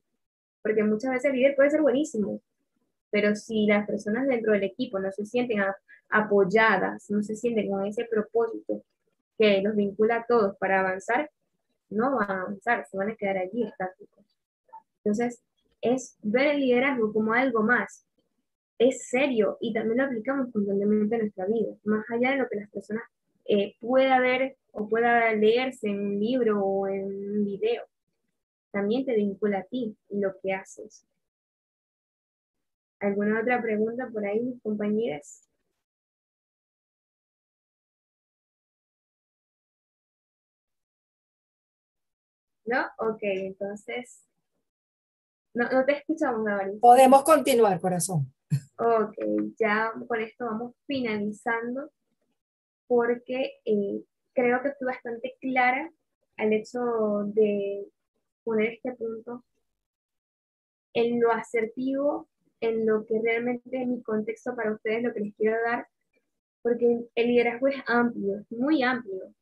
Porque 0.64 0.84
muchas 0.84 1.12
veces 1.12 1.32
el 1.32 1.38
líder 1.38 1.56
puede 1.56 1.70
ser 1.70 1.82
buenísimo, 1.82 2.42
pero 3.12 3.36
si 3.36 3.68
las 3.68 3.86
personas 3.86 4.28
dentro 4.28 4.54
del 4.54 4.64
equipo 4.64 5.00
no 5.00 5.12
se 5.12 5.26
sienten 5.26 5.62
apoyadas, 6.10 7.10
no 7.10 7.22
se 7.22 7.36
sienten 7.36 7.70
con 7.70 7.86
ese 7.86 8.06
propósito 8.06 8.84
que 9.38 9.62
los 9.62 9.76
vincula 9.76 10.18
a 10.18 10.26
todos 10.26 10.58
para 10.58 10.80
avanzar, 10.80 11.30
no 11.90 12.16
van 12.16 12.32
a 12.32 12.42
avanzar, 12.42 12.86
se 12.90 12.98
van 12.98 13.12
a 13.12 13.16
quedar 13.16 13.38
allí 13.38 13.64
estáticos. 13.64 14.26
Entonces, 15.04 15.42
es 15.82 16.18
ver 16.24 16.48
el 16.48 16.62
liderazgo 16.62 17.14
como 17.14 17.34
algo 17.34 17.62
más, 17.62 18.06
es 18.78 19.08
serio 19.08 19.58
y 19.62 19.74
también 19.74 19.98
lo 19.98 20.06
aplicamos 20.06 20.52
constantemente 20.52 21.16
en 21.16 21.22
nuestra 21.22 21.46
vida, 21.46 21.76
más 21.84 22.06
allá 22.10 22.32
de 22.32 22.38
lo 22.38 22.50
que 22.50 22.58
las 22.58 22.70
personas 22.70 23.04
eh, 23.46 23.76
pueda 23.80 24.20
ver 24.20 24.58
o 24.76 24.90
pueda 24.90 25.32
leerse 25.34 25.88
en 25.88 26.00
un 26.00 26.20
libro 26.20 26.64
o 26.64 26.88
en 26.88 27.06
un 27.06 27.46
video. 27.46 27.84
También 28.72 29.06
te 29.06 29.16
vincula 29.16 29.60
a 29.60 29.64
ti 29.64 29.98
lo 30.10 30.38
que 30.42 30.54
haces. 30.54 31.06
¿Alguna 33.00 33.42
otra 33.42 33.62
pregunta 33.62 34.10
por 34.12 34.26
ahí, 34.26 34.42
mis 34.42 34.62
compañeras? 34.62 35.50
¿No? 42.66 42.86
Ok, 42.98 43.20
entonces. 43.22 44.28
No, 45.54 45.70
no 45.70 45.86
te 45.86 46.00
escuchamos, 46.00 46.44
Gabriel. 46.44 46.80
Podemos 46.82 47.24
continuar, 47.24 47.80
corazón. 47.80 48.34
Ok, 48.78 49.16
ya 49.58 49.94
con 50.06 50.20
esto 50.20 50.46
vamos 50.46 50.76
finalizando 50.86 51.92
porque 52.88 53.62
eh, 53.64 54.04
creo 54.36 54.62
que 54.62 54.74
fui 54.74 54.86
bastante 54.86 55.36
clara 55.40 55.92
al 56.38 56.54
hecho 56.54 56.80
de 57.34 57.88
poner 58.44 58.74
este 58.74 58.92
punto 58.94 59.44
en 60.94 61.20
lo 61.20 61.32
asertivo, 61.32 62.28
en 62.60 62.86
lo 62.86 63.06
que 63.06 63.20
realmente 63.22 63.82
es 63.82 63.88
mi 63.88 64.04
contexto 64.04 64.56
para 64.56 64.74
ustedes, 64.74 65.04
lo 65.04 65.14
que 65.14 65.22
les 65.22 65.36
quiero 65.36 65.58
dar, 65.64 65.88
porque 66.62 67.06
el 67.16 67.28
liderazgo 67.28 67.68
es 67.68 67.78
amplio, 67.88 68.46
muy 68.50 68.84
amplio, 68.84 69.34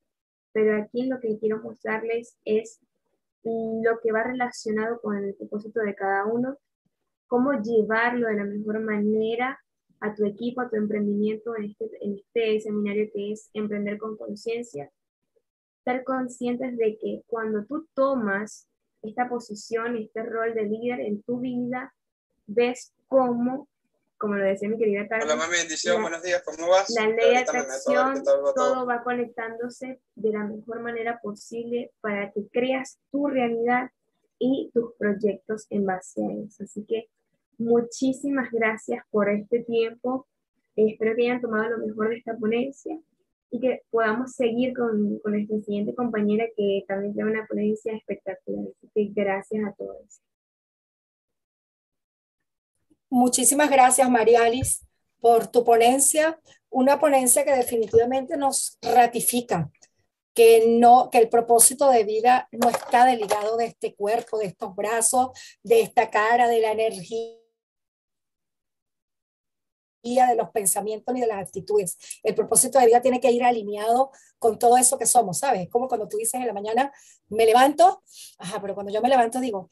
pero 0.52 0.82
aquí 0.82 1.08
lo 1.08 1.20
que 1.20 1.38
quiero 1.40 1.62
mostrarles 1.62 2.38
es 2.46 2.80
lo 3.44 4.00
que 4.02 4.12
va 4.12 4.24
relacionado 4.24 5.02
con 5.02 5.18
el 5.18 5.36
propósito 5.36 5.82
de 5.82 5.96
cada 5.96 6.26
uno 6.26 6.58
cómo 7.34 7.54
llevarlo 7.54 8.28
de 8.28 8.36
la 8.36 8.44
mejor 8.44 8.80
manera 8.80 9.60
a 10.04 10.14
tu 10.14 10.26
equipo, 10.26 10.60
a 10.60 10.70
tu 10.70 10.76
emprendimiento 10.76 11.56
en 11.56 11.64
este, 11.64 11.90
en 12.02 12.16
este 12.18 12.60
seminario 12.60 13.10
que 13.14 13.32
es 13.32 13.50
Emprender 13.54 13.98
con 13.98 14.18
Conciencia. 14.18 14.92
Estar 15.78 16.04
conscientes 16.04 16.78
de 16.78 16.98
que 16.98 17.24
cuando 17.26 17.64
tú 17.66 17.88
tomas 17.94 18.68
esta 19.02 19.30
posición, 19.30 19.96
este 19.96 20.24
rol 20.24 20.54
de 20.54 20.64
líder 20.64 21.00
en 21.00 21.24
tu 21.24 21.40
vida, 21.40 21.94
ves 22.48 22.94
cómo, 23.08 23.70
como 24.18 24.36
lo 24.36 24.44
decía 24.44 24.68
mi 24.68 24.78
querida 24.78 25.08
Carmen. 25.08 25.30
Hola 25.30 25.38
mami, 25.38 25.56
bendición, 25.56 26.02
buenos 26.02 26.22
días, 26.22 26.44
¿cómo 26.44 26.68
vas? 26.68 26.90
La 26.90 27.08
ley 27.08 27.32
de 27.32 27.38
atracción, 27.38 28.24
todo 28.56 28.86
va 28.86 29.04
conectándose 29.04 30.02
de 30.16 30.32
la 30.32 30.44
mejor 30.44 30.82
manera 30.82 31.22
posible 31.24 31.94
para 32.02 32.30
que 32.34 32.46
creas 32.52 33.00
tu 33.10 33.28
realidad 33.28 33.90
y 34.38 34.70
tus 34.74 34.96
proyectos 35.00 35.66
en 35.70 35.86
base 35.86 36.22
a 36.26 36.46
eso. 36.46 36.66
Así 36.66 36.84
que 36.86 37.08
Muchísimas 37.58 38.52
gracias 38.52 39.04
por 39.12 39.30
este 39.30 39.64
tiempo. 39.64 40.28
espero 40.76 41.16
que 41.16 41.24
hayan 41.24 41.42
tomado 41.42 41.78
lo 41.78 41.86
mejor 41.86 42.10
de 42.10 42.18
esta 42.18 42.36
ponencia 42.36 43.00
y 43.52 43.60
que 43.60 43.82
podamos 43.92 44.32
seguir 44.32 44.74
con, 44.74 45.20
con 45.20 45.34
nuestra 45.34 45.60
siguiente 45.60 45.94
compañera 45.94 46.46
que 46.58 46.84
también 46.88 47.14
tiene 47.14 47.32
una 47.32 47.46
ponencia 47.46 47.94
espectacular. 47.96 48.66
Así 48.78 48.90
que 48.94 49.22
gracias 49.22 49.64
a 49.66 49.74
todos. 49.74 50.22
Muchísimas 53.10 53.70
gracias, 53.70 54.10
María 54.10 54.44
Alice, 54.44 54.84
por 55.20 55.46
tu 55.48 55.64
ponencia. 55.64 56.40
Una 56.72 57.00
ponencia 57.00 57.46
que 57.46 57.56
definitivamente 57.56 58.38
nos 58.38 58.80
ratifica 58.82 59.70
que 60.34 60.66
no 60.68 61.10
que 61.12 61.20
el 61.20 61.30
propósito 61.30 61.92
de 61.92 62.06
vida 62.06 62.50
no 62.52 62.70
está 62.70 63.06
deligado 63.06 63.58
de 63.58 63.66
este 63.66 63.94
cuerpo, 63.94 64.40
de 64.40 64.48
estos 64.48 64.76
brazos, 64.76 65.30
de 65.62 65.82
esta 65.82 66.10
cara, 66.10 66.48
de 66.48 66.60
la 66.60 66.72
energía 66.72 67.43
de 70.04 70.36
los 70.36 70.50
pensamientos 70.50 71.14
ni 71.14 71.22
de 71.22 71.28
las 71.28 71.42
actitudes. 71.42 71.98
El 72.24 72.36
propósito 72.36 72.78
de 72.80 72.88
vida 72.88 73.02
tiene 73.02 73.20
que 73.20 73.32
ir 73.32 73.44
alineado 73.44 74.12
con 74.38 74.60
todo 74.60 74.78
eso 74.78 74.98
que 74.98 75.06
somos, 75.06 75.40
¿sabes? 75.40 75.70
Como 75.70 75.88
cuando 75.88 76.08
tú 76.08 76.18
dices 76.18 76.36
en 76.36 76.48
la 76.48 76.54
mañana, 76.54 76.92
me 77.30 77.46
levanto, 77.46 78.04
ajá, 78.38 78.62
pero 78.62 78.74
cuando 78.76 78.92
yo 78.92 79.02
me 79.02 79.10
levanto 79.10 79.40
digo, 79.40 79.70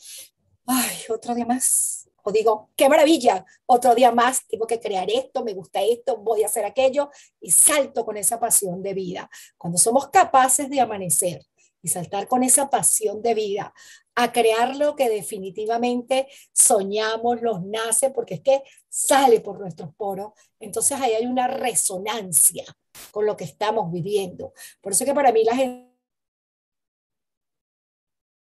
ay, 0.66 0.98
otro 1.10 1.36
día 1.36 1.46
más. 1.46 2.08
O 2.24 2.32
digo, 2.32 2.70
qué 2.76 2.88
maravilla, 2.88 3.44
otro 3.66 3.96
día 3.96 4.12
más, 4.12 4.46
tengo 4.48 4.68
que 4.68 4.80
crear 4.80 5.10
esto, 5.10 5.44
me 5.44 5.54
gusta 5.54 5.82
esto, 5.82 6.18
voy 6.18 6.44
a 6.44 6.46
hacer 6.46 6.66
aquello 6.66 7.10
y 7.40 7.50
salto 7.50 8.06
con 8.06 8.16
esa 8.16 8.40
pasión 8.40 8.84
de 8.84 8.94
vida. 8.94 9.30
Cuando 9.58 9.80
somos 9.80 10.10
capaces 10.10 10.70
de 10.70 10.80
amanecer 10.80 11.44
y 11.82 11.88
saltar 11.88 12.28
con 12.28 12.44
esa 12.44 12.70
pasión 12.70 13.24
de 13.24 13.34
vida 13.34 13.74
a 14.14 14.32
crear 14.32 14.76
lo 14.76 14.96
que 14.96 15.10
definitivamente 15.10 16.28
soñamos, 16.54 17.42
los 17.42 17.64
nace, 17.64 18.12
porque 18.12 18.36
es 18.36 18.42
que 18.42 18.62
sale 18.92 19.40
por 19.40 19.60
nuestros 19.60 19.96
poros. 19.96 20.34
Entonces 20.60 21.00
ahí 21.00 21.14
hay 21.14 21.26
una 21.26 21.48
resonancia 21.48 22.66
con 23.12 23.26
lo 23.26 23.38
que 23.38 23.46
estamos 23.46 23.92
viviendo. 23.92 24.54
Por 24.82 24.92
eso 24.92 25.06
que 25.06 25.14
para 25.14 25.32
mí 25.32 25.44
las 25.46 25.58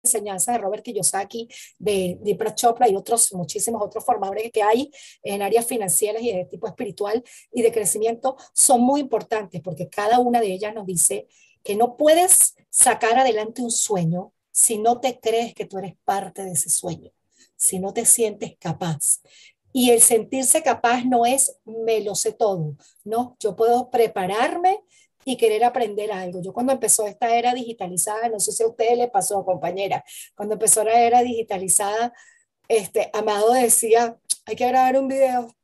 enseñanzas 0.03 0.55
de 0.55 0.61
Robert 0.61 0.83
Kiyosaki, 0.83 1.49
de 1.79 2.19
Deepak 2.21 2.55
Chopra 2.55 2.87
y 2.87 2.95
otros, 2.95 3.33
muchísimos 3.33 3.81
otros 3.81 4.05
formadores 4.05 4.51
que 4.51 4.61
hay 4.61 4.91
en 5.23 5.41
áreas 5.41 5.65
financieras 5.65 6.21
y 6.21 6.31
de 6.31 6.45
tipo 6.45 6.67
espiritual 6.67 7.23
y 7.51 7.63
de 7.63 7.71
crecimiento 7.71 8.37
son 8.53 8.81
muy 8.81 9.01
importantes 9.01 9.59
porque 9.61 9.89
cada 9.89 10.19
una 10.19 10.39
de 10.39 10.53
ellas 10.53 10.73
nos 10.73 10.85
dice 10.85 11.27
que 11.63 11.75
no 11.75 11.97
puedes 11.97 12.55
sacar 12.69 13.17
adelante 13.17 13.61
un 13.63 13.71
sueño 13.71 14.33
si 14.51 14.77
no 14.77 14.99
te 14.99 15.19
crees 15.19 15.53
que 15.53 15.65
tú 15.65 15.79
eres 15.79 15.95
parte 16.05 16.43
de 16.43 16.51
ese 16.51 16.69
sueño, 16.69 17.11
si 17.55 17.79
no 17.79 17.91
te 17.91 18.05
sientes 18.05 18.55
capaz. 18.57 19.21
Y 19.77 19.91
el 19.91 20.01
sentirse 20.01 20.63
capaz 20.63 21.03
no 21.05 21.27
es 21.27 21.59
me 21.63 22.01
lo 22.01 22.15
sé 22.15 22.33
todo, 22.33 22.75
no, 23.03 23.37
yo 23.39 23.55
puedo 23.55 23.91
prepararme 23.91 24.79
y 25.23 25.37
querer 25.37 25.63
aprender 25.63 26.11
algo. 26.11 26.41
Yo 26.41 26.51
cuando 26.51 26.73
empezó 26.73 27.05
esta 27.05 27.35
era 27.37 27.53
digitalizada, 27.53 28.27
no 28.27 28.39
sé 28.39 28.53
si 28.53 28.63
a 28.63 28.67
ustedes 28.67 28.97
les 28.97 29.11
pasó, 29.11 29.45
compañera, 29.45 30.03
cuando 30.35 30.55
empezó 30.55 30.83
la 30.83 30.99
era 30.99 31.21
digitalizada, 31.21 32.11
este, 32.67 33.11
Amado 33.13 33.53
decía, 33.53 34.17
hay 34.47 34.55
que 34.55 34.67
grabar 34.67 34.97
un 34.97 35.09
video, 35.09 35.55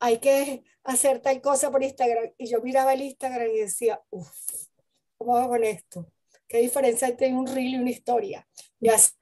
hay 0.00 0.16
que 0.16 0.64
hacer 0.82 1.20
tal 1.20 1.42
cosa 1.42 1.70
por 1.70 1.82
Instagram. 1.82 2.32
Y 2.38 2.46
yo 2.50 2.62
miraba 2.62 2.94
el 2.94 3.02
Instagram 3.02 3.50
y 3.50 3.58
decía, 3.58 4.00
uff, 4.08 4.30
¿cómo 5.18 5.36
hago 5.36 5.50
con 5.50 5.64
esto? 5.64 6.10
¿Qué 6.48 6.56
diferencia 6.60 7.06
entre 7.06 7.34
un 7.34 7.46
reel 7.46 7.74
y 7.74 7.76
una 7.76 7.90
historia? 7.90 8.48
Y 8.80 8.88
así 8.88 9.12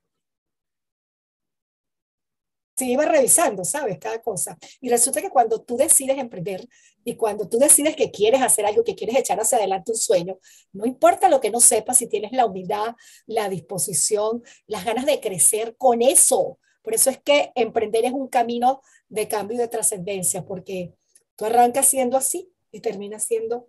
se 2.80 2.86
iba 2.86 3.04
revisando, 3.04 3.62
¿sabes? 3.62 3.98
Cada 3.98 4.22
cosa. 4.22 4.56
Y 4.80 4.88
resulta 4.88 5.20
que 5.20 5.28
cuando 5.28 5.60
tú 5.60 5.76
decides 5.76 6.16
emprender 6.16 6.66
y 7.04 7.14
cuando 7.14 7.46
tú 7.46 7.58
decides 7.58 7.94
que 7.94 8.10
quieres 8.10 8.40
hacer 8.40 8.64
algo, 8.64 8.82
que 8.82 8.94
quieres 8.94 9.18
echar 9.18 9.38
hacia 9.38 9.58
adelante 9.58 9.92
un 9.92 9.98
sueño, 9.98 10.38
no 10.72 10.86
importa 10.86 11.28
lo 11.28 11.42
que 11.42 11.50
no 11.50 11.60
sepas, 11.60 11.98
si 11.98 12.06
tienes 12.06 12.32
la 12.32 12.46
humildad, 12.46 12.94
la 13.26 13.50
disposición, 13.50 14.42
las 14.66 14.86
ganas 14.86 15.04
de 15.04 15.20
crecer 15.20 15.76
con 15.76 16.00
eso. 16.00 16.58
Por 16.82 16.94
eso 16.94 17.10
es 17.10 17.18
que 17.18 17.52
emprender 17.54 18.06
es 18.06 18.12
un 18.12 18.28
camino 18.28 18.80
de 19.10 19.28
cambio 19.28 19.56
y 19.56 19.60
de 19.60 19.68
trascendencia, 19.68 20.46
porque 20.46 20.94
tú 21.36 21.44
arrancas 21.44 21.84
siendo 21.84 22.16
así 22.16 22.50
y 22.72 22.80
terminas 22.80 23.24
siendo 23.24 23.68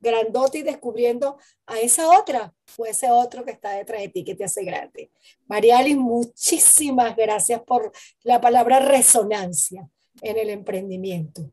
grandote 0.00 0.58
y 0.58 0.62
descubriendo 0.62 1.38
a 1.66 1.78
esa 1.80 2.08
otra 2.18 2.54
o 2.76 2.86
ese 2.86 3.10
otro 3.10 3.44
que 3.44 3.50
está 3.50 3.72
detrás 3.72 4.00
de 4.00 4.08
ti 4.08 4.24
que 4.24 4.34
te 4.34 4.44
hace 4.44 4.64
grande. 4.64 5.10
Mariali, 5.46 5.94
muchísimas 5.94 7.16
gracias 7.16 7.62
por 7.62 7.92
la 8.22 8.40
palabra 8.40 8.80
resonancia 8.80 9.88
en 10.22 10.38
el 10.38 10.50
emprendimiento. 10.50 11.52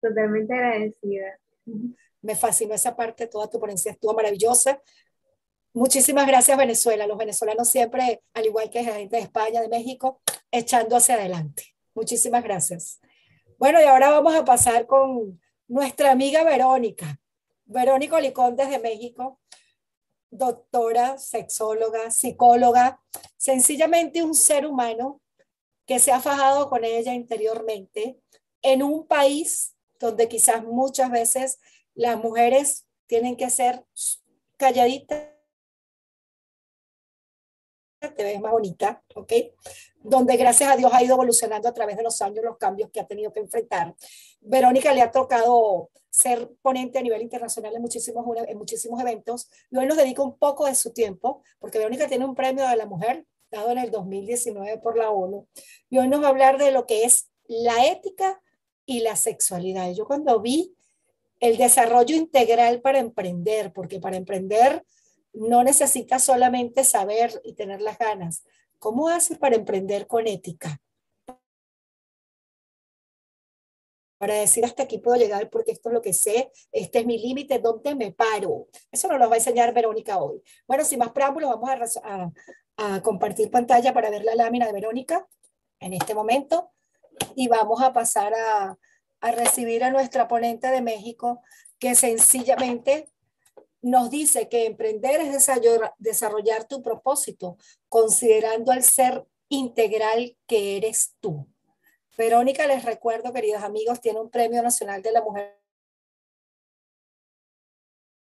Totalmente 0.00 0.54
agradecida. 0.54 1.38
Me 2.22 2.36
fascinó 2.36 2.74
esa 2.74 2.96
parte, 2.96 3.26
toda 3.26 3.48
tu 3.48 3.58
ponencia 3.58 3.92
estuvo 3.92 4.14
maravillosa. 4.14 4.80
Muchísimas 5.72 6.26
gracias 6.26 6.58
Venezuela, 6.58 7.06
los 7.06 7.16
venezolanos 7.16 7.68
siempre, 7.68 8.22
al 8.34 8.46
igual 8.46 8.70
que 8.70 8.82
la 8.82 8.94
gente 8.94 9.16
de 9.16 9.22
España, 9.22 9.60
de 9.60 9.68
México, 9.68 10.20
echando 10.50 10.96
hacia 10.96 11.14
adelante. 11.14 11.76
Muchísimas 11.94 12.42
gracias. 12.42 13.00
Bueno, 13.58 13.80
y 13.80 13.84
ahora 13.84 14.10
vamos 14.10 14.34
a 14.34 14.44
pasar 14.44 14.86
con 14.86 15.40
nuestra 15.68 16.10
amiga 16.10 16.42
Verónica. 16.42 17.20
Verónica 17.70 18.16
Olicón 18.16 18.56
desde 18.56 18.80
México, 18.80 19.38
doctora, 20.28 21.18
sexóloga, 21.18 22.10
psicóloga, 22.10 23.00
sencillamente 23.36 24.24
un 24.24 24.34
ser 24.34 24.66
humano 24.66 25.20
que 25.86 26.00
se 26.00 26.10
ha 26.10 26.20
fajado 26.20 26.68
con 26.68 26.84
ella 26.84 27.14
interiormente 27.14 28.20
en 28.60 28.82
un 28.82 29.06
país 29.06 29.76
donde 30.00 30.28
quizás 30.28 30.64
muchas 30.64 31.12
veces 31.12 31.60
las 31.94 32.16
mujeres 32.16 32.86
tienen 33.06 33.36
que 33.36 33.50
ser 33.50 33.84
calladitas 34.56 35.28
te 38.08 38.24
ves 38.24 38.40
más 38.40 38.52
bonita, 38.52 39.02
¿ok? 39.14 39.32
Donde 40.02 40.36
gracias 40.36 40.70
a 40.70 40.76
Dios 40.76 40.90
ha 40.92 41.02
ido 41.02 41.14
evolucionando 41.14 41.68
a 41.68 41.74
través 41.74 41.96
de 41.96 42.02
los 42.02 42.20
años 42.22 42.44
los 42.44 42.56
cambios 42.56 42.90
que 42.90 43.00
ha 43.00 43.06
tenido 43.06 43.32
que 43.32 43.40
enfrentar. 43.40 43.94
Verónica 44.40 44.92
le 44.94 45.02
ha 45.02 45.10
tocado 45.10 45.90
ser 46.08 46.50
ponente 46.62 46.98
a 46.98 47.02
nivel 47.02 47.22
internacional 47.22 47.74
en 47.74 47.82
muchísimos, 47.82 48.24
en 48.48 48.58
muchísimos 48.58 49.00
eventos 49.00 49.48
y 49.70 49.76
hoy 49.76 49.86
nos 49.86 49.96
dedica 49.96 50.22
un 50.22 50.36
poco 50.38 50.66
de 50.66 50.74
su 50.74 50.92
tiempo, 50.92 51.42
porque 51.58 51.78
Verónica 51.78 52.08
tiene 52.08 52.24
un 52.24 52.34
premio 52.34 52.66
de 52.66 52.76
la 52.76 52.86
mujer 52.86 53.26
dado 53.50 53.70
en 53.70 53.78
el 53.78 53.90
2019 53.90 54.78
por 54.78 54.96
la 54.96 55.10
ONU, 55.10 55.46
y 55.88 55.98
hoy 55.98 56.08
nos 56.08 56.22
va 56.22 56.26
a 56.26 56.30
hablar 56.30 56.56
de 56.56 56.70
lo 56.70 56.86
que 56.86 57.02
es 57.02 57.30
la 57.48 57.86
ética 57.86 58.40
y 58.86 59.00
la 59.00 59.16
sexualidad. 59.16 59.92
Yo 59.92 60.06
cuando 60.06 60.40
vi 60.40 60.74
el 61.40 61.56
desarrollo 61.56 62.14
integral 62.14 62.80
para 62.80 63.00
emprender, 63.00 63.72
porque 63.72 63.98
para 63.98 64.16
emprender 64.16 64.84
no 65.32 65.62
necesitas 65.64 66.24
solamente 66.24 66.84
saber 66.84 67.40
y 67.44 67.54
tener 67.54 67.80
las 67.80 67.98
ganas. 67.98 68.44
¿Cómo 68.78 69.08
haces 69.08 69.38
para 69.38 69.56
emprender 69.56 70.06
con 70.06 70.26
ética? 70.26 70.80
Para 74.18 74.34
decir 74.34 74.64
hasta 74.64 74.82
aquí 74.82 74.98
puedo 74.98 75.16
llegar 75.16 75.48
porque 75.48 75.72
esto 75.72 75.88
es 75.88 75.94
lo 75.94 76.02
que 76.02 76.12
sé, 76.12 76.52
este 76.72 77.00
es 77.00 77.06
mi 77.06 77.18
límite, 77.18 77.58
¿dónde 77.58 77.94
me 77.94 78.12
paro? 78.12 78.68
Eso 78.92 79.08
nos 79.08 79.18
lo 79.18 79.28
va 79.28 79.34
a 79.34 79.38
enseñar 79.38 79.72
Verónica 79.72 80.18
hoy. 80.18 80.42
Bueno, 80.66 80.84
sin 80.84 80.98
más 80.98 81.12
preámbulos, 81.12 81.50
vamos 81.50 81.98
a, 82.02 82.30
a 82.76 83.02
compartir 83.02 83.50
pantalla 83.50 83.94
para 83.94 84.10
ver 84.10 84.24
la 84.24 84.34
lámina 84.34 84.66
de 84.66 84.72
Verónica 84.72 85.26
en 85.78 85.94
este 85.94 86.14
momento 86.14 86.70
y 87.34 87.48
vamos 87.48 87.82
a 87.82 87.92
pasar 87.92 88.34
a, 88.34 88.78
a 89.20 89.32
recibir 89.32 89.84
a 89.84 89.90
nuestra 89.90 90.28
ponente 90.28 90.68
de 90.68 90.82
México 90.82 91.42
que 91.78 91.94
sencillamente 91.94 93.10
nos 93.82 94.10
dice 94.10 94.48
que 94.48 94.66
emprender 94.66 95.20
es 95.20 95.32
desarrollar, 95.98 96.66
tu 96.68 96.82
propósito, 96.82 97.56
considerando 97.88 98.72
al 98.72 98.82
ser 98.82 99.24
integral 99.48 100.36
que 100.46 100.76
eres 100.76 101.16
tú. 101.20 101.46
Verónica, 102.16 102.66
les 102.66 102.84
recuerdo, 102.84 103.32
queridos 103.32 103.62
amigos, 103.62 104.00
tiene 104.00 104.20
un 104.20 104.30
Premio 104.30 104.62
Nacional 104.62 105.02
de 105.02 105.12
la 105.12 105.22
Mujer 105.22 105.56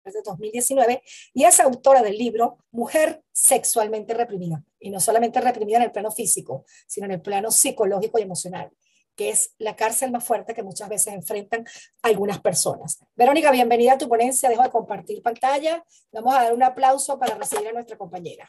de 0.04 0.22
2019 0.22 1.02
y 1.32 1.44
es 1.44 1.60
autora 1.60 2.02
del 2.02 2.18
libro 2.18 2.58
Mujer 2.72 3.22
sexualmente 3.32 4.12
reprimida. 4.12 4.62
Y 4.78 4.90
no 4.90 5.00
solamente 5.00 5.40
reprimida 5.40 5.78
en 5.78 5.84
el 5.84 5.92
plano 5.92 6.10
físico, 6.10 6.64
sino 6.86 7.06
en 7.06 7.12
el 7.12 7.22
plano 7.22 7.50
psicológico 7.50 8.18
y 8.18 8.22
emocional 8.22 8.70
que 9.16 9.30
es 9.30 9.54
la 9.58 9.76
cárcel 9.76 10.10
más 10.10 10.24
fuerte 10.24 10.54
que 10.54 10.62
muchas 10.62 10.88
veces 10.88 11.14
enfrentan 11.14 11.64
algunas 12.02 12.40
personas. 12.40 13.04
Verónica, 13.14 13.50
bienvenida 13.50 13.94
a 13.94 13.98
tu 13.98 14.08
ponencia. 14.08 14.48
Dejo 14.48 14.62
de 14.62 14.70
compartir 14.70 15.22
pantalla. 15.22 15.84
Vamos 16.12 16.34
a 16.34 16.42
dar 16.42 16.54
un 16.54 16.62
aplauso 16.62 17.18
para 17.18 17.36
recibir 17.36 17.68
a 17.68 17.72
nuestra 17.72 17.96
compañera. 17.96 18.46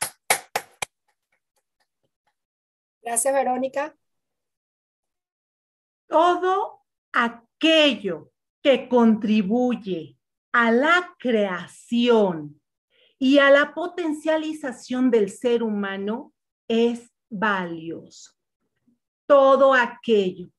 Gracias, 3.01 3.33
Verónica. 3.33 3.95
Todo 6.07 6.81
aquello 7.13 8.31
que 8.63 8.89
contribuye 8.89 10.17
a 10.51 10.71
la 10.71 11.15
creación 11.19 12.59
y 13.19 13.37
a 13.37 13.51
la 13.51 13.73
potencialización 13.73 15.11
del 15.11 15.29
ser 15.29 15.61
humano 15.61 16.33
es 16.67 17.11
valioso. 17.29 18.31
Todo 19.27 19.73
aquello 19.73 20.49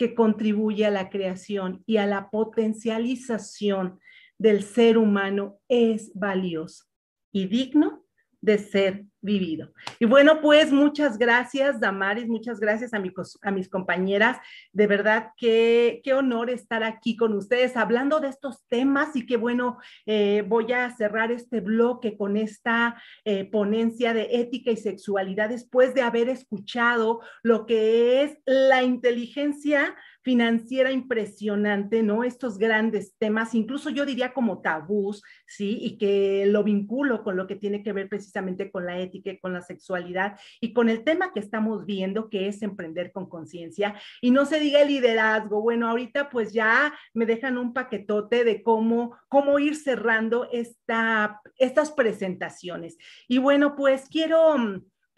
que 0.00 0.14
contribuye 0.14 0.86
a 0.86 0.90
la 0.90 1.10
creación 1.10 1.84
y 1.84 1.98
a 1.98 2.06
la 2.06 2.30
potencialización 2.30 4.00
del 4.38 4.62
ser 4.62 4.96
humano 4.96 5.60
es 5.68 6.10
valioso 6.14 6.86
y 7.32 7.48
digno 7.48 8.02
de 8.40 8.56
ser 8.56 9.04
vivido. 9.22 9.72
Y 9.98 10.06
bueno, 10.06 10.40
pues 10.40 10.72
muchas 10.72 11.18
gracias, 11.18 11.80
Damaris, 11.80 12.26
muchas 12.26 12.60
gracias 12.60 12.94
a, 12.94 13.02
a 13.42 13.50
mis 13.50 13.68
compañeras. 13.68 14.38
De 14.72 14.86
verdad, 14.86 15.30
qué, 15.36 16.00
qué 16.02 16.14
honor 16.14 16.50
estar 16.50 16.82
aquí 16.82 17.16
con 17.16 17.34
ustedes 17.34 17.76
hablando 17.76 18.20
de 18.20 18.28
estos 18.28 18.66
temas 18.68 19.14
y 19.16 19.26
qué 19.26 19.36
bueno, 19.36 19.78
eh, 20.06 20.44
voy 20.46 20.72
a 20.72 20.90
cerrar 20.96 21.32
este 21.32 21.60
bloque 21.60 22.16
con 22.16 22.36
esta 22.36 23.00
eh, 23.24 23.44
ponencia 23.44 24.14
de 24.14 24.28
ética 24.32 24.70
y 24.70 24.76
sexualidad 24.76 25.48
después 25.48 25.94
de 25.94 26.02
haber 26.02 26.28
escuchado 26.28 27.20
lo 27.42 27.66
que 27.66 28.22
es 28.22 28.38
la 28.46 28.82
inteligencia 28.82 29.96
financiera 30.22 30.92
impresionante, 30.92 32.02
¿no? 32.02 32.24
Estos 32.24 32.58
grandes 32.58 33.16
temas, 33.18 33.54
incluso 33.54 33.90
yo 33.90 34.04
diría 34.04 34.32
como 34.32 34.60
tabús, 34.60 35.22
¿sí? 35.46 35.78
Y 35.80 35.98
que 35.98 36.44
lo 36.46 36.62
vinculo 36.62 37.22
con 37.22 37.36
lo 37.36 37.46
que 37.46 37.56
tiene 37.56 37.82
que 37.82 37.92
ver 37.92 38.08
precisamente 38.08 38.70
con 38.70 38.86
la 38.86 38.98
ética 38.98 39.30
con 39.40 39.52
la 39.52 39.62
sexualidad 39.62 40.38
y 40.60 40.72
con 40.72 40.88
el 40.88 41.04
tema 41.04 41.32
que 41.32 41.40
estamos 41.40 41.86
viendo, 41.86 42.28
que 42.28 42.48
es 42.48 42.62
emprender 42.62 43.12
con 43.12 43.28
conciencia. 43.28 43.94
Y 44.20 44.30
no 44.30 44.44
se 44.44 44.60
diga 44.60 44.82
el 44.82 44.88
liderazgo, 44.88 45.60
bueno, 45.60 45.88
ahorita 45.88 46.30
pues 46.30 46.52
ya 46.52 46.94
me 47.14 47.26
dejan 47.26 47.58
un 47.58 47.72
paquetote 47.72 48.44
de 48.44 48.62
cómo, 48.62 49.16
cómo 49.28 49.58
ir 49.58 49.76
cerrando 49.76 50.48
esta, 50.52 51.40
estas 51.56 51.90
presentaciones. 51.92 52.96
Y 53.28 53.38
bueno, 53.38 53.76
pues 53.76 54.08
quiero 54.10 54.56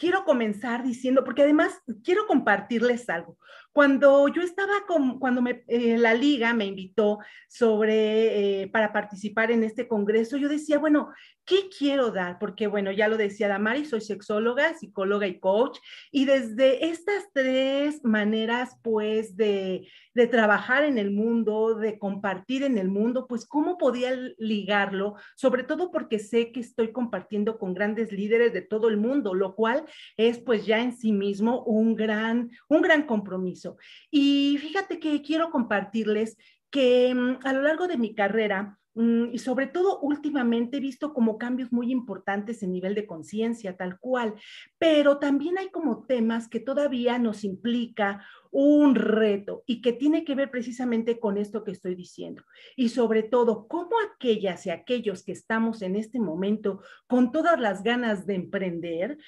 quiero 0.03 0.25
comenzar 0.25 0.83
diciendo, 0.83 1.23
porque 1.23 1.43
además 1.43 1.81
quiero 2.03 2.27
compartirles 2.27 3.09
algo. 3.09 3.39
Cuando 3.73 4.29
yo 4.29 4.43
estaba 4.43 4.85
con, 4.87 5.19
cuando 5.19 5.41
me, 5.41 5.65
eh, 5.67 5.97
la 5.99 6.15
liga 6.15 6.53
me 6.53 6.67
invitó 6.67 7.19
sobre, 7.49 8.63
eh, 8.63 8.69
para 8.69 8.93
participar 8.93 9.51
en 9.51 9.65
este 9.65 9.89
congreso, 9.89 10.37
yo 10.37 10.49
decía, 10.49 10.79
bueno, 10.79 11.11
¿qué 11.45 11.69
quiero 11.77 12.11
dar? 12.11 12.39
Porque, 12.39 12.67
bueno, 12.67 12.93
ya 12.93 13.09
lo 13.09 13.17
decía 13.17 13.49
Damari, 13.49 13.85
soy 13.85 14.01
sexóloga, 14.01 14.75
psicóloga 14.75 15.27
y 15.27 15.41
coach, 15.41 15.79
y 16.11 16.25
desde 16.25 16.87
estas 16.87 17.25
tres 17.33 18.05
maneras, 18.05 18.79
pues, 18.83 19.37
de, 19.37 19.89
de 20.15 20.27
trabajar 20.27 20.85
en 20.85 20.99
el 20.99 21.11
mundo, 21.11 21.75
de 21.75 21.99
compartir 21.99 22.63
en 22.63 22.79
el 22.79 22.89
mundo, 22.89 23.27
pues, 23.27 23.47
¿cómo 23.47 23.79
podía 23.79 24.13
ligarlo? 24.39 25.15
Sobre 25.35 25.65
todo 25.65 25.91
porque 25.91 26.19
sé 26.19 26.53
que 26.53 26.61
estoy 26.61 26.93
compartiendo 26.93 27.59
con 27.59 27.75
grandes 27.75 28.13
líderes 28.13 28.53
de 28.53 28.63
todo 28.63 28.89
el 28.89 28.97
mundo, 28.97 29.35
lo 29.35 29.55
cual 29.55 29.85
es, 30.17 30.39
pues, 30.39 30.67
ya 30.67 30.81
en 30.83 30.97
sí 30.97 31.13
mismo 31.13 31.63
un 31.65 31.95
gran, 31.97 32.51
un 32.69 32.83
gran 32.83 33.05
compromiso. 33.05 33.62
Y 34.11 34.59
fíjate 34.61 34.99
que 34.99 35.23
quiero 35.23 35.51
compartirles 35.51 36.37
que 36.73 37.15
mm, 37.15 37.47
a 37.47 37.53
lo 37.53 37.63
largo 37.63 37.87
de 37.87 37.99
mi 37.99 38.15
carrera, 38.15 38.79
mm, 38.95 39.27
y 39.33 39.39
sobre 39.39 39.67
todo 39.67 40.01
últimamente 40.01 40.79
he 40.79 40.81
visto 40.81 41.13
como 41.13 41.39
cambios 41.39 41.71
muy 41.71 41.93
importantes 41.93 42.63
en 42.63 42.73
nivel 42.73 42.95
de 42.95 43.07
conciencia, 43.07 43.77
tal 43.77 43.99
cual, 44.01 44.35
pero 44.79 45.19
también 45.19 45.59
hay 45.59 45.71
como 45.71 46.05
temas 46.07 46.49
que 46.49 46.61
todavía 46.61 47.19
nos 47.19 47.45
implica 47.45 48.27
un 48.51 48.95
reto 48.95 49.63
y 49.67 49.81
que 49.81 49.93
tiene 49.93 50.25
que 50.25 50.35
ver 50.35 50.51
precisamente 50.51 51.21
con 51.21 51.39
esto 51.39 51.63
que 51.63 51.73
estoy 51.73 51.95
diciendo. 51.95 52.43
Y 52.75 52.89
sobre 52.89 53.23
todo, 53.23 53.67
cómo 53.69 53.93
aquellas 54.15 54.67
y 54.67 54.71
aquellos 54.71 55.23
que 55.23 55.33
estamos 55.33 55.83
en 55.83 55.95
este 55.97 56.19
momento 56.19 56.83
con 57.07 57.33
todas 57.33 57.61
las 57.61 57.83
ganas 57.83 58.27
de 58.27 58.35
emprender, 58.35 59.19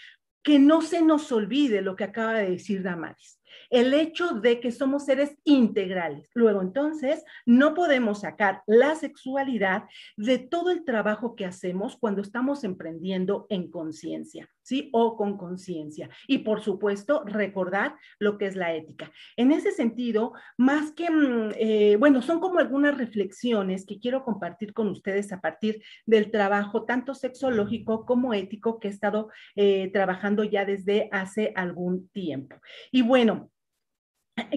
que 0.43 0.59
no 0.59 0.83
se 0.83 1.03
nos 1.03 1.33
olvide 1.33 1.81
lo 1.81 1.97
que 1.97 2.05
acaba 2.05 2.35
de 2.35 2.51
decir 2.51 2.83
Damaris 2.83 3.41
el 3.71 3.95
hecho 3.95 4.29
de 4.35 4.61
que 4.61 4.71
somos 4.71 5.05
seres 5.05 5.37
integrales. 5.45 6.31
Luego, 6.35 6.63
entonces, 6.63 7.25
no 7.47 7.75
podemos 7.75 8.21
sacar 8.21 8.63
la 8.67 8.95
sexualidad 8.95 9.85
de 10.17 10.39
todo 10.39 10.71
el 10.71 10.85
trabajo 10.85 11.35
que 11.35 11.45
hacemos 11.45 11.97
cuando 11.97 12.23
estamos 12.23 12.65
emprendiendo 12.65 13.47
en 13.49 13.71
conciencia, 13.71 14.49
¿sí? 14.63 14.91
O 14.93 15.17
con 15.17 15.37
conciencia. 15.37 16.09
Y, 16.27 16.39
por 16.39 16.63
supuesto, 16.63 17.23
recordar 17.25 17.97
lo 18.19 18.39
que 18.39 18.47
es 18.47 18.57
la 18.57 18.75
ética. 18.75 19.11
En 19.37 19.53
ese 19.53 19.73
sentido, 19.73 20.33
más 20.57 20.93
que, 20.93 21.11
mm, 21.11 21.53
eh, 21.57 21.97
bueno, 21.99 22.23
son 22.23 22.41
como 22.41 22.59
algunas 22.59 22.97
reflexiones 22.97 23.87
que 23.87 23.99
quiero 23.99 24.25
compartir 24.25 24.73
con 24.73 24.89
ustedes 24.89 25.33
a 25.33 25.41
partir 25.41 25.83
del 26.07 26.31
trabajo 26.31 26.85
tanto 26.85 27.15
sexológico 27.15 28.05
como 28.07 28.35
ético 28.35 28.79
que 28.79 28.89
he 28.89 28.91
estado 28.91 29.31
eh, 29.57 29.91
trabajando 29.93 30.45
ya 30.45 30.65
desde 30.65 31.09
hace 31.13 31.53
algún 31.57 32.09
tiempo. 32.09 32.57
Y 32.91 33.03
bueno, 33.03 33.44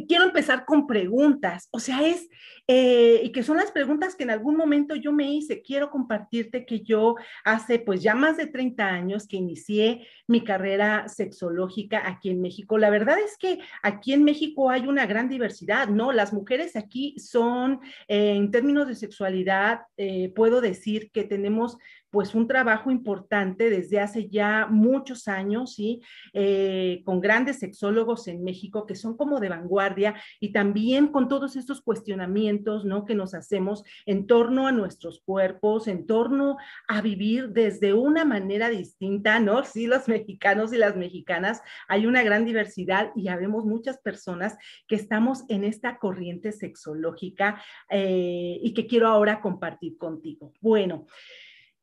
quiero 0.07 0.23
empezar 0.23 0.65
con 0.65 0.87
preguntas, 0.87 1.67
o 1.71 1.79
sea, 1.79 2.05
es, 2.05 2.29
eh, 2.67 3.21
y 3.23 3.31
que 3.31 3.43
son 3.43 3.57
las 3.57 3.71
preguntas 3.71 4.15
que 4.15 4.23
en 4.23 4.31
algún 4.31 4.57
momento 4.57 4.95
yo 4.95 5.11
me 5.11 5.31
hice. 5.31 5.61
Quiero 5.61 5.89
compartirte 5.89 6.65
que 6.65 6.81
yo 6.81 7.15
hace 7.45 7.79
pues 7.79 8.01
ya 8.01 8.15
más 8.15 8.37
de 8.37 8.47
30 8.47 8.85
años 8.85 9.27
que 9.27 9.37
inicié 9.37 10.07
mi 10.27 10.43
carrera 10.43 11.07
sexológica 11.07 12.07
aquí 12.07 12.29
en 12.29 12.41
México. 12.41 12.77
La 12.77 12.89
verdad 12.89 13.17
es 13.19 13.37
que 13.37 13.59
aquí 13.83 14.13
en 14.13 14.23
México 14.23 14.69
hay 14.69 14.87
una 14.87 15.05
gran 15.05 15.29
diversidad, 15.29 15.87
¿no? 15.87 16.11
Las 16.11 16.33
mujeres 16.33 16.75
aquí 16.75 17.15
son, 17.19 17.79
eh, 18.07 18.33
en 18.35 18.51
términos 18.51 18.87
de 18.87 18.95
sexualidad, 18.95 19.81
eh, 19.97 20.31
puedo 20.35 20.59
decir 20.59 21.11
que 21.11 21.23
tenemos 21.23 21.77
pues 22.09 22.35
un 22.35 22.47
trabajo 22.47 22.89
importante 22.91 23.69
desde 23.69 23.99
hace 23.99 24.29
ya 24.29 24.67
muchos 24.69 25.27
años, 25.27 25.73
¿sí? 25.73 26.01
Eh, 26.33 27.01
con 27.03 27.19
grandes 27.19 27.59
sexólogos 27.59 28.27
en 28.27 28.43
México 28.43 28.85
que 28.85 28.95
son 28.95 29.17
como 29.17 29.39
de 29.39 29.49
vanguardia 29.49 30.15
y 30.39 30.51
también 30.51 31.07
con 31.07 31.27
todos 31.27 31.55
estos 31.55 31.81
cuestionamientos, 31.81 32.85
¿no? 32.85 33.05
Que 33.05 33.15
nos 33.15 33.33
hacemos 33.33 33.83
en 34.05 34.27
torno 34.27 34.67
a 34.67 34.71
nuestros 34.71 35.21
cuerpos, 35.21 35.87
en 35.87 36.05
torno 36.05 36.57
a 36.87 37.01
vivir 37.01 37.49
desde 37.49 37.93
una 37.93 38.25
manera 38.25 38.69
distinta, 38.69 39.39
¿no? 39.39 39.63
Sí, 39.63 39.87
los 39.87 40.07
mexicanos 40.07 40.73
y 40.73 40.77
las 40.77 40.95
mexicanas, 40.95 41.61
hay 41.87 42.05
una 42.05 42.23
gran 42.23 42.45
diversidad 42.45 43.11
y 43.15 43.27
habemos 43.27 43.65
muchas 43.65 43.97
personas 43.97 44.57
que 44.87 44.95
estamos 44.95 45.43
en 45.49 45.63
esta 45.63 45.97
corriente 45.97 46.51
sexológica 46.51 47.61
eh, 47.89 48.59
y 48.61 48.73
que 48.73 48.87
quiero 48.87 49.07
ahora 49.07 49.41
compartir 49.41 49.97
contigo. 49.97 50.53
Bueno 50.61 51.07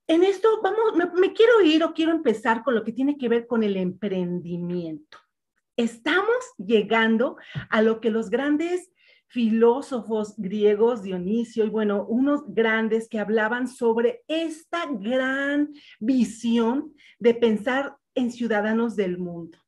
en 0.07 0.25
esto 0.25 0.61
vamos, 0.63 0.95
me, 1.15 1.33
quiero 1.33 1.63
ir 1.63 1.83
o 1.83 1.95
quiero 1.95 2.13
empezar 2.13 2.63
con 2.63 2.75
lo 2.75 2.85
que 2.85 2.93
tiene 2.93 3.17
que 3.17 3.29
ver 3.29 3.47
con 3.47 3.63
el 3.63 3.77
emprendimiento. 3.77 5.19
Estamos 5.77 6.37
llegando 6.59 7.37
a 7.71 7.83
lo 7.83 8.01
que 8.01 8.11
los 8.11 8.31
grandes 8.31 8.91
filósofos 9.27 10.35
griegos, 10.37 11.03
Dionisio 11.03 11.65
y 11.65 11.71
bueno, 11.71 12.05
unos 12.07 12.45
grandes 12.47 13.09
que 13.09 13.19
hablaban 13.19 13.67
sobre 13.67 14.23
esta 14.29 14.87
gran 14.87 15.73
visión 15.99 16.95
de 17.19 17.35
pensar 17.35 17.97
en 18.15 18.31
ciudadanos 18.31 18.95
del 18.95 19.19
mundo. 19.19 19.59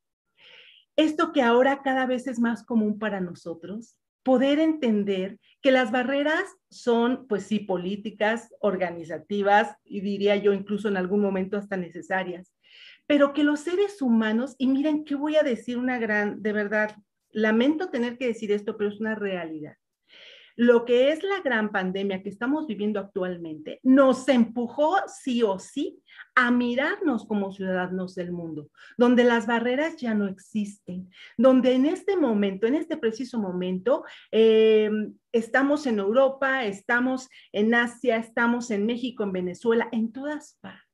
Esto 0.94 1.32
que 1.32 1.42
ahora 1.42 1.82
cada 1.82 2.06
vez 2.06 2.26
es 2.26 2.38
más 2.38 2.64
común 2.64 2.98
para 2.98 3.20
nosotros, 3.20 3.96
poder 4.26 4.58
entender 4.58 5.38
que 5.62 5.70
las 5.70 5.92
barreras 5.92 6.42
son, 6.68 7.28
pues 7.28 7.44
sí, 7.44 7.60
políticas, 7.60 8.52
organizativas 8.58 9.76
y 9.84 10.00
diría 10.00 10.34
yo 10.34 10.52
incluso 10.52 10.88
en 10.88 10.96
algún 10.96 11.20
momento 11.20 11.56
hasta 11.56 11.76
necesarias, 11.76 12.52
pero 13.06 13.32
que 13.32 13.44
los 13.44 13.60
seres 13.60 14.02
humanos, 14.02 14.56
y 14.58 14.66
miren 14.66 15.04
qué 15.04 15.14
voy 15.14 15.36
a 15.36 15.44
decir 15.44 15.78
una 15.78 16.00
gran, 16.00 16.42
de 16.42 16.52
verdad, 16.52 16.96
lamento 17.30 17.88
tener 17.88 18.18
que 18.18 18.26
decir 18.26 18.50
esto, 18.50 18.76
pero 18.76 18.90
es 18.90 18.98
una 18.98 19.14
realidad 19.14 19.76
lo 20.56 20.84
que 20.84 21.12
es 21.12 21.22
la 21.22 21.40
gran 21.44 21.70
pandemia 21.70 22.22
que 22.22 22.30
estamos 22.30 22.66
viviendo 22.66 22.98
actualmente 22.98 23.78
nos 23.82 24.28
empujó 24.28 24.96
sí 25.06 25.42
o 25.42 25.58
sí 25.58 26.02
a 26.34 26.50
mirarnos 26.50 27.26
como 27.26 27.52
ciudadanos 27.52 28.14
del 28.14 28.32
mundo, 28.32 28.70
donde 28.96 29.24
las 29.24 29.46
barreras 29.46 29.96
ya 29.96 30.14
no 30.14 30.26
existen, 30.28 31.10
donde 31.36 31.72
en 31.72 31.86
este 31.86 32.16
momento, 32.16 32.66
en 32.66 32.74
este 32.74 32.96
preciso 32.96 33.38
momento, 33.38 34.04
eh, 34.32 34.90
estamos 35.32 35.86
en 35.86 35.98
Europa, 35.98 36.64
estamos 36.64 37.28
en 37.52 37.74
Asia, 37.74 38.16
estamos 38.16 38.70
en 38.70 38.86
México, 38.86 39.24
en 39.24 39.32
Venezuela, 39.32 39.88
en 39.92 40.12
todas 40.12 40.58
partes. 40.60 40.86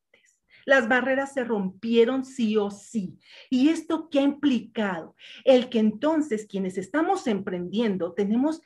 Las 0.65 0.89
barreras 0.89 1.35
se 1.35 1.43
rompieron 1.45 2.25
sí 2.25 2.57
o 2.57 2.71
sí. 2.71 3.19
¿Y 3.51 3.69
esto 3.71 4.09
qué 4.11 4.21
ha 4.21 4.23
implicado? 4.23 5.17
El 5.45 5.69
que 5.69 5.81
entonces 5.81 6.47
quienes 6.47 6.79
estamos 6.79 7.27
emprendiendo 7.27 8.13
tenemos 8.13 8.61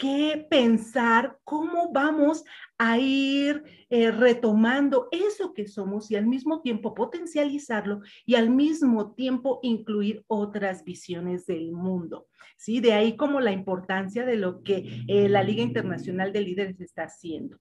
que 0.00 0.46
pensar 0.48 1.38
cómo 1.44 1.92
vamos 1.92 2.42
a 2.78 2.98
ir 2.98 3.62
eh, 3.90 4.10
retomando 4.10 5.08
eso 5.12 5.52
que 5.52 5.68
somos 5.68 6.10
y 6.10 6.16
al 6.16 6.26
mismo 6.26 6.62
tiempo 6.62 6.94
potencializarlo 6.94 8.00
y 8.24 8.36
al 8.36 8.48
mismo 8.48 9.12
tiempo 9.12 9.60
incluir 9.62 10.24
otras 10.26 10.84
visiones 10.84 11.44
del 11.44 11.72
mundo. 11.72 12.28
¿sí? 12.56 12.80
De 12.80 12.94
ahí 12.94 13.14
como 13.14 13.40
la 13.40 13.52
importancia 13.52 14.24
de 14.24 14.36
lo 14.36 14.62
que 14.62 15.04
eh, 15.06 15.28
la 15.28 15.42
Liga 15.42 15.62
Internacional 15.62 16.32
de 16.32 16.40
Líderes 16.40 16.80
está 16.80 17.02
haciendo. 17.02 17.58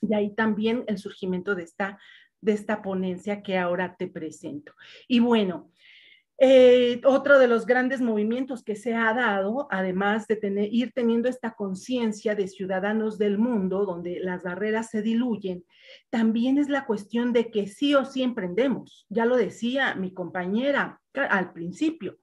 De 0.00 0.16
ahí 0.16 0.34
también 0.34 0.84
el 0.86 0.96
surgimiento 0.96 1.54
de 1.54 1.64
esta, 1.64 1.98
de 2.40 2.52
esta 2.52 2.80
ponencia 2.80 3.42
que 3.42 3.58
ahora 3.58 3.94
te 3.94 4.06
presento. 4.06 4.72
Y 5.06 5.20
bueno, 5.20 5.70
eh, 6.40 7.00
otro 7.04 7.40
de 7.40 7.48
los 7.48 7.66
grandes 7.66 8.00
movimientos 8.00 8.62
que 8.62 8.76
se 8.76 8.94
ha 8.94 9.12
dado, 9.12 9.66
además 9.70 10.28
de 10.28 10.36
tener, 10.36 10.72
ir 10.72 10.92
teniendo 10.92 11.28
esta 11.28 11.54
conciencia 11.54 12.36
de 12.36 12.46
ciudadanos 12.46 13.18
del 13.18 13.38
mundo, 13.38 13.84
donde 13.84 14.20
las 14.20 14.44
barreras 14.44 14.88
se 14.90 15.02
diluyen, 15.02 15.64
también 16.10 16.58
es 16.58 16.68
la 16.68 16.86
cuestión 16.86 17.32
de 17.32 17.50
que 17.50 17.66
sí 17.66 17.96
o 17.96 18.04
sí 18.04 18.22
emprendemos. 18.22 19.04
Ya 19.08 19.24
lo 19.24 19.36
decía 19.36 19.96
mi 19.96 20.14
compañera 20.14 21.00
al 21.12 21.52
principio. 21.52 22.18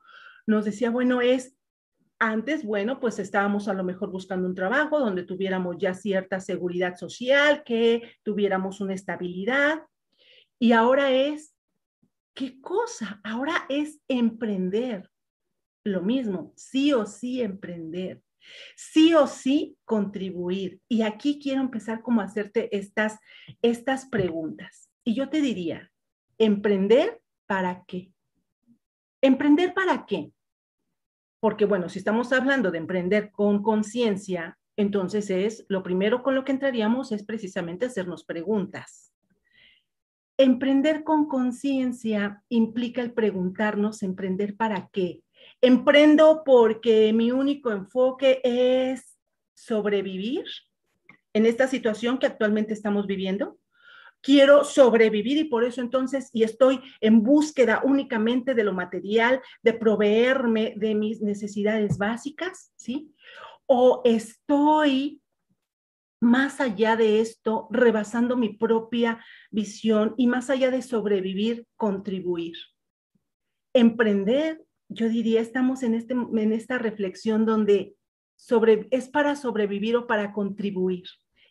Nos 0.47 0.63
decía, 0.63 0.91
bueno, 0.91 1.19
es 1.19 1.57
antes, 2.17 2.63
bueno, 2.63 3.01
pues 3.01 3.19
estábamos 3.19 3.67
a 3.67 3.73
lo 3.73 3.83
mejor 3.83 4.11
buscando 4.11 4.47
un 4.47 4.55
trabajo 4.55 4.99
donde 4.99 5.23
tuviéramos 5.23 5.75
ya 5.77 5.93
cierta 5.93 6.39
seguridad 6.39 6.95
social, 6.95 7.63
que 7.65 8.01
tuviéramos 8.23 8.79
una 8.79 8.93
estabilidad. 8.93 9.81
Y 10.57 10.71
ahora 10.71 11.11
es 11.11 11.54
¿Qué 12.35 12.59
cosa? 12.59 13.21
Ahora 13.23 13.65
es 13.69 14.01
emprender. 14.09 15.09
Lo 15.85 16.01
mismo, 16.01 16.51
sí 16.57 16.91
o 16.91 17.05
sí 17.05 17.41
emprender. 17.41 18.21
Sí 18.75 19.13
o 19.13 19.25
sí 19.25 19.77
contribuir. 19.85 20.81
Y 20.89 21.01
aquí 21.01 21.39
quiero 21.41 21.61
empezar 21.61 22.01
como 22.01 22.19
a 22.21 22.25
hacerte 22.25 22.75
estas, 22.75 23.19
estas 23.61 24.07
preguntas. 24.07 24.91
Y 25.05 25.15
yo 25.15 25.29
te 25.29 25.41
diría, 25.41 25.91
¿emprender 26.37 27.21
para 27.47 27.85
qué? 27.87 28.11
¿Emprender 29.21 29.73
para 29.73 30.05
qué? 30.05 30.31
Porque 31.39 31.65
bueno, 31.65 31.87
si 31.87 31.99
estamos 31.99 32.33
hablando 32.33 32.69
de 32.69 32.79
emprender 32.79 33.31
con 33.31 33.63
conciencia, 33.63 34.59
entonces 34.75 35.29
es 35.29 35.65
lo 35.69 35.83
primero 35.83 36.21
con 36.21 36.35
lo 36.35 36.43
que 36.43 36.51
entraríamos 36.51 37.13
es 37.13 37.23
precisamente 37.23 37.85
hacernos 37.85 38.25
preguntas. 38.25 39.14
Emprender 40.37 41.03
con 41.03 41.27
conciencia 41.27 42.43
implica 42.49 43.01
el 43.01 43.13
preguntarnos, 43.13 44.03
emprender 44.03 44.57
para 44.57 44.89
qué. 44.91 45.21
Emprendo 45.61 46.43
porque 46.45 47.13
mi 47.13 47.31
único 47.31 47.71
enfoque 47.71 48.41
es 48.43 49.17
sobrevivir 49.53 50.45
en 51.33 51.45
esta 51.45 51.67
situación 51.67 52.17
que 52.17 52.27
actualmente 52.27 52.73
estamos 52.73 53.07
viviendo. 53.07 53.57
Quiero 54.21 54.63
sobrevivir 54.63 55.37
y 55.37 55.43
por 55.45 55.63
eso 55.63 55.81
entonces, 55.81 56.29
y 56.33 56.43
estoy 56.43 56.81
en 56.99 57.23
búsqueda 57.23 57.81
únicamente 57.83 58.55
de 58.55 58.63
lo 58.63 58.73
material, 58.73 59.41
de 59.61 59.73
proveerme 59.73 60.73
de 60.75 60.95
mis 60.95 61.21
necesidades 61.21 61.97
básicas, 61.97 62.73
¿sí? 62.75 63.13
O 63.67 64.01
estoy 64.03 65.21
más 66.25 66.59
allá 66.59 66.95
de 66.95 67.21
esto, 67.21 67.67
rebasando 67.69 68.35
mi 68.35 68.49
propia 68.49 69.23
visión 69.51 70.15
y 70.17 70.25
más 70.25 70.49
allá 70.49 70.71
de 70.71 70.81
sobrevivir, 70.81 71.67
contribuir. 71.77 72.55
Emprender, 73.73 74.65
yo 74.89 75.07
diría, 75.07 75.39
estamos 75.39 75.83
en, 75.83 75.93
este, 75.93 76.13
en 76.13 76.51
esta 76.51 76.79
reflexión 76.79 77.45
donde 77.45 77.93
sobre, 78.35 78.87
es 78.89 79.07
para 79.07 79.35
sobrevivir 79.35 79.95
o 79.97 80.07
para 80.07 80.33
contribuir. 80.33 81.03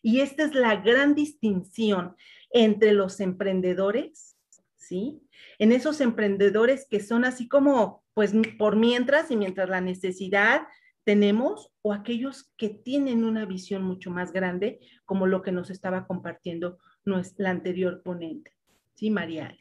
Y 0.03 0.21
esta 0.21 0.43
es 0.43 0.55
la 0.55 0.75
gran 0.77 1.15
distinción 1.15 2.17
entre 2.51 2.93
los 2.93 3.21
emprendedores, 3.21 4.37
¿sí? 4.75 5.23
En 5.61 5.71
esos 5.71 6.01
emprendedores 6.01 6.87
que 6.91 6.99
son 6.99 7.25
así 7.25 7.47
como, 7.47 8.03
pues 8.13 8.33
por 8.59 8.75
mientras 8.75 9.31
y 9.31 9.37
mientras 9.37 9.69
la 9.69 9.81
necesidad 9.81 10.67
tenemos 11.05 11.71
o 11.83 11.93
aquellos 11.93 12.51
que 12.57 12.71
tienen 12.71 13.25
una 13.25 13.45
visión 13.45 13.83
mucho 13.83 14.11
más 14.11 14.33
grande, 14.33 14.81
como 15.05 15.27
lo 15.27 15.43
que 15.43 15.53
nos 15.53 15.71
estaba 15.71 16.07
compartiendo 16.07 16.79
la 17.05 17.51
anterior 17.51 18.03
ponente, 18.03 18.53
¿sí, 18.95 19.11
María? 19.11 19.57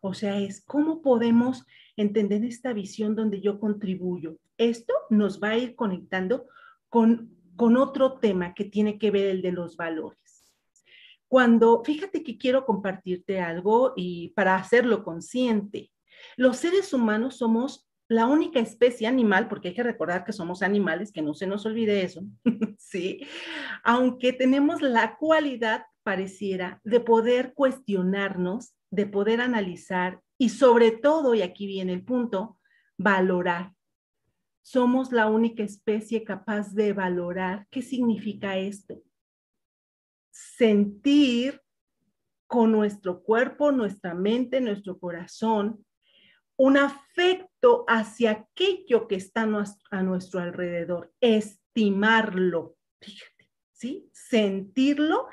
O 0.00 0.14
sea, 0.14 0.38
es 0.38 0.64
cómo 0.64 1.02
podemos 1.02 1.66
entender 1.96 2.42
esta 2.44 2.72
visión 2.72 3.14
donde 3.14 3.42
yo 3.42 3.60
contribuyo. 3.60 4.38
Esto 4.56 4.94
nos 5.10 5.42
va 5.42 5.50
a 5.50 5.58
ir 5.58 5.76
conectando 5.76 6.46
con, 6.88 7.36
con 7.56 7.76
otro 7.76 8.18
tema 8.18 8.54
que 8.54 8.64
tiene 8.64 8.98
que 8.98 9.10
ver 9.10 9.26
el 9.26 9.42
de 9.42 9.52
los 9.52 9.76
valores. 9.76 10.18
Cuando, 11.28 11.84
fíjate 11.84 12.24
que 12.24 12.38
quiero 12.38 12.64
compartirte 12.64 13.40
algo 13.40 13.92
y 13.94 14.30
para 14.30 14.56
hacerlo 14.56 15.04
consciente, 15.04 15.92
los 16.36 16.56
seres 16.56 16.92
humanos 16.94 17.36
somos 17.36 17.89
la 18.10 18.26
única 18.26 18.58
especie 18.58 19.06
animal, 19.06 19.46
porque 19.46 19.68
hay 19.68 19.74
que 19.74 19.84
recordar 19.84 20.24
que 20.24 20.32
somos 20.32 20.62
animales, 20.62 21.12
que 21.12 21.22
no 21.22 21.32
se 21.32 21.46
nos 21.46 21.64
olvide 21.64 22.02
eso, 22.02 22.24
¿sí? 22.76 23.24
Aunque 23.84 24.32
tenemos 24.32 24.82
la 24.82 25.16
cualidad, 25.16 25.84
pareciera, 26.02 26.80
de 26.82 26.98
poder 26.98 27.54
cuestionarnos, 27.54 28.74
de 28.90 29.06
poder 29.06 29.40
analizar 29.40 30.20
y 30.38 30.48
sobre 30.48 30.90
todo, 30.90 31.36
y 31.36 31.42
aquí 31.42 31.68
viene 31.68 31.92
el 31.92 32.04
punto, 32.04 32.58
valorar. 32.98 33.74
Somos 34.60 35.12
la 35.12 35.28
única 35.28 35.62
especie 35.62 36.24
capaz 36.24 36.74
de 36.74 36.92
valorar 36.92 37.68
qué 37.70 37.80
significa 37.80 38.58
esto. 38.58 39.04
Sentir 40.32 41.62
con 42.48 42.72
nuestro 42.72 43.22
cuerpo, 43.22 43.70
nuestra 43.70 44.14
mente, 44.14 44.60
nuestro 44.60 44.98
corazón, 44.98 45.84
un 46.60 46.76
afecto 46.76 47.86
hacia 47.88 48.32
aquello 48.32 49.08
que 49.08 49.14
está 49.14 49.48
a 49.90 50.02
nuestro 50.02 50.40
alrededor, 50.40 51.10
estimarlo, 51.22 52.76
fíjate, 53.00 53.50
¿sí? 53.72 54.10
Sentirlo 54.12 55.26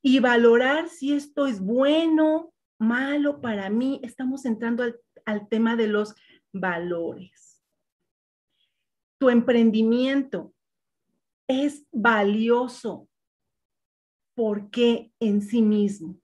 y 0.00 0.20
valorar 0.20 0.88
si 0.88 1.12
esto 1.12 1.48
es 1.48 1.60
bueno, 1.60 2.54
malo 2.78 3.40
para 3.40 3.68
mí. 3.68 4.00
Estamos 4.04 4.44
entrando 4.44 4.84
al, 4.84 5.00
al 5.24 5.48
tema 5.48 5.74
de 5.74 5.88
los 5.88 6.14
valores. 6.52 7.64
Tu 9.18 9.28
emprendimiento 9.28 10.54
es 11.48 11.84
valioso 11.90 13.08
porque 14.36 15.10
en 15.18 15.42
sí 15.42 15.62
mismo. 15.62 16.20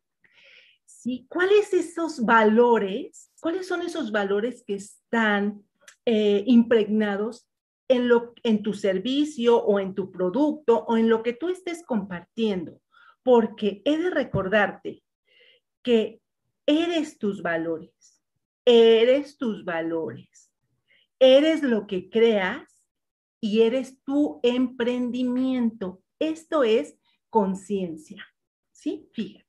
¿Cuáles 1.29 1.73
esos 1.73 2.25
valores 2.25 3.27
¿Cuáles 3.47 3.69
son 3.69 3.83
esos 3.83 4.11
valores 4.11 4.65
que 4.67 4.75
están 4.75 5.63
eh, 6.05 6.43
impregnados 6.47 7.47
en, 7.87 8.09
lo, 8.09 8.35
en 8.43 8.63
tu 8.65 8.75
servicio 8.75 9.63
o 9.63 9.79
en 9.79 9.95
tu 9.95 10.11
producto 10.11 10.85
o 10.89 10.97
en 10.97 11.09
lo 11.09 11.23
que 11.23 11.33
tú 11.33 11.49
estés 11.49 11.85
compartiendo? 11.85 12.81
Porque 13.23 13.83
he 13.85 13.99
de 13.99 14.11
recordarte 14.11 15.05
que 15.85 16.21
eres 16.67 17.19
tus 17.19 17.41
valores, 17.41 18.21
eres 18.65 19.39
tus 19.39 19.65
valores, 19.65 20.51
eres 21.21 21.63
lo 21.63 21.87
que 21.87 22.11
creas 22.11 22.83
y 23.41 23.63
eres 23.63 24.03
tu 24.03 24.41
emprendimiento. 24.43 26.03
Esto 26.19 26.65
es 26.65 26.99
conciencia, 27.31 28.27
¿sí? 28.73 29.09
Fíjate, 29.13 29.46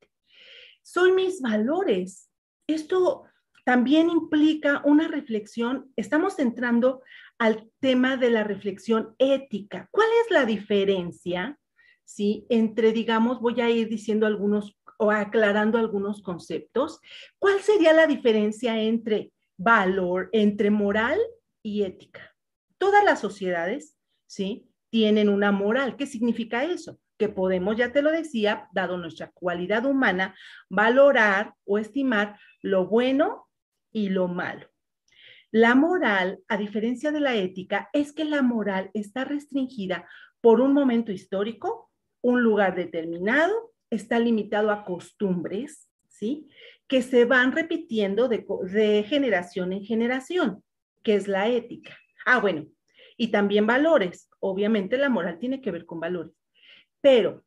son 0.87 1.15
mis 1.15 1.41
valores. 1.41 2.31
Esto 2.65 3.25
también 3.65 4.09
implica 4.09 4.81
una 4.85 5.09
reflexión, 5.09 5.91
estamos 5.97 6.39
entrando 6.39 7.01
al 7.37 7.69
tema 7.81 8.15
de 8.15 8.29
la 8.29 8.45
reflexión 8.45 9.13
ética. 9.17 9.89
¿Cuál 9.91 10.07
es 10.23 10.31
la 10.31 10.45
diferencia, 10.45 11.59
sí, 12.05 12.45
entre, 12.47 12.93
digamos, 12.93 13.41
voy 13.41 13.59
a 13.59 13.69
ir 13.69 13.89
diciendo 13.89 14.25
algunos 14.25 14.79
o 14.97 15.11
aclarando 15.11 15.77
algunos 15.77 16.21
conceptos? 16.21 17.01
¿Cuál 17.37 17.59
sería 17.59 17.91
la 17.91 18.07
diferencia 18.07 18.81
entre 18.81 19.33
valor, 19.57 20.29
entre 20.31 20.71
moral 20.71 21.19
y 21.61 21.83
ética? 21.83 22.33
Todas 22.77 23.03
las 23.03 23.19
sociedades, 23.19 23.97
sí, 24.25 24.69
tienen 24.89 25.27
una 25.27 25.51
moral. 25.51 25.97
¿Qué 25.97 26.05
significa 26.05 26.63
eso? 26.63 26.97
Que 27.17 27.29
podemos, 27.29 27.75
ya 27.75 27.91
te 27.91 28.01
lo 28.01 28.11
decía, 28.11 28.67
dado 28.73 28.97
nuestra 28.97 29.31
cualidad 29.31 29.85
humana, 29.85 30.35
valorar 30.69 31.53
o 31.65 31.77
estimar 31.77 32.39
lo 32.61 32.87
bueno 32.87 33.47
y 33.91 34.09
lo 34.09 34.27
malo. 34.27 34.67
La 35.51 35.75
moral, 35.75 36.39
a 36.47 36.57
diferencia 36.57 37.11
de 37.11 37.21
la 37.21 37.35
ética, 37.35 37.89
es 37.93 38.11
que 38.11 38.25
la 38.25 38.41
moral 38.41 38.91
está 38.93 39.23
restringida 39.23 40.07
por 40.41 40.61
un 40.61 40.73
momento 40.73 41.11
histórico, 41.11 41.89
un 42.21 42.43
lugar 42.43 42.75
determinado, 42.75 43.73
está 43.89 44.19
limitado 44.19 44.71
a 44.71 44.83
costumbres, 44.83 45.89
¿sí? 46.09 46.49
Que 46.87 47.01
se 47.01 47.25
van 47.25 47.53
repitiendo 47.53 48.27
de, 48.27 49.05
generación 49.07 49.73
en 49.73 49.83
generación, 49.83 50.63
que 51.03 51.15
es 51.15 51.27
la 51.27 51.47
ética. 51.47 51.97
Ah, 52.25 52.39
bueno, 52.39 52.65
y 53.15 53.29
también 53.29 53.65
valores. 53.65 54.29
Obviamente 54.39 54.97
la 54.97 55.09
moral 55.09 55.39
tiene 55.39 55.61
que 55.61 55.71
ver 55.71 55.85
con 55.85 55.99
valores, 55.99 56.33
pero 57.01 57.43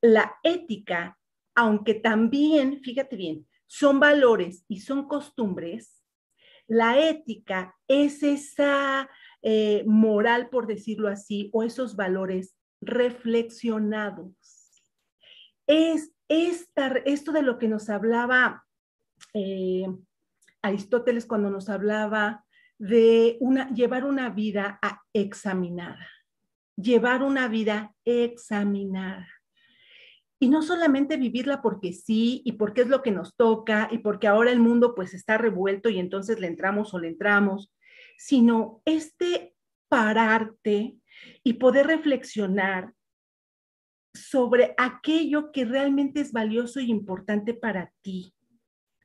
la 0.00 0.36
ética, 0.42 1.18
aunque 1.54 1.94
también, 1.94 2.80
fíjate 2.82 3.16
bien, 3.16 3.46
son 3.66 4.00
valores 4.00 4.64
y 4.68 4.80
son 4.80 5.06
costumbres, 5.08 6.02
la 6.66 6.98
ética 6.98 7.74
es 7.86 8.22
esa 8.22 9.08
eh, 9.42 9.84
moral, 9.86 10.48
por 10.50 10.66
decirlo 10.66 11.08
así, 11.08 11.50
o 11.52 11.62
esos 11.62 11.96
valores 11.96 12.56
reflexionados. 12.80 14.34
Es 15.66 16.12
esta, 16.28 16.88
esto 17.04 17.32
de 17.32 17.42
lo 17.42 17.58
que 17.58 17.68
nos 17.68 17.88
hablaba 17.88 18.64
eh, 19.34 19.86
Aristóteles 20.62 21.26
cuando 21.26 21.50
nos 21.50 21.68
hablaba 21.68 22.44
de 22.78 23.38
llevar 23.74 24.04
una 24.04 24.30
vida 24.30 24.78
examinada, 25.12 26.06
llevar 26.80 27.22
una 27.22 27.48
vida 27.48 27.94
examinada. 28.04 29.28
Y 30.40 30.48
no 30.48 30.62
solamente 30.62 31.16
vivirla 31.16 31.60
porque 31.60 31.92
sí 31.92 32.42
y 32.44 32.52
porque 32.52 32.82
es 32.82 32.88
lo 32.88 33.02
que 33.02 33.10
nos 33.10 33.34
toca 33.34 33.88
y 33.90 33.98
porque 33.98 34.28
ahora 34.28 34.52
el 34.52 34.60
mundo 34.60 34.94
pues 34.94 35.12
está 35.12 35.36
revuelto 35.36 35.88
y 35.88 35.98
entonces 35.98 36.38
le 36.38 36.46
entramos 36.46 36.94
o 36.94 37.00
le 37.00 37.08
entramos, 37.08 37.72
sino 38.16 38.80
este 38.84 39.56
pararte 39.88 40.96
y 41.42 41.54
poder 41.54 41.88
reflexionar 41.88 42.94
sobre 44.14 44.74
aquello 44.76 45.50
que 45.50 45.64
realmente 45.64 46.20
es 46.20 46.32
valioso 46.32 46.78
y 46.78 46.90
importante 46.90 47.54
para 47.54 47.92
ti, 48.02 48.32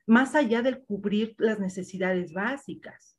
más 0.06 0.36
allá 0.36 0.62
del 0.62 0.84
cubrir 0.84 1.36
las 1.40 1.60
necesidades 1.60 2.34
básicas. 2.34 3.13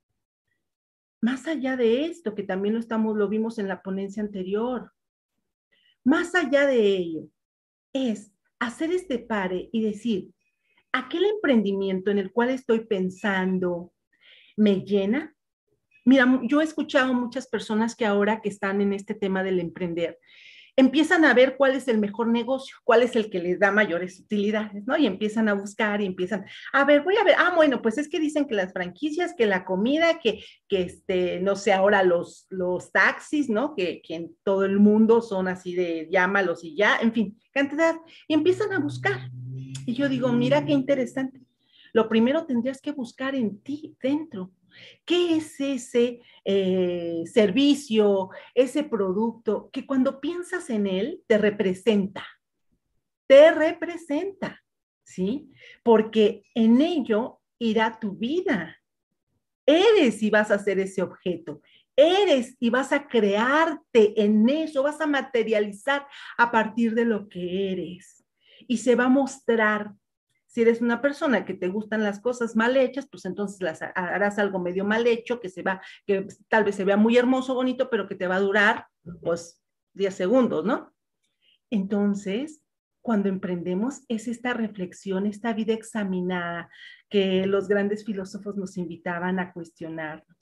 Más 1.24 1.46
allá 1.46 1.74
de 1.78 2.04
esto, 2.04 2.34
que 2.34 2.42
también 2.42 2.74
lo 2.74 2.80
estamos 2.80 3.16
lo 3.16 3.30
vimos 3.30 3.58
en 3.58 3.66
la 3.66 3.80
ponencia 3.80 4.22
anterior. 4.22 4.92
Más 6.04 6.34
allá 6.34 6.66
de 6.66 6.98
ello, 6.98 7.30
es 7.94 8.30
hacer 8.58 8.92
este 8.92 9.20
pare 9.20 9.70
y 9.72 9.82
decir, 9.82 10.34
aquel 10.92 11.24
emprendimiento 11.24 12.10
en 12.10 12.18
el 12.18 12.30
cual 12.30 12.50
estoy 12.50 12.80
pensando, 12.84 13.94
¿me 14.54 14.84
llena? 14.84 15.34
Mira, 16.04 16.42
yo 16.42 16.60
he 16.60 16.64
escuchado 16.64 17.14
muchas 17.14 17.48
personas 17.48 17.96
que 17.96 18.04
ahora 18.04 18.42
que 18.42 18.50
están 18.50 18.82
en 18.82 18.92
este 18.92 19.14
tema 19.14 19.42
del 19.42 19.60
emprender, 19.60 20.18
empiezan 20.76 21.24
a 21.24 21.34
ver 21.34 21.56
cuál 21.56 21.74
es 21.74 21.86
el 21.88 21.98
mejor 21.98 22.28
negocio, 22.28 22.76
cuál 22.84 23.02
es 23.02 23.14
el 23.16 23.30
que 23.30 23.38
les 23.38 23.58
da 23.60 23.70
mayores 23.70 24.18
utilidades, 24.18 24.84
¿no? 24.86 24.96
Y 24.96 25.06
empiezan 25.06 25.48
a 25.48 25.54
buscar 25.54 26.00
y 26.00 26.06
empiezan, 26.06 26.44
a 26.72 26.84
ver, 26.84 27.02
voy 27.02 27.16
a 27.16 27.24
ver, 27.24 27.36
ah, 27.38 27.52
bueno, 27.54 27.80
pues 27.80 27.98
es 27.98 28.08
que 28.08 28.18
dicen 28.18 28.46
que 28.46 28.54
las 28.54 28.72
franquicias, 28.72 29.34
que 29.36 29.46
la 29.46 29.64
comida, 29.64 30.18
que, 30.18 30.44
que 30.68 30.82
este, 30.82 31.40
no 31.40 31.56
sé, 31.56 31.72
ahora 31.72 32.02
los, 32.02 32.46
los 32.50 32.90
taxis, 32.90 33.48
¿no? 33.48 33.74
Que, 33.74 34.02
que 34.02 34.14
en 34.16 34.36
todo 34.42 34.64
el 34.64 34.78
mundo 34.78 35.22
son 35.22 35.48
así 35.48 35.74
de 35.74 36.08
llámalos 36.10 36.64
y 36.64 36.76
ya, 36.76 36.98
en 36.98 37.12
fin, 37.12 37.38
cantidad, 37.52 37.96
y 38.26 38.34
empiezan 38.34 38.72
a 38.72 38.80
buscar. 38.80 39.30
Y 39.86 39.94
yo 39.94 40.08
digo, 40.08 40.32
mira 40.32 40.64
qué 40.64 40.72
interesante. 40.72 41.40
Lo 41.92 42.08
primero 42.08 42.44
tendrías 42.44 42.80
que 42.80 42.90
buscar 42.90 43.36
en 43.36 43.60
ti, 43.60 43.96
dentro. 44.02 44.50
¿Qué 45.04 45.36
es 45.36 45.60
ese 45.60 46.20
eh, 46.44 47.22
servicio, 47.26 48.30
ese 48.54 48.84
producto 48.84 49.70
que 49.72 49.86
cuando 49.86 50.20
piensas 50.20 50.70
en 50.70 50.86
él 50.86 51.22
te 51.26 51.38
representa? 51.38 52.26
Te 53.26 53.52
representa, 53.52 54.62
¿sí? 55.02 55.50
Porque 55.82 56.44
en 56.54 56.80
ello 56.80 57.40
irá 57.58 57.98
tu 57.98 58.12
vida. 58.12 58.76
Eres 59.66 60.22
y 60.22 60.30
vas 60.30 60.50
a 60.50 60.58
ser 60.58 60.78
ese 60.78 61.02
objeto. 61.02 61.62
Eres 61.96 62.56
y 62.58 62.70
vas 62.70 62.92
a 62.92 63.06
crearte 63.06 64.20
en 64.20 64.48
eso, 64.48 64.82
vas 64.82 65.00
a 65.00 65.06
materializar 65.06 66.06
a 66.36 66.50
partir 66.50 66.94
de 66.94 67.04
lo 67.04 67.28
que 67.28 67.72
eres. 67.72 68.24
Y 68.66 68.78
se 68.78 68.96
va 68.96 69.04
a 69.04 69.08
mostrar 69.08 69.92
si 70.54 70.62
eres 70.62 70.80
una 70.80 71.02
persona 71.02 71.44
que 71.44 71.54
te 71.54 71.66
gustan 71.66 72.04
las 72.04 72.20
cosas 72.20 72.54
mal 72.54 72.76
hechas, 72.76 73.08
pues 73.10 73.24
entonces 73.24 73.60
las 73.60 73.82
harás 73.82 74.38
algo 74.38 74.60
medio 74.60 74.84
mal 74.84 75.04
hecho, 75.08 75.40
que 75.40 75.48
se 75.48 75.62
va, 75.62 75.82
que 76.06 76.28
tal 76.46 76.62
vez 76.62 76.76
se 76.76 76.84
vea 76.84 76.96
muy 76.96 77.16
hermoso, 77.16 77.56
bonito, 77.56 77.90
pero 77.90 78.06
que 78.06 78.14
te 78.14 78.28
va 78.28 78.36
a 78.36 78.40
durar, 78.40 78.86
pues, 79.20 79.60
10 79.94 80.14
segundos, 80.14 80.64
¿no? 80.64 80.94
Entonces, 81.70 82.62
cuando 83.00 83.28
emprendemos 83.28 84.04
es 84.06 84.28
esta 84.28 84.54
reflexión, 84.54 85.26
esta 85.26 85.52
vida 85.54 85.74
examinada 85.74 86.70
que 87.10 87.46
los 87.46 87.66
grandes 87.66 88.04
filósofos 88.04 88.56
nos 88.56 88.76
invitaban 88.76 89.40
a 89.40 89.52
cuestionarnos 89.52 90.36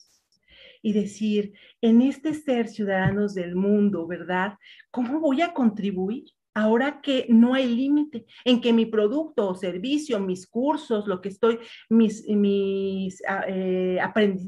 y 0.83 0.93
decir, 0.93 1.55
en 1.81 2.03
este 2.03 2.35
ser 2.35 2.69
ciudadanos 2.69 3.33
del 3.33 3.57
mundo, 3.57 4.07
¿verdad? 4.07 4.59
¿Cómo 4.91 5.21
voy 5.21 5.41
a 5.41 5.55
contribuir? 5.55 6.25
Ahora 6.55 7.01
que 7.01 7.27
no 7.29 7.55
hay 7.55 7.67
límite, 7.67 8.27
en 8.45 8.61
que 8.61 8.73
mi 8.73 8.87
producto 8.87 9.49
o 9.49 9.55
servicio, 9.55 10.21
mis 10.21 10.47
cursos, 10.47 11.07
lo 11.07 11.21
que 11.21 11.31
estoy, 11.31 11.59
mis, 11.89 13.23
ah, 13.27 13.45
eh, 13.49 13.99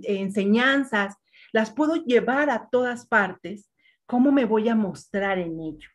enseñanzas, 0.05 1.17
las 1.53 1.71
puedo 1.71 1.97
llevar 1.97 2.51
a 2.51 2.69
todas 2.69 3.07
partes, 3.07 3.71
¿cómo 4.07 4.33
me 4.33 4.45
voy 4.45 4.69
a 4.69 4.75
mostrar 4.75 5.39
en 5.39 5.61
ello? 5.61 5.89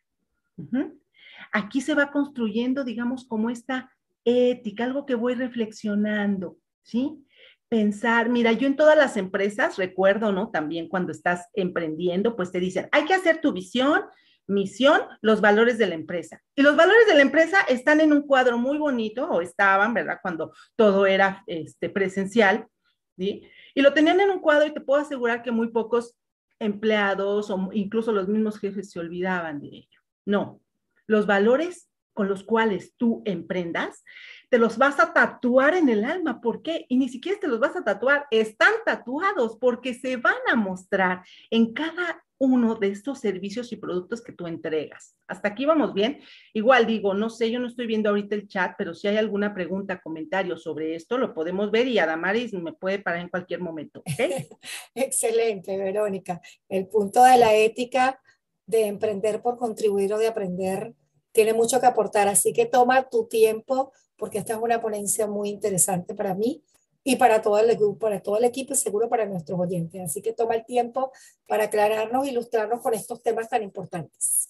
Aquí 1.52 1.82
se 1.82 1.96
va 1.96 2.12
construyendo, 2.12 2.84
digamos, 2.84 3.26
como 3.26 3.50
esta 3.50 3.92
ética, 4.26 4.84
algo 4.84 5.06
que 5.06 5.16
voy 5.16 5.36
reflexionando, 5.36 6.58
¿sí? 6.84 7.26
Pensar, 7.70 8.30
mira, 8.30 8.52
yo 8.52 8.68
en 8.68 8.76
todas 8.76 8.98
las 8.98 9.16
empresas, 9.16 9.78
recuerdo, 9.78 10.32
¿no? 10.32 10.50
También 10.50 10.90
cuando 10.90 11.12
estás 11.12 11.48
emprendiendo, 11.54 12.36
pues 12.36 12.52
te 12.52 12.60
dicen, 12.60 12.90
hay 12.92 13.06
que 13.06 13.14
hacer 13.14 13.42
tu 13.42 13.54
visión, 13.54 14.02
misión, 14.50 15.02
los 15.22 15.42
valores 15.42 15.78
de 15.78 15.88
la 15.88 15.96
empresa. 15.96 16.42
Y 16.56 16.62
los 16.62 16.76
valores 16.76 17.08
de 17.08 17.16
la 17.16 17.22
empresa 17.22 17.62
están 17.62 18.02
en 18.02 18.12
un 18.12 18.24
cuadro 18.24 18.58
muy 18.58 18.78
bonito, 18.78 19.30
o 19.30 19.42
estaban, 19.42 19.94
¿verdad? 19.94 20.20
Cuando 20.22 20.54
todo 20.76 21.06
era 21.06 21.44
este, 21.48 21.90
presencial. 21.90 22.68
Y 23.16 23.44
lo 23.76 23.94
tenían 23.94 24.20
en 24.22 24.30
un 24.30 24.40
cuadro 24.40 24.68
y 24.68 24.74
te 24.74 24.82
puedo 24.82 25.02
asegurar 25.02 25.44
que 25.44 25.52
muy 25.52 25.70
pocos 25.70 26.16
empleados 26.58 27.50
o 27.50 27.70
incluso 27.74 28.12
los 28.12 28.28
mismos 28.28 28.60
jefes 28.60 28.92
se 28.92 29.00
olvidaban 29.00 29.60
de 29.60 29.68
ello. 29.68 30.00
No, 30.26 30.62
los 31.06 31.26
valores 31.26 31.90
con 32.14 32.28
los 32.28 32.44
cuales 32.44 32.94
tú 32.98 33.22
emprendas, 33.24 34.04
te 34.50 34.58
los 34.58 34.78
vas 34.78 35.00
a 35.00 35.14
tatuar 35.14 35.74
en 35.76 35.88
el 35.88 36.04
alma. 36.04 36.42
¿Por 36.42 36.62
qué? 36.62 36.86
Y 36.90 36.98
ni 36.98 37.08
siquiera 37.08 37.40
te 37.40 37.48
los 37.48 37.62
vas 37.62 37.78
a 37.78 37.84
tatuar, 37.86 38.28
están 38.30 38.74
tatuados 38.86 39.58
porque 39.58 39.94
se 39.94 40.18
van 40.18 40.36
a 40.52 40.56
mostrar 40.58 41.24
en 41.50 41.74
cada 41.74 42.22
uno 42.40 42.76
de 42.76 42.88
estos 42.88 43.20
servicios 43.20 43.72
y 43.74 43.76
productos 43.76 44.22
que 44.22 44.32
tú 44.32 44.48
entregas. 44.48 45.16
Hasta 45.28 45.50
aquí 45.50 45.66
vamos 45.66 45.94
bien. 45.94 46.22
Igual 46.54 46.88
digo, 46.88 47.14
no 47.14 47.30
sé, 47.30 47.52
yo 47.52 47.60
no 47.60 47.68
estoy 47.68 47.86
viendo 47.86 48.10
ahorita 48.10 48.34
el 48.34 48.48
chat, 48.48 48.76
pero 48.78 48.94
si 48.94 49.10
hay 49.10 49.18
alguna 49.18 49.54
pregunta, 49.54 50.02
comentario 50.02 50.58
sobre 50.58 50.96
esto, 50.96 51.18
lo 51.18 51.34
podemos 51.34 51.70
ver 51.70 51.88
y 51.88 52.00
Adamaris 52.00 52.54
me 52.54 52.74
puede 52.74 53.00
parar 53.00 53.22
en 53.22 53.30
cualquier 53.30 53.60
momento. 53.60 54.02
Excelente, 54.96 55.78
Verónica. 55.78 56.42
El 56.70 56.88
punto 56.88 57.24
de 57.24 57.38
la 57.38 57.54
ética 57.54 58.22
de 58.66 58.86
emprender 58.86 59.42
por 59.42 59.58
contribuir 59.58 60.14
o 60.14 60.18
de 60.18 60.28
aprender 60.28 60.94
tiene 61.34 61.54
mucho 61.54 61.80
que 61.80 61.88
aportar, 61.88 62.28
así 62.28 62.54
que 62.54 62.66
toma 62.66 63.10
tu 63.10 63.28
tiempo 63.28 63.92
porque 64.16 64.38
esta 64.38 64.54
es 64.54 64.60
una 64.60 64.82
ponencia 64.82 65.28
muy 65.28 65.50
interesante 65.50 66.14
para 66.14 66.36
mí 66.36 66.64
y 67.04 67.16
para 67.16 67.42
todo 67.42 67.60
el 67.60 67.76
grupo, 67.76 68.00
para 68.00 68.22
todo 68.22 68.38
el 68.38 68.44
equipo 68.44 68.74
y 68.74 68.76
seguro 68.76 69.10
para 69.10 69.26
nuestros 69.26 69.60
oyentes. 69.60 70.02
Así 70.02 70.22
que 70.22 70.34
toma 70.34 70.56
el 70.56 70.66
tiempo 70.66 71.12
para 71.48 71.66
aclararnos 71.66 72.28
ilustrarnos 72.28 72.82
con 72.82 72.94
estos 72.94 73.22
temas 73.22 73.50
tan 73.50 73.64
importantes. 73.64 74.50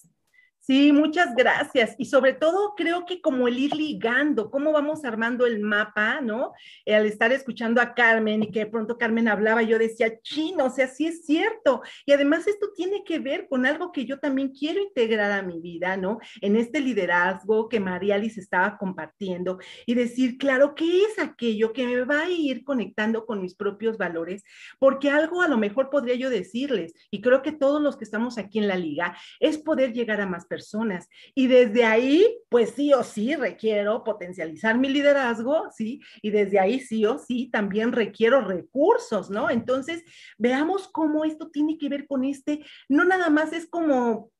Sí, 0.70 0.92
muchas 0.92 1.34
gracias. 1.34 1.96
Y 1.98 2.04
sobre 2.04 2.32
todo 2.32 2.74
creo 2.76 3.04
que 3.04 3.20
como 3.20 3.48
el 3.48 3.58
ir 3.58 3.74
ligando, 3.74 4.52
cómo 4.52 4.70
vamos 4.70 5.04
armando 5.04 5.44
el 5.44 5.58
mapa, 5.58 6.20
¿no? 6.20 6.52
Eh, 6.84 6.94
al 6.94 7.06
estar 7.06 7.32
escuchando 7.32 7.80
a 7.80 7.92
Carmen 7.92 8.44
y 8.44 8.52
que 8.52 8.60
de 8.60 8.66
pronto 8.66 8.96
Carmen 8.96 9.26
hablaba, 9.26 9.62
yo 9.62 9.80
decía, 9.80 10.20
chino, 10.22 10.66
o 10.66 10.70
sea, 10.70 10.86
sí 10.86 11.08
es 11.08 11.26
cierto. 11.26 11.82
Y 12.06 12.12
además 12.12 12.46
esto 12.46 12.68
tiene 12.72 13.02
que 13.02 13.18
ver 13.18 13.48
con 13.48 13.66
algo 13.66 13.90
que 13.90 14.04
yo 14.04 14.20
también 14.20 14.50
quiero 14.50 14.80
integrar 14.80 15.32
a 15.32 15.42
mi 15.42 15.58
vida, 15.58 15.96
¿no? 15.96 16.20
En 16.40 16.54
este 16.54 16.78
liderazgo 16.78 17.68
que 17.68 17.80
María 17.80 18.14
Alice 18.14 18.38
estaba 18.38 18.78
compartiendo 18.78 19.58
y 19.86 19.94
decir, 19.94 20.38
claro, 20.38 20.76
¿qué 20.76 21.02
es 21.02 21.18
aquello 21.18 21.72
que 21.72 21.84
me 21.84 22.04
va 22.04 22.20
a 22.20 22.30
ir 22.30 22.62
conectando 22.62 23.26
con 23.26 23.42
mis 23.42 23.56
propios 23.56 23.98
valores? 23.98 24.44
Porque 24.78 25.10
algo 25.10 25.42
a 25.42 25.48
lo 25.48 25.58
mejor 25.58 25.90
podría 25.90 26.14
yo 26.14 26.30
decirles, 26.30 26.94
y 27.10 27.20
creo 27.22 27.42
que 27.42 27.50
todos 27.50 27.82
los 27.82 27.96
que 27.96 28.04
estamos 28.04 28.38
aquí 28.38 28.60
en 28.60 28.68
la 28.68 28.76
liga, 28.76 29.16
es 29.40 29.58
poder 29.58 29.92
llegar 29.92 30.20
a 30.20 30.26
más 30.26 30.46
personas 30.46 30.59
personas. 30.60 31.08
Y 31.34 31.46
desde 31.46 31.84
ahí, 31.84 32.38
pues 32.50 32.70
sí 32.76 32.92
o 32.92 33.02
sí 33.02 33.34
requiero 33.34 34.04
potencializar 34.04 34.78
mi 34.78 34.88
liderazgo, 34.88 35.64
¿sí? 35.74 36.00
Y 36.20 36.30
desde 36.30 36.58
ahí 36.58 36.80
sí 36.80 37.06
o 37.06 37.18
sí 37.18 37.48
también 37.50 37.92
requiero 37.92 38.42
recursos, 38.42 39.30
¿no? 39.30 39.48
Entonces, 39.48 40.02
veamos 40.38 40.88
cómo 40.88 41.24
esto 41.24 41.50
tiene 41.50 41.78
que 41.78 41.88
ver 41.88 42.06
con 42.06 42.24
este, 42.24 42.62
no 42.88 43.04
nada 43.04 43.30
más 43.30 43.52
es 43.54 43.66
como 43.66 44.30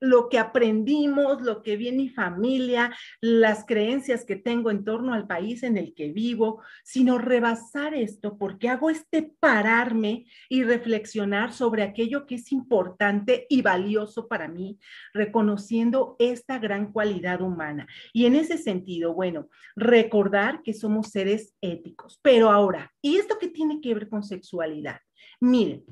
lo 0.00 0.28
que 0.28 0.38
aprendimos, 0.38 1.42
lo 1.42 1.62
que 1.62 1.76
vi 1.76 1.88
en 1.88 1.96
mi 1.96 2.08
familia, 2.08 2.94
las 3.20 3.64
creencias 3.64 4.24
que 4.24 4.36
tengo 4.36 4.70
en 4.70 4.84
torno 4.84 5.14
al 5.14 5.26
país 5.26 5.62
en 5.62 5.76
el 5.76 5.94
que 5.94 6.12
vivo, 6.12 6.62
sino 6.82 7.18
rebasar 7.18 7.94
esto 7.94 8.36
porque 8.38 8.68
hago 8.68 8.90
este 8.90 9.32
pararme 9.40 10.26
y 10.48 10.62
reflexionar 10.62 11.52
sobre 11.52 11.82
aquello 11.82 12.26
que 12.26 12.36
es 12.36 12.52
importante 12.52 13.46
y 13.48 13.62
valioso 13.62 14.28
para 14.28 14.48
mí, 14.48 14.78
reconociendo 15.12 16.16
esta 16.18 16.58
gran 16.58 16.92
cualidad 16.92 17.40
humana. 17.40 17.86
Y 18.12 18.26
en 18.26 18.36
ese 18.36 18.58
sentido, 18.58 19.14
bueno, 19.14 19.48
recordar 19.76 20.62
que 20.62 20.74
somos 20.74 21.10
seres 21.10 21.54
éticos. 21.60 22.18
Pero 22.22 22.50
ahora, 22.50 22.92
¿y 23.00 23.16
esto 23.16 23.38
qué 23.38 23.48
tiene 23.48 23.80
que 23.80 23.94
ver 23.94 24.08
con 24.08 24.22
sexualidad? 24.22 25.00
Miren, 25.40 25.84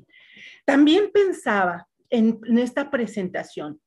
también 0.65 1.11
pensaba 1.13 1.87
en, 2.09 2.39
en 2.45 2.57
esta 2.59 2.89
presentación, 2.89 3.79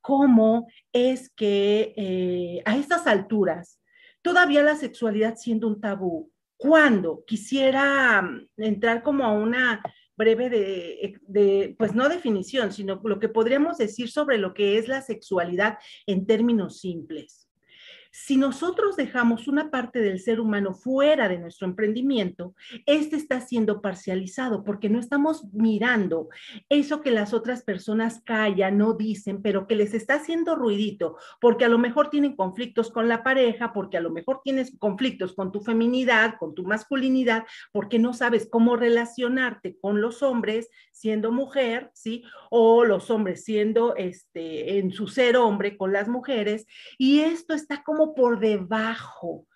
cómo 0.00 0.68
es 0.92 1.30
que 1.30 1.94
eh, 1.96 2.62
a 2.64 2.76
estas 2.76 3.06
alturas 3.06 3.80
todavía 4.22 4.62
la 4.62 4.76
sexualidad 4.76 5.36
siendo 5.36 5.68
un 5.68 5.80
tabú, 5.80 6.32
cuando 6.56 7.24
quisiera 7.26 8.22
mm, 8.22 8.48
entrar 8.56 9.02
como 9.02 9.24
a 9.24 9.32
una 9.32 9.82
breve 10.16 10.48
de, 10.48 11.20
de, 11.26 11.74
pues 11.78 11.94
no 11.94 12.08
definición, 12.08 12.72
sino 12.72 13.00
lo 13.04 13.18
que 13.18 13.28
podríamos 13.28 13.76
decir 13.76 14.10
sobre 14.10 14.38
lo 14.38 14.54
que 14.54 14.78
es 14.78 14.88
la 14.88 15.02
sexualidad 15.02 15.78
en 16.06 16.26
términos 16.26 16.80
simples. 16.80 17.45
Si 18.18 18.38
nosotros 18.38 18.96
dejamos 18.96 19.46
una 19.46 19.70
parte 19.70 20.00
del 20.00 20.20
ser 20.20 20.40
humano 20.40 20.72
fuera 20.72 21.28
de 21.28 21.36
nuestro 21.36 21.66
emprendimiento, 21.66 22.54
este 22.86 23.16
está 23.16 23.42
siendo 23.42 23.82
parcializado 23.82 24.64
porque 24.64 24.88
no 24.88 24.98
estamos 24.98 25.44
mirando 25.52 26.30
eso 26.70 27.02
que 27.02 27.10
las 27.10 27.34
otras 27.34 27.62
personas 27.62 28.22
callan, 28.24 28.78
no 28.78 28.94
dicen, 28.94 29.42
pero 29.42 29.66
que 29.66 29.76
les 29.76 29.92
está 29.92 30.14
haciendo 30.14 30.54
ruidito, 30.54 31.18
porque 31.42 31.66
a 31.66 31.68
lo 31.68 31.76
mejor 31.76 32.08
tienen 32.08 32.36
conflictos 32.36 32.90
con 32.90 33.06
la 33.06 33.22
pareja, 33.22 33.74
porque 33.74 33.98
a 33.98 34.00
lo 34.00 34.10
mejor 34.10 34.40
tienes 34.42 34.74
conflictos 34.78 35.34
con 35.34 35.52
tu 35.52 35.60
feminidad, 35.60 36.36
con 36.38 36.54
tu 36.54 36.64
masculinidad, 36.64 37.44
porque 37.70 37.98
no 37.98 38.14
sabes 38.14 38.48
cómo 38.50 38.76
relacionarte 38.76 39.76
con 39.78 40.00
los 40.00 40.22
hombres 40.22 40.70
siendo 40.90 41.32
mujer, 41.32 41.90
¿sí? 41.92 42.24
O 42.50 42.82
los 42.86 43.10
hombres 43.10 43.44
siendo 43.44 43.94
este 43.94 44.78
en 44.78 44.90
su 44.90 45.06
ser 45.06 45.36
hombre 45.36 45.76
con 45.76 45.92
las 45.92 46.08
mujeres, 46.08 46.66
y 46.96 47.20
esto 47.20 47.52
está 47.52 47.82
como 47.82 48.05
por 48.14 48.38
debajo. 48.38 49.46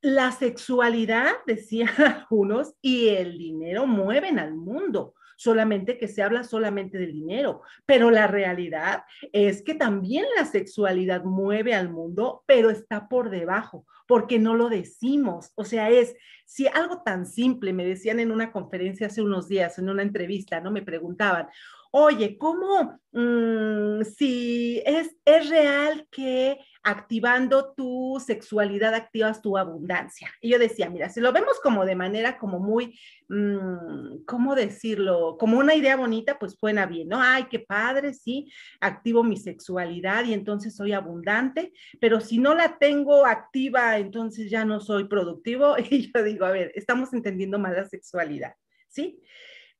La 0.00 0.32
sexualidad, 0.32 1.32
decían 1.46 1.90
algunos, 1.98 2.74
y 2.80 3.08
el 3.08 3.38
dinero 3.38 3.86
mueven 3.86 4.38
al 4.38 4.54
mundo. 4.54 5.14
solamente 5.36 5.98
que 5.98 6.06
se 6.06 6.22
habla 6.22 6.44
solamente 6.44 6.98
del 6.98 7.12
dinero, 7.12 7.62
pero 7.84 8.12
la 8.12 8.28
realidad 8.28 9.02
es 9.32 9.62
que 9.62 9.74
también 9.74 10.24
la 10.36 10.44
sexualidad 10.44 11.24
mueve 11.24 11.74
al 11.74 11.90
mundo, 11.90 12.44
pero 12.46 12.70
está 12.70 13.08
por 13.08 13.28
debajo, 13.28 13.84
porque 14.06 14.38
no 14.38 14.54
lo 14.54 14.68
decimos. 14.68 15.50
O 15.56 15.64
sea, 15.64 15.90
es 15.90 16.14
si 16.52 16.66
algo 16.68 17.02
tan 17.02 17.26
simple, 17.26 17.72
me 17.72 17.84
decían 17.84 18.20
en 18.20 18.30
una 18.30 18.52
conferencia 18.52 19.06
hace 19.06 19.22
unos 19.22 19.48
días, 19.48 19.78
en 19.78 19.88
una 19.88 20.02
entrevista, 20.02 20.60
¿no? 20.60 20.70
Me 20.70 20.82
preguntaban, 20.82 21.48
oye, 21.90 22.36
¿cómo, 22.36 23.00
mm, 23.12 24.02
si 24.02 24.82
es, 24.84 25.16
es 25.24 25.48
real 25.48 26.06
que 26.10 26.58
activando 26.82 27.74
tu 27.74 28.20
sexualidad 28.24 28.94
activas 28.94 29.42
tu 29.42 29.56
abundancia? 29.56 30.30
Y 30.40 30.50
yo 30.50 30.58
decía, 30.58 30.90
mira, 30.90 31.08
si 31.08 31.20
lo 31.20 31.32
vemos 31.32 31.60
como 31.62 31.84
de 31.84 31.94
manera 31.94 32.38
como 32.38 32.58
muy, 32.58 32.98
mm, 33.28 34.24
¿cómo 34.26 34.54
decirlo? 34.54 35.36
Como 35.38 35.58
una 35.58 35.74
idea 35.74 35.96
bonita, 35.96 36.38
pues 36.38 36.56
suena 36.58 36.86
bien, 36.86 37.08
¿no? 37.08 37.20
Ay, 37.20 37.46
qué 37.50 37.58
padre, 37.60 38.14
sí, 38.14 38.50
activo 38.80 39.22
mi 39.22 39.36
sexualidad 39.36 40.24
y 40.24 40.32
entonces 40.32 40.74
soy 40.74 40.92
abundante, 40.92 41.72
pero 42.00 42.20
si 42.20 42.38
no 42.38 42.54
la 42.54 42.78
tengo 42.78 43.26
activa, 43.26 43.98
entonces 43.98 44.50
ya 44.50 44.64
no 44.64 44.80
soy 44.80 45.04
productivo. 45.04 45.76
Y 45.92 46.10
yo 46.10 46.22
digo, 46.22 46.46
a 46.46 46.50
ver, 46.50 46.72
estamos 46.74 47.12
entendiendo 47.12 47.58
mal 47.58 47.74
la 47.74 47.84
sexualidad, 47.84 48.54
¿sí? 48.88 49.20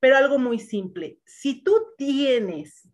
pero 0.03 0.17
algo 0.17 0.37
muy 0.37 0.59
simple. 0.59 1.17
Si 1.25 1.63
tú 1.63 1.73
tienes 1.97 2.89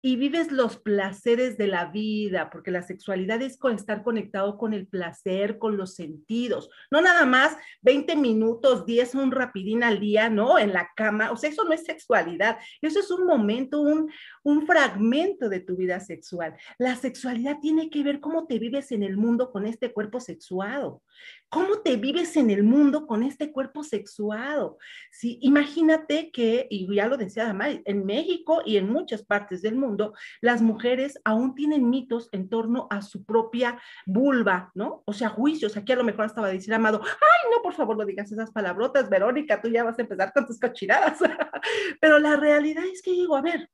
y 0.00 0.16
vives 0.16 0.52
los 0.52 0.76
placeres 0.76 1.58
de 1.58 1.66
la 1.66 1.86
vida, 1.86 2.50
porque 2.50 2.70
la 2.70 2.82
sexualidad 2.82 3.42
es 3.42 3.56
con 3.58 3.74
estar 3.74 4.02
conectado 4.02 4.56
con 4.56 4.72
el 4.72 4.86
placer, 4.86 5.58
con 5.58 5.76
los 5.76 5.94
sentidos, 5.94 6.70
no 6.90 7.00
nada 7.00 7.26
más 7.26 7.56
20 7.82 8.14
minutos, 8.16 8.86
10, 8.86 9.16
un 9.16 9.32
rapidín 9.32 9.82
al 9.82 9.98
día, 9.98 10.30
¿no? 10.30 10.58
En 10.58 10.72
la 10.72 10.90
cama, 10.94 11.32
o 11.32 11.36
sea, 11.36 11.50
eso 11.50 11.64
no 11.64 11.72
es 11.72 11.84
sexualidad, 11.84 12.58
eso 12.80 13.00
es 13.00 13.10
un 13.10 13.26
momento, 13.26 13.80
un, 13.80 14.10
un 14.44 14.66
fragmento 14.66 15.48
de 15.48 15.60
tu 15.60 15.76
vida 15.76 15.98
sexual. 16.00 16.54
La 16.78 16.94
sexualidad 16.96 17.58
tiene 17.60 17.90
que 17.90 18.02
ver 18.02 18.20
cómo 18.20 18.46
te 18.46 18.58
vives 18.58 18.92
en 18.92 19.02
el 19.02 19.16
mundo 19.16 19.50
con 19.50 19.66
este 19.66 19.92
cuerpo 19.92 20.20
sexuado. 20.20 21.02
¿Cómo 21.50 21.78
te 21.78 21.96
vives 21.96 22.36
en 22.36 22.50
el 22.50 22.62
mundo 22.62 23.06
con 23.06 23.22
este 23.22 23.52
cuerpo 23.52 23.82
sexuado? 23.82 24.76
Sí, 25.10 25.38
imagínate 25.40 26.30
que, 26.30 26.66
y 26.68 26.94
ya 26.94 27.06
lo 27.06 27.16
decía 27.16 27.44
además, 27.44 27.78
en 27.86 28.04
México 28.04 28.60
y 28.66 28.76
en 28.76 28.90
muchas 28.90 29.22
partes 29.22 29.62
del 29.62 29.74
mundo, 29.74 30.12
las 30.42 30.60
mujeres 30.60 31.18
aún 31.24 31.54
tienen 31.54 31.88
mitos 31.88 32.28
en 32.32 32.50
torno 32.50 32.86
a 32.90 33.00
su 33.00 33.24
propia 33.24 33.80
vulva, 34.04 34.70
¿no? 34.74 35.02
O 35.06 35.14
sea, 35.14 35.30
juicios. 35.30 35.76
Aquí 35.78 35.92
a 35.92 35.96
lo 35.96 36.04
mejor 36.04 36.26
estaba 36.26 36.50
diciendo, 36.50 36.76
Amado, 36.76 37.00
ay, 37.02 37.50
no, 37.50 37.62
por 37.62 37.72
favor, 37.72 37.96
no 37.96 38.04
digas 38.04 38.30
esas 38.30 38.50
palabrotas, 38.50 39.08
Verónica, 39.08 39.62
tú 39.62 39.70
ya 39.70 39.84
vas 39.84 39.98
a 39.98 40.02
empezar 40.02 40.32
con 40.34 40.46
tus 40.46 40.60
cochinadas. 40.60 41.18
Pero 42.00 42.18
la 42.18 42.36
realidad 42.36 42.84
es 42.92 43.00
que 43.00 43.12
digo, 43.12 43.36
a 43.36 43.42
ver, 43.42 43.70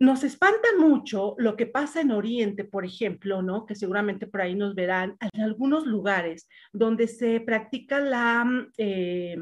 nos 0.00 0.24
espanta 0.24 0.68
mucho 0.78 1.36
lo 1.38 1.56
que 1.56 1.66
pasa 1.66 2.00
en 2.00 2.10
Oriente, 2.10 2.64
por 2.64 2.86
ejemplo, 2.86 3.42
¿no? 3.42 3.66
Que 3.66 3.74
seguramente 3.74 4.26
por 4.26 4.40
ahí 4.40 4.54
nos 4.54 4.74
verán 4.74 5.18
en 5.20 5.42
algunos 5.42 5.86
lugares 5.86 6.48
donde 6.72 7.06
se 7.06 7.38
practica 7.40 8.00
la 8.00 8.66
eh, 8.78 9.36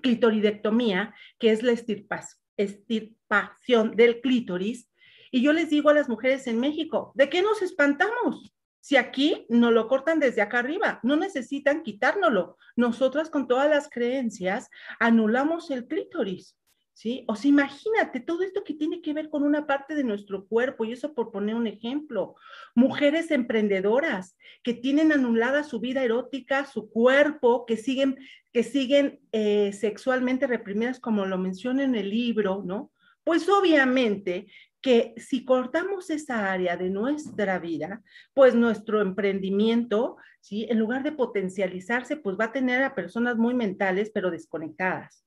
clitoridectomía, 0.00 1.12
que 1.40 1.50
es 1.50 1.64
la 1.64 1.72
estirpación 1.72 3.96
del 3.96 4.20
clítoris. 4.20 4.88
Y 5.32 5.42
yo 5.42 5.52
les 5.52 5.68
digo 5.68 5.90
a 5.90 5.94
las 5.94 6.08
mujeres 6.08 6.46
en 6.46 6.60
México, 6.60 7.10
¿de 7.16 7.28
qué 7.28 7.42
nos 7.42 7.60
espantamos? 7.60 8.52
Si 8.80 8.96
aquí 8.96 9.46
nos 9.48 9.72
lo 9.72 9.88
cortan 9.88 10.20
desde 10.20 10.42
acá 10.42 10.60
arriba, 10.60 11.00
no 11.02 11.16
necesitan 11.16 11.82
quitárnoslo. 11.82 12.56
Nosotras 12.76 13.30
con 13.30 13.48
todas 13.48 13.68
las 13.68 13.90
creencias 13.90 14.70
anulamos 15.00 15.72
el 15.72 15.88
clítoris. 15.88 16.56
¿Sí? 16.96 17.24
O 17.28 17.36
sea, 17.36 17.50
imagínate 17.50 18.20
todo 18.20 18.42
esto 18.42 18.64
que 18.64 18.72
tiene 18.72 19.02
que 19.02 19.12
ver 19.12 19.28
con 19.28 19.42
una 19.42 19.66
parte 19.66 19.94
de 19.94 20.02
nuestro 20.02 20.46
cuerpo, 20.46 20.86
y 20.86 20.92
eso 20.92 21.14
por 21.14 21.30
poner 21.30 21.54
un 21.54 21.66
ejemplo. 21.66 22.36
Mujeres 22.74 23.30
emprendedoras 23.30 24.34
que 24.62 24.72
tienen 24.72 25.12
anulada 25.12 25.62
su 25.62 25.78
vida 25.78 26.02
erótica, 26.02 26.64
su 26.64 26.88
cuerpo, 26.90 27.66
que 27.66 27.76
siguen, 27.76 28.18
que 28.50 28.62
siguen 28.62 29.20
eh, 29.32 29.74
sexualmente 29.74 30.46
reprimidas, 30.46 30.98
como 30.98 31.26
lo 31.26 31.36
menciona 31.36 31.84
en 31.84 31.96
el 31.96 32.08
libro, 32.08 32.62
¿no? 32.64 32.90
Pues 33.24 33.46
obviamente 33.50 34.46
que 34.80 35.12
si 35.18 35.44
cortamos 35.44 36.08
esa 36.08 36.50
área 36.50 36.78
de 36.78 36.88
nuestra 36.88 37.58
vida, 37.58 38.02
pues 38.32 38.54
nuestro 38.54 39.02
emprendimiento, 39.02 40.16
¿sí? 40.40 40.66
En 40.70 40.78
lugar 40.78 41.02
de 41.02 41.12
potencializarse, 41.12 42.16
pues 42.16 42.38
va 42.40 42.46
a 42.46 42.52
tener 42.52 42.82
a 42.82 42.94
personas 42.94 43.36
muy 43.36 43.52
mentales, 43.52 44.10
pero 44.14 44.30
desconectadas 44.30 45.25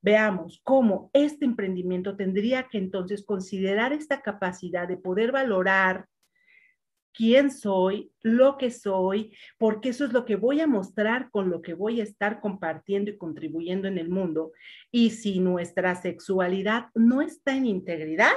veamos 0.00 0.60
cómo 0.64 1.10
este 1.12 1.44
emprendimiento 1.44 2.16
tendría 2.16 2.68
que 2.68 2.78
entonces 2.78 3.24
considerar 3.24 3.92
esta 3.92 4.22
capacidad 4.22 4.86
de 4.86 4.96
poder 4.96 5.32
valorar 5.32 6.06
quién 7.18 7.50
soy, 7.50 8.12
lo 8.22 8.56
que 8.58 8.70
soy, 8.70 9.36
porque 9.58 9.88
eso 9.88 10.04
es 10.04 10.12
lo 10.12 10.24
que 10.24 10.36
voy 10.36 10.60
a 10.60 10.68
mostrar 10.68 11.30
con 11.32 11.50
lo 11.50 11.62
que 11.62 11.74
voy 11.74 12.00
a 12.00 12.04
estar 12.04 12.40
compartiendo 12.40 13.10
y 13.10 13.18
contribuyendo 13.18 13.88
en 13.88 13.98
el 13.98 14.08
mundo. 14.08 14.52
Y 14.92 15.10
si 15.10 15.40
nuestra 15.40 15.96
sexualidad 15.96 16.90
no 16.94 17.20
está 17.20 17.56
en 17.56 17.66
integridad, 17.66 18.30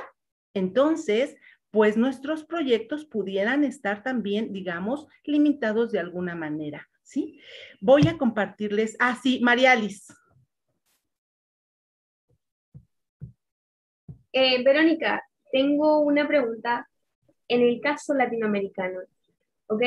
entonces, 0.55 1.37
pues 1.69 1.95
nuestros 1.95 2.43
proyectos 2.43 3.05
pudieran 3.05 3.63
estar 3.63 4.01
también, 4.01 4.51
digamos, 4.51 5.05
limitados 5.25 5.91
de 5.91 5.99
alguna 5.99 6.33
manera. 6.33 6.89
¿Sí? 7.03 7.39
Voy 7.81 8.07
a 8.07 8.17
compartirles, 8.17 8.95
ah, 8.99 9.19
sí, 9.21 9.41
María 9.43 9.73
Alice. 9.73 10.13
Eh, 14.33 14.63
Verónica, 14.63 15.21
tengo 15.51 15.99
una 15.99 16.25
pregunta 16.25 16.87
en 17.49 17.61
el 17.61 17.81
caso 17.81 18.13
latinoamericano, 18.13 19.01
¿ok? 19.67 19.81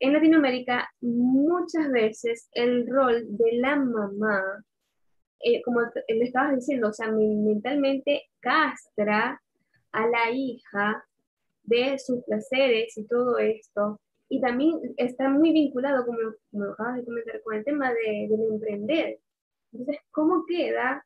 En 0.00 0.12
Latinoamérica 0.14 0.88
muchas 1.02 1.90
veces 1.92 2.48
el 2.52 2.88
rol 2.88 3.26
de 3.28 3.52
la 3.58 3.76
mamá, 3.76 4.64
eh, 5.40 5.60
como 5.62 5.80
le 5.80 6.24
estabas 6.24 6.56
diciendo, 6.56 6.88
o 6.88 6.92
sea, 6.94 7.08
mentalmente 7.12 8.22
castra 8.40 9.40
a 9.92 10.06
la 10.06 10.30
hija 10.30 11.04
de 11.64 11.98
sus 11.98 12.24
placeres 12.24 12.96
y 12.96 13.06
todo 13.06 13.38
esto. 13.38 14.00
Y 14.30 14.40
también 14.40 14.80
está 14.96 15.28
muy 15.28 15.52
vinculado, 15.52 16.06
como, 16.06 16.18
como 16.50 16.64
acabas 16.72 16.96
de 16.96 17.04
comentar, 17.04 17.42
con 17.42 17.54
el 17.54 17.64
tema 17.64 17.92
de, 17.92 18.28
del 18.30 18.52
emprender. 18.54 19.18
Entonces, 19.72 19.98
¿cómo 20.10 20.46
queda 20.46 21.04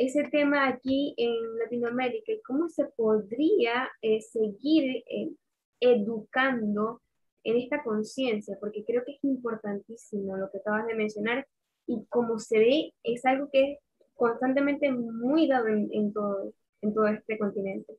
ese 0.00 0.24
tema 0.30 0.66
aquí 0.66 1.14
en 1.18 1.58
Latinoamérica 1.58 2.32
y 2.32 2.40
cómo 2.40 2.70
se 2.70 2.86
podría 2.96 3.90
eh, 4.00 4.22
seguir 4.22 5.04
eh, 5.06 5.30
educando 5.78 7.02
en 7.44 7.58
esta 7.58 7.82
conciencia, 7.82 8.56
porque 8.60 8.82
creo 8.86 9.02
que 9.04 9.12
es 9.12 9.24
importantísimo 9.24 10.38
lo 10.38 10.50
que 10.50 10.58
acabas 10.58 10.86
de 10.86 10.94
mencionar 10.94 11.46
y 11.86 12.06
como 12.08 12.38
se 12.38 12.58
ve 12.58 12.94
es 13.02 13.26
algo 13.26 13.50
que 13.52 13.72
es 13.72 13.78
constantemente 14.14 14.90
muy 14.90 15.46
dado 15.46 15.68
en, 15.68 16.12
todo, 16.14 16.54
en 16.80 16.94
todo 16.94 17.06
este 17.08 17.38
continente. 17.38 17.94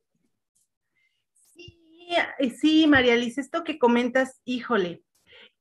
Sí, 1.32 1.78
sí, 2.60 2.86
María 2.88 3.14
Liz, 3.14 3.38
esto 3.38 3.62
que 3.62 3.78
comentas, 3.78 4.40
híjole, 4.44 5.04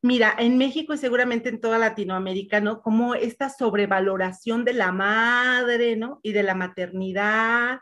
Mira, 0.03 0.35
en 0.39 0.57
México 0.57 0.95
y 0.95 0.97
seguramente 0.97 1.49
en 1.49 1.61
toda 1.61 1.77
Latinoamérica, 1.77 2.59
¿no? 2.59 2.81
Como 2.81 3.13
esta 3.13 3.49
sobrevaloración 3.49 4.65
de 4.65 4.73
la 4.73 4.91
madre, 4.91 5.95
¿no? 5.95 6.19
Y 6.23 6.31
de 6.31 6.41
la 6.41 6.55
maternidad. 6.55 7.81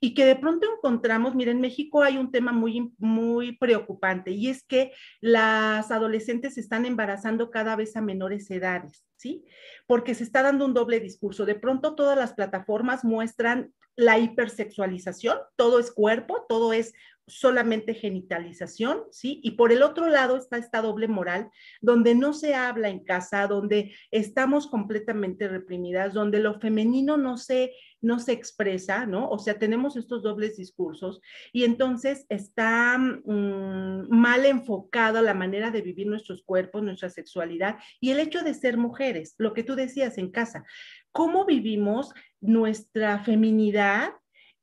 Y 0.00 0.14
que 0.14 0.24
de 0.24 0.34
pronto 0.34 0.66
encontramos, 0.66 1.36
mira, 1.36 1.52
en 1.52 1.60
México 1.60 2.02
hay 2.02 2.18
un 2.18 2.32
tema 2.32 2.50
muy, 2.50 2.92
muy 2.98 3.56
preocupante 3.58 4.32
y 4.32 4.48
es 4.48 4.64
que 4.64 4.92
las 5.20 5.92
adolescentes 5.92 6.54
se 6.54 6.60
están 6.60 6.84
embarazando 6.84 7.50
cada 7.50 7.76
vez 7.76 7.96
a 7.96 8.00
menores 8.00 8.50
edades, 8.50 9.04
¿sí? 9.14 9.44
Porque 9.86 10.16
se 10.16 10.24
está 10.24 10.42
dando 10.42 10.66
un 10.66 10.74
doble 10.74 10.98
discurso. 10.98 11.46
De 11.46 11.54
pronto 11.54 11.94
todas 11.94 12.18
las 12.18 12.32
plataformas 12.34 13.04
muestran 13.04 13.72
la 13.96 14.18
hipersexualización, 14.18 15.38
todo 15.56 15.78
es 15.78 15.90
cuerpo, 15.90 16.46
todo 16.48 16.72
es 16.72 16.94
solamente 17.26 17.94
genitalización, 17.94 19.04
¿sí? 19.10 19.40
Y 19.42 19.52
por 19.52 19.72
el 19.72 19.82
otro 19.82 20.08
lado 20.08 20.36
está 20.36 20.58
esta 20.58 20.82
doble 20.82 21.06
moral, 21.08 21.50
donde 21.80 22.14
no 22.14 22.32
se 22.32 22.54
habla 22.54 22.88
en 22.88 23.04
casa, 23.04 23.46
donde 23.46 23.94
estamos 24.10 24.66
completamente 24.66 25.48
reprimidas, 25.48 26.14
donde 26.14 26.40
lo 26.40 26.58
femenino 26.58 27.16
no 27.16 27.36
se, 27.38 27.72
no 28.00 28.18
se 28.18 28.32
expresa, 28.32 29.06
¿no? 29.06 29.28
O 29.28 29.38
sea, 29.38 29.58
tenemos 29.58 29.96
estos 29.96 30.22
dobles 30.22 30.56
discursos 30.56 31.20
y 31.52 31.64
entonces 31.64 32.26
está 32.28 32.98
mm, 32.98 34.08
mal 34.10 34.44
enfocada 34.44 35.22
la 35.22 35.34
manera 35.34 35.70
de 35.70 35.80
vivir 35.80 36.08
nuestros 36.08 36.42
cuerpos, 36.42 36.82
nuestra 36.82 37.08
sexualidad 37.08 37.78
y 38.00 38.10
el 38.10 38.18
hecho 38.18 38.42
de 38.42 38.54
ser 38.54 38.76
mujeres, 38.76 39.36
lo 39.38 39.54
que 39.54 39.62
tú 39.62 39.76
decías 39.76 40.18
en 40.18 40.30
casa, 40.30 40.64
cómo 41.12 41.44
vivimos 41.44 42.12
nuestra 42.40 43.20
feminidad 43.20 44.12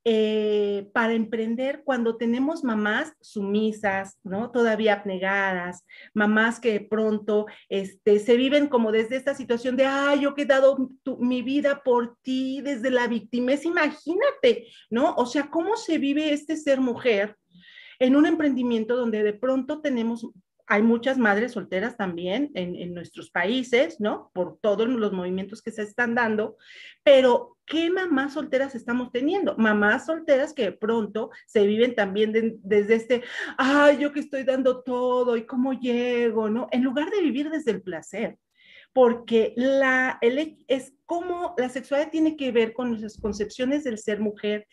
eh, 0.04 0.88
para 0.94 1.12
emprender 1.12 1.82
cuando 1.84 2.16
tenemos 2.16 2.64
mamás 2.64 3.12
sumisas, 3.20 4.18
¿no? 4.24 4.50
Todavía 4.50 4.94
abnegadas, 4.94 5.84
mamás 6.14 6.58
que 6.58 6.72
de 6.72 6.80
pronto 6.80 7.44
este, 7.68 8.18
se 8.18 8.36
viven 8.36 8.68
como 8.68 8.92
desde 8.92 9.16
esta 9.16 9.34
situación 9.34 9.76
de, 9.76 9.84
ay, 9.84 10.20
yo 10.20 10.32
he 10.34 10.46
dado 10.46 10.90
mi 11.18 11.42
vida 11.42 11.82
por 11.84 12.16
ti 12.22 12.62
desde 12.62 12.90
la 12.90 13.08
victimez, 13.08 13.66
imagínate, 13.66 14.68
¿no? 14.88 15.14
O 15.16 15.26
sea, 15.26 15.50
¿cómo 15.50 15.76
se 15.76 15.98
vive 15.98 16.32
este 16.32 16.56
ser 16.56 16.80
mujer 16.80 17.36
en 17.98 18.16
un 18.16 18.24
emprendimiento 18.24 18.96
donde 18.96 19.22
de 19.22 19.34
pronto 19.34 19.82
tenemos 19.82 20.26
hay 20.70 20.82
muchas 20.82 21.18
madres 21.18 21.50
solteras 21.52 21.96
también 21.96 22.52
en, 22.54 22.94
nuestros 22.94 23.28
países, 23.32 23.98
¿no? 23.98 24.30
Por 24.32 24.56
todos 24.60 24.88
los 24.88 25.12
movimientos 25.12 25.62
que 25.62 25.72
se 25.72 25.82
están 25.82 26.14
dando, 26.14 26.56
pero 27.02 27.56
¿qué 27.66 27.90
mamás 27.90 28.34
solteras 28.34 28.76
estamos 28.76 29.10
teniendo? 29.10 29.56
Mamás 29.56 30.06
solteras 30.06 30.54
que 30.54 30.66
de 30.66 30.72
pronto 30.72 31.30
se 31.44 31.66
viven 31.66 31.96
también 31.96 32.60
desde 32.62 32.94
este, 32.94 33.24
ay, 33.58 33.98
yo 33.98 34.12
que 34.12 34.20
estoy 34.20 34.44
dando 34.44 34.84
todo 34.84 35.36
y 35.36 35.44
cómo 35.44 35.72
llego, 35.72 36.48
¿no? 36.48 36.68
En 36.70 36.84
lugar 36.84 37.10
de 37.10 37.20
vivir 37.20 37.50
desde 37.50 37.72
el 37.72 37.82
placer 37.82 38.38
porque 38.92 39.52
la, 39.56 40.18
es 40.66 40.92
como 41.06 41.54
la 41.56 41.68
sexualidad 41.68 42.10
tiene 42.10 42.36
que 42.36 42.50
ver 42.50 42.72
con 42.72 42.88
nuestras 42.88 43.18
concepciones 43.18 43.84
del 43.84 43.98
ser 43.98 44.20
mujer. 44.20 44.66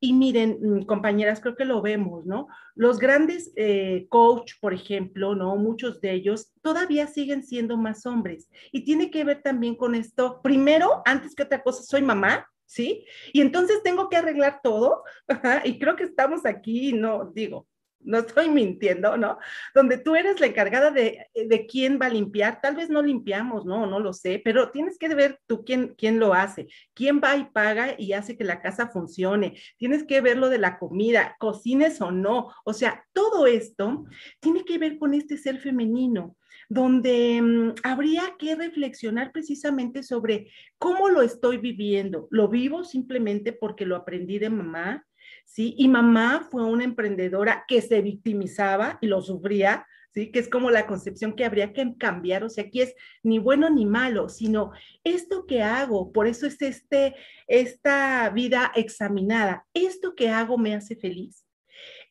Y 0.00 0.12
miren, 0.12 0.58
mm, 0.60 0.82
compañeras, 0.86 1.40
creo 1.40 1.56
que 1.56 1.64
lo 1.64 1.82
vemos, 1.82 2.24
¿no? 2.24 2.46
Los 2.74 2.98
grandes 2.98 3.52
eh, 3.56 4.06
coach, 4.08 4.54
por 4.60 4.74
ejemplo, 4.74 5.34
¿no? 5.34 5.56
Muchos 5.56 6.00
de 6.00 6.12
ellos 6.12 6.52
todavía 6.62 7.06
siguen 7.06 7.42
siendo 7.42 7.76
más 7.76 8.06
hombres. 8.06 8.48
Y 8.72 8.84
tiene 8.84 9.10
que 9.10 9.24
ver 9.24 9.42
también 9.42 9.74
con 9.74 9.94
esto. 9.94 10.40
Primero, 10.42 11.02
antes 11.04 11.34
que 11.34 11.42
otra 11.42 11.62
cosa, 11.62 11.82
soy 11.82 12.02
mamá, 12.02 12.48
¿sí? 12.66 13.04
Y 13.32 13.40
entonces 13.40 13.82
tengo 13.82 14.08
que 14.08 14.16
arreglar 14.16 14.60
todo. 14.62 15.02
y 15.64 15.78
creo 15.78 15.96
que 15.96 16.04
estamos 16.04 16.46
aquí, 16.46 16.92
no 16.92 17.30
digo, 17.32 17.66
no 18.04 18.18
estoy 18.18 18.48
mintiendo, 18.48 19.16
¿no? 19.16 19.38
Donde 19.74 19.98
tú 19.98 20.14
eres 20.14 20.40
la 20.40 20.46
encargada 20.46 20.90
de, 20.90 21.26
de, 21.34 21.66
quién 21.66 21.98
va 22.00 22.06
a 22.06 22.10
limpiar, 22.10 22.60
tal 22.60 22.76
vez 22.76 22.90
no 22.90 23.02
limpiamos, 23.02 23.64
no, 23.64 23.86
no 23.86 24.00
lo 24.00 24.12
sé, 24.12 24.40
pero 24.44 24.70
tienes 24.70 24.98
que 24.98 25.14
ver 25.14 25.40
tú 25.46 25.64
quién, 25.64 25.94
quién 25.96 26.18
lo 26.18 26.34
hace, 26.34 26.68
quién 26.94 27.20
va 27.22 27.36
y 27.36 27.44
paga 27.44 27.94
y 27.98 28.12
hace 28.12 28.36
que 28.36 28.44
la 28.44 28.60
casa 28.60 28.88
funcione, 28.88 29.58
tienes 29.78 30.04
que 30.04 30.20
ver 30.20 30.38
lo 30.38 30.48
de 30.48 30.58
la 30.58 30.78
comida, 30.78 31.36
cocines 31.38 32.00
o 32.00 32.10
no, 32.10 32.52
o 32.64 32.72
sea, 32.72 33.04
todo 33.12 33.46
esto 33.46 34.04
tiene 34.40 34.64
que 34.64 34.78
ver 34.78 34.98
con 34.98 35.14
este 35.14 35.36
ser 35.36 35.58
femenino 35.58 36.36
donde 36.68 37.40
mm, 37.42 37.74
habría 37.82 38.22
que 38.38 38.54
reflexionar 38.54 39.32
precisamente 39.32 40.02
sobre 40.02 40.50
cómo 40.78 41.08
lo 41.08 41.22
estoy 41.22 41.58
viviendo. 41.58 42.26
¿Lo 42.30 42.48
vivo 42.48 42.84
simplemente 42.84 43.52
porque 43.52 43.86
lo 43.86 43.96
aprendí 43.96 44.38
de 44.38 44.50
mamá? 44.50 45.04
¿Sí? 45.44 45.74
Y 45.78 45.88
mamá 45.88 46.46
fue 46.50 46.64
una 46.64 46.84
emprendedora 46.84 47.64
que 47.68 47.80
se 47.82 48.02
victimizaba 48.02 48.98
y 49.00 49.06
lo 49.06 49.22
sufría, 49.22 49.86
¿sí? 50.12 50.30
Que 50.30 50.38
es 50.38 50.48
como 50.48 50.70
la 50.70 50.86
concepción 50.86 51.34
que 51.34 51.44
habría 51.44 51.72
que 51.72 51.94
cambiar, 51.98 52.44
o 52.44 52.48
sea, 52.48 52.64
aquí 52.64 52.82
es 52.82 52.94
ni 53.22 53.38
bueno 53.38 53.70
ni 53.70 53.86
malo, 53.86 54.28
sino 54.28 54.72
esto 55.04 55.46
que 55.46 55.62
hago, 55.62 56.12
por 56.12 56.26
eso 56.26 56.46
es 56.46 56.60
este, 56.62 57.14
esta 57.46 58.30
vida 58.30 58.72
examinada, 58.74 59.66
esto 59.74 60.14
que 60.14 60.30
hago 60.30 60.58
me 60.58 60.74
hace 60.74 60.96
feliz 60.96 61.43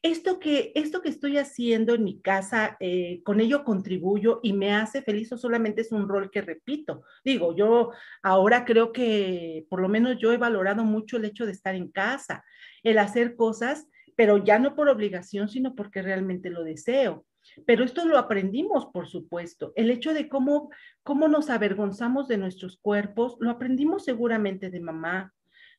esto 0.03 0.37
que, 0.37 0.73
esto 0.75 1.01
que 1.01 1.07
estoy 1.07 1.37
haciendo 1.37 1.95
en 1.95 2.03
mi 2.03 2.19
casa, 2.19 2.75
eh, 2.81 3.21
con 3.23 3.39
ello 3.39 3.63
contribuyo 3.63 4.41
y 4.43 4.51
me 4.51 4.73
hace 4.73 5.01
feliz 5.01 5.31
o 5.31 5.37
solamente 5.37 5.81
es 5.81 5.93
un 5.93 6.09
rol 6.09 6.29
que 6.29 6.41
repito. 6.41 7.03
Digo, 7.23 7.55
yo 7.55 7.91
ahora 8.21 8.65
creo 8.65 8.91
que 8.91 9.65
por 9.69 9.81
lo 9.81 9.87
menos 9.87 10.17
yo 10.19 10.33
he 10.33 10.37
valorado 10.37 10.83
mucho 10.83 11.15
el 11.15 11.25
hecho 11.25 11.45
de 11.45 11.53
estar 11.53 11.73
en 11.73 11.87
casa, 11.87 12.43
el 12.83 12.99
hacer 12.99 13.37
cosas, 13.37 13.87
pero 14.17 14.43
ya 14.43 14.59
no 14.59 14.75
por 14.75 14.89
obligación, 14.89 15.47
sino 15.47 15.73
porque 15.73 16.01
realmente 16.01 16.49
lo 16.49 16.65
deseo. 16.65 17.25
Pero 17.65 17.85
esto 17.85 18.05
lo 18.05 18.17
aprendimos, 18.17 18.87
por 18.87 19.07
supuesto. 19.07 19.71
El 19.77 19.89
hecho 19.89 20.13
de 20.13 20.27
cómo, 20.27 20.69
cómo 21.03 21.29
nos 21.29 21.49
avergonzamos 21.49 22.27
de 22.27 22.37
nuestros 22.37 22.77
cuerpos, 22.77 23.37
lo 23.39 23.49
aprendimos 23.49 24.03
seguramente 24.03 24.69
de 24.69 24.81
mamá, 24.81 25.33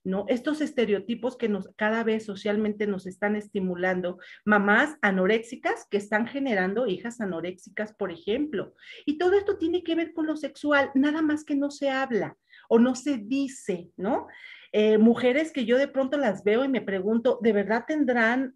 ¿no? 0.04 0.26
Estos 0.28 0.60
estereotipos 0.60 1.36
que 1.36 1.48
nos, 1.48 1.68
cada 1.76 2.04
vez 2.04 2.24
socialmente 2.24 2.86
nos 2.86 3.06
están 3.06 3.34
estimulando, 3.34 4.18
mamás 4.44 4.96
anoréxicas 5.02 5.86
que 5.90 5.96
están 5.96 6.26
generando 6.26 6.86
hijas 6.86 7.20
anoréxicas, 7.20 7.94
por 7.94 8.12
ejemplo. 8.12 8.74
Y 9.06 9.18
todo 9.18 9.32
esto 9.32 9.56
tiene 9.56 9.82
que 9.82 9.94
ver 9.94 10.12
con 10.12 10.26
lo 10.26 10.36
sexual, 10.36 10.90
nada 10.94 11.22
más 11.22 11.44
que 11.44 11.56
no 11.56 11.70
se 11.70 11.90
habla 11.90 12.36
o 12.68 12.78
no 12.78 12.94
se 12.94 13.18
dice, 13.18 13.90
¿no? 13.96 14.26
Eh, 14.72 14.98
mujeres 14.98 15.52
que 15.52 15.64
yo 15.64 15.78
de 15.78 15.88
pronto 15.88 16.18
las 16.18 16.44
veo 16.44 16.64
y 16.64 16.68
me 16.68 16.80
pregunto, 16.80 17.38
¿de 17.42 17.52
verdad 17.52 17.84
tendrán 17.86 18.54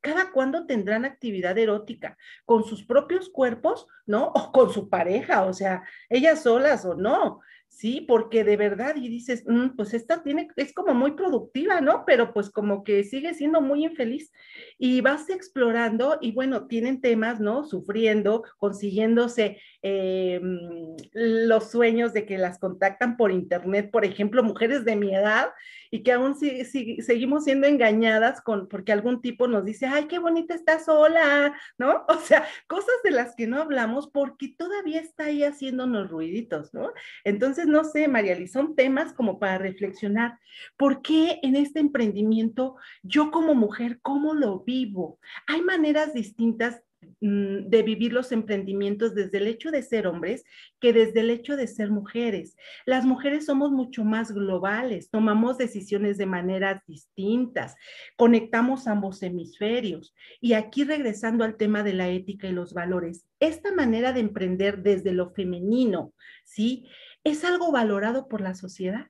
cada 0.00 0.32
cuándo 0.32 0.66
tendrán 0.66 1.04
actividad 1.04 1.56
erótica 1.56 2.18
con 2.44 2.64
sus 2.64 2.84
propios 2.84 3.28
cuerpos, 3.30 3.86
¿no? 4.04 4.32
O 4.34 4.52
con 4.52 4.72
su 4.72 4.88
pareja, 4.88 5.44
o 5.44 5.52
sea, 5.52 5.84
ellas 6.10 6.42
solas 6.42 6.84
o 6.84 6.94
no. 6.94 7.40
Sí, 7.72 8.02
porque 8.02 8.44
de 8.44 8.56
verdad, 8.56 8.94
y 8.96 9.08
dices, 9.08 9.44
mm, 9.46 9.70
pues 9.76 9.94
esta 9.94 10.22
tiene, 10.22 10.46
es 10.56 10.74
como 10.74 10.94
muy 10.94 11.12
productiva, 11.12 11.80
¿no? 11.80 12.04
Pero 12.06 12.32
pues 12.32 12.50
como 12.50 12.84
que 12.84 13.02
sigue 13.02 13.32
siendo 13.34 13.60
muy 13.62 13.84
infeliz. 13.84 14.30
Y 14.78 15.00
vas 15.00 15.28
explorando 15.30 16.18
y 16.20 16.32
bueno, 16.32 16.66
tienen 16.68 17.00
temas, 17.00 17.40
¿no? 17.40 17.64
Sufriendo, 17.64 18.44
consiguiéndose 18.58 19.58
eh, 19.80 20.38
mm, 20.40 20.96
los 21.14 21.70
sueños 21.70 22.12
de 22.12 22.26
que 22.26 22.38
las 22.38 22.58
contactan 22.58 23.16
por 23.16 23.32
internet, 23.32 23.90
por 23.90 24.04
ejemplo, 24.04 24.44
mujeres 24.44 24.84
de 24.84 24.94
mi 24.94 25.14
edad, 25.14 25.48
y 25.94 26.02
que 26.02 26.12
aún 26.12 26.34
seguimos 26.36 27.44
siendo 27.44 27.66
engañadas 27.66 28.40
con, 28.40 28.66
porque 28.66 28.92
algún 28.92 29.20
tipo 29.20 29.46
nos 29.46 29.62
dice, 29.62 29.84
ay, 29.84 30.06
qué 30.06 30.18
bonita 30.18 30.54
está 30.54 30.80
sola, 30.80 31.54
¿no? 31.76 32.06
O 32.08 32.18
sea, 32.18 32.46
cosas 32.66 32.94
de 33.04 33.10
las 33.10 33.36
que 33.36 33.46
no 33.46 33.60
hablamos 33.60 34.08
porque 34.08 34.54
todavía 34.56 35.00
está 35.00 35.24
ahí 35.24 35.44
haciéndonos 35.44 36.10
ruiditos, 36.10 36.72
¿no? 36.72 36.92
Entonces, 37.24 37.66
no 37.66 37.84
sé, 37.84 38.08
Mariali, 38.08 38.48
son 38.48 38.74
temas 38.74 39.12
como 39.12 39.38
para 39.38 39.58
reflexionar. 39.58 40.38
¿Por 40.78 41.02
qué 41.02 41.40
en 41.42 41.56
este 41.56 41.80
emprendimiento 41.80 42.76
yo 43.02 43.30
como 43.30 43.54
mujer, 43.54 43.98
cómo 44.00 44.32
lo 44.32 44.60
vivo? 44.60 45.18
Hay 45.46 45.60
maneras 45.60 46.14
distintas 46.14 46.82
de 47.22 47.82
vivir 47.84 48.12
los 48.12 48.32
emprendimientos 48.32 49.14
desde 49.14 49.38
el 49.38 49.46
hecho 49.46 49.70
de 49.70 49.82
ser 49.82 50.08
hombres 50.08 50.42
que 50.80 50.92
desde 50.92 51.20
el 51.20 51.30
hecho 51.30 51.56
de 51.56 51.68
ser 51.68 51.88
mujeres. 51.90 52.56
Las 52.84 53.04
mujeres 53.04 53.46
somos 53.46 53.70
mucho 53.70 54.04
más 54.04 54.32
globales, 54.32 55.08
tomamos 55.08 55.56
decisiones 55.56 56.18
de 56.18 56.26
maneras 56.26 56.82
distintas, 56.86 57.76
conectamos 58.16 58.88
ambos 58.88 59.22
hemisferios. 59.22 60.14
Y 60.40 60.54
aquí 60.54 60.82
regresando 60.82 61.44
al 61.44 61.56
tema 61.56 61.84
de 61.84 61.92
la 61.92 62.08
ética 62.08 62.48
y 62.48 62.52
los 62.52 62.74
valores, 62.74 63.24
esta 63.38 63.72
manera 63.72 64.12
de 64.12 64.20
emprender 64.20 64.82
desde 64.82 65.12
lo 65.12 65.30
femenino, 65.30 66.12
¿sí? 66.44 66.88
Es 67.22 67.44
algo 67.44 67.70
valorado 67.70 68.26
por 68.26 68.40
la 68.40 68.54
sociedad. 68.54 69.06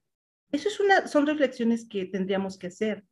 Eso 0.50 0.68
es 0.68 1.10
son 1.10 1.26
reflexiones 1.26 1.88
que 1.88 2.04
tendríamos 2.04 2.58
que 2.58 2.66
hacer 2.66 3.04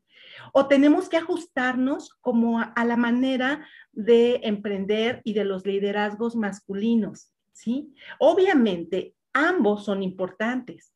o 0.53 0.67
tenemos 0.67 1.09
que 1.09 1.17
ajustarnos 1.17 2.15
como 2.21 2.61
a, 2.61 2.85
la 2.85 2.97
manera 2.97 3.67
de 3.93 4.41
emprender 4.43 5.21
y 5.25 5.35
de 5.35 5.45
los 5.45 5.67
liderazgos 5.67 6.37
masculinos, 6.37 7.33
¿sí? 7.53 7.95
Obviamente, 8.19 9.15
ambos 9.33 9.85
son 9.85 10.03
importantes, 10.03 10.93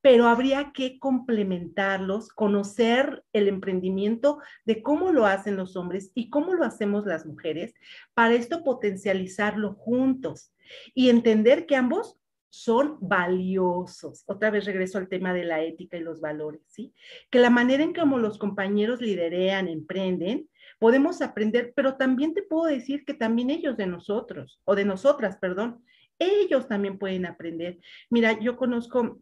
pero 0.00 0.26
habría 0.28 0.72
que 0.72 0.98
complementarlos, 0.98 2.28
conocer 2.28 3.24
el 3.32 3.48
emprendimiento 3.48 4.38
de 4.66 4.82
cómo 4.82 5.12
lo 5.12 5.26
hacen 5.26 5.56
los 5.56 5.76
hombres 5.76 6.12
y 6.14 6.28
cómo 6.28 6.54
lo 6.54 6.64
hacemos 6.64 7.06
las 7.06 7.24
mujeres, 7.24 7.74
para 8.12 8.34
esto 8.34 8.62
potencializarlo 8.62 9.74
juntos 9.74 10.52
y 10.94 11.08
entender 11.08 11.66
que 11.66 11.76
ambos 11.76 12.18
son 12.54 12.98
valiosos. 13.00 14.22
Otra 14.26 14.50
vez 14.50 14.64
regreso 14.64 14.96
al 14.96 15.08
tema 15.08 15.34
de 15.34 15.44
la 15.44 15.60
ética 15.62 15.96
y 15.96 16.02
los 16.02 16.20
valores, 16.20 16.62
¿sí? 16.68 16.94
Que 17.28 17.40
la 17.40 17.50
manera 17.50 17.82
en 17.82 17.92
cómo 17.92 18.16
los 18.16 18.38
compañeros 18.38 19.00
liderean, 19.00 19.66
emprenden, 19.66 20.48
podemos 20.78 21.20
aprender, 21.20 21.72
pero 21.74 21.96
también 21.96 22.32
te 22.32 22.42
puedo 22.42 22.66
decir 22.66 23.04
que 23.04 23.12
también 23.12 23.50
ellos 23.50 23.76
de 23.76 23.88
nosotros, 23.88 24.60
o 24.64 24.76
de 24.76 24.84
nosotras, 24.84 25.36
perdón, 25.36 25.82
ellos 26.16 26.68
también 26.68 26.96
pueden 26.96 27.26
aprender. 27.26 27.80
Mira, 28.08 28.38
yo 28.38 28.56
conozco 28.56 29.18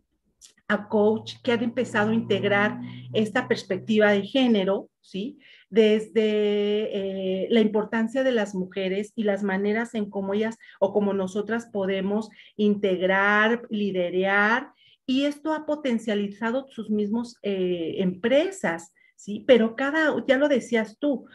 a 0.68 0.88
coach 0.88 1.34
que 1.42 1.52
han 1.52 1.62
empezado 1.62 2.10
a 2.10 2.14
integrar 2.14 2.80
esta 3.12 3.48
perspectiva 3.48 4.12
de 4.12 4.22
género, 4.22 4.88
¿sí? 5.00 5.38
Desde 5.68 6.22
eh, 6.24 7.48
la 7.50 7.60
importancia 7.60 8.22
de 8.24 8.32
las 8.32 8.54
mujeres 8.54 9.12
y 9.16 9.24
las 9.24 9.42
maneras 9.42 9.94
en 9.94 10.08
cómo 10.08 10.34
ellas 10.34 10.58
o 10.80 10.92
como 10.92 11.12
nosotras 11.12 11.66
podemos 11.72 12.30
integrar, 12.56 13.66
liderar, 13.70 14.72
y 15.06 15.24
esto 15.24 15.52
ha 15.52 15.66
potencializado 15.66 16.68
sus 16.70 16.90
mismos 16.90 17.36
eh, 17.42 17.96
empresas, 17.98 18.92
¿sí? 19.16 19.44
Pero 19.46 19.76
cada, 19.76 20.14
ya 20.26 20.38
lo 20.38 20.48
decías 20.48 20.96
tú, 20.98 21.26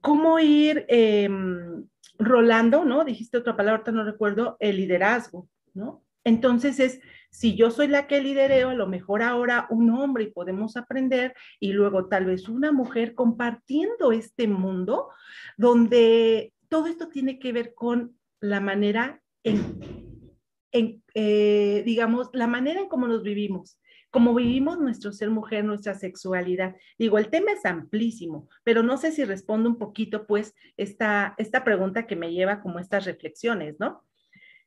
cómo 0.00 0.38
ir 0.40 0.84
em, 0.88 1.86
rolando, 2.18 2.84
¿no? 2.84 3.04
Dijiste 3.04 3.38
otra 3.38 3.56
palabra, 3.56 3.92
no 3.92 4.04
recuerdo, 4.04 4.56
el 4.60 4.76
liderazgo, 4.76 5.48
¿no? 5.74 6.04
Entonces 6.24 6.80
es 6.80 7.00
Si 7.30 7.56
yo 7.56 7.70
soy 7.70 7.88
la 7.88 8.06
que 8.06 8.20
lidereo, 8.20 8.70
a 8.70 8.74
lo 8.74 8.86
mejor 8.86 9.22
ahora 9.22 9.66
un 9.70 9.90
hombre 9.90 10.24
y 10.24 10.30
podemos 10.30 10.76
aprender 10.76 11.34
y 11.60 11.72
luego 11.72 12.08
tal 12.08 12.24
vez 12.24 12.48
una 12.48 12.72
mujer 12.72 13.14
compartiendo 13.14 14.12
este 14.12 14.48
mundo 14.48 15.10
donde 15.56 16.52
todo 16.68 16.86
esto 16.86 17.08
tiene 17.08 17.38
que 17.38 17.52
ver 17.52 17.74
con 17.74 18.18
la 18.40 18.60
manera 18.60 19.22
en, 19.42 21.02
eh, 21.14 21.82
digamos, 21.84 22.28
la 22.32 22.46
manera 22.46 22.80
en 22.80 22.88
cómo 22.88 23.08
nos 23.08 23.22
vivimos, 23.22 23.80
cómo 24.10 24.34
vivimos 24.34 24.78
nuestro 24.78 25.12
ser 25.12 25.30
mujer, 25.30 25.64
nuestra 25.64 25.94
sexualidad. 25.94 26.76
Digo, 26.98 27.18
el 27.18 27.30
tema 27.30 27.52
es 27.52 27.64
amplísimo, 27.64 28.48
pero 28.64 28.82
no 28.82 28.96
sé 28.96 29.12
si 29.12 29.24
respondo 29.24 29.68
un 29.68 29.78
poquito, 29.78 30.26
pues, 30.26 30.54
esta, 30.76 31.34
esta 31.38 31.64
pregunta 31.64 32.06
que 32.06 32.16
me 32.16 32.32
lleva 32.32 32.60
como 32.60 32.78
estas 32.78 33.04
reflexiones, 33.04 33.76
¿no? 33.78 34.02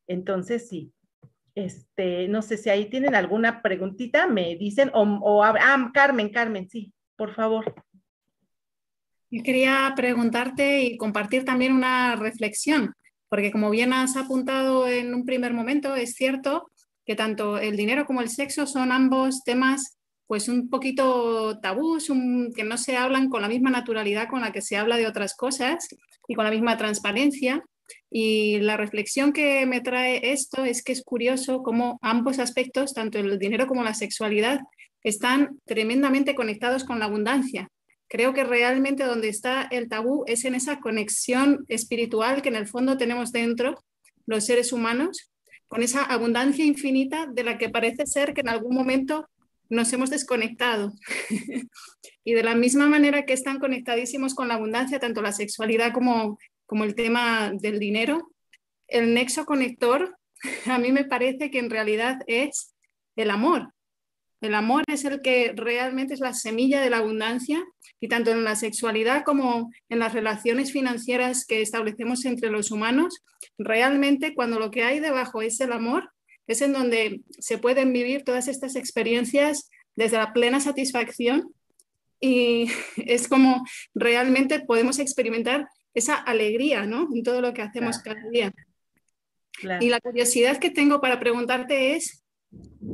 Entonces, 0.07 0.67
sí. 0.67 0.93
Este, 1.56 2.28
no 2.28 2.41
sé 2.41 2.57
si 2.57 2.69
ahí 2.69 2.90
tienen 2.90 3.15
alguna 3.15 3.61
preguntita, 3.61 4.28
me 4.28 4.56
dicen, 4.56 4.90
o, 4.94 5.03
o 5.03 5.44
ah, 5.44 5.91
Carmen, 5.94 6.30
Carmen, 6.30 6.69
sí, 6.69 6.94
por 7.15 7.34
favor. 7.34 7.73
Yo 9.30 9.44
quería 9.44 9.94
preguntarte 9.95 10.84
y 10.84 10.98
compartir 10.98 11.45
también 11.45 11.73
una 11.73 12.15
reflexión, 12.15 12.94
porque 13.30 13.52
como 13.52 13.69
bien 13.69 13.94
has 13.94 14.18
apuntado 14.18 14.88
en 14.88 15.14
un 15.14 15.26
primer 15.26 15.53
momento, 15.53 15.95
es 15.95 16.15
cierto 16.15 16.69
que 17.06 17.15
tanto 17.15 17.57
el 17.57 17.78
dinero 17.78 18.06
como 18.06 18.22
el 18.22 18.30
sexo 18.30 18.68
son 18.68 18.91
ambos 18.91 19.44
temas 19.44 19.98
pues 20.32 20.48
un 20.48 20.69
poquito 20.69 21.60
tabús, 21.60 22.10
que 22.56 22.64
no 22.64 22.78
se 22.78 22.95
hablan 22.95 23.30
con 23.30 23.41
la 23.41 23.49
misma 23.49 23.69
naturalidad 23.69 24.30
con 24.30 24.40
la 24.40 24.53
que 24.53 24.61
se 24.61 24.78
habla 24.78 24.95
de 24.95 25.06
otras 25.06 25.36
cosas 25.36 25.90
y 26.26 26.36
con 26.36 26.45
la 26.45 26.52
misma 26.52 26.78
transparencia. 26.78 27.65
Y 28.09 28.59
la 28.59 28.77
reflexión 28.77 29.34
que 29.34 29.65
me 29.65 29.81
trae 29.81 30.31
esto 30.31 30.65
es 30.65 30.84
que 30.84 30.91
es 30.91 31.03
curioso 31.03 31.63
cómo 31.63 31.99
ambos 32.01 32.39
aspectos, 32.39 32.93
tanto 32.93 33.19
el 33.19 33.39
dinero 33.39 33.68
como 33.68 33.84
la 33.84 33.93
sexualidad, 33.93 34.59
están 35.03 35.59
tremendamente 35.65 36.35
conectados 36.35 36.84
con 36.84 36.99
la 36.99 37.05
abundancia. 37.05 37.69
Creo 38.07 38.34
que 38.34 38.43
realmente 38.43 39.03
donde 39.03 39.30
está 39.30 39.63
el 39.72 39.88
tabú 39.88 40.23
es 40.27 40.43
en 40.45 40.55
esa 40.55 40.80
conexión 40.80 41.65
espiritual 41.69 42.41
que 42.41 42.49
en 42.49 42.55
el 42.55 42.68
fondo 42.68 42.97
tenemos 42.97 43.31
dentro 43.31 43.81
los 44.26 44.45
seres 44.45 44.73
humanos, 44.73 45.31
con 45.68 45.81
esa 45.81 46.03
abundancia 46.03 46.65
infinita 46.65 47.26
de 47.26 47.43
la 47.45 47.57
que 47.57 47.69
parece 47.69 48.05
ser 48.05 48.34
que 48.34 48.41
en 48.41 48.49
algún 48.49 48.76
momento 48.76 49.30
nos 49.69 49.91
hemos 49.93 50.09
desconectado. 50.09 50.91
y 52.26 52.34
de 52.34 52.43
la 52.43 52.55
misma 52.55 52.88
manera 52.88 53.26
que 53.26 53.34
están 53.34 53.59
conectadísimos 53.59 54.35
con 54.35 54.49
la 54.49 54.55
abundancia, 54.55 54.99
tanto 54.99 55.22
la 55.22 55.31
sexualidad 55.31 55.93
como, 55.93 56.38
como 56.72 56.85
el 56.85 56.95
tema 56.95 57.52
del 57.53 57.80
dinero, 57.80 58.31
el 58.88 59.14
nexo 59.14 59.43
conector 59.45 60.15
a 60.68 60.77
mí 60.77 60.93
me 60.93 61.03
parece 61.03 61.52
que 61.52 61.60
en 61.60 61.69
realidad 61.69 62.19
es 62.27 62.73
el 63.18 63.30
amor. 63.30 63.73
El 64.39 64.56
amor 64.56 64.85
es 64.88 65.03
el 65.03 65.22
que 65.22 65.52
realmente 65.53 66.14
es 66.14 66.22
la 66.22 66.34
semilla 66.34 66.80
de 66.80 66.89
la 66.89 66.99
abundancia 66.99 67.61
y 67.99 68.07
tanto 68.07 68.31
en 68.31 68.45
la 68.45 68.56
sexualidad 68.56 69.26
como 69.26 69.69
en 69.89 69.99
las 69.99 70.14
relaciones 70.14 70.72
financieras 70.72 71.45
que 71.45 71.61
establecemos 71.61 72.23
entre 72.23 72.49
los 72.49 72.72
humanos, 72.72 73.22
realmente 73.57 74.34
cuando 74.34 74.57
lo 74.57 74.72
que 74.72 74.85
hay 74.85 75.02
debajo 75.02 75.41
es 75.41 75.60
el 75.60 75.73
amor, 75.73 76.10
es 76.48 76.61
en 76.61 76.72
donde 76.72 77.19
se 77.38 77.57
pueden 77.57 77.91
vivir 77.91 78.23
todas 78.23 78.48
estas 78.48 78.77
experiencias 78.77 79.69
desde 79.98 80.15
la 80.15 80.31
plena 80.31 80.61
satisfacción 80.61 81.53
y 82.22 82.68
es 82.95 83.27
como 83.27 83.61
realmente 83.93 84.61
podemos 84.61 84.99
experimentar 84.99 85.68
esa 85.93 86.15
alegría 86.15 86.85
¿no? 86.85 87.07
en 87.13 87.23
todo 87.23 87.41
lo 87.41 87.53
que 87.53 87.61
hacemos 87.61 87.99
cada 87.99 88.22
día. 88.30 88.53
Y 89.80 89.89
la 89.89 89.99
curiosidad 89.99 90.57
que 90.57 90.69
tengo 90.69 91.01
para 91.01 91.19
preguntarte 91.19 91.95
es, 91.95 92.23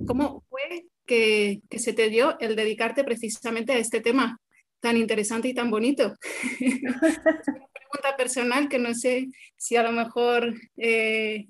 ¿cómo 0.06 0.44
fue 0.49 0.88
que, 1.07 1.61
se 1.78 1.94
te 1.94 2.10
dio 2.10 2.38
el 2.40 2.56
dedicarte 2.56 3.03
precisamente 3.03 3.74
a 3.74 3.78
este 3.78 4.02
tema 4.02 4.40
tan 4.80 4.98
interesante 4.98 5.48
y 5.48 5.56
tan 5.56 5.72
bonito. 5.72 6.14
una 6.60 6.99
pregunta 7.74 8.18
personal 8.18 8.69
que 8.69 8.78
no 8.78 8.94
sé 8.94 9.28
si 9.56 9.76
a 9.76 9.84
lo 9.84 9.91
mejor 9.91 10.53
eh, 10.76 11.48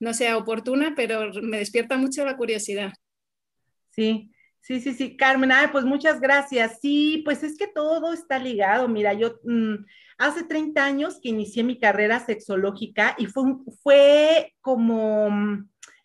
no 0.00 0.12
sea 0.12 0.36
oportuna, 0.36 0.92
pero 0.94 1.32
me 1.40 1.58
despierta 1.58 1.96
mucho 1.96 2.24
la 2.26 2.36
curiosidad. 2.36 2.92
Sí, 3.90 4.30
sí, 4.60 4.80
sí, 4.80 4.92
sí, 4.92 5.16
Carmen, 5.16 5.50
pues 5.72 5.84
muchas 5.84 6.20
gracias. 6.20 6.78
Sí, 6.80 7.22
pues 7.24 7.42
es 7.42 7.56
que 7.56 7.68
todo 7.68 8.12
está 8.12 8.38
ligado. 8.38 8.86
Mira, 8.88 9.14
yo 9.14 9.40
mm, 9.44 9.76
hace 10.18 10.44
30 10.44 10.84
años 10.84 11.18
que 11.22 11.30
inicié 11.30 11.62
mi 11.64 11.78
carrera 11.78 12.20
sexológica 12.20 13.14
y 13.18 13.26
fue, 13.26 13.44
fue 13.82 14.54
como 14.60 15.30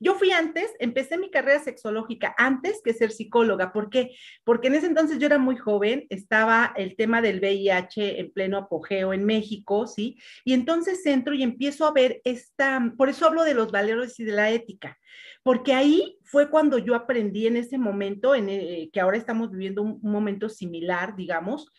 yo 0.04 0.16
fui 0.16 0.32
antes, 0.32 0.70
empecé 0.80 1.18
mi 1.18 1.32
carrera 1.32 1.64
sexológica 1.64 2.36
antes 2.38 2.82
que 2.84 2.94
ser 2.94 3.12
psicóloga. 3.12 3.72
¿Por 3.72 3.90
qué? 3.90 4.12
Porque 4.44 4.68
en 4.68 4.76
ese 4.76 4.88
entonces 4.88 5.18
yo 5.18 5.28
era 5.28 5.38
muy 5.38 5.56
joven, 5.56 6.08
estaba 6.10 6.74
el 6.76 6.98
tema 6.98 7.22
del 7.22 7.40
VIH 7.40 8.20
en 8.20 8.34
pleno 8.34 8.58
apogeo 8.58 9.14
en 9.14 9.24
México, 9.24 9.88
¿sí? 9.88 10.18
Y 10.44 10.54
entonces 10.54 11.06
entro 11.06 11.34
y 11.34 11.42
empiezo 11.42 11.88
a 11.88 11.94
ver 11.94 12.20
esta, 12.26 12.94
por 12.98 13.08
eso 13.08 13.26
hablo 13.26 13.46
de 13.46 13.54
los 13.54 13.72
valores 13.72 14.20
y 14.20 14.26
de 14.26 14.34
la 14.34 14.52
ética, 14.52 15.00
porque 15.42 15.74
ahí 15.74 16.18
fue 16.24 16.50
cuando 16.50 16.80
yo 16.80 16.96
aprendí 16.96 17.48
en 17.48 17.56
ese 17.56 17.78
momento, 17.78 18.36
en 18.36 18.50
eh, 18.50 18.90
que 18.92 19.00
ahora 19.00 19.16
estamos 19.16 19.52
viviendo 19.52 19.84
un 19.84 20.02
momento 20.02 20.50
similar, 20.50 21.16
digamos, 21.16 21.72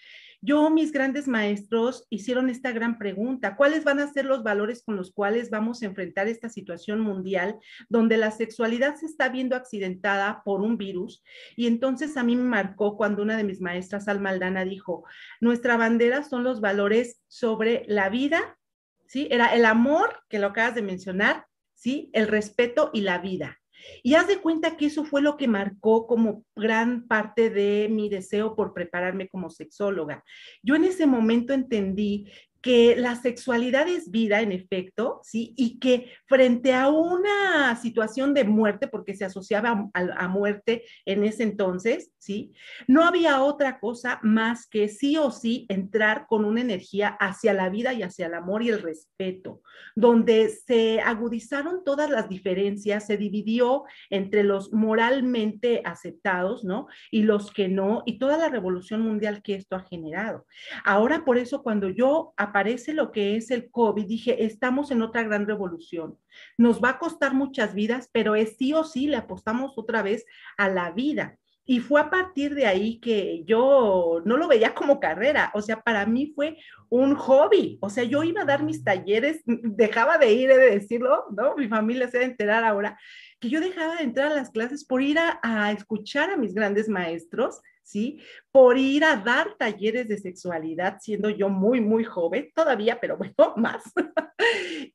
yo, 0.45 0.69
mis 0.69 0.93
grandes 0.93 1.27
maestros 1.27 2.07
hicieron 2.11 2.51
esta 2.51 2.71
gran 2.71 2.99
pregunta, 2.99 3.57
¿cuáles 3.57 3.83
van 3.83 3.99
a 3.99 4.13
ser 4.13 4.27
los 4.27 4.43
valores 4.43 4.83
con 4.85 4.95
los 4.95 5.11
cuales 5.11 5.49
vamos 5.49 5.81
a 5.83 5.87
enfrentar 5.87 6.29
esta 6.29 6.51
situación 6.51 7.01
mundial 7.01 7.57
donde 7.89 8.19
la 8.19 8.31
sexualidad 8.31 8.97
se 8.97 9.07
está 9.07 9.31
viendo 9.31 9.57
accidentada 9.57 10.43
por 10.45 10.61
un 10.61 10.77
virus? 10.77 11.25
Y 11.57 11.67
entonces 11.67 12.19
a 12.19 12.23
mí 12.23 12.37
me 12.37 12.45
marcó 12.45 12.99
cuando 12.99 13.23
una 13.23 13.39
de 13.39 13.45
mis 13.45 13.63
maestras, 13.63 14.07
Alma 14.07 14.31
Aldana, 14.31 14.67
dijo, 14.67 15.05
nuestra 15.41 15.79
bandera 15.79 16.23
son 16.23 16.45
los 16.45 16.61
valores 16.61 17.23
sobre 17.27 17.85
la 17.89 18.11
vida, 18.11 18.59
¿sí? 19.07 19.29
Era 19.31 19.55
el 19.55 19.65
amor, 19.65 20.25
que 20.29 20.39
lo 20.39 20.49
acabas 20.49 20.75
de 20.75 20.83
mencionar, 20.83 21.47
¿sí? 21.73 22.11
El 22.13 22.29
respeto 22.29 22.91
y 22.93 23.01
la 23.01 23.17
vida. 23.17 23.61
Y 24.03 24.15
haz 24.15 24.27
de 24.29 24.41
cuenta 24.41 24.77
que 24.77 24.87
eso 24.87 25.05
fue 25.05 25.23
lo 25.23 25.37
que 25.37 25.49
marcó 25.49 26.07
como 26.07 26.45
gran 26.55 27.07
parte 27.07 27.51
de 27.51 27.89
mi 27.91 28.09
deseo 28.09 28.55
por 28.55 28.73
prepararme 28.73 29.29
como 29.29 29.51
sexóloga. 29.51 30.25
Yo 30.63 30.75
en 30.75 30.85
ese 30.85 31.07
momento 31.07 31.53
entendí 31.53 32.27
que 32.65 32.97
la 32.97 33.15
sexualidad 33.15 33.87
es 33.89 34.11
vida, 34.11 34.41
en 34.41 34.51
efecto, 34.51 35.21
¿sí? 35.23 35.53
Y 35.55 35.79
que 35.79 36.11
frente 36.25 36.73
a 36.73 36.89
una 36.89 37.77
situación 37.77 38.33
de 38.33 38.45
muerte, 38.45 38.89
porque 38.89 39.15
se 39.15 39.27
asociaba 39.27 39.91
a, 39.93 40.29
muerte 40.29 40.83
en 41.05 41.25
ese 41.25 41.43
entonces, 41.43 42.11
¿sí? 42.17 42.55
No 42.89 43.05
había 43.05 43.43
otra 43.43 43.79
cosa 43.81 44.19
más 44.23 44.67
que 44.67 44.89
sí 44.89 45.19
o 45.19 45.31
sí 45.31 45.67
entrar 45.69 46.27
con 46.27 46.47
una 46.47 46.63
energía 46.63 47.09
hacia 47.21 47.53
la 47.53 47.69
vida 47.69 47.93
y 47.93 48.03
hacia 48.03 48.29
el 48.29 48.35
amor 48.35 48.63
y 48.63 48.71
el 48.71 48.81
respeto, 48.81 49.61
donde 49.95 50.49
se 50.49 51.03
agudizaron 51.03 51.85
todas 51.85 52.09
las 52.09 52.31
diferencias, 52.31 53.07
se 53.07 53.19
dividió 53.19 53.85
entre 54.09 54.43
los 54.43 54.73
moralmente 54.73 55.83
aceptados, 55.85 56.65
¿no? 56.65 56.87
Y 57.11 57.25
los 57.25 57.53
que 57.53 57.69
no, 57.69 58.05
y 58.07 58.19
toda 58.19 58.39
la 58.39 58.49
revolución 58.49 59.03
mundial 59.03 59.43
que 59.43 59.55
esto 59.55 59.77
ha 59.77 59.85
generado. 59.85 60.47
Ahora, 60.83 61.27
por 61.27 61.37
eso, 61.37 61.63
cuando 61.63 61.91
yo 61.91 62.33
aparece 62.55 62.95
lo 62.95 63.11
que 63.11 63.35
es 63.35 63.51
el 63.51 63.69
COVID, 63.69 64.07
dije, 64.07 64.45
estamos 64.45 64.93
en 64.93 65.03
otra 65.03 65.25
gran 65.25 65.45
revolución. 65.45 66.17
Nos 66.57 66.81
va 66.81 66.91
a 66.91 66.99
costar 67.01 67.35
muchas 67.35 67.75
vidas, 67.75 68.09
pero 68.13 68.37
es 68.37 68.57
sí 68.57 68.73
o 68.73 68.85
sí 68.85 69.09
le 69.09 69.17
apostamos 69.17 69.77
otra 69.77 70.03
vez 70.03 70.25
a 70.57 70.69
la 70.69 70.93
vida. 70.93 71.37
Y 71.67 71.81
fue 71.81 72.01
a 72.01 72.11
partir 72.11 72.55
de 72.55 72.67
ahí 72.67 73.01
que 73.01 73.43
yo 73.45 74.23
no 74.25 74.37
lo 74.37 74.47
veía 74.47 74.73
como 74.73 75.01
carrera, 75.01 75.51
o 75.55 75.63
sea, 75.63 75.81
para 75.81 76.07
mí 76.07 76.33
fue 76.33 76.59
un 76.91 77.17
hobby, 77.17 77.79
o 77.81 77.91
sea, 77.91 78.05
yo 78.05 78.23
iba 78.23 78.43
a 78.43 78.45
dar 78.45 78.63
mis 78.63 78.85
talleres, 78.85 79.43
dejaba 79.47 80.17
de 80.19 80.33
ir, 80.33 80.51
he 80.51 80.59
de 80.59 80.71
decirlo, 80.71 81.25
¿no? 81.37 81.57
Mi 81.57 81.67
familia 81.67 82.07
se 82.07 82.19
debe 82.19 82.31
enterar 82.31 82.63
ahora, 82.63 82.97
que 83.41 83.49
yo 83.49 83.61
dejaba 83.61 83.97
de 83.97 84.05
entrar 84.05 84.31
a 84.31 84.37
las 84.37 84.51
clases 84.51 84.85
por 84.85 85.03
ir 85.03 85.19
a, 85.19 85.41
a 85.43 85.73
escuchar 85.73 86.31
a 86.31 86.37
mis 86.37 86.55
grandes 86.55 86.89
maestros 86.89 87.61
¿sí? 87.85 88.21
Por 88.51 88.79
ir 88.79 89.05
a 89.05 89.17
dar 89.17 89.55
talleres 89.57 90.09
de 90.09 90.19
sexualidad, 90.19 90.99
siendo 91.01 91.29
yo 91.31 91.49
muy, 91.49 91.81
muy 91.81 92.03
joven, 92.03 92.51
todavía, 92.55 92.99
pero 93.01 93.17
bueno, 93.17 93.35
más. 93.57 93.85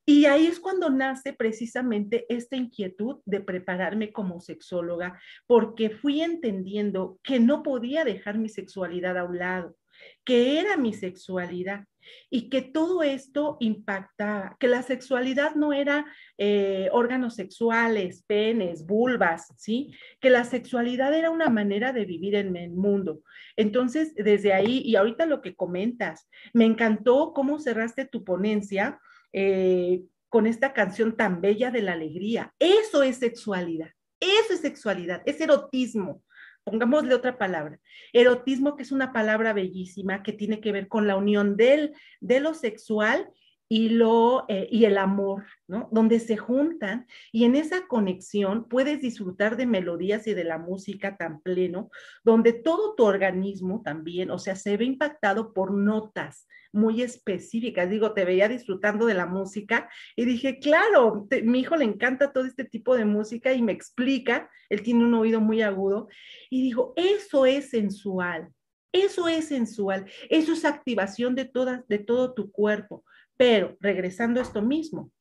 y 0.06 0.26
ahí 0.26 0.48
es 0.48 0.60
cuando 0.60 0.90
nace 0.90 1.32
precisamente 1.34 2.26
esta 2.28 2.58
inquietud 2.58 3.22
de 3.26 3.40
prepararme 3.40 4.12
como 4.12 4.42
sexóloga, 4.42 5.20
porque 5.48 5.90
fui 5.90 6.22
entendiendo 6.22 7.20
que 7.24 7.40
no 7.40 7.64
podía 7.64 8.04
dejar 8.04 8.38
mi 8.38 8.50
sexualidad 8.50 9.18
a 9.18 9.24
un 9.24 9.38
lado, 9.38 9.76
que 10.24 10.60
era 10.60 10.78
mi 10.78 10.94
sexualidad 10.94 11.86
y 12.30 12.50
que 12.50 12.62
todo 12.62 13.04
esto 13.04 13.58
impactaba, 13.60 14.58
que 14.60 14.68
la 14.68 14.82
sexualidad 14.84 15.56
no 15.56 15.74
era 15.74 16.06
eh, 16.38 16.90
órganos 16.92 17.36
sexuales, 17.36 18.24
penes, 18.28 18.86
vulvas, 18.86 19.54
¿sí? 19.58 19.94
Que 20.20 20.30
la 20.30 20.44
sexualidad 20.44 21.14
era 21.14 21.30
una 21.30 21.50
manera 21.50 21.94
de 21.94 22.06
vivir 22.06 22.36
en 22.36 22.56
el 22.56 22.72
mundo. 22.72 23.22
Entonces, 23.56 24.14
desde 24.16 24.54
ahí, 24.54 24.82
y 24.86 24.96
ahorita 24.96 25.26
lo 25.26 25.42
que 25.42 25.56
comentas, 25.56 26.30
me 26.54 26.66
encantó 26.66 27.34
cómo 27.34 27.60
cerraste 27.60 28.06
tu 28.06 28.24
ponencia 28.24 29.00
eh, 29.34 30.04
con 30.30 30.48
esta 30.48 30.74
canción 30.74 31.16
tan 31.16 31.42
bella 31.42 31.72
de 31.72 31.82
la 31.82 31.94
alegría. 31.94 32.54
Eso 32.60 33.04
es 33.04 33.18
sexualidad. 33.18 33.90
Eso 34.20 34.54
es 34.54 34.60
sexualidad, 34.60 35.22
es 35.26 35.40
erotismo. 35.40 36.24
Pongámosle 36.70 37.16
otra 37.16 37.40
palabra. 37.40 37.80
Erotismo, 38.14 38.76
que 38.76 38.84
es 38.84 38.92
una 38.92 39.12
palabra 39.12 39.54
bellísima 39.54 40.22
que 40.22 40.34
tiene 40.34 40.60
que 40.60 40.72
ver 40.72 40.88
con 40.88 41.08
la 41.08 41.16
unión 41.16 41.58
del, 41.58 41.96
de 42.20 42.40
lo 42.40 42.54
sexual 42.54 43.32
y, 43.72 43.90
lo, 43.90 44.46
eh, 44.50 44.68
y 44.72 44.86
el 44.86 44.98
amor, 44.98 45.46
¿no? 45.68 45.88
Donde 45.92 46.20
se 46.20 46.36
juntan 46.36 47.06
y 47.32 47.46
en 47.46 47.56
esa 47.56 47.88
conexión 47.88 48.68
puedes 48.68 49.00
disfrutar 49.00 49.56
de 49.56 49.68
melodías 49.68 50.26
y 50.26 50.34
de 50.34 50.44
la 50.44 50.58
música 50.58 51.16
tan 51.16 51.40
pleno, 51.42 51.92
donde 52.24 52.52
todo 52.52 52.96
tu 52.96 53.06
organismo 53.06 53.84
también, 53.84 54.32
o 54.32 54.40
sea, 54.40 54.56
se 54.56 54.76
ve 54.76 54.86
impactado 54.86 55.54
por 55.54 55.72
notas 55.72 56.48
muy 56.72 57.04
específicas. 57.04 57.90
Digo, 57.90 58.14
te 58.14 58.26
veía 58.26 58.50
disfrutando 58.50 59.06
de 59.06 59.14
la 59.14 59.28
música 59.28 59.88
y 60.16 60.26
dije, 60.26 60.60
claro, 60.60 61.28
mi 61.44 61.60
hijo 61.60 61.76
le 61.76 61.86
encanta 61.86 62.34
todo 62.34 62.46
este 62.46 62.66
tipo 62.66 62.98
de 62.98 63.06
música 63.06 63.54
y 63.54 63.62
me 63.62 63.72
explica, 63.72 64.50
él 64.70 64.82
tiene 64.82 65.06
un 65.06 65.14
oído 65.14 65.42
muy 65.42 65.62
agudo 65.62 66.08
y 66.50 66.64
digo, 66.64 66.94
eso 66.96 67.46
es 67.46 67.70
sensual. 67.70 68.50
Eso 68.92 69.28
es 69.28 69.50
sensual, 69.50 70.08
eso 70.32 70.52
es 70.52 70.66
activación 70.66 71.36
de, 71.36 71.46
todas, 71.46 71.88
de 71.88 72.00
todo 72.00 72.34
tu 72.34 72.52
cuerpo. 72.52 73.04
Pero 73.40 73.78
regresando 73.80 74.42
a 74.42 74.44
esto 74.44 74.62
mismo, 74.62 75.14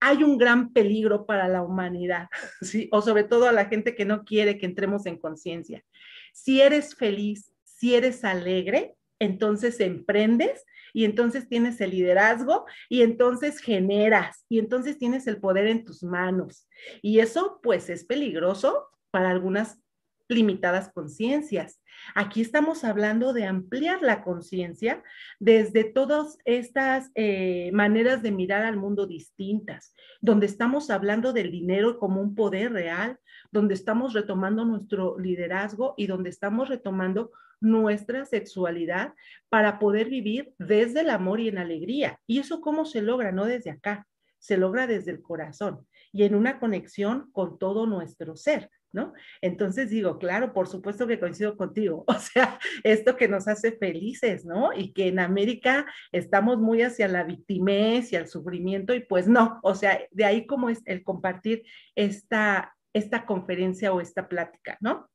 hay 0.00 0.24
un 0.24 0.38
gran 0.38 0.72
peligro 0.72 1.24
para 1.24 1.46
la 1.46 1.62
humanidad, 1.62 2.28
¿sí? 2.60 2.88
o 2.90 3.00
sobre 3.00 3.22
todo 3.22 3.48
a 3.48 3.52
la 3.52 3.66
gente 3.66 3.94
que 3.94 4.04
no 4.04 4.24
quiere 4.24 4.58
que 4.58 4.66
entremos 4.66 5.06
en 5.06 5.18
conciencia. 5.18 5.84
Si 6.32 6.60
eres 6.60 6.96
feliz, 6.96 7.54
si 7.62 7.94
eres 7.94 8.24
alegre, 8.24 8.96
entonces 9.20 9.78
emprendes 9.78 10.64
y 10.92 11.04
entonces 11.04 11.48
tienes 11.48 11.80
el 11.80 11.90
liderazgo 11.90 12.66
y 12.88 13.02
entonces 13.02 13.60
generas 13.60 14.44
y 14.48 14.58
entonces 14.58 14.98
tienes 14.98 15.28
el 15.28 15.38
poder 15.38 15.68
en 15.68 15.84
tus 15.84 16.02
manos. 16.02 16.66
Y 17.02 17.20
eso 17.20 17.60
pues 17.62 17.88
es 17.88 18.04
peligroso 18.04 18.88
para 19.12 19.30
algunas 19.30 19.80
limitadas 20.28 20.90
conciencias. 20.92 21.80
Aquí 22.14 22.40
estamos 22.40 22.84
hablando 22.84 23.32
de 23.32 23.44
ampliar 23.44 24.02
la 24.02 24.22
conciencia 24.22 25.02
desde 25.40 25.84
todas 25.84 26.38
estas 26.44 27.10
eh, 27.14 27.70
maneras 27.72 28.22
de 28.22 28.30
mirar 28.30 28.64
al 28.64 28.76
mundo 28.76 29.06
distintas, 29.06 29.94
donde 30.20 30.46
estamos 30.46 30.90
hablando 30.90 31.32
del 31.32 31.50
dinero 31.50 31.98
como 31.98 32.20
un 32.20 32.34
poder 32.34 32.72
real, 32.72 33.18
donde 33.50 33.74
estamos 33.74 34.12
retomando 34.12 34.64
nuestro 34.64 35.18
liderazgo 35.18 35.94
y 35.96 36.06
donde 36.06 36.30
estamos 36.30 36.68
retomando 36.68 37.32
nuestra 37.60 38.24
sexualidad 38.24 39.14
para 39.48 39.78
poder 39.78 40.08
vivir 40.08 40.54
desde 40.58 41.00
el 41.00 41.10
amor 41.10 41.40
y 41.40 41.48
en 41.48 41.58
alegría. 41.58 42.20
¿Y 42.26 42.38
eso 42.38 42.60
cómo 42.60 42.84
se 42.84 43.02
logra? 43.02 43.32
No 43.32 43.46
desde 43.46 43.70
acá, 43.70 44.06
se 44.38 44.56
logra 44.56 44.86
desde 44.86 45.10
el 45.10 45.22
corazón 45.22 45.86
y 46.12 46.22
en 46.22 46.34
una 46.34 46.58
conexión 46.60 47.30
con 47.32 47.58
todo 47.58 47.86
nuestro 47.86 48.36
ser. 48.36 48.70
¿No? 48.92 49.12
Entonces 49.40 49.90
digo, 49.90 50.18
claro, 50.18 50.52
por 50.52 50.68
supuesto 50.68 51.06
que 51.06 51.20
coincido 51.20 51.56
contigo, 51.56 52.04
o 52.08 52.14
sea, 52.14 52.58
esto 52.84 53.16
que 53.16 53.28
nos 53.28 53.48
hace 53.48 53.72
felices, 53.72 54.44
¿no? 54.44 54.72
Y 54.72 54.92
que 54.92 55.08
en 55.08 55.18
América 55.18 55.86
estamos 56.12 56.58
muy 56.58 56.82
hacia 56.82 57.08
la 57.08 57.24
victimez 57.24 58.12
y 58.12 58.16
al 58.16 58.28
sufrimiento 58.28 58.94
y 58.94 59.00
pues 59.00 59.28
no, 59.28 59.60
o 59.62 59.74
sea, 59.74 60.00
de 60.10 60.24
ahí 60.24 60.46
como 60.46 60.68
es 60.68 60.80
el 60.86 61.02
compartir 61.02 61.64
esta, 61.94 62.76
esta 62.92 63.26
conferencia 63.26 63.92
o 63.92 64.00
esta 64.00 64.28
plática, 64.28 64.78
¿no? 64.80 65.08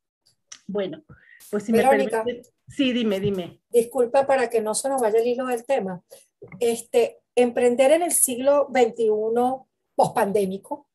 Bueno, 0.68 1.04
pues 1.50 1.64
si 1.64 1.72
me 1.72 1.84
permite, 1.84 2.42
sí, 2.68 2.94
dime, 2.94 3.20
dime. 3.20 3.60
Disculpa 3.70 4.26
para 4.26 4.50
que 4.50 4.62
no 4.62 4.74
se 4.76 4.90
nos 4.90 5.02
vaya 5.02 5.20
el 5.20 5.28
hilo 5.28 5.46
del 5.48 5.66
tema. 5.66 6.02
Este, 6.60 7.20
emprender 7.36 7.92
en 7.92 8.04
el 8.04 8.12
siglo 8.12 8.70
XXI 8.72 9.10
pospandémico, 9.96 10.88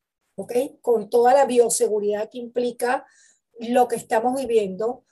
con 0.80 1.10
toda 1.10 1.34
la 1.34 1.46
bioseguridad 1.46 2.28
que 2.30 2.38
implica 2.38 3.06
lo 3.58 3.88
que 3.88 3.96
estamos 3.96 4.38
viviendo, 4.38 5.04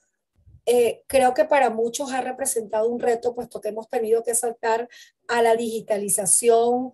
eh, 0.67 1.05
creo 1.07 1.33
que 1.33 1.45
para 1.45 1.71
muchos 1.71 2.13
ha 2.13 2.21
representado 2.21 2.89
un 2.89 2.99
reto, 3.01 3.35
puesto 3.35 3.61
que 3.61 3.69
hemos 3.69 3.89
tenido 3.89 4.23
que 4.23 4.35
saltar 4.35 4.89
a 5.29 5.43
la 5.43 5.55
digitalización, 5.55 6.93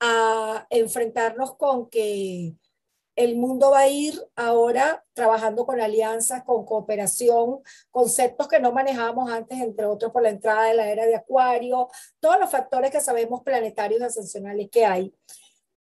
a 0.00 0.66
enfrentarnos 0.68 1.56
con 1.56 1.88
que 1.88 2.54
el 3.16 3.36
mundo 3.36 3.70
va 3.70 3.80
a 3.80 3.88
ir 3.88 4.14
ahora 4.36 5.02
trabajando 5.14 5.64
con 5.64 5.80
alianzas, 5.80 6.44
con 6.44 6.66
cooperación, 6.66 7.60
conceptos 7.90 8.46
que 8.46 8.60
no 8.60 8.72
manejábamos 8.72 9.30
antes, 9.30 9.58
entre 9.58 9.86
otros 9.86 10.12
por 10.12 10.22
la 10.22 10.28
entrada 10.28 10.64
de 10.64 10.74
la 10.74 10.90
era 10.90 11.06
de 11.06 11.16
Acuario, 11.16 11.88
todos 12.20 12.38
los 12.38 12.50
factores 12.50 12.90
que 12.90 13.00
sabemos 13.00 13.42
planetarios 13.42 14.02
ascensionales 14.02 14.68
que 14.70 14.84
hay. 14.84 15.14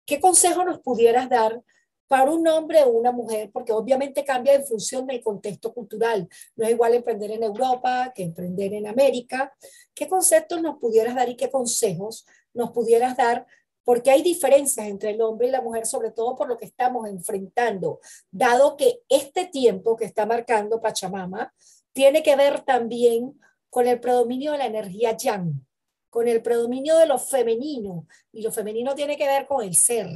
¿Qué 0.10 0.20
consejo 0.20 0.66
nos 0.66 0.80
pudieras 0.80 1.30
dar 1.30 1.62
para 2.08 2.32
un 2.32 2.48
hombre 2.48 2.82
o 2.82 2.90
una 2.90 3.12
mujer? 3.12 3.52
Porque 3.54 3.72
obviamente 3.72 4.26
cambia 4.26 4.56
en 4.56 4.66
función 4.66 5.06
del 5.06 5.22
contexto 5.22 5.72
cultural. 5.72 6.28
No 6.56 6.66
es 6.66 6.72
igual 6.72 6.96
emprender 6.96 7.30
en 7.30 7.44
Europa 7.44 8.12
que 8.16 8.24
emprender 8.24 8.74
en 8.74 8.88
América. 8.88 9.54
¿Qué 9.94 10.08
conceptos 10.08 10.64
nos 10.64 10.80
pudieras 10.80 11.14
dar 11.14 11.30
y 11.30 11.36
qué 11.36 11.52
consejos 11.52 12.26
nos 12.56 12.72
pudieras 12.72 13.16
dar? 13.18 13.46
Porque 13.84 14.10
hay 14.10 14.24
diferencias 14.24 14.88
entre 14.88 15.12
el 15.12 15.22
hombre 15.22 15.48
y 15.48 15.52
la 15.52 15.62
mujer, 15.62 15.86
sobre 15.86 16.10
todo 16.10 16.36
por 16.36 16.48
lo 16.48 16.58
que 16.58 16.66
estamos 16.66 17.08
enfrentando, 17.08 18.00
dado 18.32 18.78
que 18.78 19.04
este 19.10 19.46
tiempo 19.46 19.96
que 19.96 20.06
está 20.06 20.26
marcando 20.26 20.82
Pachamama 20.82 21.54
tiene 21.94 22.24
que 22.24 22.36
ver 22.36 22.62
también 22.62 23.40
con 23.70 23.88
el 23.88 24.00
predominio 24.00 24.54
de 24.54 24.58
la 24.58 24.66
energía 24.66 25.16
yang 25.16 25.69
con 26.10 26.28
el 26.28 26.42
predominio 26.42 26.98
de 26.98 27.06
lo 27.06 27.18
femenino, 27.18 28.08
y 28.32 28.42
lo 28.42 28.52
femenino 28.52 28.96
tiene 28.96 29.18
que 29.18 29.28
ver 29.28 29.46
con 29.48 29.64
el 29.64 29.76
ser. 29.76 30.08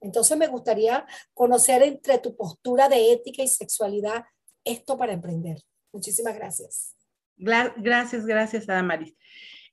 Entonces 0.00 0.36
me 0.36 0.46
gustaría 0.46 1.06
conocer 1.34 1.82
entre 1.82 2.18
tu 2.18 2.36
postura 2.36 2.88
de 2.88 3.12
ética 3.12 3.42
y 3.42 3.48
sexualidad 3.48 4.24
esto 4.64 4.96
para 4.96 5.12
emprender. 5.12 5.58
Muchísimas 5.92 6.34
gracias. 6.34 6.94
Gracias, 7.36 8.26
gracias, 8.26 8.68
Adamaris. 8.68 9.14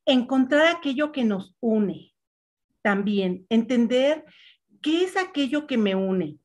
Encontrar 0.06 0.76
aquello 0.76 1.12
que 1.12 1.24
nos 1.24 1.56
une 1.60 2.14
también, 2.82 3.46
entender 3.50 4.26
qué 4.82 5.06
es 5.06 5.16
aquello 5.18 5.66
que 5.66 5.78
me 5.78 5.96
une. 5.96 6.38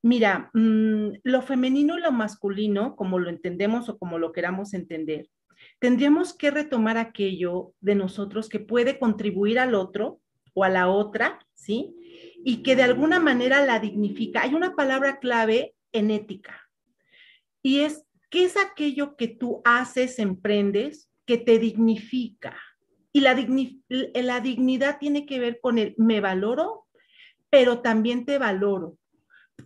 Mira, 0.00 0.50
mm, 0.54 1.18
lo 1.22 1.42
femenino 1.42 1.98
y 1.98 2.00
lo 2.00 2.12
masculino, 2.12 2.96
como 2.96 3.18
lo 3.18 3.28
entendemos 3.30 3.88
o 3.88 3.98
como 3.98 4.18
lo 4.18 4.32
queramos 4.32 4.74
entender, 4.74 5.28
tendríamos 5.82 6.32
que 6.32 6.52
retomar 6.52 6.96
aquello 6.96 7.74
de 7.80 7.96
nosotros 7.96 8.48
que 8.48 8.60
puede 8.60 9.00
contribuir 9.00 9.58
al 9.58 9.74
otro 9.74 10.20
o 10.54 10.62
a 10.62 10.68
la 10.68 10.88
otra, 10.88 11.44
¿sí? 11.54 11.96
Y 12.44 12.62
que 12.62 12.76
de 12.76 12.84
alguna 12.84 13.18
manera 13.18 13.66
la 13.66 13.80
dignifica. 13.80 14.42
Hay 14.42 14.54
una 14.54 14.76
palabra 14.76 15.18
clave 15.18 15.74
en 15.90 16.12
ética 16.12 16.70
y 17.64 17.80
es, 17.80 18.04
¿qué 18.30 18.44
es 18.44 18.56
aquello 18.56 19.16
que 19.16 19.26
tú 19.26 19.60
haces, 19.64 20.20
emprendes, 20.20 21.10
que 21.26 21.36
te 21.36 21.58
dignifica? 21.58 22.56
Y 23.12 23.18
la, 23.18 23.34
la 23.88 24.40
dignidad 24.40 24.98
tiene 25.00 25.26
que 25.26 25.40
ver 25.40 25.58
con 25.60 25.78
el 25.78 25.96
me 25.98 26.20
valoro, 26.20 26.86
pero 27.50 27.80
también 27.80 28.24
te 28.24 28.38
valoro. 28.38 28.98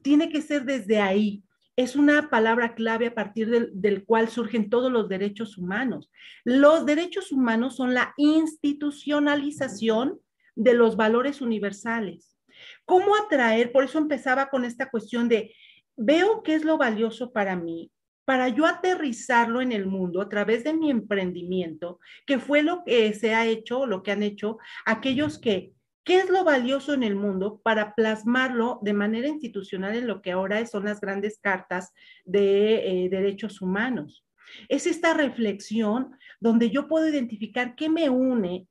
Tiene 0.01 0.31
que 0.31 0.41
ser 0.41 0.65
desde 0.65 0.99
ahí, 0.99 1.43
es 1.77 1.95
una 1.95 2.31
palabra 2.31 2.75
clave 2.75 3.09
a 3.09 3.15
partir 3.15 3.71
del, 3.73 4.05
cual 4.07 4.29
surgen 4.29 4.71
todos 4.71 4.91
los 4.91 5.11
derechos 5.11 5.59
humanos. 5.59 6.11
Los 6.43 6.87
derechos 6.87 7.33
humanos 7.33 7.77
son 7.77 7.93
la 7.93 8.15
institucionalización 8.17 10.19
de 10.55 10.73
los 10.73 10.97
valores 10.97 11.43
universales. 11.43 12.39
¿Cómo 12.87 13.15
atraer? 13.15 13.73
Por 13.73 13.85
eso 13.85 13.99
empezaba 13.99 14.49
con 14.49 14.65
esta 14.65 14.91
cuestión 14.91 15.29
de, 15.29 15.55
veo 15.97 16.43
qué 16.43 16.55
es 16.55 16.65
lo 16.65 16.79
valioso 16.79 17.31
para 17.31 17.57
mí, 17.57 17.93
para 18.25 18.49
yo 18.49 18.65
aterrizarlo 18.65 19.61
en 19.61 19.71
el 19.71 19.87
mundo 19.87 20.23
a 20.23 20.31
través 20.31 20.65
de 20.65 20.73
mi 20.73 20.91
emprendimiento, 20.91 22.01
que 22.27 22.39
fue 22.39 22.63
lo 22.63 22.85
que 22.85 23.13
se 23.13 23.35
ha 23.35 23.45
hecho, 23.45 23.87
lo 23.87 24.03
que 24.03 24.13
han 24.13 24.23
hecho 24.23 24.57
aquellos 24.87 25.39
que 25.39 25.76
¿Qué 26.07 26.21
es 26.21 26.31
lo 26.31 26.45
valioso 26.45 26.95
en 26.95 27.03
el 27.03 27.17
mundo 27.17 27.61
para 27.65 27.97
plasmarlo 27.97 28.79
de 28.81 28.93
manera 28.93 29.27
institucional 29.27 29.97
en 29.97 30.07
lo 30.07 30.23
que 30.23 30.31
ahora 30.31 30.65
son 30.65 30.85
las 30.85 31.01
grandes 31.01 31.41
cartas 31.41 31.93
de 32.25 33.07
eh, 33.07 33.09
derechos 33.09 33.61
humanos? 33.61 34.25
Es 34.69 34.87
esta 34.87 35.15
reflexión 35.15 36.17
donde 36.39 36.71
yo 36.71 36.87
puedo 36.87 37.09
identificar 37.09 37.75
qué 37.75 37.89
me 37.89 38.09
une 38.09 38.69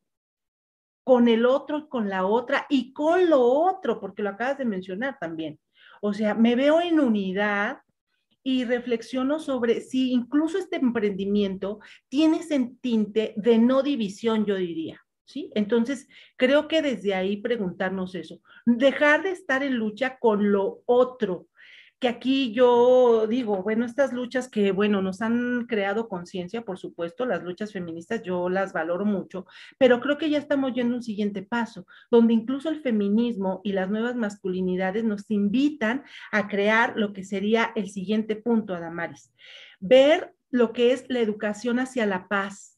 con 1.03 1.28
el 1.28 1.45
otro, 1.45 1.90
con 1.90 2.07
la 2.07 2.26
otra 2.26 2.68
y 2.70 2.94
con 2.94 3.30
lo 3.30 3.41
otro, 3.41 3.99
porque 3.99 4.24
lo 4.24 4.30
acabas 4.30 4.57
de 4.57 4.64
mencionar 4.64 5.18
también. 5.20 5.60
O 6.02 6.14
sea, 6.14 6.36
me 6.36 6.56
veo 6.56 6.80
en 6.80 7.02
unidad 7.02 7.80
y 8.44 8.64
reflexiono 8.64 9.41
sobre 9.41 9.82
si 9.82 10.14
incluso 10.14 10.57
este 10.57 10.78
emprendimiento 10.78 11.80
tiene 12.07 12.38
ese 12.38 12.72
tinte 12.80 13.34
de 13.36 13.57
no 13.57 13.84
división, 13.84 14.45
yo 14.45 14.56
diría. 14.56 15.05
¿Sí? 15.26 15.52
Entonces, 15.56 16.07
creo 16.38 16.68
que 16.68 16.81
desde 16.81 17.14
ahí 17.14 17.38
preguntarnos 17.38 18.15
eso, 18.15 18.41
dejar 18.65 19.23
de 19.23 19.31
estar 19.31 19.64
en 19.64 19.76
lucha 19.76 20.18
con 20.19 20.52
lo 20.52 20.81
otro, 20.85 21.47
que 21.99 22.07
aquí 22.10 22.53
yo 22.53 23.26
digo, 23.27 23.64
bueno, 23.64 23.85
estas 23.85 24.11
luchas 24.11 24.49
que, 24.49 24.72
bueno, 24.72 25.02
nos 25.02 25.22
han 25.22 25.65
creado 25.65 26.10
conciencia, 26.10 26.61
por 26.64 26.77
supuesto, 26.77 27.26
las 27.26 27.41
luchas 27.43 27.72
feministas, 27.72 28.22
yo 28.22 28.49
las 28.49 28.73
valoro 28.73 29.06
mucho, 29.06 29.45
pero 29.77 30.02
creo 30.02 30.18
que 30.18 30.30
ya 30.30 30.38
estamos 30.38 30.73
yendo 30.73 30.95
un 30.95 31.03
siguiente 31.03 31.41
paso, 31.41 31.88
donde 32.11 32.34
incluso 32.34 32.69
el 32.69 32.81
feminismo 32.81 33.61
y 33.64 33.72
las 33.72 33.89
nuevas 33.89 34.15
masculinidades 34.15 35.06
nos 35.06 35.31
invitan 35.31 36.03
a 36.31 36.47
crear 36.47 36.93
lo 36.97 37.14
que 37.14 37.23
sería 37.23 37.72
el 37.76 37.89
siguiente 37.89 38.35
punto, 38.35 38.76
Adamaris, 38.76 39.34
ver 39.80 40.34
lo 40.52 40.73
que 40.73 40.91
es 40.91 41.06
la 41.07 41.19
educación 41.19 41.80
hacia 41.80 42.06
la 42.06 42.27
paz, 42.27 42.74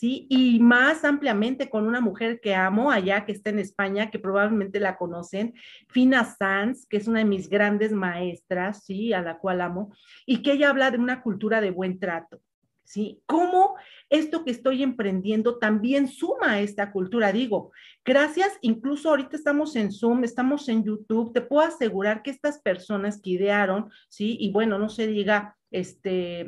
¿sí? 0.00 0.26
Y 0.30 0.60
más 0.60 1.04
ampliamente 1.04 1.68
con 1.68 1.86
una 1.86 2.00
mujer 2.00 2.40
que 2.40 2.54
amo 2.54 2.90
allá, 2.90 3.26
que 3.26 3.32
está 3.32 3.50
en 3.50 3.58
España, 3.58 4.10
que 4.10 4.18
probablemente 4.18 4.80
la 4.80 4.96
conocen, 4.96 5.52
Fina 5.88 6.24
Sanz, 6.24 6.86
que 6.86 6.96
es 6.96 7.06
una 7.06 7.18
de 7.18 7.26
mis 7.26 7.50
grandes 7.50 7.92
maestras, 7.92 8.82
¿sí? 8.82 9.12
A 9.12 9.20
la 9.20 9.36
cual 9.36 9.60
amo, 9.60 9.92
y 10.24 10.40
que 10.40 10.52
ella 10.52 10.70
habla 10.70 10.90
de 10.90 10.96
una 10.96 11.20
cultura 11.20 11.60
de 11.60 11.70
buen 11.70 11.98
trato. 11.98 12.40
¿Sí? 12.82 13.22
¿Cómo 13.26 13.76
esto 14.08 14.42
que 14.44 14.50
estoy 14.50 14.82
emprendiendo 14.82 15.58
también 15.58 16.08
suma 16.08 16.54
a 16.54 16.60
esta 16.60 16.90
cultura? 16.90 17.30
Digo, 17.30 17.70
gracias, 18.04 18.58
incluso 18.62 19.10
ahorita 19.10 19.36
estamos 19.36 19.76
en 19.76 19.92
Zoom, 19.92 20.24
estamos 20.24 20.68
en 20.68 20.82
YouTube, 20.82 21.32
te 21.32 21.40
puedo 21.40 21.62
asegurar 21.64 22.22
que 22.22 22.30
estas 22.30 22.58
personas 22.58 23.20
que 23.20 23.30
idearon, 23.30 23.90
¿sí? 24.08 24.36
Y 24.40 24.50
bueno, 24.50 24.76
no 24.76 24.88
se 24.88 25.06
diga, 25.06 25.56
este, 25.70 26.44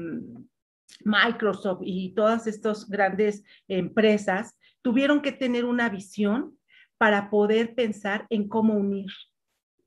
Microsoft 1.05 1.83
y 1.85 2.15
todas 2.15 2.47
estas 2.47 2.89
grandes 2.89 3.45
empresas 3.69 4.59
tuvieron 4.83 5.23
que 5.23 5.33
tener 5.33 5.65
una 5.65 5.89
visión 5.89 6.59
para 6.99 7.31
poder 7.31 7.75
pensar 7.75 8.27
en 8.31 8.49
cómo 8.49 8.75
unir, 8.75 9.11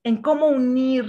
en 0.03 0.21
cómo 0.21 0.47
unir, 0.47 1.05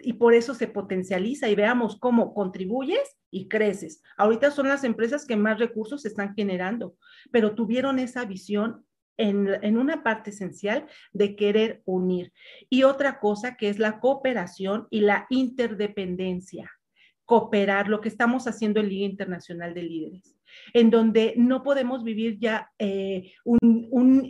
y 0.00 0.14
por 0.14 0.34
eso 0.34 0.54
se 0.54 0.66
potencializa 0.66 1.48
y 1.48 1.54
veamos 1.54 1.98
cómo 1.98 2.34
contribuyes 2.34 3.16
y 3.30 3.48
creces. 3.48 4.02
Ahorita 4.16 4.50
son 4.50 4.68
las 4.68 4.84
empresas 4.84 5.24
que 5.24 5.36
más 5.36 5.58
recursos 5.58 6.04
están 6.04 6.34
generando, 6.34 6.96
pero 7.30 7.54
tuvieron 7.54 7.98
esa 7.98 8.24
visión 8.24 8.84
en, 9.16 9.76
una 9.76 10.02
parte 10.02 10.30
esencial 10.30 10.86
de 11.12 11.36
querer 11.36 11.82
unir. 11.84 12.32
Y 12.68 12.82
otra 12.82 13.20
cosa 13.20 13.56
que 13.56 13.68
es 13.68 13.78
la 13.78 14.00
cooperación 14.00 14.88
y 14.90 15.00
la 15.00 15.26
interdependencia 15.30 16.70
cooperar, 17.24 17.88
lo 17.88 18.00
que 18.00 18.08
estamos 18.08 18.46
haciendo 18.46 18.80
en 18.80 18.88
Liga 18.88 19.06
Internacional 19.06 19.74
de 19.74 19.82
Líderes, 19.82 20.36
en 20.74 20.90
donde 20.90 21.34
no 21.36 21.62
podemos 21.62 22.04
vivir 22.04 22.38
ya 22.38 22.70
eh, 22.78 23.32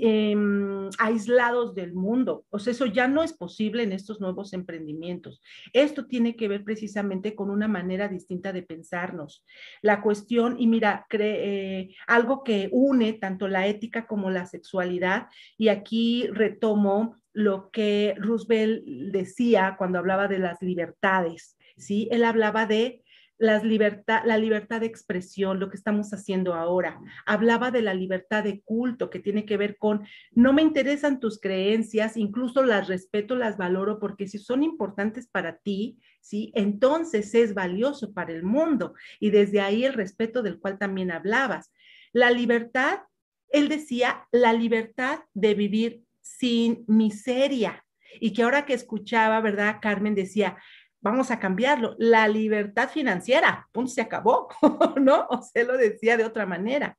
em, 0.00 0.90
aislados 0.98 1.74
del 1.74 1.94
mundo. 1.94 2.44
O 2.50 2.58
sea, 2.58 2.72
eso 2.72 2.86
ya 2.86 3.08
no 3.08 3.22
es 3.22 3.32
posible 3.32 3.82
en 3.82 3.92
estos 3.92 4.20
nuevos 4.20 4.52
emprendimientos. 4.52 5.40
Esto 5.72 6.06
tiene 6.06 6.36
que 6.36 6.48
ver 6.48 6.64
precisamente 6.64 7.34
con 7.34 7.50
una 7.50 7.68
manera 7.68 8.08
distinta 8.08 8.52
de 8.52 8.62
pensarnos. 8.62 9.44
La 9.80 10.02
cuestión, 10.02 10.56
y 10.58 10.66
mira, 10.66 11.06
eh, 11.10 11.94
algo 12.06 12.44
que 12.44 12.68
une 12.72 13.14
tanto 13.14 13.48
la 13.48 13.66
ética 13.66 14.06
como 14.06 14.30
la 14.30 14.46
sexualidad, 14.46 15.28
y 15.56 15.68
aquí 15.68 16.26
retomo 16.28 17.16
lo 17.32 17.70
que 17.70 18.14
Roosevelt 18.18 18.84
decía 18.84 19.76
cuando 19.78 19.98
hablaba 19.98 20.28
de 20.28 20.38
las 20.38 20.60
libertades. 20.60 21.56
¿Sí? 21.76 22.08
Él 22.10 22.24
hablaba 22.24 22.66
de 22.66 23.02
las 23.42 23.64
libertad, 23.64 24.22
la 24.24 24.38
libertad 24.38 24.80
de 24.80 24.86
expresión, 24.86 25.58
lo 25.58 25.68
que 25.68 25.76
estamos 25.76 26.12
haciendo 26.12 26.54
ahora. 26.54 27.00
Hablaba 27.26 27.72
de 27.72 27.82
la 27.82 27.92
libertad 27.92 28.44
de 28.44 28.60
culto, 28.62 29.10
que 29.10 29.18
tiene 29.18 29.44
que 29.44 29.56
ver 29.56 29.78
con, 29.78 30.06
no 30.30 30.52
me 30.52 30.62
interesan 30.62 31.18
tus 31.18 31.40
creencias, 31.40 32.16
incluso 32.16 32.62
las 32.62 32.86
respeto, 32.86 33.34
las 33.34 33.56
valoro, 33.56 33.98
porque 33.98 34.28
si 34.28 34.38
son 34.38 34.62
importantes 34.62 35.26
para 35.26 35.56
ti, 35.56 35.98
¿sí? 36.20 36.52
Entonces 36.54 37.34
es 37.34 37.52
valioso 37.52 38.12
para 38.12 38.32
el 38.32 38.44
mundo. 38.44 38.94
Y 39.18 39.30
desde 39.30 39.60
ahí 39.60 39.84
el 39.84 39.94
respeto 39.94 40.44
del 40.44 40.60
cual 40.60 40.78
también 40.78 41.10
hablabas. 41.10 41.72
La 42.12 42.30
libertad, 42.30 43.00
él 43.48 43.68
decía, 43.68 44.28
la 44.30 44.52
libertad 44.52 45.18
de 45.34 45.54
vivir 45.54 46.04
sin 46.20 46.84
miseria. 46.86 47.84
Y 48.20 48.34
que 48.34 48.42
ahora 48.42 48.66
que 48.66 48.74
escuchaba, 48.74 49.40
¿verdad? 49.40 49.78
Carmen 49.80 50.14
decía, 50.14 50.58
vamos 51.02 51.30
a 51.30 51.38
cambiarlo, 51.38 51.96
la 51.98 52.28
libertad 52.28 52.88
financiera, 52.88 53.68
punto, 53.72 53.90
se 53.90 54.00
acabó, 54.00 54.48
¿no? 55.00 55.26
O 55.28 55.42
se 55.42 55.64
lo 55.64 55.76
decía 55.76 56.16
de 56.16 56.24
otra 56.24 56.46
manera. 56.46 56.96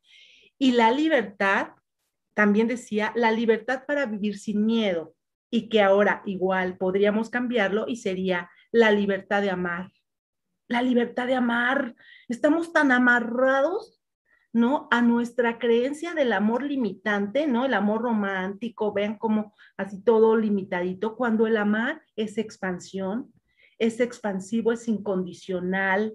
Y 0.60 0.74
la 0.74 0.92
libertad, 0.92 1.70
también 2.36 2.68
decía, 2.68 3.14
la 3.16 3.32
libertad 3.32 3.84
para 3.88 4.06
vivir 4.06 4.38
sin 4.38 4.66
miedo, 4.66 5.16
y 5.50 5.70
que 5.70 5.82
ahora 5.82 6.22
igual 6.26 6.78
podríamos 6.78 7.30
cambiarlo 7.30 7.86
y 7.88 7.98
sería 7.98 8.50
la 8.72 8.92
libertad 8.92 9.42
de 9.42 9.52
amar. 9.52 9.92
La 10.68 10.82
libertad 10.82 11.28
de 11.28 11.36
amar. 11.36 11.96
Estamos 12.28 12.74
tan 12.74 12.92
amarrados, 12.92 14.02
¿no? 14.52 14.88
A 14.90 15.04
nuestra 15.04 15.60
creencia 15.60 16.16
del 16.16 16.34
amor 16.34 16.64
limitante, 16.64 17.46
¿no? 17.46 17.66
El 17.66 17.76
amor 17.76 18.02
romántico, 18.02 18.94
vean 18.94 19.18
como 19.20 19.54
así 19.78 20.02
todo 20.02 20.36
limitadito, 20.36 21.16
cuando 21.16 21.46
el 21.46 21.56
amar 21.56 22.02
es 22.16 22.40
expansión, 22.40 23.32
es 23.84 24.00
expansivo, 24.00 24.72
es 24.72 24.88
incondicional. 24.88 26.14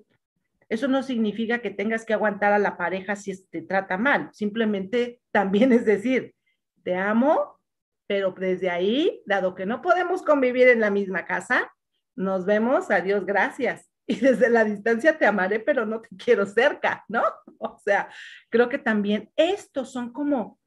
Eso 0.70 0.88
no 0.88 1.02
significa 1.02 1.60
que 1.60 1.70
tengas 1.70 2.04
que 2.04 2.14
aguantar 2.14 2.52
a 2.52 2.58
la 2.58 2.76
pareja 2.76 3.14
si 3.14 3.46
te 3.46 3.62
trata 3.62 3.98
mal, 3.98 4.30
simplemente 4.32 5.20
también 5.30 5.72
es 5.72 5.84
decir, 5.84 6.34
te 6.82 6.94
amo, 6.94 7.58
pero 8.06 8.32
desde 8.32 8.70
ahí, 8.70 9.22
dado 9.26 9.54
que 9.54 9.66
no 9.66 9.82
podemos 9.82 10.22
convivir 10.22 10.68
en 10.68 10.80
la 10.80 10.90
misma 10.90 11.26
casa, 11.26 11.70
nos 12.16 12.46
vemos, 12.46 12.90
adiós, 12.90 13.24
gracias. 13.26 13.86
Y 14.06 14.16
desde 14.16 14.48
la 14.48 14.64
distancia 14.64 15.18
te 15.18 15.26
amaré, 15.26 15.60
pero 15.60 15.84
no 15.84 16.00
te 16.00 16.08
quiero 16.16 16.46
cerca, 16.46 17.04
¿no? 17.08 17.22
O 17.60 17.76
sea, 17.84 18.08
creo 18.50 18.68
que 18.68 18.78
también 18.78 19.30
estos 19.36 19.90
son 19.90 20.12
como 20.12 20.58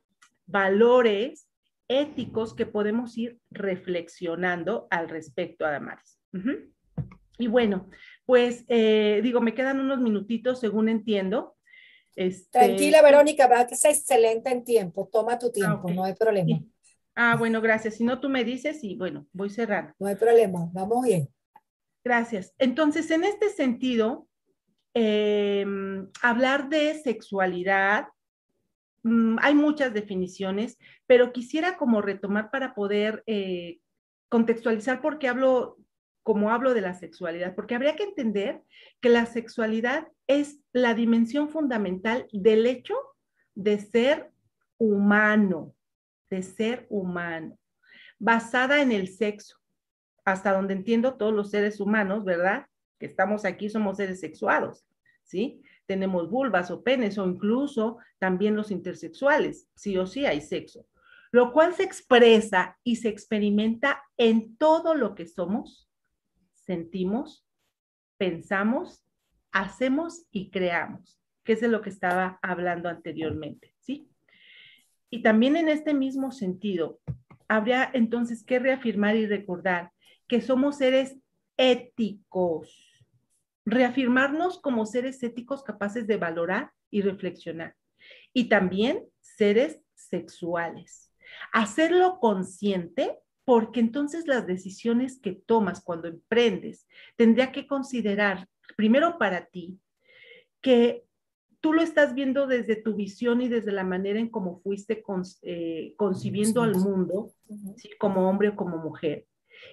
valores 0.45 1.47
éticos 1.87 2.53
que 2.53 2.65
podemos 2.65 3.17
ir 3.17 3.39
reflexionando 3.49 4.87
al 4.91 5.09
respecto, 5.09 5.65
Adamaris. 5.65 6.19
Uh 6.33 6.71
y 7.41 7.47
bueno, 7.47 7.89
pues 8.25 8.65
eh, 8.67 9.19
digo, 9.23 9.41
me 9.41 9.53
quedan 9.53 9.79
unos 9.79 9.99
minutitos 9.99 10.59
según 10.59 10.89
entiendo. 10.89 11.55
Este, 12.15 12.59
Tranquila, 12.59 13.01
Verónica, 13.01 13.47
va 13.47 13.67
que 13.67 13.75
es 13.75 13.85
excelente 13.85 14.51
en 14.51 14.63
tiempo. 14.63 15.09
Toma 15.11 15.39
tu 15.39 15.51
tiempo, 15.51 15.89
no 15.91 16.03
hay 16.03 16.13
problema. 16.13 16.59
Ah, 17.15 17.35
bueno, 17.37 17.61
gracias. 17.61 17.95
Si 17.95 18.03
no, 18.03 18.19
tú 18.19 18.29
me 18.29 18.43
dices 18.43 18.83
y 18.83 18.95
bueno, 18.95 19.27
voy 19.33 19.49
cerrando. 19.49 19.93
No 19.99 20.07
hay 20.07 20.15
problema, 20.15 20.69
vamos 20.71 21.05
bien. 21.05 21.29
Gracias. 22.03 22.53
Entonces, 22.57 23.11
en 23.11 23.23
este 23.23 23.49
sentido, 23.49 24.27
em, 24.93 26.09
hablar 26.21 26.69
de 26.69 26.95
sexualidad, 26.95 28.07
mm, 29.03 29.37
hay 29.41 29.53
muchas 29.53 29.93
definiciones, 29.93 30.77
pero 31.05 31.31
quisiera 31.31 31.77
como 31.77 32.01
retomar 32.01 32.49
para 32.49 32.73
poder 32.73 33.23
eh, 33.27 33.79
contextualizar 34.29 35.01
porque 35.01 35.27
hablo 35.27 35.77
como 36.23 36.51
hablo 36.51 36.73
de 36.73 36.81
la 36.81 36.93
sexualidad, 36.93 37.55
porque 37.55 37.75
habría 37.75 37.95
que 37.95 38.03
entender 38.03 38.61
que 39.01 39.09
la 39.09 39.25
sexualidad 39.25 40.07
es 40.27 40.59
la 40.71 40.93
dimensión 40.93 41.49
fundamental 41.49 42.27
del 42.31 42.65
hecho 42.65 42.95
de 43.55 43.79
ser 43.79 44.31
humano, 44.77 45.75
de 46.29 46.43
ser 46.43 46.85
humano, 46.89 47.57
basada 48.19 48.81
en 48.81 48.91
el 48.91 49.07
sexo. 49.07 49.57
Hasta 50.23 50.53
donde 50.53 50.75
entiendo 50.75 51.15
todos 51.15 51.33
los 51.33 51.49
seres 51.49 51.79
humanos, 51.79 52.23
¿verdad? 52.23 52.67
Que 52.99 53.07
estamos 53.07 53.43
aquí 53.43 53.69
somos 53.69 53.97
seres 53.97 54.19
sexuados, 54.19 54.85
¿sí? 55.23 55.61
Tenemos 55.87 56.29
vulvas 56.29 56.69
o 56.69 56.83
penes 56.83 57.17
o 57.17 57.25
incluso 57.25 57.97
también 58.19 58.55
los 58.55 58.69
intersexuales, 58.69 59.67
sí 59.75 59.97
o 59.97 60.05
sí 60.05 60.27
hay 60.27 60.39
sexo, 60.39 60.85
lo 61.31 61.51
cual 61.51 61.73
se 61.73 61.83
expresa 61.83 62.77
y 62.83 62.97
se 62.97 63.09
experimenta 63.09 64.03
en 64.17 64.55
todo 64.57 64.93
lo 64.93 65.15
que 65.15 65.25
somos 65.25 65.90
sentimos, 66.65 67.45
pensamos, 68.17 69.03
hacemos 69.51 70.27
y 70.31 70.49
creamos, 70.49 71.19
que 71.43 71.53
es 71.53 71.61
de 71.61 71.67
lo 71.67 71.81
que 71.81 71.89
estaba 71.89 72.39
hablando 72.41 72.89
anteriormente, 72.89 73.73
¿sí? 73.79 74.09
Y 75.09 75.21
también 75.21 75.55
en 75.57 75.67
este 75.67 75.93
mismo 75.93 76.31
sentido, 76.31 76.99
habría 77.47 77.89
entonces 77.93 78.43
que 78.43 78.59
reafirmar 78.59 79.17
y 79.17 79.27
recordar 79.27 79.91
que 80.27 80.39
somos 80.39 80.77
seres 80.77 81.17
éticos, 81.57 83.05
reafirmarnos 83.65 84.59
como 84.59 84.85
seres 84.85 85.21
éticos 85.21 85.63
capaces 85.63 86.07
de 86.07 86.17
valorar 86.17 86.71
y 86.89 87.01
reflexionar, 87.01 87.75
y 88.33 88.47
también 88.47 89.05
seres 89.19 89.81
sexuales. 89.93 91.13
Hacerlo 91.51 92.19
consciente 92.19 93.19
porque 93.51 93.81
entonces 93.81 94.27
las 94.27 94.47
decisiones 94.47 95.19
que 95.19 95.33
tomas 95.33 95.83
cuando 95.83 96.07
emprendes 96.07 96.87
tendría 97.17 97.51
que 97.51 97.67
considerar, 97.67 98.47
primero 98.77 99.17
para 99.17 99.47
ti, 99.47 99.77
que 100.61 101.03
tú 101.59 101.73
lo 101.73 101.81
estás 101.81 102.15
viendo 102.15 102.47
desde 102.47 102.77
tu 102.77 102.95
visión 102.95 103.41
y 103.41 103.49
desde 103.49 103.73
la 103.73 103.83
manera 103.83 104.21
en 104.21 104.29
cómo 104.29 104.61
fuiste 104.61 105.03
eh, 105.41 105.93
concibiendo 105.97 106.61
al 106.61 106.75
mundo, 106.75 107.33
como 107.99 108.29
hombre 108.29 108.47
o 108.47 108.55
como 108.55 108.77
mujer. 108.77 109.25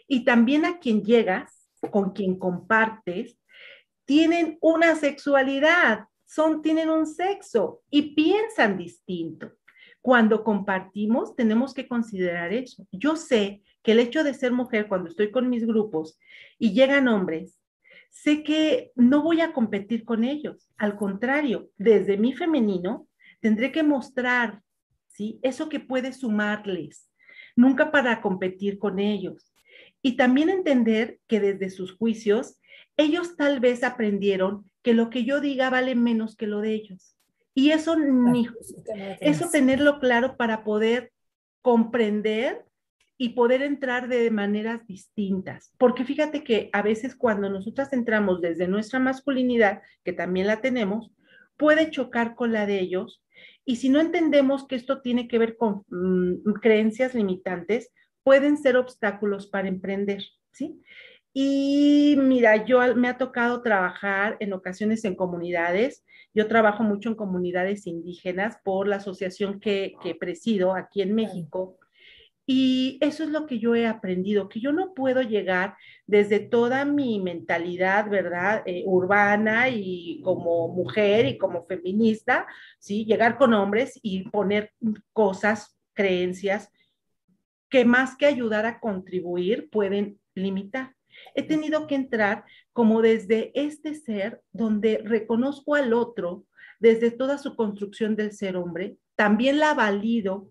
Y 0.09 0.25
también 0.25 0.65
a 0.65 0.81
quien 0.81 1.05
llegas, 1.05 1.71
con 1.93 2.11
quien 2.11 2.37
compartes 2.37 3.39
tienen 4.07 4.59
una 4.61 4.97
sexualidad, 4.97 6.07
son, 6.27 6.63
tienen 6.63 6.91
un 6.91 7.07
sexo 7.07 7.83
y 7.91 8.17
piensan 8.17 8.77
distinto. 8.77 9.53
Cuando 10.01 10.43
compartimos, 10.43 11.37
tenemos 11.37 11.75
que 11.75 11.87
considerar 11.87 12.53
eso. 12.53 12.85
Yo 12.91 13.15
sé 13.15 13.63
que 13.83 13.93
el 13.93 14.01
hecho 14.01 14.25
de 14.25 14.35
ser 14.35 14.53
mujer 14.53 14.89
cuando 14.89 15.09
estoy 15.09 15.31
con 15.31 15.49
mis 15.49 15.67
grupos 15.67 16.19
y 16.59 16.73
llegan 16.73 17.09
hombres, 17.09 17.59
sé 18.11 18.43
que 18.43 18.93
no 18.97 19.23
voy 19.23 19.41
a 19.41 19.53
competir 19.53 20.05
con 20.05 20.25
ellos. 20.25 20.71
Al 20.77 20.97
contrario, 20.97 21.71
desde 21.77 22.17
mi 22.17 22.33
femenino, 22.35 23.07
tendré 23.41 23.73
que 23.73 23.83
mostrar, 23.83 24.63
¿sí? 25.07 25.39
Eso 25.43 25.69
que 25.69 25.81
puede 25.81 26.13
sumarles, 26.13 27.11
nunca 27.57 27.91
para 27.91 28.21
competir 28.21 28.79
con 28.79 28.99
ellos. 28.99 29.53
Y 30.03 30.17
también 30.17 30.49
entender 30.49 31.19
que 31.27 31.41
desde 31.41 31.71
sus 31.71 31.97
juicios, 31.97 32.59
ellos 32.97 33.37
tal 33.37 33.61
vez 33.61 33.85
aprendieron 33.85 34.65
que 34.83 34.95
lo 34.95 35.11
que 35.11 35.25
yo 35.25 35.41
diga 35.41 35.71
vale 35.71 35.95
menos 35.95 36.37
que 36.37 36.47
lo 36.47 36.61
de 36.61 36.73
ellos. 36.73 37.17
Y 37.55 37.73
eso, 37.73 37.97
ni, 37.97 38.49
eso 39.21 39.51
tenerlo 39.51 39.99
claro 39.99 40.37
para 40.37 40.63
poder 40.63 41.13
comprender 41.61 42.65
y 43.21 43.31
poder 43.31 43.63
entrar 43.63 44.09
de 44.09 44.31
maneras 44.31 44.87
distintas. 44.87 45.75
Porque 45.77 46.05
fíjate 46.05 46.45
que 46.45 46.71
a 46.73 46.83
veces 46.83 47.17
cuando 47.17 47.51
nosotras 47.51 47.93
entramos 47.93 48.41
desde 48.41 48.69
nuestra 48.69 49.01
masculinidad, 49.01 49.83
que 50.05 50.13
también 50.13 50.47
la 50.47 50.61
tenemos, 50.61 51.11
puede 51.57 51.91
chocar 51.91 52.37
con 52.37 52.53
la 52.53 52.65
de 52.65 52.79
ellos. 52.79 53.23
Y 53.65 53.77
si 53.77 53.89
no 53.89 54.01
entendemos 54.01 54.69
que 54.69 54.77
esto 54.77 55.03
tiene 55.03 55.27
que 55.27 55.39
ver 55.39 55.57
con 55.57 55.83
mm, 55.89 56.53
creencias 56.63 57.15
limitantes, 57.15 57.91
pueden 58.23 58.57
ser 58.57 58.77
obstáculos 58.77 59.49
para 59.49 59.69
emprender, 59.69 60.23
¿sí? 60.53 60.81
Y 61.33 62.17
mira, 62.19 62.65
yo 62.65 62.95
me 62.95 63.09
ha 63.09 63.19
tocado 63.19 63.63
trabajar 63.63 64.37
en 64.41 64.53
ocasiones 64.53 65.05
en 65.05 65.17
comunidades. 65.17 66.05
Yo 66.35 66.47
trabajo 66.47 66.85
mucho 66.85 67.09
en 67.09 67.15
comunidades 67.17 67.87
indígenas 67.87 68.59
por 68.65 68.87
la 68.87 68.97
asociación 68.97 69.61
que, 69.61 69.95
que 70.03 70.15
presido 70.15 70.75
aquí 70.75 71.03
en 71.03 71.15
México. 71.15 71.79
Y 72.51 72.97
eso 73.03 73.25
es 73.25 73.29
lo 73.29 73.47
que 73.47 73.59
yo 73.59 73.75
he 73.75 73.87
aprendido, 73.87 74.49
que 74.49 74.59
yo 74.59 74.73
no 74.73 74.95
puedo 74.95 75.21
llegar 75.21 75.77
desde 76.07 76.41
toda 76.41 76.87
mi 76.87 77.21
mentalidad, 77.21 78.09
¿verdad? 78.09 78.63
Eh, 78.65 78.85
urbana 78.87 79.69
y 79.69 80.23
como 80.25 80.69
mujer 80.69 81.27
y 81.27 81.37
como 81.37 81.67
feminista, 81.67 82.47
¿sí? 82.79 83.05
Llegar 83.05 83.37
con 83.37 83.53
hombres 83.53 84.01
y 84.03 84.31
poner 84.31 84.73
cosas, 85.13 85.79
creencias 85.93 86.73
que 87.69 87.85
más 87.85 88.17
que 88.17 88.25
ayudar 88.25 88.65
a 88.65 88.81
contribuir 88.81 89.69
pueden 89.69 90.19
limitar. 90.35 90.95
He 91.35 91.43
tenido 91.43 91.87
que 91.87 91.97
entrar 91.97 92.45
como 92.73 93.03
desde 93.03 93.53
este 93.55 93.95
ser 93.95 94.41
donde 94.53 95.03
reconozco 95.05 95.75
al 95.75 95.93
otro, 95.93 96.47
desde 96.81 97.11
toda 97.11 97.37
su 97.37 97.57
construcción 97.57 98.17
del 98.17 98.33
ser 98.33 98.57
hombre, 98.57 98.97
también 99.17 99.59
la 99.59 99.75
valido, 99.75 100.51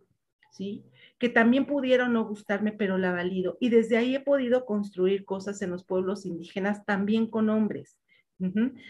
¿sí? 0.51 0.83
Que 1.19 1.29
también 1.29 1.65
pudieron 1.65 2.13
no 2.13 2.25
gustarme, 2.25 2.71
pero 2.71 2.97
la 2.97 3.11
valido. 3.11 3.57
Y 3.59 3.69
desde 3.69 3.97
ahí 3.97 4.15
he 4.15 4.19
podido 4.19 4.65
construir 4.65 5.25
cosas 5.25 5.61
en 5.61 5.71
los 5.71 5.83
pueblos 5.83 6.25
indígenas 6.25 6.85
también 6.85 7.27
con 7.27 7.49
hombres. 7.49 7.99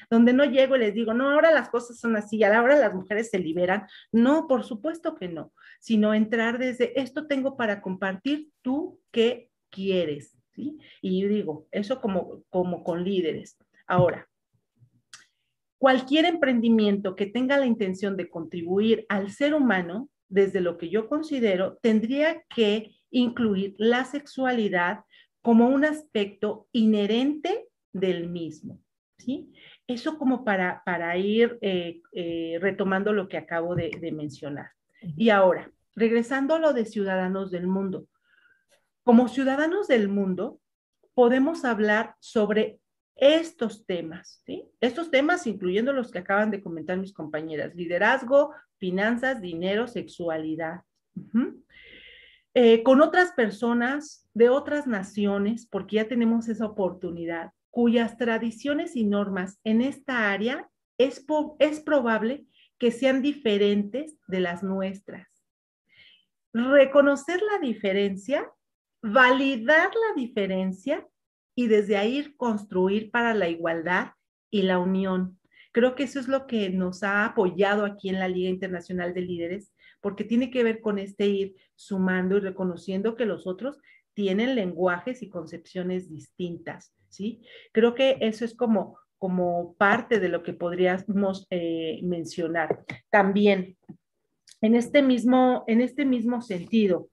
Donde 0.10 0.34
no 0.34 0.44
llego 0.44 0.76
y 0.76 0.80
les 0.80 0.94
digo, 0.94 1.14
no, 1.14 1.30
ahora 1.30 1.52
las 1.52 1.70
cosas 1.70 1.98
son 1.98 2.18
así, 2.18 2.44
ahora 2.44 2.76
las 2.76 2.94
mujeres 2.94 3.30
se 3.30 3.40
liberan. 3.40 3.88
No, 4.12 4.46
por 4.46 4.66
supuesto 4.66 5.16
que 5.16 5.30
no, 5.30 5.54
sino 5.80 6.14
entrar 6.14 6.58
desde 6.58 7.00
esto 7.00 7.28
tengo 7.28 7.56
para 7.56 7.82
compartir 7.82 8.50
tú 8.62 9.00
qué 9.12 9.50
quieres. 9.70 10.38
¿sí? 10.54 10.78
Y 11.02 11.22
yo 11.22 11.30
digo, 11.30 11.68
eso 11.72 12.02
como, 12.02 12.44
como 12.50 12.84
con 12.84 13.06
líderes. 13.06 13.58
Ahora, 13.86 14.28
cualquier 15.78 16.26
emprendimiento 16.26 17.16
que 17.16 17.28
tenga 17.28 17.58
la 17.58 17.66
intención 17.66 18.18
de 18.18 18.30
contribuir 18.30 19.06
al 19.08 19.32
ser 19.32 19.54
humano 19.54 20.10
desde 20.30 20.62
lo 20.62 20.78
que 20.78 20.90
yo 20.90 21.08
considero, 21.08 21.78
tendría 21.82 22.44
que 22.56 22.96
incluir 23.12 23.76
la 23.78 24.06
sexualidad 24.06 25.02
como 25.42 25.70
un 25.70 25.86
aspecto 25.86 26.68
inherente 26.72 27.68
del 27.94 28.28
mismo. 28.28 28.82
¿sí? 29.18 29.54
Eso 29.88 30.18
como 30.18 30.44
para, 30.44 30.84
para 30.86 31.18
ir 31.18 31.58
eh, 31.62 32.02
eh, 32.12 32.58
retomando 32.60 33.14
lo 33.14 33.30
que 33.30 33.38
acabo 33.38 33.76
de, 33.76 33.92
de 34.02 34.12
mencionar. 34.12 34.72
Y 35.16 35.30
ahora, 35.30 35.72
regresando 35.96 36.56
a 36.56 36.60
lo 36.60 36.74
de 36.74 36.86
ciudadanos 36.86 37.52
del 37.52 37.68
mundo. 37.68 38.08
Como 39.04 39.28
ciudadanos 39.30 39.88
del 39.88 40.10
mundo, 40.10 40.60
podemos 41.14 41.66
hablar 41.66 42.16
sobre 42.20 42.80
estos 43.18 43.86
temas. 43.86 44.44
Estos 44.80 45.12
temas, 45.12 45.48
incluyendo 45.48 45.92
los 45.92 46.12
que 46.12 46.20
acaban 46.20 46.52
de 46.52 46.62
comentar 46.62 46.98
mis 46.98 47.14
compañeras, 47.14 47.76
liderazgo, 47.76 48.54
finanzas, 48.78 49.42
dinero, 49.42 49.88
sexualidad. 49.88 50.82
Eh, 52.54 52.84
con 52.84 53.02
otras 53.02 53.32
personas 53.34 54.28
de 54.34 54.50
otras 54.50 54.88
naciones, 54.88 55.68
porque 55.68 55.98
ya 55.98 56.08
tenemos 56.08 56.48
esa 56.48 56.66
oportunidad, 56.66 57.52
cuyas 57.72 58.18
tradiciones 58.18 58.96
y 58.96 59.04
normas 59.04 59.60
en 59.64 59.82
esta 59.82 60.32
área 60.32 60.70
es, 60.98 61.26
es 61.60 61.80
probable 61.80 62.46
que 62.80 62.92
sean 62.92 63.22
diferentes 63.22 64.18
de 64.28 64.40
las 64.40 64.64
nuestras. 64.64 65.28
Reconocer 66.54 67.42
la 67.42 67.60
diferencia, 67.60 68.52
validar 69.02 69.90
la 69.94 70.16
diferencia 70.16 71.08
y 71.58 71.68
desde 71.68 71.98
ahí 71.98 72.36
construir 72.38 73.10
para 73.10 73.34
la 73.34 73.50
igualdad 73.50 74.12
y 74.52 74.62
la 74.62 74.78
unión. 74.78 75.40
Creo 75.72 75.96
que 75.96 76.04
eso 76.04 76.20
es 76.20 76.28
lo 76.28 76.46
que 76.46 76.70
nos 76.70 77.02
ha 77.02 77.26
apoyado 77.26 77.84
aquí 77.84 78.10
en 78.10 78.20
la 78.20 78.28
Liga 78.28 78.52
Internacional 78.52 79.16
de 79.16 79.22
Líderes, 79.22 79.74
porque 80.00 80.24
tiene 80.24 80.52
que 80.52 80.64
ver 80.64 80.82
con 80.82 81.00
este 81.00 81.26
ir 81.26 81.56
sumando 81.74 82.38
y 82.38 82.42
reconociendo 82.42 83.16
que 83.16 83.26
los 83.26 83.48
otros 83.48 83.80
tienen 84.14 84.54
lenguajes 84.54 85.24
y 85.24 85.30
concepciones 85.30 86.12
distintas, 86.12 86.94
¿sí? 87.10 87.42
Creo 87.72 87.96
que 87.96 88.18
eso 88.22 88.46
es 88.46 88.54
como, 88.54 89.00
como 89.18 89.74
parte 89.80 90.20
de 90.20 90.30
lo 90.30 90.44
que 90.44 90.54
podríamos 90.54 91.48
eh, 91.50 92.00
mencionar. 92.04 92.86
También, 93.10 93.78
en 94.62 94.76
este 94.76 95.02
mismo, 95.02 95.64
en 95.66 95.82
este 95.82 96.06
mismo 96.06 96.40
sentido, 96.44 97.10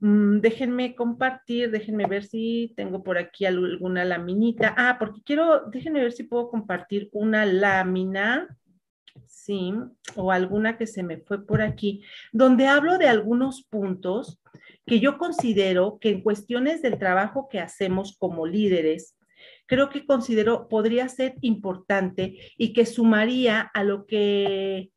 déjenme 0.00 0.94
compartir, 0.94 1.70
déjenme 1.70 2.06
ver 2.06 2.24
si 2.24 2.72
tengo 2.76 3.02
por 3.02 3.18
aquí 3.18 3.46
alguna 3.46 4.04
laminita. 4.04 4.74
Ah, 4.76 4.96
porque 4.98 5.22
quiero, 5.24 5.66
déjenme 5.70 6.00
ver 6.00 6.12
si 6.12 6.24
puedo 6.24 6.50
compartir 6.50 7.08
una 7.12 7.44
lámina, 7.44 8.56
sí, 9.26 9.74
o 10.14 10.30
alguna 10.30 10.78
que 10.78 10.86
se 10.86 11.02
me 11.02 11.18
fue 11.18 11.44
por 11.44 11.62
aquí, 11.62 12.04
donde 12.32 12.66
hablo 12.66 12.98
de 12.98 13.08
algunos 13.08 13.64
puntos 13.64 14.40
que 14.86 15.00
yo 15.00 15.18
considero 15.18 15.98
que 16.00 16.10
en 16.10 16.22
cuestiones 16.22 16.80
del 16.82 16.98
trabajo 16.98 17.48
que 17.50 17.60
hacemos 17.60 18.16
como 18.18 18.46
líderes, 18.46 19.16
creo 19.66 19.90
que 19.90 20.06
considero 20.06 20.68
podría 20.68 21.08
ser 21.08 21.34
importante 21.42 22.38
y 22.56 22.72
que 22.72 22.86
sumaría 22.86 23.60
a 23.60 23.84
lo 23.84 24.06
que 24.06 24.90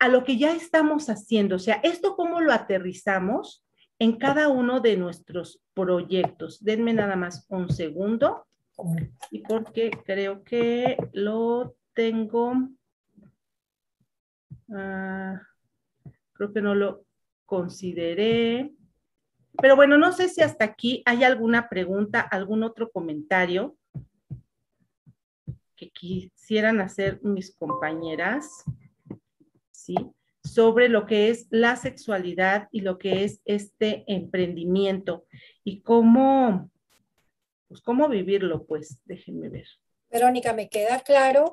a 0.00 0.06
lo 0.06 0.22
que 0.22 0.38
ya 0.38 0.54
estamos 0.54 1.08
haciendo. 1.10 1.56
O 1.56 1.58
sea, 1.58 1.80
esto 1.82 2.14
cómo 2.14 2.40
lo 2.40 2.52
aterrizamos 2.52 3.64
en 3.98 4.16
cada 4.16 4.48
uno 4.48 4.80
de 4.80 4.96
nuestros 4.96 5.60
proyectos. 5.74 6.62
Denme 6.62 6.92
nada 6.92 7.16
más 7.16 7.46
un 7.48 7.70
segundo. 7.70 8.46
Y 9.30 9.40
porque 9.40 9.90
creo 10.04 10.44
que 10.44 10.96
lo 11.12 11.74
tengo. 11.94 12.52
Ah, 14.72 15.42
creo 16.32 16.52
que 16.52 16.62
no 16.62 16.74
lo 16.74 17.04
consideré. 17.44 18.72
Pero 19.60 19.74
bueno, 19.74 19.98
no 19.98 20.12
sé 20.12 20.28
si 20.28 20.42
hasta 20.42 20.64
aquí 20.64 21.02
hay 21.04 21.24
alguna 21.24 21.68
pregunta, 21.68 22.20
algún 22.20 22.62
otro 22.62 22.92
comentario 22.92 23.76
que 25.74 25.90
quisieran 25.90 26.80
hacer 26.80 27.20
mis 27.22 27.54
compañeras. 27.56 28.62
Sí 29.72 29.96
sobre 30.48 30.88
lo 30.88 31.06
que 31.06 31.30
es 31.30 31.46
la 31.50 31.76
sexualidad 31.76 32.68
y 32.72 32.80
lo 32.80 32.98
que 32.98 33.24
es 33.24 33.40
este 33.44 34.04
emprendimiento 34.06 35.26
y 35.62 35.82
cómo, 35.82 36.70
pues 37.68 37.80
cómo 37.80 38.08
vivirlo, 38.08 38.66
pues 38.66 39.00
déjenme 39.04 39.48
ver. 39.48 39.66
Verónica, 40.10 40.52
me 40.52 40.68
queda 40.68 41.00
claro 41.00 41.52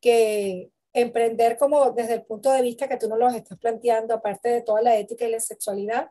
que 0.00 0.70
emprender 0.92 1.56
como 1.56 1.92
desde 1.92 2.14
el 2.14 2.24
punto 2.24 2.52
de 2.52 2.62
vista 2.62 2.88
que 2.88 2.96
tú 2.96 3.08
no 3.08 3.16
lo 3.16 3.28
estás 3.28 3.58
planteando, 3.58 4.14
aparte 4.14 4.48
de 4.48 4.62
toda 4.62 4.82
la 4.82 4.96
ética 4.96 5.26
y 5.26 5.30
la 5.30 5.40
sexualidad, 5.40 6.10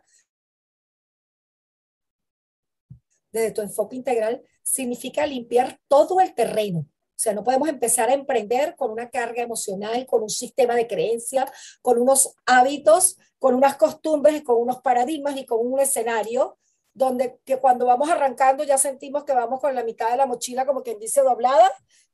desde 3.31 3.51
tu 3.51 3.61
enfoque 3.61 3.95
integral, 3.95 4.41
significa 4.63 5.25
limpiar 5.25 5.79
todo 5.87 6.19
el 6.19 6.33
terreno 6.33 6.87
o 7.19 7.21
sea, 7.21 7.33
no 7.33 7.43
podemos 7.43 7.67
empezar 7.67 8.09
a 8.09 8.13
emprender 8.13 8.77
con 8.77 8.91
una 8.91 9.09
carga 9.09 9.43
emocional, 9.43 10.05
con 10.05 10.23
un 10.23 10.29
sistema 10.29 10.73
de 10.73 10.87
creencias, 10.87 11.51
con 11.81 11.99
unos 12.01 12.33
hábitos, 12.45 13.17
con 13.39 13.55
unas 13.55 13.75
costumbres, 13.75 14.41
con 14.41 14.55
unos 14.55 14.81
paradigmas 14.81 15.35
y 15.35 15.45
con 15.45 15.59
un 15.67 15.81
escenario 15.81 16.57
donde 16.93 17.37
que 17.43 17.57
cuando 17.57 17.85
vamos 17.85 18.09
arrancando 18.09 18.63
ya 18.63 18.77
sentimos 18.77 19.25
que 19.25 19.33
vamos 19.33 19.59
con 19.59 19.75
la 19.75 19.83
mitad 19.83 20.11
de 20.11 20.15
la 20.15 20.27
mochila, 20.27 20.65
como 20.65 20.81
quien 20.81 20.97
dice, 20.97 21.19
doblada, 21.19 21.69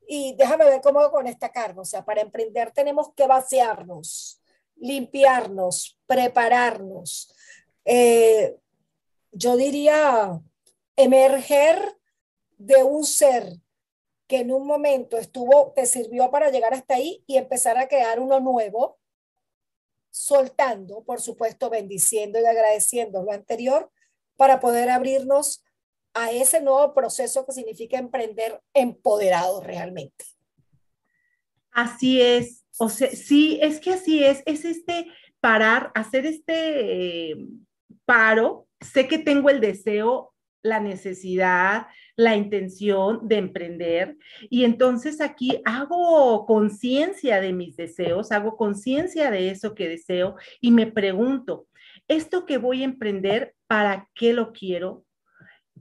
y 0.08 0.36
déjame 0.38 0.66
ver 0.66 0.82
cómo 0.82 1.08
con 1.12 1.28
esta 1.28 1.52
carga. 1.52 1.82
O 1.82 1.86
sea, 1.86 2.04
para 2.04 2.22
emprender 2.22 2.72
tenemos 2.72 3.14
que 3.14 3.28
vaciarnos, 3.28 4.42
limpiarnos, 4.76 6.00
prepararnos. 6.08 7.32
Eh, 7.86 8.56
yo 9.32 9.56
diría, 9.56 10.42
emerger 10.96 11.96
de 12.58 12.84
un 12.84 13.04
ser 13.04 13.60
que 14.36 14.42
en 14.42 14.52
un 14.52 14.68
momento 14.68 15.18
estuvo, 15.18 15.72
te 15.74 15.86
sirvió 15.86 16.30
para 16.30 16.52
llegar 16.52 16.74
hasta 16.74 16.96
ahí 16.96 17.24
y 17.26 17.38
empezar 17.38 17.78
a 17.78 17.88
crear 17.88 18.20
uno 18.20 18.42
nuevo, 18.42 19.00
soltando, 20.10 21.06
por 21.06 21.22
supuesto, 21.22 21.70
bendiciendo 21.70 22.38
y 22.38 22.46
agradeciendo 22.46 23.24
lo 23.24 23.32
anterior 23.32 23.90
para 24.36 24.60
poder 24.60 24.90
abrirnos 24.90 25.64
a 26.14 26.32
ese 26.32 26.60
nuevo 26.60 26.94
proceso 26.94 27.46
que 27.46 27.54
significa 27.54 27.98
emprender 27.98 28.62
empoderado 28.74 29.62
realmente. 29.62 30.26
Así 31.72 32.22
es, 32.22 32.66
o 32.78 32.90
sea, 32.90 33.10
sí, 33.12 33.58
es 33.62 33.80
que 33.80 33.94
así 33.94 34.22
es, 34.22 34.44
es 34.46 34.66
este 34.66 35.08
parar, 35.40 35.94
hacer 35.96 36.26
este 36.26 37.32
eh, 37.32 37.38
paro, 38.04 38.68
sé 38.82 39.08
que 39.08 39.18
tengo 39.18 39.50
el 39.50 39.62
deseo, 39.62 40.34
la 40.66 40.80
necesidad, 40.80 41.86
la 42.16 42.36
intención 42.36 43.28
de 43.28 43.38
emprender 43.38 44.18
y 44.50 44.64
entonces 44.64 45.22
aquí 45.22 45.62
hago 45.64 46.46
conciencia 46.48 47.40
de 47.40 47.54
mis 47.54 47.78
deseos, 47.78 48.32
hago 48.32 48.58
conciencia 48.58 49.30
de 49.30 49.52
eso 49.52 49.76
que 49.76 49.88
deseo 49.88 50.36
y 50.60 50.72
me 50.72 50.88
pregunto, 50.88 51.68
¿esto 52.08 52.48
que 52.48 52.58
voy 52.58 52.82
a 52.82 52.86
emprender, 52.86 53.54
para 53.68 54.10
qué 54.16 54.34
lo 54.34 54.54
quiero? 54.54 55.06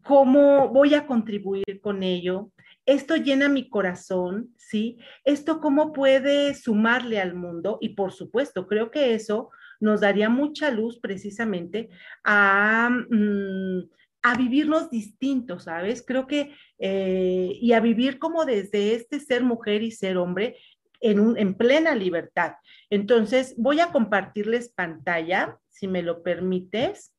¿Cómo 0.02 0.68
voy 0.68 0.94
a 0.94 1.06
contribuir 1.06 1.80
con 1.80 2.02
ello? 2.02 2.50
Esto 2.84 3.16
llena 3.16 3.48
mi 3.48 3.70
corazón, 3.70 4.52
¿sí? 4.58 4.98
Esto 5.24 5.60
cómo 5.60 5.94
puede 5.94 6.54
sumarle 6.54 7.20
al 7.20 7.34
mundo 7.34 7.78
y 7.80 7.90
por 7.90 8.12
supuesto, 8.12 8.66
creo 8.66 8.90
que 8.90 9.14
eso 9.14 9.50
nos 9.80 10.02
daría 10.02 10.28
mucha 10.28 10.70
luz 10.70 10.98
precisamente 11.00 11.88
a... 12.22 12.90
Mm, 12.90 13.88
a 14.24 14.34
vivirnos 14.38 14.90
distintos, 14.90 15.64
¿sabes? 15.64 16.02
Creo 16.04 16.26
que, 16.26 16.56
eh, 16.78 17.58
y 17.60 17.74
a 17.74 17.80
vivir 17.80 18.18
como 18.18 18.46
desde 18.46 18.94
este 18.94 19.20
ser 19.20 19.44
mujer 19.44 19.82
y 19.82 19.90
ser 19.90 20.16
hombre 20.16 20.56
en, 21.02 21.20
un, 21.20 21.36
en 21.36 21.54
plena 21.54 21.94
libertad. 21.94 22.54
Entonces, 22.88 23.54
voy 23.58 23.80
a 23.80 23.92
compartirles 23.92 24.70
pantalla, 24.70 25.60
si 25.68 25.88
me 25.88 26.02
lo 26.02 26.22
permites, 26.22 27.14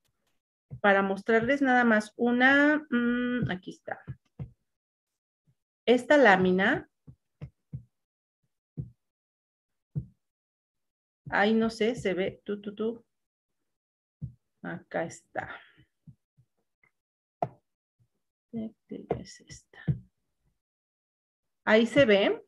para 0.81 1.03
mostrarles 1.03 1.61
nada 1.61 1.83
más 1.83 2.11
una, 2.15 2.87
mm, 2.89 3.51
aquí 3.51 3.69
está. 3.69 3.99
Esta 5.85 6.17
lámina. 6.17 6.89
Ahí 11.29 11.53
no 11.53 11.69
sé, 11.69 11.93
se 11.93 12.15
ve, 12.15 12.41
tú, 12.43 12.59
tú, 12.61 12.73
tú. 12.73 13.05
Acá 14.63 15.03
está. 15.05 15.49
Es 18.55 19.41
esta. 19.41 19.79
Ahí 21.65 21.85
se 21.85 22.05
ve. 22.05 22.41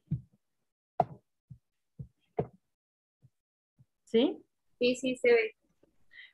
¿Sí? 4.05 4.37
Sí, 4.79 4.95
sí, 4.95 5.17
se 5.17 5.33
ve. 5.33 5.55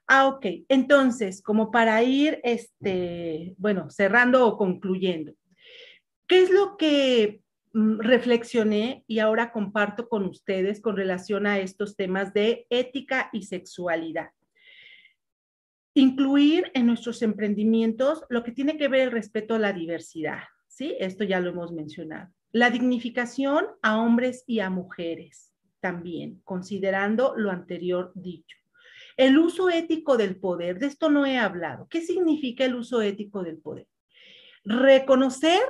Ah, 0.08 0.28
ok. 0.28 0.46
Entonces, 0.68 1.42
como 1.42 1.72
para 1.72 2.04
ir, 2.04 2.40
este, 2.44 3.56
bueno, 3.58 3.90
cerrando 3.90 4.46
o 4.46 4.58
concluyendo, 4.58 5.34
¿qué 6.28 6.44
es 6.44 6.50
lo 6.52 6.78
que 6.78 7.42
mm, 7.74 8.00
reflexioné 8.00 9.04
y 9.08 9.20
ahora 9.20 9.52
comparto 9.52 10.10
con 10.10 10.26
ustedes 10.26 10.82
con 10.82 10.98
relación 10.98 11.48
a 11.48 11.60
estos 11.60 11.96
temas 11.96 12.34
de 12.34 12.68
ética 12.70 13.30
y 13.32 13.44
sexualidad? 13.44 14.30
Incluir 15.96 16.72
en 16.74 16.88
nuestros 16.88 17.22
emprendimientos 17.22 18.24
lo 18.30 18.44
que 18.44 18.52
tiene 18.52 18.78
que 18.78 18.88
ver 18.88 19.02
el 19.02 19.12
respeto 19.12 19.56
a 19.56 19.60
la 19.60 19.74
diversidad, 19.74 20.44
¿sí? 20.68 20.96
Esto 21.00 21.24
ya 21.24 21.40
lo 21.40 21.52
hemos 21.52 21.72
mencionado. 21.72 22.34
La 22.52 22.70
dignificación 22.70 23.66
a 23.82 24.00
hombres 24.00 24.44
y 24.48 24.60
a 24.60 24.70
mujeres 24.70 25.54
también, 25.80 26.42
considerando 26.44 27.34
lo 27.36 27.52
anterior 27.52 28.12
dicho. 28.16 28.58
El 29.18 29.38
uso 29.38 29.70
ético 29.70 30.18
del 30.18 30.38
poder, 30.38 30.80
de 30.80 30.88
esto 30.88 31.10
no 31.10 31.26
he 31.26 31.38
hablado. 31.38 31.88
¿Qué 31.90 32.02
significa 32.02 32.66
el 32.66 32.76
uso 32.76 33.02
ético 33.02 33.44
del 33.44 33.58
poder? 33.58 33.88
Reconocer 34.64 35.62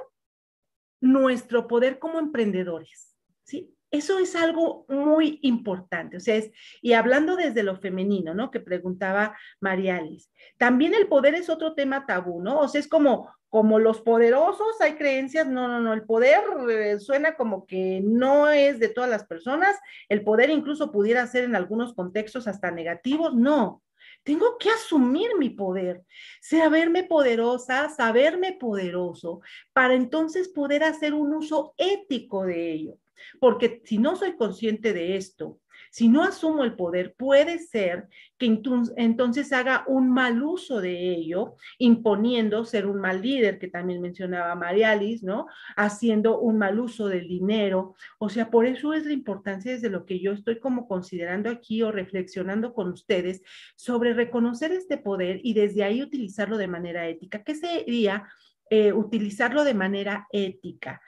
nuestro 1.01 1.67
poder 1.67 1.99
como 1.99 2.19
emprendedores, 2.19 3.17
¿sí? 3.43 3.75
Eso 3.93 4.17
es 4.17 4.35
algo 4.35 4.87
muy 4.89 5.37
importante, 5.43 6.17
o 6.17 6.19
sea, 6.19 6.35
es, 6.35 6.49
y 6.81 6.93
hablando 6.93 7.35
desde 7.35 7.61
lo 7.61 7.77
femenino, 7.77 8.33
¿no? 8.33 8.49
Que 8.49 8.59
preguntaba 8.59 9.37
María 9.59 9.97
Alice. 9.97 10.31
También 10.57 10.95
el 10.95 11.07
poder 11.07 11.35
es 11.35 11.47
otro 11.47 11.75
tema 11.75 12.07
tabú, 12.07 12.41
¿no? 12.41 12.59
O 12.59 12.67
sea, 12.67 12.81
es 12.81 12.87
como, 12.87 13.29
como 13.49 13.77
los 13.77 14.01
poderosos, 14.01 14.81
hay 14.81 14.95
creencias, 14.95 15.45
no, 15.45 15.67
no, 15.67 15.79
no, 15.79 15.93
el 15.93 16.05
poder 16.05 16.41
eh, 16.71 16.99
suena 16.99 17.35
como 17.35 17.67
que 17.67 18.01
no 18.03 18.49
es 18.49 18.79
de 18.79 18.89
todas 18.89 19.11
las 19.11 19.27
personas, 19.27 19.77
el 20.09 20.23
poder 20.23 20.49
incluso 20.49 20.91
pudiera 20.91 21.27
ser 21.27 21.43
en 21.43 21.55
algunos 21.55 21.93
contextos 21.93 22.47
hasta 22.47 22.71
negativos, 22.71 23.35
no. 23.35 23.83
Tengo 24.23 24.57
que 24.57 24.71
asumir 24.71 25.37
mi 25.37 25.51
poder, 25.51 26.01
saberme 26.41 27.03
poderosa, 27.03 27.89
saberme 27.89 28.53
poderoso, 28.53 29.41
para 29.71 29.93
entonces 29.93 30.49
poder 30.49 30.83
hacer 30.83 31.13
un 31.13 31.31
uso 31.35 31.75
ético 31.77 32.43
de 32.47 32.71
ello. 32.71 32.97
Porque 33.39 33.81
si 33.85 33.97
no 33.97 34.15
soy 34.15 34.35
consciente 34.35 34.93
de 34.93 35.17
esto, 35.17 35.59
si 35.93 36.07
no 36.07 36.23
asumo 36.23 36.63
el 36.63 36.75
poder, 36.75 37.13
puede 37.15 37.59
ser 37.59 38.07
que 38.37 38.47
entonces 38.47 39.53
haga 39.53 39.83
un 39.87 40.09
mal 40.11 40.41
uso 40.41 40.81
de 40.81 41.11
ello, 41.11 41.55
imponiendo 41.77 42.65
ser 42.65 42.87
un 42.87 42.99
mal 42.99 43.21
líder, 43.21 43.59
que 43.59 43.67
también 43.67 44.01
mencionaba 44.01 44.55
Marialis, 44.55 45.23
¿no? 45.23 45.45
Haciendo 45.75 46.39
un 46.39 46.57
mal 46.57 46.79
uso 46.79 47.07
del 47.07 47.27
dinero. 47.27 47.95
O 48.17 48.29
sea, 48.29 48.49
por 48.49 48.65
eso 48.65 48.93
es 48.93 49.05
la 49.05 49.13
importancia 49.13 49.71
desde 49.71 49.89
lo 49.89 50.05
que 50.05 50.19
yo 50.19 50.31
estoy 50.31 50.59
como 50.59 50.87
considerando 50.87 51.49
aquí 51.49 51.83
o 51.83 51.91
reflexionando 51.91 52.73
con 52.73 52.89
ustedes 52.89 53.43
sobre 53.75 54.13
reconocer 54.13 54.71
este 54.71 54.97
poder 54.97 55.41
y 55.43 55.53
desde 55.53 55.83
ahí 55.83 56.01
utilizarlo 56.01 56.57
de 56.57 56.67
manera 56.67 57.07
ética. 57.07 57.43
¿Qué 57.43 57.55
sería? 57.55 58.27
Eh, 58.69 58.91
utilizarlo 58.91 59.63
de 59.65 59.75
manera 59.75 60.25
ética, 60.31 60.99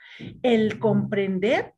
el 0.42 0.78
comprender 0.78 1.75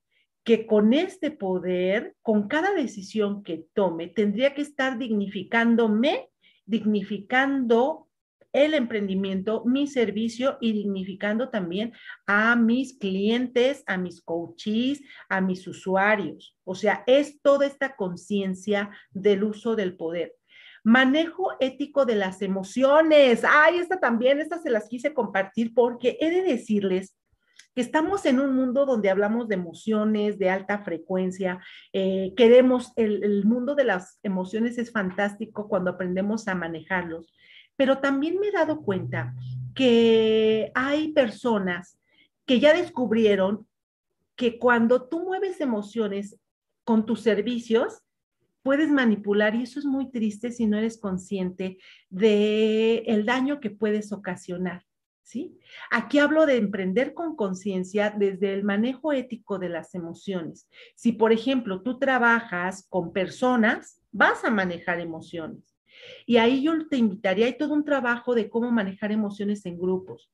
que 0.49 0.67
con 0.67 0.95
este 0.95 1.31
poder, 1.31 2.17
con 2.23 2.49
cada 2.49 2.73
decisión 2.73 3.43
que 3.43 3.67
tome, 3.75 4.07
tendría 4.09 4.55
que 4.55 4.63
estar 4.63 4.97
dignificándome, 4.97 6.31
dignificando 6.65 8.09
el 8.55 8.73
emprendimiento, 8.73 9.63
mi 9.67 9.87
servicio 9.87 10.57
y 10.59 10.73
dignificando 10.73 11.51
también 11.51 11.93
a 12.27 12.57
mis 12.57 12.97
clientes, 12.97 13.85
a 13.87 13.99
mis 13.99 14.23
coaches, 14.23 15.03
a 15.29 15.43
mis 15.43 15.69
usuarios. 15.69 16.57
O 16.65 16.75
sea, 16.75 17.05
es 17.07 17.43
toda 17.43 17.67
esta 17.67 17.95
conciencia 17.95 18.89
del 19.11 19.45
uso 19.45 19.77
del 19.77 19.99
poder. 19.99 20.35
Manejo 20.83 21.53
ético 21.61 22.07
de 22.07 22.17
las 22.17 22.41
emociones. 22.41 23.43
Ay, 23.47 23.81
esta 23.81 24.01
también, 24.01 24.41
esta 24.41 24.59
se 24.63 24.71
las 24.71 24.89
quise 24.89 25.13
compartir 25.13 25.75
porque 25.75 26.17
he 26.23 26.31
de 26.31 26.41
decirles 26.41 27.18
estamos 27.81 28.25
en 28.27 28.41
un 28.41 28.55
mundo 28.55 28.87
donde 28.87 29.11
hablamos 29.11 29.49
de 29.49 29.55
emociones, 29.55 30.39
de 30.39 30.51
alta 30.51 30.79
frecuencia, 30.81 31.61
eh, 31.93 32.33
queremos, 32.37 32.93
el, 32.97 33.23
el 33.23 33.45
mundo 33.45 33.75
de 33.75 33.85
las 33.85 34.19
emociones 34.23 34.79
es 34.79 34.91
fantástico 34.91 35.69
cuando 35.69 35.91
aprendemos 35.91 36.49
a 36.49 36.55
manejarlos, 36.55 37.33
pero 37.77 37.99
también 37.99 38.39
me 38.41 38.49
he 38.49 38.53
dado 38.53 38.83
cuenta 38.83 39.35
que 39.75 40.73
hay 40.75 41.13
personas 41.13 41.99
que 42.47 42.61
ya 42.61 42.75
descubrieron 42.75 43.67
que 44.35 44.59
cuando 44.59 45.09
tú 45.09 45.21
mueves 45.21 45.61
emociones 45.61 46.39
con 46.85 47.05
tus 47.05 47.21
servicios, 47.21 48.03
puedes 48.63 48.91
manipular 48.91 49.55
y 49.55 49.63
eso 49.63 49.79
es 49.79 49.85
muy 49.85 50.11
triste 50.11 50.51
si 50.51 50.67
no 50.67 50.79
eres 50.79 50.99
consciente 50.99 51.79
de 52.11 52.99
el 53.07 53.27
daño 53.27 53.61
que 53.61 53.71
puedes 53.71 54.13
ocasionar. 54.13 54.88
Aquí 55.91 56.19
hablo 56.19 56.47
de 56.47 56.57
emprender 56.57 57.15
con 57.15 57.37
conciencia 57.37 58.15
desde 58.17 58.55
el 58.55 58.65
manejo 58.65 59.13
ético 59.13 59.59
de 59.59 59.69
las 59.69 59.95
emociones. 59.95 60.69
Si, 60.95 61.13
por 61.13 61.33
ejemplo, 61.33 61.83
tú 61.83 61.99
trabajas 61.99 62.87
con 62.89 63.13
personas, 63.13 64.03
vas 64.11 64.45
a 64.45 64.51
manejar 64.51 65.01
emociones. 65.01 65.77
Y 66.27 66.37
ahí 66.37 66.63
yo 66.63 66.89
te 66.89 66.97
invitaría, 66.97 67.47
hay 67.47 67.59
todo 67.59 67.75
un 67.75 67.85
trabajo 67.85 68.35
de 68.35 68.49
cómo 68.49 68.71
manejar 68.71 69.13
emociones 69.13 69.67
en 69.67 69.79
grupos. 69.79 70.31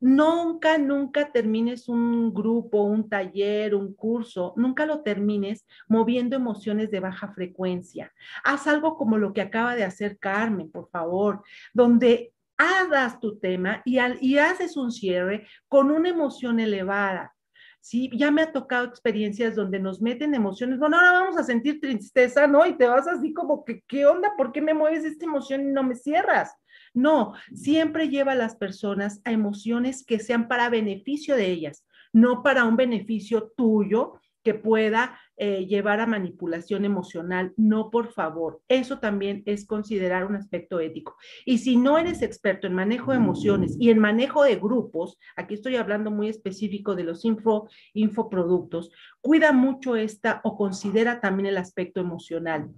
Nunca, 0.00 0.76
nunca 0.76 1.32
termines 1.32 1.88
un 1.88 2.34
grupo, 2.34 2.82
un 2.82 3.08
taller, 3.08 3.74
un 3.74 3.94
curso, 3.94 4.52
nunca 4.56 4.84
lo 4.84 5.00
termines 5.00 5.66
moviendo 5.88 6.36
emociones 6.36 6.90
de 6.90 7.00
baja 7.00 7.32
frecuencia. 7.32 8.12
Haz 8.42 8.66
algo 8.66 8.98
como 8.98 9.16
lo 9.16 9.32
que 9.32 9.40
acaba 9.40 9.74
de 9.74 9.84
hacer 9.84 10.18
Carmen, 10.18 10.70
por 10.70 10.90
favor, 10.90 11.42
donde 11.72 12.33
hagas 12.56 13.20
tu 13.20 13.38
tema 13.38 13.82
y, 13.84 13.98
y 14.20 14.38
haces 14.38 14.76
un 14.76 14.92
cierre 14.92 15.46
con 15.68 15.90
una 15.90 16.08
emoción 16.08 16.60
elevada. 16.60 17.34
Sí, 17.80 18.10
ya 18.14 18.30
me 18.30 18.40
ha 18.40 18.50
tocado 18.50 18.86
experiencias 18.86 19.54
donde 19.54 19.78
nos 19.78 20.00
meten 20.00 20.34
emociones. 20.34 20.78
Bueno, 20.78 20.96
ahora 20.96 21.12
vamos 21.12 21.36
a 21.36 21.44
sentir 21.44 21.80
tristeza, 21.80 22.46
¿no? 22.46 22.64
Y 22.64 22.78
te 22.78 22.86
vas 22.86 23.06
así 23.06 23.34
como 23.34 23.62
que, 23.62 23.82
¿qué 23.86 24.06
onda? 24.06 24.32
¿Por 24.38 24.52
qué 24.52 24.62
me 24.62 24.72
mueves 24.72 25.04
esta 25.04 25.26
emoción 25.26 25.68
y 25.68 25.72
no 25.72 25.82
me 25.82 25.94
cierras? 25.94 26.54
No, 26.94 27.34
siempre 27.52 28.08
lleva 28.08 28.32
a 28.32 28.36
las 28.36 28.56
personas 28.56 29.20
a 29.24 29.32
emociones 29.32 30.02
que 30.02 30.18
sean 30.18 30.48
para 30.48 30.70
beneficio 30.70 31.36
de 31.36 31.48
ellas, 31.48 31.84
no 32.12 32.42
para 32.42 32.64
un 32.64 32.76
beneficio 32.76 33.52
tuyo 33.54 34.20
que 34.44 34.54
pueda 34.54 35.18
eh, 35.36 35.66
llevar 35.66 36.00
a 36.00 36.06
manipulación 36.06 36.84
emocional. 36.84 37.52
No, 37.56 37.90
por 37.90 38.12
favor. 38.12 38.60
Eso 38.68 39.00
también 39.00 39.42
es 39.46 39.66
considerar 39.66 40.26
un 40.26 40.36
aspecto 40.36 40.78
ético. 40.78 41.16
Y 41.44 41.58
si 41.58 41.76
no 41.76 41.98
eres 41.98 42.22
experto 42.22 42.66
en 42.66 42.74
manejo 42.74 43.10
de 43.10 43.16
emociones 43.16 43.76
y 43.80 43.90
en 43.90 43.98
manejo 43.98 44.44
de 44.44 44.56
grupos, 44.56 45.18
aquí 45.34 45.54
estoy 45.54 45.76
hablando 45.76 46.10
muy 46.10 46.28
específico 46.28 46.94
de 46.94 47.04
los 47.04 47.24
info, 47.24 47.68
infoproductos, 47.94 48.92
cuida 49.20 49.52
mucho 49.52 49.96
esta 49.96 50.40
o 50.44 50.56
considera 50.56 51.20
también 51.20 51.46
el 51.46 51.56
aspecto 51.56 52.00
emocional. 52.00 52.70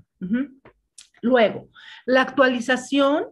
Luego, 1.20 1.68
la 2.06 2.22
actualización 2.22 3.26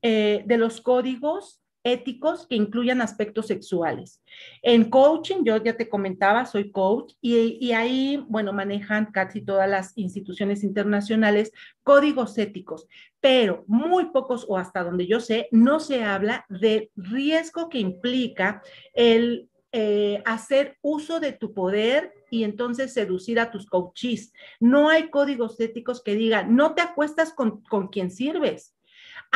eh, 0.00 0.44
de 0.46 0.58
los 0.58 0.80
códigos 0.80 1.63
éticos 1.84 2.46
que 2.46 2.56
incluyan 2.56 3.02
aspectos 3.02 3.46
sexuales. 3.46 4.22
En 4.62 4.90
coaching, 4.90 5.44
yo 5.44 5.62
ya 5.62 5.76
te 5.76 5.88
comentaba, 5.88 6.46
soy 6.46 6.70
coach 6.70 7.12
y, 7.20 7.72
ahí, 7.72 8.24
bueno, 8.26 8.52
manejan 8.52 9.12
casi 9.12 9.42
todas 9.42 9.68
las 9.68 9.96
instituciones 9.96 10.64
internacionales 10.64 11.52
códigos 11.82 12.36
éticos, 12.38 12.88
pero 13.20 13.64
muy 13.68 14.06
pocos 14.06 14.46
o 14.48 14.56
hasta 14.56 14.82
donde 14.82 15.06
yo 15.06 15.20
sé, 15.20 15.48
no 15.52 15.78
se 15.78 16.02
habla 16.02 16.46
del 16.48 16.90
riesgo 16.96 17.68
que 17.68 17.78
implica 17.78 18.62
el 18.94 19.50
eh, 19.72 20.22
hacer 20.24 20.78
uso 20.82 21.20
de 21.20 21.32
tu 21.32 21.52
poder 21.52 22.14
y 22.30 22.44
entonces 22.44 22.94
seducir 22.94 23.38
a 23.38 23.50
tus 23.50 23.66
coaches. 23.66 24.32
No 24.58 24.88
hay 24.88 25.10
códigos 25.10 25.60
éticos 25.60 26.02
que 26.02 26.14
digan, 26.14 26.56
no 26.56 26.74
te 26.74 26.80
acuestas 26.80 27.32
con, 27.34 27.60
con 27.62 27.88
quien 27.88 28.10
sirves 28.10 28.74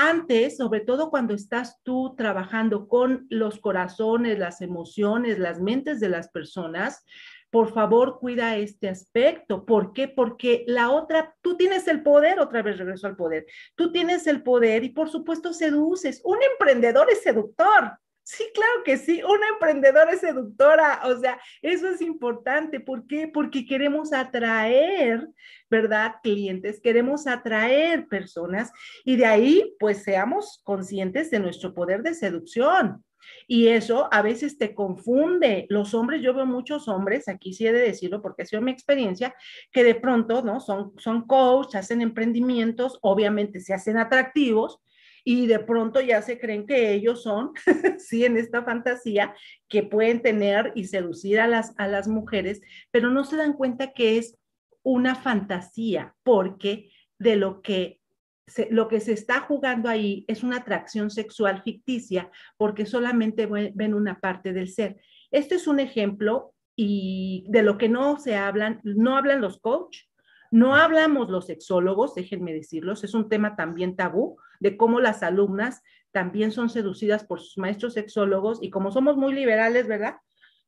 antes, 0.00 0.56
sobre 0.56 0.78
todo 0.78 1.10
cuando 1.10 1.34
estás 1.34 1.82
tú 1.82 2.14
trabajando 2.16 2.86
con 2.86 3.26
los 3.30 3.58
corazones, 3.58 4.38
las 4.38 4.60
emociones, 4.60 5.40
las 5.40 5.60
mentes 5.60 5.98
de 5.98 6.08
las 6.08 6.28
personas, 6.28 7.04
por 7.50 7.72
favor, 7.72 8.20
cuida 8.20 8.56
este 8.56 8.88
aspecto. 8.88 9.64
¿Por 9.64 9.92
qué? 9.92 10.06
Porque 10.06 10.64
la 10.68 10.90
otra, 10.90 11.34
tú 11.40 11.56
tienes 11.56 11.88
el 11.88 12.04
poder, 12.04 12.38
otra 12.38 12.62
vez 12.62 12.78
regreso 12.78 13.08
al 13.08 13.16
poder, 13.16 13.46
tú 13.74 13.90
tienes 13.90 14.28
el 14.28 14.44
poder 14.44 14.84
y 14.84 14.90
por 14.90 15.08
supuesto 15.08 15.52
seduces. 15.52 16.20
Un 16.24 16.38
emprendedor 16.52 17.10
es 17.10 17.22
seductor. 17.22 17.98
Sí, 18.30 18.44
claro 18.52 18.82
que 18.84 18.98
sí, 18.98 19.22
una 19.22 19.48
emprendedora 19.48 20.12
es 20.12 20.20
seductora, 20.20 21.00
o 21.06 21.18
sea, 21.18 21.40
eso 21.62 21.88
es 21.88 22.02
importante. 22.02 22.78
¿Por 22.78 23.06
qué? 23.06 23.26
Porque 23.26 23.64
queremos 23.64 24.12
atraer, 24.12 25.26
¿verdad? 25.70 26.16
Clientes, 26.22 26.78
queremos 26.82 27.26
atraer 27.26 28.06
personas 28.06 28.70
y 29.02 29.16
de 29.16 29.24
ahí, 29.24 29.74
pues, 29.80 30.02
seamos 30.02 30.60
conscientes 30.62 31.30
de 31.30 31.40
nuestro 31.40 31.72
poder 31.72 32.02
de 32.02 32.12
seducción. 32.12 33.02
Y 33.46 33.68
eso 33.68 34.10
a 34.12 34.20
veces 34.20 34.58
te 34.58 34.74
confunde. 34.74 35.64
Los 35.70 35.94
hombres, 35.94 36.20
yo 36.20 36.34
veo 36.34 36.44
muchos 36.44 36.86
hombres, 36.86 37.28
aquí 37.28 37.54
sí 37.54 37.66
he 37.66 37.72
de 37.72 37.80
decirlo 37.80 38.20
porque 38.20 38.42
ha 38.42 38.46
sido 38.46 38.60
mi 38.60 38.72
experiencia, 38.72 39.34
que 39.72 39.84
de 39.84 39.94
pronto, 39.94 40.42
¿no? 40.42 40.60
Son, 40.60 40.92
son 40.98 41.26
coach, 41.26 41.76
hacen 41.76 42.02
emprendimientos, 42.02 42.98
obviamente 43.00 43.60
se 43.60 43.72
hacen 43.72 43.96
atractivos, 43.96 44.82
y 45.30 45.46
de 45.46 45.58
pronto 45.58 46.00
ya 46.00 46.22
se 46.22 46.40
creen 46.40 46.66
que 46.66 46.90
ellos 46.94 47.22
son, 47.22 47.52
sí, 47.98 48.24
en 48.24 48.38
esta 48.38 48.64
fantasía, 48.64 49.34
que 49.68 49.82
pueden 49.82 50.22
tener 50.22 50.72
y 50.74 50.84
seducir 50.84 51.38
a 51.38 51.46
las, 51.46 51.74
a 51.76 51.86
las 51.86 52.08
mujeres, 52.08 52.62
pero 52.90 53.10
no 53.10 53.24
se 53.24 53.36
dan 53.36 53.52
cuenta 53.52 53.92
que 53.92 54.16
es 54.16 54.38
una 54.82 55.14
fantasía, 55.14 56.14
porque 56.22 56.90
de 57.18 57.36
lo 57.36 57.60
que 57.60 58.00
se, 58.46 58.68
lo 58.70 58.88
que 58.88 59.00
se 59.00 59.12
está 59.12 59.40
jugando 59.40 59.90
ahí 59.90 60.24
es 60.28 60.42
una 60.42 60.56
atracción 60.56 61.10
sexual 61.10 61.60
ficticia, 61.62 62.30
porque 62.56 62.86
solamente 62.86 63.44
ven 63.44 63.92
una 63.92 64.20
parte 64.20 64.54
del 64.54 64.70
ser. 64.70 64.96
Este 65.30 65.56
es 65.56 65.66
un 65.66 65.78
ejemplo 65.78 66.54
y 66.74 67.44
de 67.50 67.62
lo 67.62 67.76
que 67.76 67.90
no 67.90 68.18
se 68.18 68.34
hablan, 68.34 68.80
no 68.82 69.18
hablan 69.18 69.42
los 69.42 69.60
coach, 69.60 70.04
no 70.50 70.74
hablamos 70.74 71.28
los 71.28 71.44
sexólogos, 71.44 72.14
déjenme 72.14 72.54
decirlos, 72.54 73.04
es 73.04 73.12
un 73.12 73.28
tema 73.28 73.56
también 73.56 73.94
tabú, 73.94 74.38
de 74.60 74.76
cómo 74.76 75.00
las 75.00 75.22
alumnas 75.22 75.82
también 76.12 76.52
son 76.52 76.70
seducidas 76.70 77.24
por 77.24 77.40
sus 77.40 77.58
maestros 77.58 77.94
sexólogos 77.94 78.58
y 78.62 78.70
como 78.70 78.90
somos 78.90 79.16
muy 79.16 79.34
liberales, 79.34 79.86
¿verdad? 79.86 80.16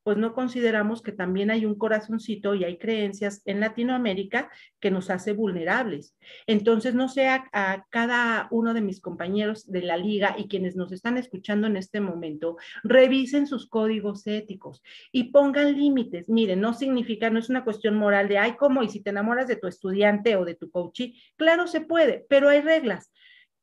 Pues 0.02 0.17
no 0.17 0.33
consideramos 0.33 1.02
que 1.02 1.12
también 1.12 1.51
hay 1.51 1.67
un 1.67 1.75
corazoncito 1.75 2.55
y 2.55 2.65
hay 2.65 2.78
creencias 2.78 3.43
en 3.44 3.60
Latinoamérica 3.60 4.51
que 4.81 4.91
nos 4.91 5.10
hace 5.10 5.35
vulnerables. 5.35 6.17
Entonces, 6.47 6.94
no 6.94 7.10
sé 7.10 7.28
a, 7.28 7.85
cada 7.91 8.49
uno 8.51 8.73
de 8.73 8.81
mis 8.81 9.01
compañeros 9.01 9.70
de 9.70 9.83
la 9.83 9.99
liga 9.99 10.36
y 10.39 10.49
quienes 10.49 10.75
nos 10.75 10.91
están 10.93 11.19
escuchando 11.19 11.67
en 11.67 11.77
este 11.77 12.01
momento, 12.01 12.57
revisen 12.83 13.47
sus 13.47 13.69
códigos 13.69 14.27
éticos 14.27 14.83
y 15.12 15.25
pongan 15.25 15.77
límites. 15.77 16.31
Miren, 16.31 16.62
no 16.62 16.73
significa, 16.73 17.28
no 17.28 17.39
es 17.39 17.51
una 17.51 17.65
cuestión 17.65 17.97
moral 17.97 18.28
de, 18.28 18.39
ay, 18.39 18.57
¿cómo? 18.57 18.83
Y 18.83 18.89
si 18.89 19.02
te 19.02 19.10
enamoras 19.10 19.49
de 19.49 19.57
tu 19.57 19.67
estudiante 19.67 20.35
o 20.36 20.47
de 20.47 20.55
tu 20.55 20.70
coachee, 20.70 21.15
claro, 21.36 21.67
se 21.67 21.83
puede, 21.83 22.25
pero 22.28 22.49
hay 22.49 22.62
reglas 22.62 23.10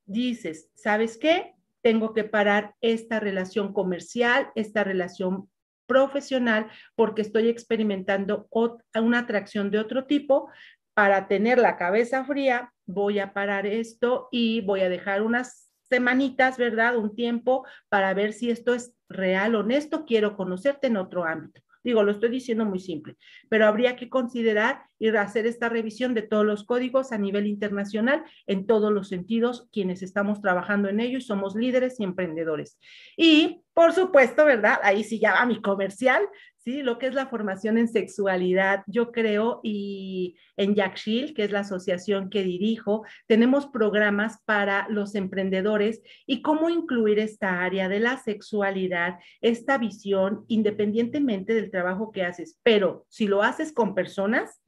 dices, 0.08 0.72
¿sabes 0.74 1.18
qué? 1.18 1.54
Tengo 1.82 2.14
que 2.14 2.24
parar 2.24 2.74
esta 2.82 3.20
relación 3.20 3.74
comercial, 3.74 4.50
esta 4.56 4.84
relación 4.84 5.50
profesional, 5.86 6.68
porque 6.96 7.22
estoy 7.22 7.48
experimentando 7.48 8.50
una 8.96 9.20
atracción 9.20 9.70
de 9.70 9.80
otro 9.80 10.06
tipo. 10.06 10.50
Para 10.94 11.28
tener 11.28 11.60
la 11.60 11.78
cabeza 11.78 12.26
fría, 12.26 12.74
voy 12.86 13.20
a 13.20 13.34
parar 13.34 13.68
esto 13.68 14.30
y 14.32 14.62
voy 14.62 14.82
a 14.82 14.90
dejar 14.90 15.22
unas 15.22 15.72
semanitas, 15.84 16.58
¿verdad? 16.58 16.98
Un 16.98 17.16
tiempo 17.16 17.66
para 17.88 18.14
ver 18.14 18.34
si 18.34 18.50
esto 18.50 18.74
es 18.74 18.94
real, 19.08 19.56
honesto. 19.56 20.06
Quiero 20.06 20.36
conocerte 20.36 20.88
en 20.88 20.98
otro 20.98 21.24
ámbito. 21.24 21.62
Digo, 21.84 22.04
lo 22.04 22.12
estoy 22.12 22.30
diciendo 22.30 22.66
muy 22.66 22.80
simple, 22.80 23.16
pero 23.50 23.68
habría 23.68 23.96
que 23.96 24.10
considerar 24.10 24.84
y 25.00 25.10
hacer 25.10 25.46
esta 25.46 25.70
revisión 25.70 26.14
de 26.14 26.22
todos 26.24 26.46
los 26.46 26.64
códigos 26.64 27.12
a 27.12 27.18
nivel 27.18 27.48
internacional 27.48 28.24
en 28.46 28.66
todos 28.66 28.92
los 28.92 29.08
sentidos, 29.08 29.68
quienes 29.72 30.02
estamos 30.02 30.42
trabajando 30.42 30.90
en 30.90 31.00
ello 31.00 31.18
y 31.20 31.22
somos 31.22 31.56
líderes 31.56 32.00
y 32.00 32.04
emprendedores. 32.04 32.80
Y, 33.16 33.62
por 33.74 33.94
supuesto, 33.94 34.46
¿verdad? 34.46 34.80
Ahí 34.84 35.04
sí 35.04 35.20
ya 35.20 35.34
va 35.34 35.46
mi 35.46 35.62
comercial, 35.62 36.28
¿sí? 36.68 36.84
Lo 36.84 37.00
que 37.00 37.08
es 37.08 37.14
la 37.14 37.28
formación 37.28 37.78
en 37.78 37.88
sexualidad, 37.88 38.84
yo 38.88 39.14
creo, 39.14 39.62
y 39.64 40.36
en 40.58 40.76
Yakshil, 40.76 41.34
que 41.34 41.46
es 41.46 41.52
la 41.52 41.62
asociación 41.62 42.30
que 42.30 42.44
dirijo, 42.44 43.06
tenemos 43.26 43.68
programas 43.68 44.42
para 44.44 44.86
los 44.90 45.16
emprendedores 45.16 46.02
y 46.26 46.42
cómo 46.42 46.70
incluir 46.70 47.20
esta 47.20 47.64
área 47.64 47.88
de 47.88 48.02
la 48.02 48.18
sexualidad, 48.18 49.18
esta 49.40 49.78
visión, 49.78 50.44
independientemente 50.50 51.54
del 51.54 51.72
trabajo 51.72 52.12
que 52.12 52.24
haces, 52.24 52.60
pero 52.64 53.06
si 53.08 53.28
lo 53.28 53.44
haces 53.44 53.72
con 53.72 53.96
personas, 53.96 54.62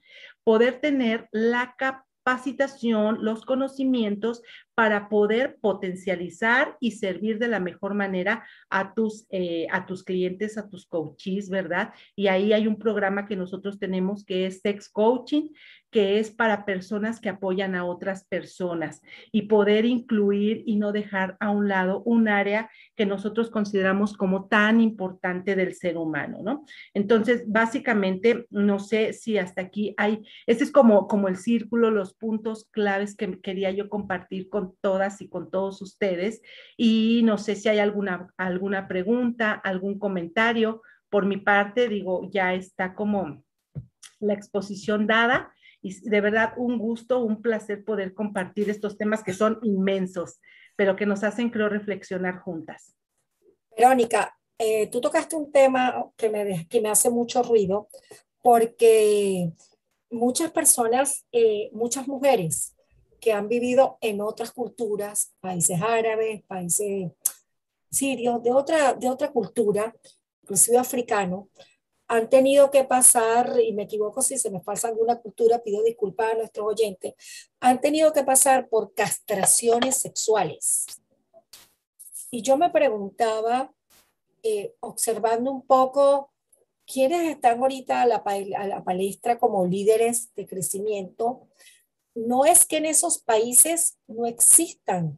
poder 0.46 0.80
tener 0.80 1.28
la 1.34 1.76
capacitación, 1.78 3.26
los 3.26 3.44
conocimientos 3.44 4.42
para 4.80 5.10
poder 5.10 5.58
potencializar 5.60 6.78
y 6.80 6.92
servir 6.92 7.38
de 7.38 7.50
la 7.50 7.60
mejor 7.60 7.96
manera 7.96 8.48
a 8.70 8.94
tus, 8.94 9.28
eh, 9.30 9.68
a 9.74 9.86
tus 9.86 10.06
clientes, 10.06 10.58
a 10.58 10.70
tus 10.70 10.86
coaches, 10.86 11.50
¿verdad? 11.50 11.94
Y 12.16 12.28
ahí 12.28 12.54
hay 12.54 12.66
un 12.66 12.80
programa 12.80 13.26
que 13.26 13.36
nosotros 13.36 13.78
tenemos 13.78 14.24
que 14.24 14.46
es 14.46 14.62
Sex 14.62 14.88
Coaching, 14.88 15.50
que 15.92 16.20
es 16.20 16.32
para 16.32 16.66
personas 16.66 17.20
que 17.20 17.30
apoyan 17.30 17.76
a 17.76 17.84
otras 17.84 18.24
personas 18.26 19.02
y 19.32 19.44
poder 19.44 19.86
incluir 19.86 20.64
y 20.66 20.76
no 20.76 20.92
dejar 20.92 21.36
a 21.40 21.50
un 21.50 21.68
lado 21.68 22.04
un 22.06 22.28
área 22.28 22.70
que 22.96 23.06
nosotros 23.06 23.50
consideramos 23.50 24.16
como 24.16 24.48
tan 24.48 24.82
importante 24.82 25.56
del 25.56 25.74
ser 25.74 25.98
humano, 25.98 26.40
¿no? 26.44 26.66
Entonces, 26.94 27.44
básicamente, 27.48 28.46
no 28.50 28.80
sé 28.80 29.14
si 29.14 29.38
hasta 29.38 29.62
aquí 29.62 29.94
hay, 29.98 30.22
este 30.46 30.64
es 30.64 30.72
como, 30.72 31.08
como 31.08 31.28
el 31.28 31.38
círculo, 31.38 31.90
los 31.92 32.14
puntos 32.14 32.66
claves 32.72 33.16
que 33.16 33.40
quería 33.42 33.72
yo 33.72 33.90
compartir 33.90 34.48
con 34.50 34.69
todas 34.82 35.22
y 35.22 35.30
con 35.30 35.50
todos 35.50 35.82
ustedes. 35.82 36.42
Y 36.78 37.22
no 37.24 37.38
sé 37.38 37.56
si 37.56 37.70
hay 37.70 37.80
alguna, 37.80 38.34
alguna 38.38 38.88
pregunta, 38.88 39.54
algún 39.54 40.00
comentario. 40.00 40.82
Por 41.10 41.26
mi 41.26 41.38
parte, 41.38 41.88
digo, 41.88 42.30
ya 42.32 42.54
está 42.54 42.94
como 42.94 43.44
la 44.20 44.34
exposición 44.34 45.08
dada 45.08 45.54
y 45.82 46.10
de 46.10 46.22
verdad 46.22 46.54
un 46.58 46.78
gusto, 46.78 47.20
un 47.24 47.42
placer 47.42 47.84
poder 47.84 48.14
compartir 48.14 48.70
estos 48.70 48.98
temas 48.98 49.24
que 49.24 49.34
son 49.34 49.60
inmensos, 49.64 50.40
pero 50.76 50.96
que 50.96 51.06
nos 51.06 51.24
hacen, 51.24 51.50
creo, 51.50 51.70
reflexionar 51.70 52.40
juntas. 52.40 52.96
Verónica, 53.78 54.38
eh, 54.58 54.88
tú 54.88 55.00
tocaste 55.00 55.36
un 55.36 55.52
tema 55.52 56.06
que 56.18 56.30
me, 56.30 56.68
que 56.68 56.82
me 56.82 56.90
hace 56.90 57.10
mucho 57.10 57.44
ruido 57.44 57.88
porque 58.42 59.52
muchas 60.10 60.52
personas, 60.52 61.26
eh, 61.32 61.70
muchas 61.72 62.08
mujeres 62.08 62.76
que 63.20 63.34
han 63.34 63.48
vivido 63.48 63.98
en 64.02 64.22
otras 64.22 64.52
culturas, 64.52 65.34
países 65.40 65.82
árabes, 65.82 66.44
países 66.44 67.12
sirios, 67.92 68.42
de 68.44 68.52
otra, 68.52 68.94
de 68.94 69.10
otra 69.10 69.32
cultura, 69.32 69.96
inclusive 70.44 70.78
africano, 70.78 71.50
han 72.08 72.28
tenido 72.28 72.72
que 72.72 72.84
pasar, 72.84 73.60
y 73.64 73.72
me 73.72 73.84
equivoco 73.84 74.24
si 74.24 74.38
se 74.40 74.50
me 74.50 74.62
pasa 74.62 74.88
alguna 74.88 75.20
cultura, 75.20 75.62
pido 75.62 75.84
disculpas 75.84 76.34
a 76.34 76.38
nuestros 76.38 76.68
oyentes, 76.68 77.14
han 77.60 77.80
tenido 77.80 78.12
que 78.14 78.24
pasar 78.24 78.68
por 78.68 78.94
castraciones 78.96 79.98
sexuales. 79.98 80.88
Y 82.32 82.42
yo 82.42 82.58
me 82.58 82.72
preguntaba, 82.72 83.72
eh, 84.42 84.74
observando 84.80 85.52
un 85.52 85.66
poco 85.68 86.32
quiénes 86.86 87.30
están 87.30 87.60
ahorita 87.60 88.02
a 88.02 88.06
la, 88.08 88.24
a 88.26 88.68
la 88.68 88.84
palestra 88.84 89.38
como 89.38 89.68
líderes 89.68 90.34
de 90.34 90.48
crecimiento, 90.48 91.48
no 92.16 92.46
es 92.46 92.66
que 92.66 92.78
en 92.78 92.86
esos 92.86 93.20
países 93.20 93.98
no 94.08 94.26
existan 94.26 95.18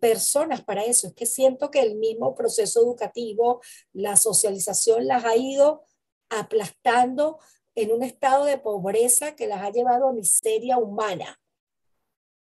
personas 0.00 0.62
para 0.62 0.84
eso, 0.84 1.08
es 1.08 1.14
que 1.14 1.26
siento 1.26 1.70
que 1.70 1.80
el 1.80 1.96
mismo 1.96 2.34
proceso 2.34 2.80
educativo, 2.80 3.60
la 3.92 4.16
socialización 4.16 5.06
las 5.06 5.24
ha 5.24 5.36
ido 5.36 5.84
aplastando 6.28 7.38
en 7.74 7.92
un 7.92 8.02
estado 8.02 8.44
de 8.44 8.58
pobreza 8.58 9.36
que 9.36 9.46
las 9.46 9.62
ha 9.62 9.70
llevado 9.70 10.08
a 10.08 10.12
miseria 10.12 10.78
humana 10.78 11.40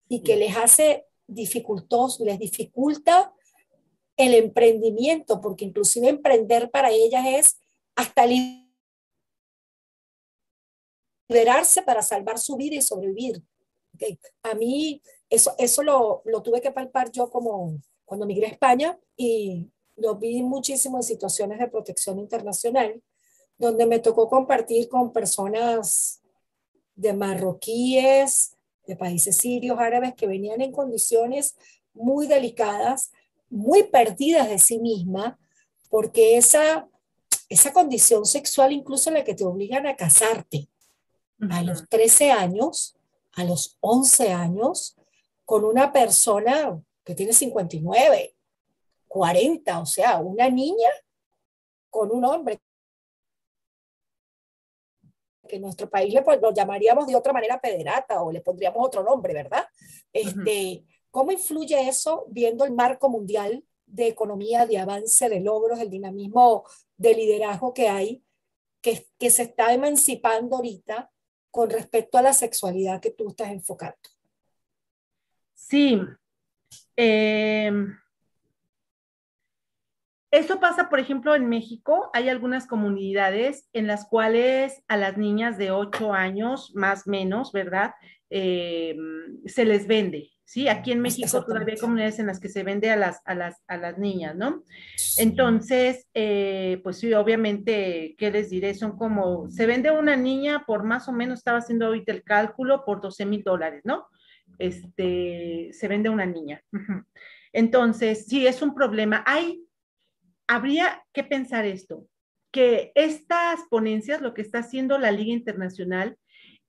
y 0.08 0.22
que 0.22 0.36
les 0.36 0.56
hace 0.56 1.08
dificultos, 1.28 2.20
les 2.20 2.40
dificulta 2.40 3.34
el 4.18 4.34
emprendimiento, 4.34 5.42
porque 5.42 5.66
inclusive 5.66 6.08
emprender 6.08 6.72
para 6.72 6.90
ellas 6.92 7.26
es 7.28 7.60
hasta 7.96 8.26
liberarse 11.28 11.82
para 11.82 12.02
salvar 12.02 12.40
su 12.40 12.56
vida 12.56 12.76
y 12.76 12.82
sobrevivir. 12.82 13.44
A 14.44 14.54
mí 14.56 15.02
eso, 15.30 15.54
eso 15.58 15.84
lo, 15.84 16.22
lo 16.26 16.42
tuve 16.42 16.62
que 16.62 16.72
palpar 16.72 17.12
yo 17.12 17.30
como 17.30 17.80
cuando 18.06 18.26
migré 18.26 18.48
a 18.48 18.52
España 18.52 19.00
y 19.18 19.68
lo 19.96 20.16
vi 20.16 20.44
muchísimo 20.44 20.98
en 20.98 21.04
situaciones 21.04 21.60
de 21.60 21.68
protección 21.68 22.20
internacional 22.20 23.02
donde 23.58 23.86
me 23.86 24.00
tocó 24.00 24.30
compartir 24.30 24.90
con 24.90 25.14
personas 25.14 26.22
de 26.96 27.14
marroquíes, 27.14 28.56
de 28.86 28.96
países 28.96 29.38
sirios, 29.38 29.80
árabes, 29.80 30.14
que 30.16 30.28
venían 30.28 30.62
en 30.62 30.72
condiciones 30.72 31.56
muy 31.94 32.28
delicadas, 32.28 33.12
muy 33.50 33.84
perdidas 33.84 34.50
de 34.50 34.60
sí 34.60 34.80
misma, 34.80 35.40
porque 35.90 36.38
esa, 36.38 36.88
esa 37.50 37.72
condición 37.72 38.26
sexual, 38.26 38.72
incluso 38.72 39.12
la 39.12 39.24
que 39.24 39.36
te 39.36 39.46
obligan 39.46 39.88
a 39.88 39.96
casarte 39.96 40.70
a 41.50 41.64
los 41.64 41.88
13 41.90 42.32
años, 42.32 42.95
a 43.36 43.44
los 43.44 43.78
11 43.82 44.32
años, 44.32 44.96
con 45.44 45.64
una 45.64 45.92
persona 45.92 46.82
que 47.04 47.16
tiene 47.16 47.34
59, 47.34 48.36
40, 49.08 49.80
o 49.80 49.86
sea, 49.86 50.20
una 50.20 50.50
niña 50.50 50.90
con 51.90 52.12
un 52.12 52.26
hombre 52.26 52.60
que 55.48 55.58
en 55.58 55.62
nuestro 55.62 55.90
país 55.90 56.14
le, 56.14 56.24
lo 56.42 56.54
llamaríamos 56.54 57.08
de 57.08 57.16
otra 57.16 57.32
manera 57.32 57.60
pederata 57.60 58.24
o 58.24 58.32
le 58.32 58.42
pondríamos 58.42 58.86
otro 58.86 59.04
nombre, 59.04 59.34
¿verdad? 59.34 59.66
Este, 60.12 60.84
¿Cómo 61.12 61.32
influye 61.32 61.88
eso 61.88 62.26
viendo 62.30 62.66
el 62.66 62.74
marco 62.74 63.10
mundial 63.10 63.64
de 63.86 64.08
economía, 64.08 64.66
de 64.66 64.80
avance, 64.80 65.30
de 65.30 65.40
logros, 65.40 65.80
el 65.80 65.90
dinamismo 65.90 66.66
de 66.98 67.14
liderazgo 67.14 67.74
que 67.74 67.88
hay, 67.88 68.24
que, 68.82 69.08
que 69.20 69.30
se 69.30 69.44
está 69.44 69.74
emancipando 69.74 70.56
ahorita 70.56 71.12
con 71.56 71.70
respecto 71.70 72.18
a 72.18 72.22
la 72.22 72.34
sexualidad 72.34 73.00
que 73.00 73.12
tú 73.12 73.30
estás 73.30 73.50
enfocando? 73.50 73.96
Sí. 75.54 76.02
Eh, 76.98 77.72
eso 80.38 80.60
pasa, 80.60 80.90
por 80.90 81.00
ejemplo, 81.00 81.34
en 81.36 81.48
México. 81.48 82.10
Hay 82.14 82.30
algunas 82.30 82.68
comunidades 82.68 83.70
en 83.74 83.88
las 83.88 84.08
cuales 84.08 84.84
a 84.88 84.98
las 84.98 85.18
niñas 85.18 85.58
de 85.58 85.72
8 85.72 86.14
años, 86.14 86.74
más 86.76 87.08
o 87.08 87.12
menos, 87.12 87.52
¿verdad? 87.52 87.94
Eh, 88.30 88.98
se 89.46 89.66
les 89.66 89.88
vende, 89.88 90.32
¿sí? 90.44 90.68
Aquí 90.68 90.92
en 90.92 91.00
México 91.00 91.46
todavía 91.46 91.76
hay 91.76 91.80
comunidades 91.80 92.20
en 92.20 92.28
las 92.28 92.40
que 92.40 92.50
se 92.50 92.64
vende 92.64 92.90
a 92.90 92.98
las, 92.98 93.22
a 93.26 93.34
las, 93.34 93.64
a 93.68 93.78
las 93.78 93.98
niñas, 93.98 94.36
¿no? 94.36 94.64
Entonces, 95.18 96.10
eh, 96.14 96.82
pues 96.84 96.98
sí, 96.98 97.14
obviamente, 97.14 98.16
¿qué 98.18 98.32
les 98.32 98.50
diré? 98.50 98.74
Son 98.74 98.98
como, 98.98 99.50
se 99.50 99.66
vende 99.66 99.92
una 99.92 100.18
niña 100.18 100.66
por 100.68 100.84
más 100.84 101.08
o 101.08 101.14
menos, 101.14 101.40
estaba 101.40 101.60
haciendo 101.60 101.86
ahorita 101.86 102.12
el 102.12 102.24
cálculo, 102.24 102.84
por 102.84 103.00
12 103.00 103.26
mil 103.26 103.44
dólares, 103.44 103.82
¿no? 103.86 104.08
Este, 104.60 105.70
se 105.72 105.88
vende 105.88 106.10
una 106.10 106.26
niña. 106.26 106.62
Entonces, 107.54 108.26
sí, 108.26 108.46
es 108.46 108.62
un 108.62 108.76
problema. 108.76 109.24
Hay 109.26 109.65
habría 110.48 111.04
que 111.14 111.24
pensar 111.24 111.66
esto, 111.66 112.08
que 112.52 112.92
estas 112.96 113.62
ponencias, 113.70 114.22
lo 114.22 114.34
que 114.34 114.42
está 114.42 114.60
haciendo 114.60 114.98
la 114.98 115.12
Liga 115.12 115.34
Internacional, 115.34 116.18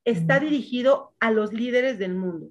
está 0.04 0.38
dirigido 0.38 1.14
a 1.20 1.30
los 1.30 1.52
líderes 1.52 1.98
del 1.98 2.14
mundo. 2.14 2.50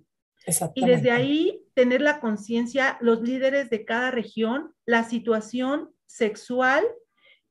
Y 0.76 0.86
desde 0.86 1.12
ahí 1.12 1.64
tener 1.74 2.02
la 2.02 2.20
conciencia, 2.20 2.98
los 3.02 3.22
líderes 3.22 3.70
de 3.70 3.84
cada 3.84 4.12
región, 4.12 4.74
la 4.86 5.04
situación 5.04 5.90
sexual 6.06 6.84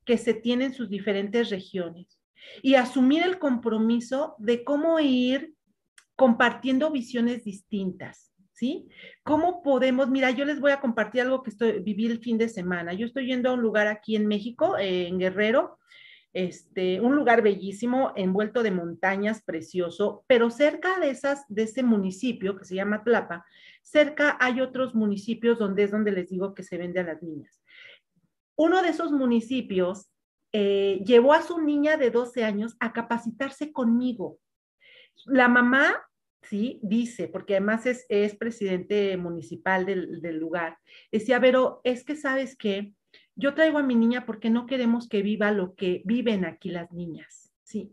que 0.05 0.19
se 0.19 0.35
tiene 0.35 0.67
en 0.67 0.75
sus 0.75 0.89
diferentes 0.89 1.51
regiones. 1.51 2.21
Y 2.63 2.75
asumir 2.75 3.23
el 3.23 3.39
compromiso 3.39 4.37
de 4.39 4.63
cómo 4.63 5.01
ir 5.01 5.55
compartiendo 6.15 6.91
visiones 6.91 7.45
distintas. 7.45 8.34
¿Sí? 8.55 8.89
¿Cómo 9.25 9.63
podemos? 9.63 10.09
Mira, 10.09 10.31
yo 10.31 10.45
les 10.45 10.61
voy 10.61 10.71
a 10.71 10.81
compartir 10.81 11.21
algo 11.21 11.43
que 11.43 11.51
estoy, 11.51 11.81
viví 11.81 12.07
el 12.07 12.21
fin 12.21 12.39
de 12.39 12.49
semana. 12.49 12.95
Yo 12.95 13.05
estoy 13.05 13.27
yendo 13.27 13.51
a 13.51 13.55
un 13.55 13.61
lugar 13.61 13.89
aquí 13.89 14.17
en 14.17 14.27
México, 14.27 14.79
eh, 14.79 15.09
en 15.09 15.19
Guerrero, 15.19 15.79
este, 16.33 17.01
un 17.01 17.15
lugar 17.15 17.43
bellísimo, 17.43 18.13
envuelto 18.17 18.63
de 18.63 18.71
montañas, 18.71 19.43
precioso, 19.43 20.25
pero 20.27 20.51
cerca 20.51 20.99
de 20.99 21.11
esas, 21.11 21.45
de 21.49 21.65
ese 21.65 21.83
municipio 21.83 22.57
que 22.57 22.65
se 22.65 22.77
llama 22.77 23.05
Tlapa, 23.05 23.45
cerca 23.83 24.37
hay 24.41 24.61
otros 24.61 24.95
municipios 24.95 25.59
donde 25.59 25.85
es 25.85 25.91
donde 25.91 26.13
les 26.13 26.31
digo 26.31 26.55
que 26.55 26.63
se 26.63 26.79
vende 26.79 27.01
a 27.01 27.05
las 27.05 27.23
niñas. 27.23 27.61
Uno 28.57 28.83
de 28.83 28.91
esos 28.91 29.11
municipios 29.11 30.11
eh, 30.53 31.03
llevó 31.05 31.35
a 31.35 31.43
su 31.43 31.61
niña 31.61 31.97
de 31.97 32.11
12 32.11 32.45
años 32.45 32.77
a 32.79 32.93
capacitarse 32.93 33.73
conmigo. 33.73 34.39
La 35.27 35.49
mamá 35.49 36.05
¿sí? 36.49 36.81
Dice, 36.83 37.29
porque 37.29 37.55
además 37.55 37.87
es, 37.87 38.07
es 38.09 38.37
presidente 38.37 39.17
municipal 39.17 39.87
del, 39.87 40.21
del, 40.21 40.39
lugar, 40.39 40.79
decía, 41.11 41.41
pero 41.41 41.81
es 41.85 42.05
que 42.05 42.17
sabes 42.17 42.57
que 42.57 42.93
yo 43.37 43.55
traigo 43.55 43.79
a 43.79 43.83
mi 43.83 43.95
niña 43.95 44.27
porque 44.27 44.51
no 44.51 44.67
queremos 44.67 45.09
que 45.09 45.23
viva 45.23 45.51
lo 45.51 45.75
que 45.75 46.03
viven 46.05 46.45
aquí 46.45 46.71
las 46.71 46.93
niñas, 46.93 47.53
¿sí? 47.63 47.93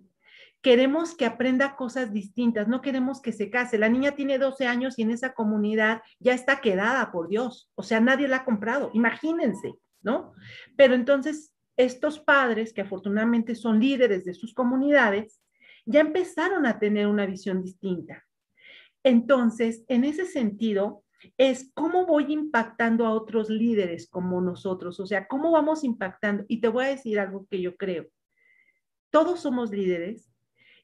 Queremos 0.61 1.15
que 1.15 1.25
aprenda 1.25 1.75
cosas 1.75 2.13
distintas, 2.13 2.67
no 2.67 2.81
queremos 2.81 3.19
que 3.19 3.31
se 3.31 3.49
case. 3.49 3.79
La 3.79 3.89
niña 3.89 4.11
tiene 4.11 4.37
12 4.37 4.67
años 4.67 4.99
y 4.99 5.01
en 5.01 5.09
esa 5.09 5.33
comunidad 5.33 6.03
ya 6.19 6.33
está 6.33 6.61
quedada, 6.61 7.11
por 7.11 7.29
Dios. 7.29 7.71
O 7.73 7.81
sea, 7.81 7.99
nadie 7.99 8.27
la 8.27 8.37
ha 8.37 8.45
comprado, 8.45 8.91
imagínense, 8.93 9.73
¿no? 10.03 10.33
Pero 10.77 10.93
entonces, 10.93 11.51
estos 11.77 12.19
padres, 12.19 12.73
que 12.73 12.81
afortunadamente 12.81 13.55
son 13.55 13.79
líderes 13.79 14.23
de 14.23 14.35
sus 14.35 14.53
comunidades, 14.53 15.41
ya 15.85 16.01
empezaron 16.01 16.67
a 16.67 16.77
tener 16.77 17.07
una 17.07 17.25
visión 17.25 17.63
distinta. 17.63 18.23
Entonces, 19.03 19.83
en 19.87 20.03
ese 20.03 20.25
sentido, 20.25 21.03
es 21.37 21.71
cómo 21.73 22.05
voy 22.05 22.31
impactando 22.31 23.05
a 23.05 23.13
otros 23.13 23.49
líderes 23.49 24.09
como 24.09 24.41
nosotros, 24.41 24.99
o 24.99 25.05
sea, 25.05 25.27
cómo 25.27 25.51
vamos 25.51 25.83
impactando. 25.83 26.45
Y 26.47 26.61
te 26.61 26.67
voy 26.67 26.85
a 26.85 26.89
decir 26.89 27.19
algo 27.19 27.47
que 27.49 27.61
yo 27.61 27.75
creo. 27.77 28.07
Todos 29.09 29.41
somos 29.41 29.71
líderes. 29.71 30.31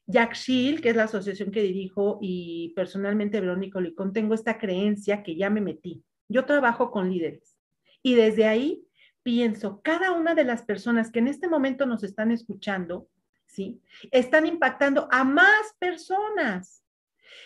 Jack 0.06 0.36
Shield, 0.36 0.82
que 0.82 0.90
es 0.90 0.96
la 0.96 1.04
asociación 1.04 1.52
que 1.52 1.62
dirijo, 1.62 2.18
y 2.22 2.74
personalmente 2.76 3.42
Verónica 3.42 3.82
Licón, 3.82 4.14
tengo 4.14 4.34
esta 4.34 4.58
creencia 4.58 5.22
que 5.22 5.36
ya 5.36 5.50
me 5.50 5.60
metí. 5.60 6.04
Yo 6.30 6.46
trabajo 6.46 6.92
con 6.92 7.12
líderes. 7.12 7.58
Y 8.02 8.16
desde 8.16 8.46
ahí 8.46 8.86
pienso, 9.22 9.82
cada 9.82 10.14
una 10.14 10.34
de 10.34 10.46
las 10.46 10.62
personas 10.64 11.12
que 11.12 11.20
en 11.20 11.28
este 11.28 11.50
momento 11.50 11.86
nos 11.86 12.04
están 12.04 12.32
escuchando, 12.32 13.10
¿sí? 13.46 13.82
Están 14.12 14.46
impactando 14.46 15.10
a 15.12 15.26
más 15.26 15.76
personas. 15.80 16.84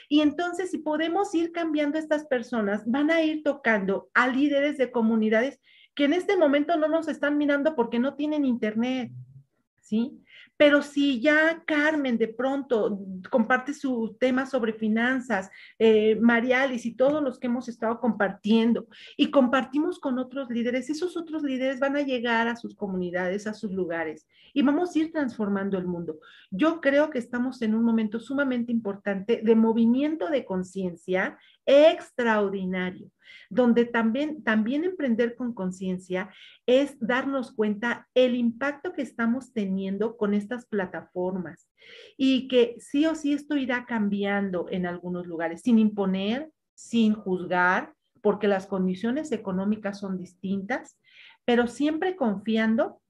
Y 0.10 0.22
entonces, 0.22 0.72
si 0.72 0.80
podemos 0.80 1.34
ir 1.36 1.52
cambiando 1.52 1.98
estas 1.98 2.26
personas, 2.26 2.84
van 2.86 3.12
a 3.12 3.22
ir 3.22 3.44
tocando 3.44 4.10
a 4.14 4.28
líderes 4.28 4.78
de 4.78 4.92
comunidades 4.92 5.60
que 5.96 6.06
en 6.06 6.14
este 6.14 6.38
momento 6.38 6.78
no 6.78 6.88
nos 6.88 7.08
están 7.08 7.38
mirando 7.38 7.76
porque 7.76 8.00
no 8.00 8.16
tienen 8.16 8.46
internet, 8.46 9.12
¿sí? 9.82 10.22
Pero 10.62 10.84
si 10.84 11.20
ya 11.20 11.64
Carmen 11.66 12.20
de 12.20 12.28
pronto 12.28 13.00
comparte 13.32 13.74
su 13.74 14.16
tema 14.20 14.46
sobre 14.46 14.74
finanzas, 14.74 15.50
eh, 15.80 16.16
Marialis 16.18 16.86
y 16.86 16.94
todos 16.94 17.24
los 17.24 17.40
que 17.40 17.48
hemos 17.48 17.68
estado 17.68 18.00
compartiendo 18.00 18.86
y 19.18 19.32
compartimos 19.32 19.98
con 19.98 20.20
otros 20.20 20.52
líderes, 20.52 20.92
esos 20.92 21.18
otros 21.18 21.42
líderes 21.42 21.80
van 21.80 21.96
a 21.96 22.04
llegar 22.04 22.48
a 22.48 22.56
sus 22.56 22.76
comunidades, 22.76 23.48
a 23.48 23.56
sus 23.56 23.72
lugares 23.72 24.28
y 24.54 24.62
vamos 24.62 24.96
a 24.96 25.00
ir 25.00 25.12
transformando 25.12 25.80
el 25.80 25.88
mundo. 25.88 26.20
Yo 26.52 26.80
creo 26.80 27.10
que 27.10 27.18
estamos 27.18 27.60
en 27.64 27.74
un 27.74 27.84
momento 27.84 28.20
sumamente 28.20 28.72
importante 28.72 29.42
de 29.44 29.56
movimiento 29.56 30.30
de 30.30 30.46
conciencia 30.46 31.40
extraordinario, 31.66 33.10
donde 33.50 33.86
también, 33.86 34.44
también 34.44 34.84
emprender 34.84 35.36
con 35.36 35.54
conciencia 35.54 36.30
es 36.66 36.98
darnos 37.00 37.54
cuenta 37.54 38.08
el 38.14 38.36
impacto 38.36 38.94
que 38.94 39.02
estamos 39.02 39.54
teniendo 39.54 40.18
con 40.18 40.34
estas 40.34 40.66
plataformas 40.66 41.70
y 42.18 42.48
que 42.48 42.76
sí 42.80 43.06
o 43.06 43.16
sí 43.16 43.34
esto 43.34 43.58
irá 43.58 43.86
cambiando 43.86 44.68
en 44.70 44.86
algunos 44.86 45.28
lugares, 45.28 45.62
sin 45.62 45.80
imponer, 45.80 46.50
sin 46.74 47.14
juzgar, 47.14 47.94
porque 48.22 48.48
las 48.48 48.68
condiciones 48.68 49.32
económicas 49.32 50.00
son 50.00 50.18
distintas, 50.18 51.00
pero 51.46 51.68
siempre 51.68 52.16
confiando 52.16 53.02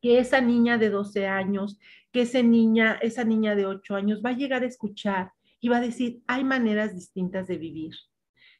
que 0.00 0.18
esa 0.18 0.40
niña 0.40 0.78
de 0.78 0.90
12 0.90 1.26
años, 1.26 1.78
que 2.12 2.22
esa 2.22 2.42
niña, 2.42 2.98
esa 3.02 3.24
niña 3.24 3.54
de 3.54 3.66
8 3.66 3.96
años 3.96 4.22
va 4.24 4.30
a 4.30 4.36
llegar 4.36 4.62
a 4.62 4.66
escuchar 4.66 5.32
y 5.60 5.68
va 5.68 5.78
a 5.78 5.80
decir, 5.80 6.22
hay 6.26 6.44
maneras 6.44 6.94
distintas 6.94 7.46
de 7.48 7.58
vivir. 7.58 7.94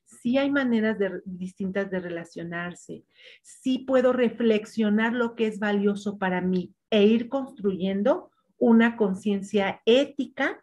Sí 0.06 0.38
hay 0.38 0.50
maneras 0.50 0.98
distintas 1.24 1.90
de 1.90 2.00
relacionarse. 2.00 3.04
Sí 3.42 3.80
puedo 3.80 4.12
reflexionar 4.12 5.12
lo 5.12 5.34
que 5.34 5.46
es 5.46 5.58
valioso 5.58 6.18
para 6.18 6.40
mí 6.40 6.72
e 6.90 7.04
ir 7.04 7.28
construyendo 7.28 8.30
una 8.58 8.96
conciencia 8.96 9.82
ética 9.84 10.60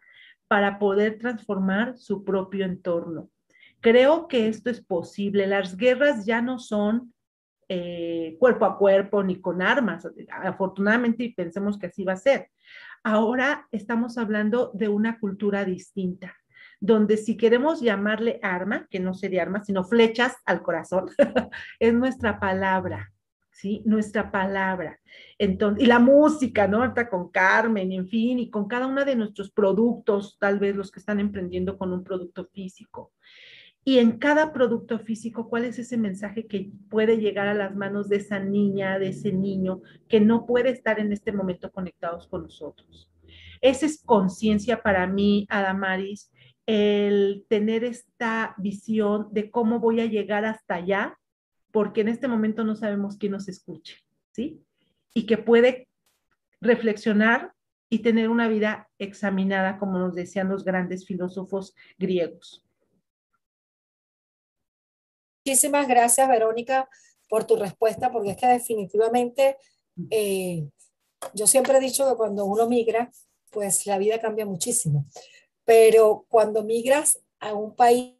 para 0.48 0.78
poder 0.78 1.18
transformar 1.18 1.96
su 1.98 2.24
propio 2.24 2.64
entorno. 2.64 3.30
Creo 3.80 4.28
que 4.28 4.48
esto 4.48 4.70
es 4.70 4.80
posible. 4.80 5.46
Las 5.46 5.76
guerras 5.76 6.24
ya 6.24 6.40
no 6.40 6.58
son 6.58 7.12
eh, 7.68 8.36
cuerpo 8.38 8.64
a 8.64 8.78
cuerpo 8.78 9.22
ni 9.22 9.40
con 9.40 9.62
armas. 9.62 10.08
Afortunadamente, 10.30 11.24
y 11.24 11.34
pensemos 11.34 11.78
que 11.78 11.86
así 11.86 12.04
va 12.04 12.14
a 12.14 12.16
ser. 12.16 12.50
Ahora 13.02 13.68
estamos 13.72 14.16
hablando 14.16 14.70
de 14.72 14.88
una 14.88 15.18
cultura 15.18 15.64
distinta, 15.64 16.34
donde 16.80 17.16
si 17.16 17.36
queremos 17.36 17.80
llamarle 17.80 18.38
arma, 18.42 18.86
que 18.90 19.00
no 19.00 19.14
sería 19.14 19.42
arma, 19.42 19.64
sino 19.64 19.84
flechas 19.84 20.36
al 20.44 20.62
corazón, 20.62 21.06
es 21.78 21.94
nuestra 21.94 22.38
palabra, 22.38 23.12
¿sí? 23.50 23.82
Nuestra 23.84 24.30
palabra. 24.30 25.00
Entonces, 25.38 25.84
y 25.84 25.86
la 25.86 25.98
música, 25.98 26.66
¿no? 26.68 26.82
Ahorita 26.82 27.08
con 27.08 27.30
Carmen, 27.30 27.92
en 27.92 28.08
fin, 28.08 28.38
y 28.38 28.50
con 28.50 28.66
cada 28.66 28.86
uno 28.86 29.04
de 29.04 29.16
nuestros 29.16 29.50
productos, 29.50 30.36
tal 30.38 30.58
vez 30.58 30.76
los 30.76 30.90
que 30.90 31.00
están 31.00 31.20
emprendiendo 31.20 31.78
con 31.78 31.92
un 31.92 32.04
producto 32.04 32.46
físico. 32.52 33.12
Y 33.86 33.98
en 33.98 34.18
cada 34.18 34.52
producto 34.52 34.98
físico, 34.98 35.48
¿cuál 35.50 35.66
es 35.66 35.78
ese 35.78 35.98
mensaje 35.98 36.46
que 36.46 36.70
puede 36.88 37.18
llegar 37.18 37.48
a 37.48 37.54
las 37.54 37.76
manos 37.76 38.08
de 38.08 38.16
esa 38.16 38.38
niña, 38.38 38.98
de 38.98 39.08
ese 39.08 39.30
niño 39.30 39.82
que 40.08 40.20
no 40.20 40.46
puede 40.46 40.70
estar 40.70 40.98
en 40.98 41.12
este 41.12 41.32
momento 41.32 41.70
conectados 41.70 42.26
con 42.26 42.44
nosotros? 42.44 43.10
Esa 43.60 43.86
es 43.86 44.02
conciencia 44.02 44.82
para 44.82 45.06
mí, 45.06 45.46
Adamaris, 45.50 46.30
el 46.66 47.44
tener 47.48 47.84
esta 47.84 48.54
visión 48.58 49.28
de 49.32 49.50
cómo 49.50 49.80
voy 49.80 50.00
a 50.00 50.06
llegar 50.06 50.44
hasta 50.44 50.76
allá, 50.76 51.18
porque 51.72 52.00
en 52.02 52.08
este 52.08 52.28
momento 52.28 52.64
no 52.64 52.76
sabemos 52.76 53.16
quién 53.16 53.32
nos 53.32 53.48
escuche, 53.48 53.98
¿sí? 54.32 54.62
Y 55.12 55.26
que 55.26 55.38
puede 55.38 55.88
reflexionar 56.60 57.52
y 57.90 57.98
tener 58.00 58.28
una 58.28 58.48
vida 58.48 58.88
examinada, 58.98 59.78
como 59.78 59.98
nos 59.98 60.14
decían 60.14 60.48
los 60.48 60.64
grandes 60.64 61.06
filósofos 61.06 61.74
griegos. 61.98 62.64
Muchísimas 65.44 65.86
gracias, 65.86 66.26
Verónica, 66.28 66.88
por 67.28 67.44
tu 67.44 67.56
respuesta, 67.56 68.10
porque 68.10 68.30
es 68.30 68.36
que 68.36 68.46
definitivamente 68.46 69.58
eh, 70.10 70.66
yo 71.34 71.46
siempre 71.46 71.76
he 71.76 71.80
dicho 71.80 72.08
que 72.08 72.16
cuando 72.16 72.46
uno 72.46 72.66
migra, 72.66 73.10
pues 73.50 73.86
la 73.86 73.98
vida 73.98 74.20
cambia 74.20 74.46
muchísimo. 74.46 75.06
Pero 75.64 76.26
cuando 76.28 76.62
migras 76.62 77.20
a 77.40 77.54
un 77.54 77.74
país 77.74 78.14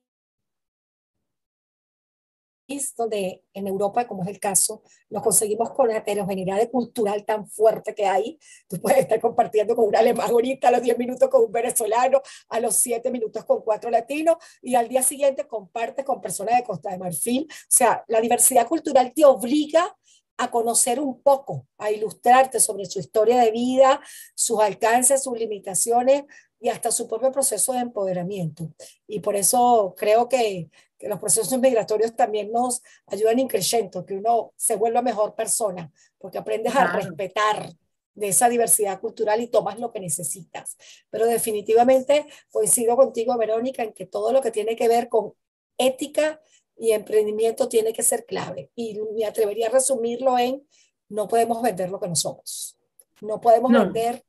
donde 2.96 3.44
en 3.52 3.66
Europa, 3.66 4.06
como 4.06 4.22
es 4.22 4.28
el 4.28 4.40
caso, 4.40 4.82
nos 5.10 5.22
conseguimos 5.22 5.70
con 5.72 5.88
la 5.88 5.98
heterogeneidad 5.98 6.70
cultural 6.70 7.24
tan 7.24 7.46
fuerte 7.46 7.94
que 7.94 8.06
hay. 8.06 8.38
Tú 8.68 8.80
puedes 8.80 9.00
estar 9.00 9.20
compartiendo 9.20 9.76
con 9.76 9.86
un 9.86 9.96
alemán 9.96 10.30
ahorita 10.30 10.68
a 10.68 10.70
los 10.72 10.82
10 10.82 10.98
minutos 10.98 11.28
con 11.28 11.44
un 11.44 11.52
venezolano, 11.52 12.20
a 12.48 12.60
los 12.60 12.76
7 12.76 13.10
minutos 13.10 13.44
con 13.44 13.62
cuatro 13.62 13.90
latinos 13.90 14.36
y 14.62 14.74
al 14.74 14.88
día 14.88 15.02
siguiente 15.02 15.46
compartes 15.46 16.04
con 16.04 16.20
personas 16.20 16.56
de 16.56 16.64
Costa 16.64 16.90
de 16.90 16.98
Marfil. 16.98 17.46
O 17.50 17.54
sea, 17.68 18.04
la 18.08 18.20
diversidad 18.20 18.66
cultural 18.66 19.12
te 19.14 19.24
obliga 19.24 19.94
a 20.36 20.50
conocer 20.50 20.98
un 20.98 21.22
poco, 21.22 21.68
a 21.78 21.92
ilustrarte 21.92 22.58
sobre 22.58 22.86
su 22.86 22.98
historia 22.98 23.38
de 23.40 23.52
vida, 23.52 24.00
sus 24.34 24.60
alcances, 24.60 25.22
sus 25.22 25.38
limitaciones 25.38 26.24
y 26.60 26.68
hasta 26.68 26.90
su 26.90 27.06
propio 27.06 27.30
proceso 27.30 27.72
de 27.72 27.80
empoderamiento. 27.80 28.70
Y 29.06 29.20
por 29.20 29.36
eso 29.36 29.94
creo 29.96 30.28
que 30.28 30.70
que 30.98 31.08
los 31.08 31.18
procesos 31.18 31.58
migratorios 31.58 32.14
también 32.14 32.52
nos 32.52 32.82
ayudan 33.06 33.38
increyendo, 33.38 34.04
que 34.04 34.14
uno 34.14 34.52
se 34.56 34.76
vuelva 34.76 35.02
mejor 35.02 35.34
persona, 35.34 35.92
porque 36.18 36.38
aprendes 36.38 36.74
a 36.74 36.86
respetar 36.86 37.72
de 38.14 38.28
esa 38.28 38.48
diversidad 38.48 39.00
cultural 39.00 39.40
y 39.40 39.48
tomas 39.48 39.78
lo 39.78 39.90
que 39.90 40.00
necesitas. 40.00 40.76
Pero 41.10 41.26
definitivamente 41.26 42.26
coincido 42.50 42.96
contigo, 42.96 43.36
Verónica, 43.36 43.82
en 43.82 43.92
que 43.92 44.06
todo 44.06 44.32
lo 44.32 44.40
que 44.40 44.50
tiene 44.50 44.76
que 44.76 44.88
ver 44.88 45.08
con 45.08 45.34
ética 45.76 46.40
y 46.76 46.92
emprendimiento 46.92 47.68
tiene 47.68 47.92
que 47.92 48.02
ser 48.02 48.24
clave. 48.24 48.70
Y 48.76 49.00
me 49.14 49.26
atrevería 49.26 49.66
a 49.66 49.72
resumirlo 49.72 50.38
en, 50.38 50.66
no 51.08 51.26
podemos 51.26 51.60
vender 51.60 51.90
lo 51.90 51.98
que 51.98 52.08
no 52.08 52.16
somos. 52.16 52.78
No 53.20 53.40
podemos 53.40 53.72
vender 53.72 54.24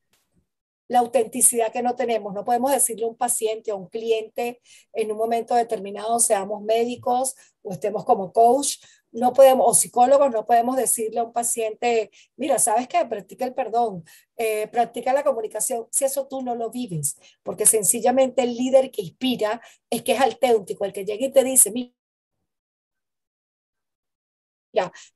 la 0.87 0.99
autenticidad 0.99 1.71
que 1.71 1.81
no 1.81 1.95
tenemos. 1.95 2.33
No 2.33 2.45
podemos 2.45 2.71
decirle 2.71 3.05
a 3.05 3.07
un 3.09 3.17
paciente 3.17 3.71
o 3.71 3.75
a 3.75 3.77
un 3.77 3.87
cliente 3.87 4.61
en 4.93 5.11
un 5.11 5.17
momento 5.17 5.55
determinado, 5.55 6.19
seamos 6.19 6.63
médicos 6.63 7.35
o 7.63 7.73
estemos 7.73 8.05
como 8.05 8.31
coach, 8.31 8.77
no 9.15 9.33
podemos, 9.33 9.65
o 9.67 9.73
psicólogos, 9.73 10.31
no 10.31 10.45
podemos 10.45 10.75
decirle 10.75 11.19
a 11.21 11.23
un 11.23 11.33
paciente, 11.33 12.11
mira, 12.35 12.59
¿sabes 12.59 12.87
qué? 12.87 13.03
Practica 13.05 13.45
el 13.45 13.53
perdón, 13.53 14.03
eh, 14.37 14.67
practica 14.67 15.13
la 15.13 15.23
comunicación, 15.23 15.87
si 15.89 16.03
eso 16.03 16.27
tú 16.27 16.41
no 16.41 16.53
lo 16.53 16.69
vives, 16.69 17.17
porque 17.41 17.65
sencillamente 17.65 18.43
el 18.43 18.55
líder 18.55 18.91
que 18.91 19.01
inspira 19.01 19.61
es 19.89 20.03
que 20.03 20.11
es 20.13 20.21
auténtico, 20.21 20.83
el 20.85 20.93
que 20.93 21.05
llega 21.05 21.25
y 21.25 21.31
te 21.31 21.43
dice, 21.45 21.71
mira, 21.71 21.93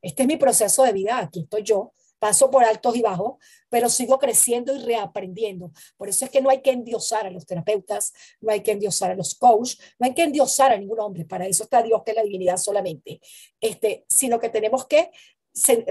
este 0.02 0.24
es 0.24 0.28
mi 0.28 0.38
proceso 0.38 0.84
de 0.84 0.94
vida, 0.94 1.20
aquí 1.20 1.42
estoy 1.42 1.64
yo, 1.64 1.94
paso 2.20 2.52
por 2.52 2.64
altos 2.64 2.96
y 2.96 3.02
bajos, 3.02 3.38
pero 3.70 3.90
sigo 3.90 4.20
creciendo 4.20 4.76
y 4.76 4.80
reaprendiendo. 4.80 5.72
Por 5.98 6.10
eso 6.10 6.26
es 6.26 6.32
que 6.32 6.42
no 6.42 6.50
hay 6.50 6.62
que 6.62 6.72
endiosar 6.72 7.26
a 7.26 7.32
los 7.32 7.46
terapeutas, 7.46 8.14
no 8.42 8.52
hay 8.52 8.62
que 8.62 8.72
endiosar 8.72 9.12
a 9.12 9.16
los 9.16 9.36
coaches, 9.36 9.80
no 9.98 10.06
hay 10.06 10.14
que 10.14 10.24
endiosar 10.24 10.72
a 10.72 10.78
ningún 10.78 11.00
hombre, 11.00 11.26
para 11.26 11.48
eso 11.48 11.64
está 11.64 11.82
Dios 11.82 12.02
que 12.04 12.12
es 12.12 12.18
la 12.18 12.24
divinidad 12.24 12.58
solamente, 12.58 13.20
este, 13.60 14.06
sino 14.10 14.40
que 14.40 14.50
tenemos 14.50 14.86
que 14.86 15.12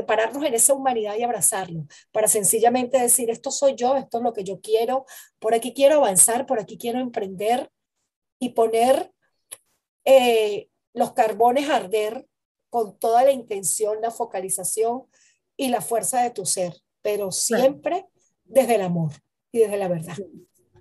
pararnos 0.06 0.44
en 0.44 0.54
esa 0.54 0.72
humanidad 0.74 1.16
y 1.16 1.22
abrazarlo, 1.22 1.86
para 2.12 2.28
sencillamente 2.28 2.98
decir, 2.98 3.30
esto 3.30 3.50
soy 3.50 3.74
yo, 3.74 3.96
esto 3.96 4.18
es 4.18 4.24
lo 4.24 4.32
que 4.32 4.44
yo 4.44 4.60
quiero, 4.60 5.04
por 5.38 5.54
aquí 5.54 5.74
quiero 5.74 5.96
avanzar, 5.96 6.46
por 6.46 6.60
aquí 6.60 6.78
quiero 6.78 7.00
emprender 7.00 7.70
y 8.38 8.50
poner 8.50 9.12
eh, 10.04 10.68
los 10.94 11.12
carbones 11.12 11.68
a 11.68 11.76
arder 11.76 12.26
con 12.70 12.98
toda 12.98 13.24
la 13.24 13.32
intención, 13.32 14.00
la 14.00 14.10
focalización 14.10 15.06
y 15.58 15.68
la 15.68 15.82
fuerza 15.82 16.22
de 16.22 16.30
tu 16.30 16.46
ser, 16.46 16.72
pero 17.02 17.30
siempre 17.30 18.06
desde 18.44 18.76
el 18.76 18.82
amor 18.82 19.12
y 19.52 19.58
desde 19.58 19.76
la 19.76 19.88
verdad. 19.88 20.16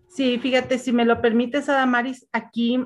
Sí, 0.08 0.38
fíjate, 0.40 0.80
si 0.80 0.94
me 0.94 1.04
lo 1.04 1.22
permites, 1.22 1.68
Adamaris, 1.68 2.28
aquí 2.32 2.80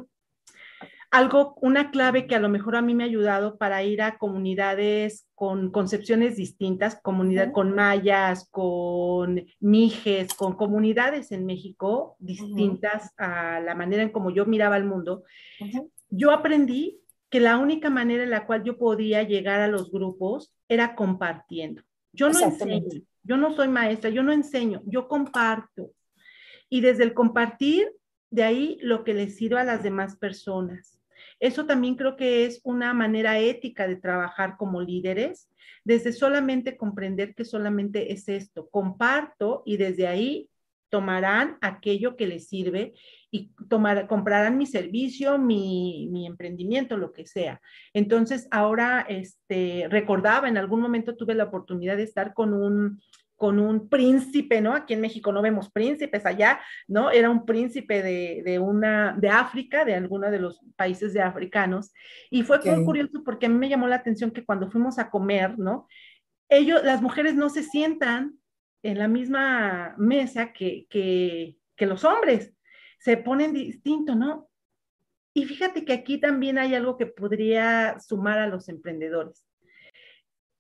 algo, 1.11 1.55
una 1.61 1.91
clave 1.91 2.25
que 2.25 2.35
a 2.35 2.39
lo 2.39 2.47
mejor 2.47 2.77
a 2.77 2.81
mí 2.81 2.95
me 2.95 3.03
ha 3.03 3.07
ayudado 3.07 3.57
para 3.57 3.83
ir 3.83 4.01
a 4.01 4.17
comunidades 4.17 5.27
con 5.35 5.69
concepciones 5.69 6.37
distintas, 6.37 6.99
comunidad 7.01 7.51
con 7.51 7.75
mayas, 7.75 8.47
con 8.49 9.45
mijes, 9.59 10.33
con 10.33 10.53
comunidades 10.53 11.33
en 11.33 11.45
México 11.45 12.15
distintas 12.19 13.13
a 13.17 13.59
la 13.59 13.75
manera 13.75 14.03
en 14.03 14.11
como 14.11 14.31
yo 14.31 14.45
miraba 14.45 14.77
el 14.77 14.85
mundo. 14.85 15.23
Yo 16.09 16.31
aprendí 16.31 17.00
que 17.31 17.39
la 17.39 17.57
única 17.57 17.89
manera 17.89 18.23
en 18.23 18.29
la 18.29 18.45
cual 18.45 18.63
yo 18.63 18.77
podía 18.77 19.23
llegar 19.23 19.61
a 19.61 19.69
los 19.69 19.89
grupos 19.89 20.53
era 20.67 20.95
compartiendo. 20.95 21.81
Yo 22.11 22.29
no 22.29 22.37
enseño, 22.39 23.01
yo 23.23 23.37
no 23.37 23.55
soy 23.55 23.69
maestra, 23.69 24.09
yo 24.09 24.21
no 24.21 24.33
enseño, 24.33 24.81
yo 24.85 25.07
comparto. 25.07 25.93
Y 26.69 26.81
desde 26.81 27.05
el 27.05 27.13
compartir, 27.13 27.89
de 28.29 28.43
ahí 28.43 28.77
lo 28.81 29.05
que 29.05 29.13
les 29.13 29.37
sirva 29.37 29.61
a 29.61 29.65
las 29.65 29.81
demás 29.81 30.17
personas. 30.17 30.99
Eso 31.39 31.65
también 31.65 31.95
creo 31.95 32.17
que 32.17 32.45
es 32.45 32.59
una 32.65 32.93
manera 32.93 33.39
ética 33.39 33.87
de 33.87 33.95
trabajar 33.95 34.57
como 34.57 34.81
líderes, 34.81 35.49
desde 35.85 36.11
solamente 36.11 36.75
comprender 36.75 37.33
que 37.33 37.45
solamente 37.45 38.11
es 38.11 38.27
esto, 38.27 38.69
comparto 38.69 39.63
y 39.65 39.77
desde 39.77 40.05
ahí 40.05 40.49
tomarán 40.91 41.57
aquello 41.61 42.15
que 42.15 42.27
les 42.27 42.47
sirve 42.47 42.93
y 43.31 43.53
tomar, 43.69 44.07
comprarán 44.07 44.57
mi 44.57 44.65
servicio, 44.65 45.39
mi, 45.39 46.09
mi, 46.11 46.27
emprendimiento, 46.27 46.97
lo 46.97 47.13
que 47.13 47.25
sea. 47.25 47.61
Entonces, 47.93 48.47
ahora, 48.51 49.05
este, 49.07 49.87
recordaba, 49.89 50.49
en 50.49 50.57
algún 50.57 50.81
momento 50.81 51.15
tuve 51.15 51.33
la 51.33 51.45
oportunidad 51.45 51.95
de 51.95 52.03
estar 52.03 52.33
con 52.33 52.53
un, 52.53 53.01
con 53.37 53.57
un 53.57 53.87
príncipe, 53.87 54.59
¿no? 54.59 54.73
Aquí 54.75 54.93
en 54.93 55.01
México 55.01 55.31
no 55.31 55.41
vemos 55.41 55.71
príncipes, 55.71 56.25
allá, 56.25 56.59
¿no? 56.89 57.09
Era 57.09 57.29
un 57.29 57.45
príncipe 57.45 58.03
de, 58.03 58.43
de 58.43 58.59
una, 58.59 59.15
de 59.17 59.29
África, 59.29 59.85
de 59.85 59.95
alguno 59.95 60.29
de 60.29 60.39
los 60.39 60.59
países 60.75 61.13
de 61.13 61.21
africanos. 61.21 61.93
Y 62.29 62.43
fue 62.43 62.59
muy 62.59 62.83
curioso 62.83 63.23
porque 63.23 63.45
a 63.45 63.49
mí 63.49 63.55
me 63.55 63.69
llamó 63.69 63.87
la 63.87 63.95
atención 63.95 64.31
que 64.31 64.45
cuando 64.45 64.69
fuimos 64.69 64.99
a 64.99 65.09
comer, 65.09 65.57
¿no? 65.57 65.87
Ellos, 66.49 66.83
las 66.83 67.01
mujeres 67.01 67.33
no 67.33 67.47
se 67.49 67.63
sientan 67.63 68.40
en 68.83 68.97
la 68.97 69.07
misma 69.07 69.95
mesa 69.97 70.53
que, 70.53 70.87
que, 70.89 71.57
que 71.75 71.85
los 71.85 72.03
hombres 72.03 72.53
se 72.99 73.17
ponen 73.17 73.53
distinto, 73.53 74.15
¿no? 74.15 74.49
Y 75.33 75.45
fíjate 75.45 75.85
que 75.85 75.93
aquí 75.93 76.19
también 76.19 76.57
hay 76.57 76.75
algo 76.75 76.97
que 76.97 77.05
podría 77.05 77.99
sumar 77.99 78.37
a 78.37 78.47
los 78.47 78.67
emprendedores. 78.69 79.47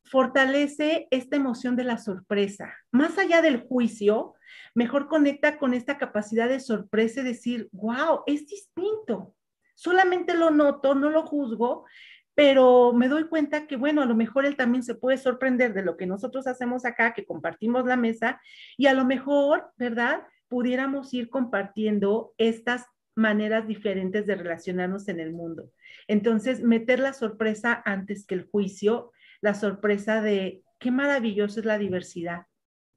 Fortalece 0.05 1.07
esta 1.11 1.35
emoción 1.35 1.75
de 1.75 1.83
la 1.83 1.97
sorpresa. 1.97 2.73
Más 2.91 3.17
allá 3.17 3.41
del 3.41 3.61
juicio, 3.61 4.33
mejor 4.73 5.07
conecta 5.07 5.57
con 5.57 5.73
esta 5.73 5.97
capacidad 5.97 6.47
de 6.47 6.59
sorpresa 6.59 7.21
y 7.21 7.25
decir, 7.25 7.69
wow, 7.71 8.23
es 8.25 8.47
distinto. 8.47 9.35
Solamente 9.75 10.35
lo 10.35 10.51
noto, 10.51 10.95
no 10.95 11.09
lo 11.09 11.25
juzgo, 11.25 11.85
pero 12.41 12.91
me 12.91 13.07
doy 13.07 13.25
cuenta 13.25 13.67
que, 13.67 13.75
bueno, 13.75 14.01
a 14.01 14.07
lo 14.07 14.15
mejor 14.15 14.47
él 14.47 14.55
también 14.55 14.81
se 14.81 14.95
puede 14.95 15.19
sorprender 15.19 15.75
de 15.75 15.83
lo 15.83 15.95
que 15.95 16.07
nosotros 16.07 16.47
hacemos 16.47 16.85
acá, 16.85 17.13
que 17.13 17.23
compartimos 17.23 17.85
la 17.85 17.97
mesa, 17.97 18.41
y 18.77 18.87
a 18.87 18.95
lo 18.95 19.05
mejor, 19.05 19.69
¿verdad? 19.77 20.23
pudiéramos 20.47 21.13
ir 21.13 21.29
compartiendo 21.29 22.33
estas 22.39 22.87
maneras 23.13 23.67
diferentes 23.67 24.25
de 24.25 24.33
relacionarnos 24.33 25.07
en 25.07 25.19
el 25.19 25.33
mundo. 25.33 25.69
Entonces, 26.07 26.63
meter 26.63 26.97
la 26.97 27.13
sorpresa 27.13 27.79
antes 27.85 28.25
que 28.25 28.33
el 28.33 28.49
juicio, 28.49 29.11
la 29.41 29.53
sorpresa 29.53 30.19
de 30.23 30.63
qué 30.79 30.89
maravilloso 30.89 31.59
es 31.59 31.67
la 31.67 31.77
diversidad. 31.77 32.47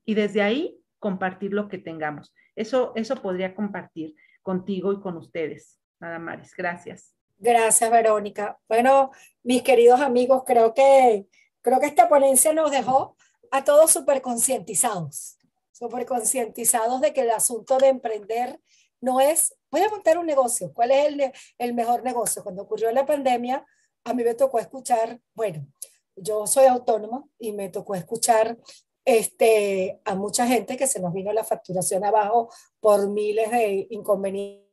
Y 0.07 0.15
desde 0.15 0.41
ahí, 0.41 0.81
compartir 0.99 1.53
lo 1.53 1.69
que 1.69 1.77
tengamos. 1.77 2.35
Eso, 2.57 2.93
eso 2.97 3.17
podría 3.21 3.55
compartir 3.55 4.15
contigo 4.41 4.95
y 4.95 5.03
con 5.03 5.19
ustedes. 5.19 5.79
Nada 6.01 6.19
más, 6.19 6.55
gracias. 6.57 7.15
Gracias, 7.45 7.91
Verónica. 7.91 8.59
Bueno, 8.69 9.11
mis 9.43 9.63
queridos 9.63 10.01
amigos, 10.01 10.45
creo 10.47 10.73
que, 10.73 11.27
creo 11.61 11.79
que 11.79 11.87
esta 11.87 12.09
ponencia 12.09 12.55
nos 12.55 12.71
dejó 12.71 13.17
a 13.51 13.65
todos 13.65 13.91
súper 13.91 14.23
concientizados 14.23 15.37
súper 15.75 16.07
concientizados 16.07 17.01
de 17.01 17.13
que 17.13 17.23
el 17.23 17.31
asunto 17.31 17.79
de 17.79 17.89
emprender 17.89 18.61
no 19.01 19.21
es, 19.21 19.55
voy 19.71 19.83
a 19.83 19.91
montar 19.91 20.17
un 20.17 20.27
negocio, 20.27 20.73
¿cuál 20.73 20.93
es 20.93 21.07
el, 21.09 21.33
el 21.59 21.75
mejor 21.75 22.03
negocio? 22.05 22.43
Cuando 22.43 22.63
ocurrió 22.63 22.91
la 22.93 23.05
pandemia, 23.05 23.67
a 24.05 24.15
mí 24.15 24.23
me 24.23 24.35
tocó 24.35 24.59
escuchar, 24.61 25.21
bueno, 25.35 25.67
yo 26.17 26.47
soy 26.47 26.67
autónoma 26.67 27.25
y 27.39 27.53
me 27.53 27.69
tocó 27.69 27.97
escuchar 27.97 28.57
este, 29.05 30.01
a 30.05 30.15
mucha 30.15 30.47
gente 30.47 30.77
que 30.77 30.87
se 30.87 31.01
nos 31.01 31.13
vino 31.13 31.33
la 31.33 31.45
facturación 31.45 32.05
abajo 32.05 32.49
por 32.81 33.09
miles 33.11 33.51
de 33.51 33.89
inconvenientes 33.91 34.64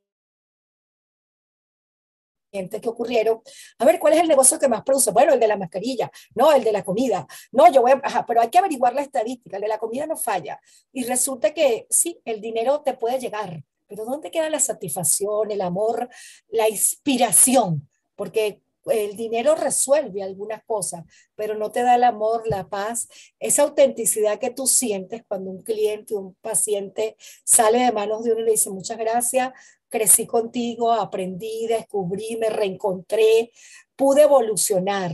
que 2.51 2.89
ocurrieron. 2.89 3.41
A 3.79 3.85
ver, 3.85 3.99
¿cuál 3.99 4.13
es 4.13 4.19
el 4.19 4.27
negocio 4.27 4.59
que 4.59 4.67
más 4.67 4.83
produce? 4.83 5.11
Bueno, 5.11 5.33
el 5.33 5.39
de 5.39 5.47
la 5.47 5.57
mascarilla, 5.57 6.11
no, 6.35 6.51
el 6.51 6.63
de 6.63 6.71
la 6.71 6.83
comida. 6.83 7.25
No, 7.51 7.71
yo 7.71 7.81
voy 7.81 7.91
a, 7.91 8.25
pero 8.25 8.41
hay 8.41 8.49
que 8.49 8.57
averiguar 8.57 8.93
la 8.93 9.01
estadística, 9.01 9.57
el 9.57 9.61
de 9.61 9.67
la 9.67 9.77
comida 9.77 10.05
no 10.05 10.17
falla. 10.17 10.59
Y 10.91 11.03
resulta 11.05 11.53
que 11.53 11.87
sí, 11.89 12.19
el 12.25 12.41
dinero 12.41 12.81
te 12.81 12.93
puede 12.93 13.19
llegar, 13.19 13.63
pero 13.87 14.05
¿dónde 14.05 14.31
queda 14.31 14.49
la 14.49 14.59
satisfacción, 14.59 15.51
el 15.51 15.61
amor, 15.61 16.09
la 16.49 16.69
inspiración? 16.69 17.89
Porque 18.15 18.61
el 18.85 19.15
dinero 19.15 19.55
resuelve 19.55 20.23
algunas 20.23 20.63
cosas, 20.63 21.03
pero 21.35 21.55
no 21.55 21.71
te 21.71 21.83
da 21.83 21.95
el 21.95 22.03
amor, 22.03 22.47
la 22.47 22.67
paz, 22.67 23.07
esa 23.39 23.63
autenticidad 23.63 24.39
que 24.39 24.49
tú 24.49 24.65
sientes 24.65 25.23
cuando 25.27 25.51
un 25.51 25.61
cliente, 25.61 26.15
un 26.15 26.33
paciente 26.35 27.15
sale 27.43 27.79
de 27.79 27.91
manos 27.91 28.23
de 28.23 28.31
uno 28.31 28.41
y 28.41 28.45
le 28.45 28.51
dice 28.51 28.69
muchas 28.69 28.97
gracias, 28.97 29.51
crecí 29.91 30.25
contigo, 30.25 30.91
aprendí, 30.91 31.67
descubrí, 31.67 32.37
me 32.37 32.49
reencontré, 32.49 33.51
pude 33.95 34.23
evolucionar. 34.23 35.11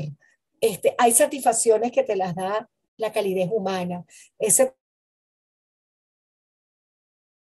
Este, 0.61 0.95
hay 0.97 1.11
satisfacciones 1.11 1.91
que 1.91 2.03
te 2.03 2.15
las 2.15 2.35
da 2.35 2.69
la 2.95 3.11
calidez 3.11 3.49
humana. 3.51 4.06
Ese 4.39 4.73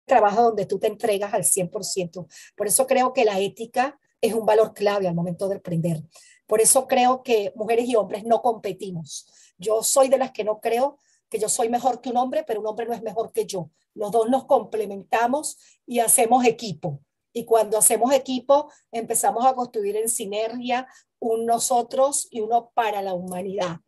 trabajo 0.06 0.42
donde 0.42 0.66
tú 0.66 0.78
te 0.78 0.86
entregas 0.86 1.34
al 1.34 1.42
100%. 1.42 2.26
Por 2.56 2.66
eso 2.66 2.86
creo 2.86 3.12
que 3.12 3.24
la 3.24 3.40
ética 3.40 3.98
es 4.20 4.32
un 4.32 4.46
valor 4.46 4.72
clave 4.72 5.08
al 5.08 5.14
momento 5.14 5.48
de 5.48 5.56
aprender. 5.56 6.02
Por 6.46 6.60
eso 6.60 6.86
creo 6.86 7.24
que 7.24 7.52
mujeres 7.56 7.88
y 7.88 7.96
hombres 7.96 8.24
no 8.24 8.40
competimos. 8.40 9.26
Yo 9.58 9.82
soy 9.82 10.08
de 10.08 10.18
las 10.18 10.30
que 10.30 10.44
no 10.44 10.60
creo 10.60 10.98
que 11.28 11.40
yo 11.40 11.48
soy 11.48 11.68
mejor 11.68 12.00
que 12.00 12.10
un 12.10 12.18
hombre, 12.18 12.44
pero 12.46 12.60
un 12.60 12.68
hombre 12.68 12.86
no 12.86 12.94
es 12.94 13.02
mejor 13.02 13.32
que 13.32 13.46
yo. 13.46 13.70
Los 13.94 14.12
dos 14.12 14.30
nos 14.30 14.44
complementamos 14.44 15.58
y 15.86 15.98
hacemos 15.98 16.44
equipo. 16.44 17.00
Y 17.36 17.44
cuando 17.44 17.76
hacemos 17.76 18.14
equipo, 18.14 18.72
empezamos 18.90 19.44
a 19.44 19.52
construir 19.52 19.94
en 19.96 20.08
sinergia 20.08 20.88
un 21.18 21.44
nosotros 21.44 22.28
y 22.30 22.40
uno 22.40 22.70
para 22.72 23.02
la 23.02 23.12
humanidad. 23.12 23.80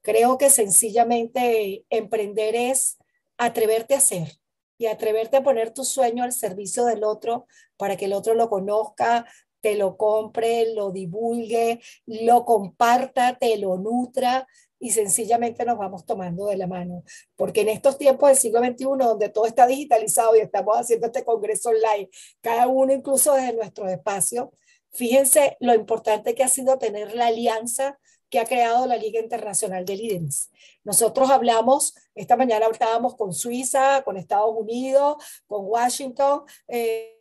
Creo 0.00 0.38
que 0.38 0.48
sencillamente 0.48 1.84
emprender 1.90 2.56
es 2.56 2.96
atreverte 3.36 3.92
a 3.92 3.98
hacer 3.98 4.38
y 4.78 4.86
atreverte 4.86 5.36
a 5.36 5.42
poner 5.42 5.74
tu 5.74 5.84
sueño 5.84 6.24
al 6.24 6.32
servicio 6.32 6.86
del 6.86 7.04
otro 7.04 7.46
para 7.76 7.98
que 7.98 8.06
el 8.06 8.14
otro 8.14 8.32
lo 8.32 8.48
conozca, 8.48 9.26
te 9.60 9.76
lo 9.76 9.98
compre, 9.98 10.72
lo 10.72 10.90
divulgue, 10.90 11.82
lo 12.06 12.46
comparta, 12.46 13.36
te 13.38 13.58
lo 13.58 13.76
nutra 13.76 14.46
y 14.80 14.90
sencillamente 14.90 15.64
nos 15.64 15.78
vamos 15.78 16.04
tomando 16.06 16.46
de 16.46 16.56
la 16.56 16.66
mano. 16.66 17.02
Porque 17.36 17.62
en 17.62 17.68
estos 17.68 17.98
tiempos 17.98 18.28
del 18.28 18.38
siglo 18.38 18.60
XXI, 18.60 18.84
donde 18.84 19.28
todo 19.28 19.46
está 19.46 19.66
digitalizado 19.66 20.36
y 20.36 20.40
estamos 20.40 20.76
haciendo 20.76 21.06
este 21.06 21.24
congreso 21.24 21.70
online, 21.70 22.08
cada 22.40 22.68
uno 22.68 22.92
incluso 22.92 23.34
desde 23.34 23.54
nuestro 23.54 23.88
espacio, 23.88 24.52
fíjense 24.92 25.56
lo 25.60 25.74
importante 25.74 26.34
que 26.34 26.44
ha 26.44 26.48
sido 26.48 26.78
tener 26.78 27.14
la 27.14 27.26
alianza 27.26 27.98
que 28.30 28.38
ha 28.38 28.44
creado 28.44 28.86
la 28.86 28.96
Liga 28.96 29.20
Internacional 29.20 29.84
de 29.84 29.96
Líderes. 29.96 30.50
Nosotros 30.84 31.30
hablamos, 31.30 31.94
esta 32.14 32.36
mañana 32.36 32.66
estábamos 32.70 33.16
con 33.16 33.32
Suiza, 33.32 34.02
con 34.04 34.16
Estados 34.16 34.54
Unidos, 34.54 35.16
con 35.46 35.64
Washington. 35.64 36.42
Eh, 36.68 37.17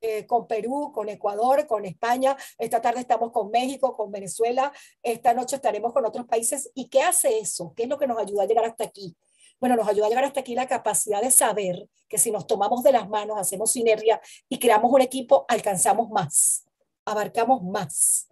eh, 0.00 0.26
con 0.26 0.46
Perú, 0.46 0.92
con 0.92 1.08
Ecuador, 1.08 1.66
con 1.66 1.84
España. 1.84 2.36
Esta 2.58 2.80
tarde 2.80 3.00
estamos 3.00 3.32
con 3.32 3.50
México, 3.50 3.96
con 3.96 4.10
Venezuela. 4.10 4.72
Esta 5.02 5.34
noche 5.34 5.56
estaremos 5.56 5.92
con 5.92 6.04
otros 6.04 6.26
países. 6.26 6.70
¿Y 6.74 6.88
qué 6.88 7.02
hace 7.02 7.38
eso? 7.38 7.72
¿Qué 7.76 7.84
es 7.84 7.88
lo 7.88 7.98
que 7.98 8.06
nos 8.06 8.18
ayuda 8.18 8.44
a 8.44 8.46
llegar 8.46 8.64
hasta 8.64 8.84
aquí? 8.84 9.16
Bueno, 9.60 9.76
nos 9.76 9.88
ayuda 9.88 10.06
a 10.06 10.08
llegar 10.08 10.24
hasta 10.24 10.40
aquí 10.40 10.54
la 10.54 10.66
capacidad 10.66 11.20
de 11.20 11.30
saber 11.30 11.88
que 12.08 12.16
si 12.16 12.30
nos 12.30 12.46
tomamos 12.46 12.82
de 12.82 12.92
las 12.92 13.08
manos, 13.08 13.38
hacemos 13.38 13.70
sinergia 13.70 14.20
y 14.48 14.58
creamos 14.58 14.90
un 14.90 15.02
equipo, 15.02 15.44
alcanzamos 15.48 16.08
más, 16.08 16.64
abarcamos 17.04 17.62
más 17.62 18.29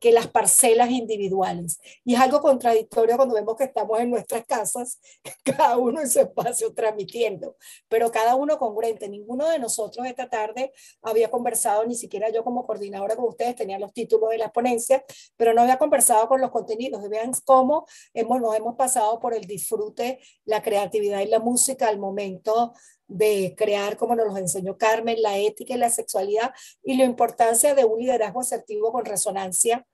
que 0.00 0.12
las 0.12 0.26
parcelas 0.28 0.90
individuales. 0.90 1.78
Y 2.04 2.14
es 2.14 2.20
algo 2.20 2.40
contradictorio 2.40 3.16
cuando 3.16 3.34
vemos 3.34 3.54
que 3.56 3.64
estamos 3.64 4.00
en 4.00 4.10
nuestras 4.10 4.44
casas, 4.46 4.98
cada 5.44 5.76
uno 5.76 6.00
en 6.00 6.10
su 6.10 6.20
espacio 6.20 6.72
transmitiendo, 6.74 7.56
pero 7.88 8.10
cada 8.10 8.34
uno 8.34 8.58
congruente. 8.58 9.08
Ninguno 9.08 9.48
de 9.48 9.58
nosotros 9.58 10.06
esta 10.06 10.28
tarde 10.28 10.72
había 11.02 11.30
conversado, 11.30 11.84
ni 11.84 11.94
siquiera 11.94 12.30
yo 12.30 12.42
como 12.42 12.66
coordinadora 12.66 13.14
con 13.14 13.26
ustedes, 13.26 13.54
tenía 13.54 13.78
los 13.78 13.92
títulos 13.92 14.30
de 14.30 14.38
las 14.38 14.50
ponencias, 14.50 15.02
pero 15.36 15.52
no 15.52 15.62
había 15.62 15.78
conversado 15.78 16.26
con 16.26 16.40
los 16.40 16.50
contenidos. 16.50 17.04
Y 17.04 17.08
vean 17.08 17.32
cómo 17.44 17.86
hemos, 18.14 18.40
nos 18.40 18.56
hemos 18.56 18.76
pasado 18.76 19.20
por 19.20 19.34
el 19.34 19.42
disfrute, 19.42 20.18
la 20.44 20.62
creatividad 20.62 21.20
y 21.20 21.26
la 21.26 21.38
música 21.38 21.88
al 21.88 21.98
momento 21.98 22.72
de 23.10 23.54
crear, 23.58 23.96
como 23.96 24.14
nos 24.14 24.28
lo 24.28 24.36
enseñó 24.38 24.78
Carmen, 24.78 25.20
la 25.20 25.36
ética 25.36 25.74
y 25.74 25.78
la 25.78 25.90
sexualidad 25.90 26.54
y 26.82 26.96
la 26.96 27.04
importancia 27.04 27.74
de 27.74 27.84
un 27.84 27.98
liderazgo 27.98 28.40
asertivo 28.40 28.92
con 28.92 29.04
resonancia 29.04 29.86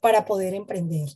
para 0.00 0.24
poder 0.24 0.54
emprender. 0.54 1.08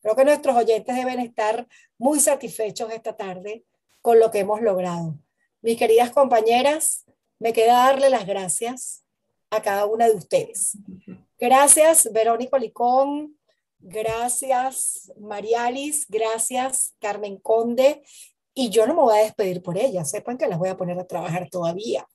Creo 0.00 0.16
que 0.16 0.24
nuestros 0.24 0.56
oyentes 0.56 0.94
deben 0.94 1.18
estar 1.20 1.66
muy 1.98 2.20
satisfechos 2.20 2.90
esta 2.92 3.16
tarde 3.16 3.64
con 4.00 4.18
lo 4.18 4.30
que 4.30 4.38
hemos 4.38 4.62
logrado. 4.62 5.18
Mis 5.60 5.76
queridas 5.76 6.10
compañeras, 6.10 7.04
me 7.38 7.52
queda 7.52 7.86
darle 7.86 8.08
las 8.08 8.26
gracias 8.26 9.04
a 9.50 9.60
cada 9.60 9.86
una 9.86 10.08
de 10.08 10.14
ustedes. 10.14 10.78
Gracias, 11.38 12.10
Verónica 12.12 12.56
Licón. 12.58 13.36
Gracias, 13.80 15.12
Marialis. 15.18 16.06
Gracias, 16.08 16.94
Carmen 17.00 17.38
Conde 17.38 18.02
y 18.54 18.70
yo 18.70 18.86
no 18.86 18.94
me 18.94 19.02
voy 19.02 19.18
a 19.18 19.22
despedir 19.22 19.62
por 19.62 19.78
ellas, 19.78 20.10
sepan 20.10 20.38
que 20.38 20.46
las 20.48 20.58
voy 20.58 20.68
a 20.68 20.76
poner 20.76 20.98
a 20.98 21.06
trabajar 21.06 21.48
todavía. 21.50 22.06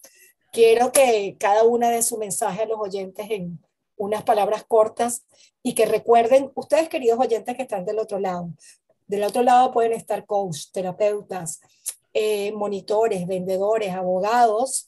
quiero 0.51 0.91
que 0.91 1.35
cada 1.37 1.63
una 1.65 1.89
de 1.89 2.01
su 2.01 2.17
mensaje 2.17 2.63
a 2.63 2.65
los 2.65 2.79
oyentes 2.79 3.27
en 3.29 3.59
unas 3.97 4.23
palabras 4.23 4.63
cortas 4.65 5.25
y 5.61 5.73
que 5.73 5.85
recuerden, 5.85 6.51
ustedes 6.55 6.87
queridos 6.89 7.19
oyentes 7.19 7.55
que 7.55 7.63
están 7.63 7.85
del 7.85 7.99
otro 7.99 8.19
lado, 8.19 8.49
del 9.07 9.23
otro 9.23 9.43
lado 9.43 9.71
pueden 9.71 9.93
estar 9.93 10.25
coach, 10.25 10.71
terapeutas, 10.71 11.59
eh, 12.13 12.51
monitores, 12.53 13.27
vendedores, 13.27 13.91
abogados, 13.91 14.85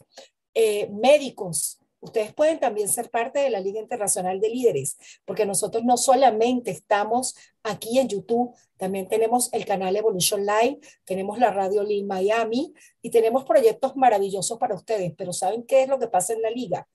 eh, 0.54 0.90
médicos. 0.90 1.80
Ustedes 2.00 2.34
pueden 2.34 2.60
también 2.60 2.90
ser 2.90 3.10
parte 3.10 3.40
de 3.40 3.50
la 3.50 3.60
Liga 3.60 3.80
Internacional 3.80 4.40
de 4.40 4.50
Líderes, 4.50 4.98
porque 5.26 5.46
nosotros 5.46 5.84
no 5.84 5.98
solamente 5.98 6.72
estamos 6.72 7.36
aquí 7.64 7.98
en 7.98 8.08
YouTube, 8.08 8.54
también 8.78 9.08
tenemos 9.08 9.52
el 9.52 9.66
canal 9.66 9.96
Evolution 9.96 10.46
Live, 10.46 10.80
tenemos 11.06 11.40
la 11.40 11.52
radio 11.52 11.84
Lil 11.84 12.06
Miami 12.06 12.74
y 13.02 13.10
tenemos 13.10 13.46
proyectos 13.46 13.96
maravillosos 13.96 14.60
para 14.60 14.76
ustedes. 14.76 15.14
Pero 15.18 15.34
¿saben 15.34 15.64
qué 15.64 15.84
es 15.84 15.90
lo 15.90 15.98
que 15.98 16.08
pasa 16.08 16.34
en 16.34 16.42
la 16.44 16.52
liga? 16.52 16.88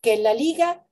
Que 0.00 0.14
en 0.14 0.24
la 0.24 0.34
liga 0.34 0.86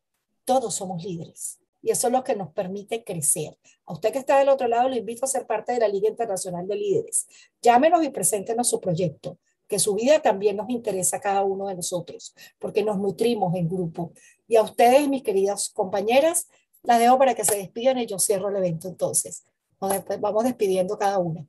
todos 0.44 0.74
somos 0.74 1.02
líderes 1.02 1.58
y 1.86 1.90
eso 1.92 2.08
es 2.08 2.12
lo 2.12 2.24
que 2.24 2.34
nos 2.34 2.52
permite 2.52 3.04
crecer. 3.04 3.56
A 3.84 3.92
usted 3.92 4.10
que 4.10 4.18
está 4.18 4.38
del 4.38 4.48
otro 4.48 4.66
lado, 4.66 4.88
le 4.88 4.96
invito 4.96 5.24
a 5.24 5.28
ser 5.28 5.46
parte 5.46 5.72
de 5.72 5.78
la 5.78 5.86
Liga 5.86 6.08
Internacional 6.08 6.66
de 6.66 6.74
Líderes. 6.74 7.28
Llámenos 7.62 8.02
y 8.02 8.10
preséntenos 8.10 8.68
su 8.68 8.80
proyecto, 8.80 9.38
que 9.66 9.78
su 9.78 9.94
vida 9.94 10.20
también 10.20 10.56
nos 10.56 10.70
interesa 10.70 11.16
a 11.16 11.20
cada 11.20 11.42
uno 11.42 11.66
de 11.66 11.74
nosotros, 11.74 12.34
porque 12.58 12.82
nos 12.82 12.98
nutrimos 12.98 13.54
en 13.54 13.68
grupo. 13.68 14.12
Y 14.46 14.56
a 14.56 14.62
ustedes, 14.62 15.08
mis 15.08 15.22
queridas 15.22 15.70
compañeras, 15.70 16.48
las 16.82 17.00
dejo 17.00 17.18
para 17.18 17.34
que 17.34 17.44
se 17.44 17.56
despidan 17.56 17.98
y 17.98 18.06
yo 18.06 18.18
cierro 18.18 18.48
el 18.48 18.56
evento 18.56 18.88
entonces. 18.88 19.44
Vamos 19.78 20.44
despidiendo 20.44 20.98
cada 20.98 21.18
una. 21.18 21.46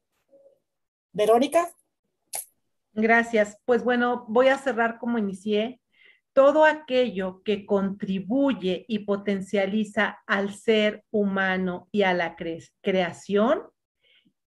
Verónica. 1.13 1.71
Gracias. 2.93 3.57
Pues 3.65 3.83
bueno, 3.83 4.25
voy 4.27 4.47
a 4.47 4.57
cerrar 4.57 4.97
como 4.97 5.17
inicié 5.17 5.79
todo 6.33 6.65
aquello 6.65 7.41
que 7.43 7.65
contribuye 7.65 8.85
y 8.87 8.99
potencializa 8.99 10.19
al 10.27 10.53
ser 10.53 11.03
humano 11.09 11.87
y 11.91 12.03
a 12.03 12.13
la 12.13 12.35
creación 12.35 13.63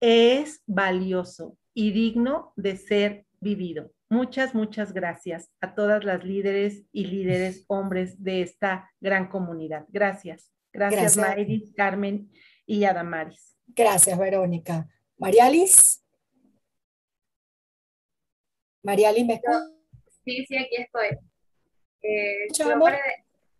es 0.01 0.63
valioso 0.67 1.57
y 1.75 1.91
digno 1.91 2.53
de 2.55 2.77
ser 2.77 3.27
vivido. 3.43 3.93
Muchas, 4.09 4.55
muchas 4.55 4.93
gracias 4.93 5.51
a 5.61 5.75
todas 5.75 6.05
las 6.05 6.25
líderes 6.25 6.85
y 6.93 7.07
líderes 7.07 7.65
hombres 7.69 8.23
de 8.23 8.43
esta 8.43 8.91
gran 9.01 9.29
comunidad. 9.29 9.85
Gracias. 9.89 10.53
Gracias, 10.73 11.17
gracias. 11.17 11.73
Carmen 11.77 12.31
y 12.67 12.85
Adamaris. 12.85 13.59
Gracias, 13.67 14.19
Verónica. 14.19 14.89
Marialis. 15.19 16.05
Marialis, 18.83 19.27
¿me 19.27 19.41
Sí, 20.25 20.47
sí, 20.47 20.57
aquí 20.57 20.77
estoy. 20.77 21.09
Eh, 22.03 22.47
yo 22.57 22.79
para, 22.81 22.99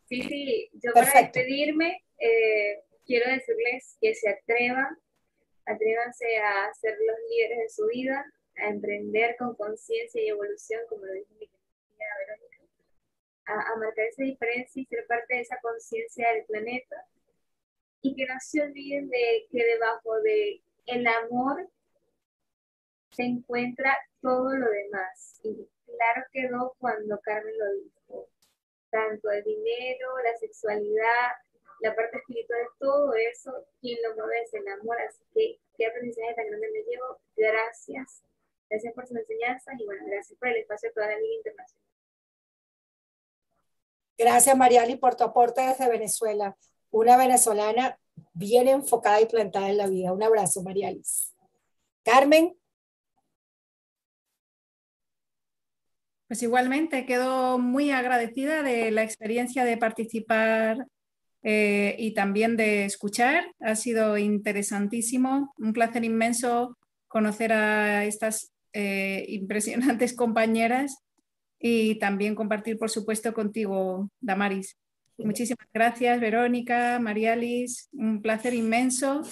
sí, 0.09 0.23
sí, 0.23 0.71
yo 0.75 0.93
para 0.93 1.23
despedirme 1.23 2.03
eh, 2.19 2.83
quiero 3.07 3.31
decirles 3.31 3.97
que 4.01 4.15
se 4.15 4.31
atrevan, 4.31 4.97
atrévanse 5.67 6.39
a 6.39 6.73
ser 6.75 6.97
los 7.07 7.17
líderes 7.31 7.59
de 7.59 7.69
su 7.69 7.87
vida, 7.87 8.25
a 8.57 8.69
emprender 8.69 9.37
con 9.39 9.55
conciencia 9.55 10.23
y 10.23 10.29
evolución, 10.29 10.81
como 10.89 11.05
lo 11.05 11.13
dijo 11.13 11.35
mi 11.35 11.47
querida 11.47 12.07
Verónica, 12.19 12.63
a, 13.47 13.77
marcar 13.77 14.07
esa 14.07 14.23
diferencia 14.23 14.83
y 14.83 14.87
ser 14.87 15.07
parte 15.07 15.35
de 15.35 15.41
esa 15.41 15.59
conciencia 15.61 16.33
del 16.33 16.45
planeta 16.45 17.07
y 18.03 18.15
que 18.15 18.27
no 18.27 18.35
se 18.41 18.63
olviden 18.63 19.09
de 19.09 19.47
que 19.51 19.65
debajo 19.65 20.21
de 20.21 20.63
el 20.87 21.07
amor 21.07 21.69
se 23.11 23.25
encuentra 23.25 23.97
todo 24.21 24.55
lo 24.55 24.69
demás. 24.71 25.41
Y 25.45 25.69
claro 25.87 26.23
quedó 26.33 26.75
cuando 26.79 27.21
Carmen 27.21 27.59
lo 27.59 27.73
dijo 27.75 28.29
tanto 28.91 29.31
el 29.31 29.45
dinero, 29.45 30.19
la 30.25 30.37
sexualidad, 30.39 31.33
la 31.81 31.95
parte 31.95 32.19
espiritual, 32.19 32.61
todo 32.79 33.15
eso, 33.15 33.67
quien 33.81 33.99
lo 34.03 34.15
mueve 34.15 34.43
es 34.43 34.55
el 34.55 34.67
amor. 34.69 34.97
Así 35.01 35.25
que 35.35 35.59
qué 35.77 35.87
aprendizaje 35.87 36.35
tan 36.35 36.47
grande 36.49 36.71
me 36.73 36.83
llevo. 36.83 37.21
Gracias. 37.37 38.23
Gracias 38.73 38.95
por 38.95 39.07
sus 39.07 39.19
enseñanzas 39.19 39.75
y 39.79 39.85
bueno, 39.85 40.03
gracias 40.07 40.39
por 40.39 40.49
el 40.49 40.57
espacio 40.57 40.89
de 40.89 40.95
toda 40.95 41.09
la 41.09 41.19
Liga 41.19 41.35
Internacional. 41.37 41.87
Gracias, 44.17 44.57
Mariali, 44.57 44.97
por 44.97 45.15
tu 45.15 45.25
aporte 45.25 45.61
desde 45.61 45.91
Venezuela. 45.91 46.57
Una 46.91 47.19
venezolana 47.19 47.99
bien 48.33 48.69
enfocada 48.69 49.21
y 49.21 49.27
plantada 49.27 49.69
en 49.69 49.77
la 49.77 49.89
vida. 49.89 50.15
Un 50.15 50.23
abrazo, 50.23 50.63
Marialis. 50.63 51.35
Carmen. 52.03 52.57
Pues 56.27 56.43
igualmente, 56.43 57.05
quedo 57.05 57.59
muy 57.59 57.91
agradecida 57.91 58.63
de 58.63 58.91
la 58.91 59.03
experiencia 59.03 59.67
de 59.67 59.77
participar 59.77 60.87
eh, 61.43 61.95
y 61.99 62.15
también 62.15 62.57
de 62.57 62.87
escuchar. 62.87 63.53
Ha 63.61 63.75
sido 63.75 64.17
interesantísimo, 64.17 65.53
un 65.59 65.75
placer 65.75 66.05
inmenso 66.05 66.79
conocer 67.07 67.53
a 67.53 68.07
estas 68.07 68.53
eh, 68.73 69.25
impresionantes 69.29 70.15
compañeras 70.17 70.99
y 71.59 71.99
también 71.99 72.35
compartir, 72.35 72.79
por 72.79 72.91
supuesto, 72.91 73.33
contigo, 73.33 74.11
Damaris. 74.21 74.77
Muchísimas 75.19 75.69
gracias, 75.73 76.21
Verónica, 76.21 76.99
Marialis, 76.99 77.89
un 77.93 78.23
placer 78.23 78.55
inmenso 78.55 79.23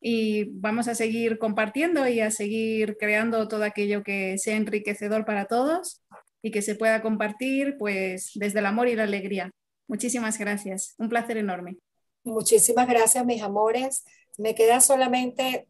y 0.00 0.44
vamos 0.44 0.88
a 0.88 0.94
seguir 0.94 1.38
compartiendo 1.38 2.06
y 2.06 2.20
a 2.20 2.30
seguir 2.30 2.96
creando 2.98 3.48
todo 3.48 3.64
aquello 3.64 4.02
que 4.02 4.38
sea 4.38 4.56
enriquecedor 4.56 5.24
para 5.24 5.46
todos 5.46 6.02
y 6.42 6.50
que 6.50 6.62
se 6.62 6.74
pueda 6.74 7.02
compartir 7.02 7.76
pues 7.78 8.30
desde 8.34 8.58
el 8.58 8.66
amor 8.66 8.88
y 8.88 8.96
la 8.96 9.04
alegría. 9.04 9.50
Muchísimas 9.88 10.38
gracias, 10.38 10.94
un 10.98 11.08
placer 11.08 11.36
enorme. 11.36 11.78
Muchísimas 12.22 12.88
gracias, 12.88 13.24
mis 13.26 13.42
amores. 13.42 14.04
Me 14.38 14.54
queda 14.54 14.80
solamente 14.80 15.66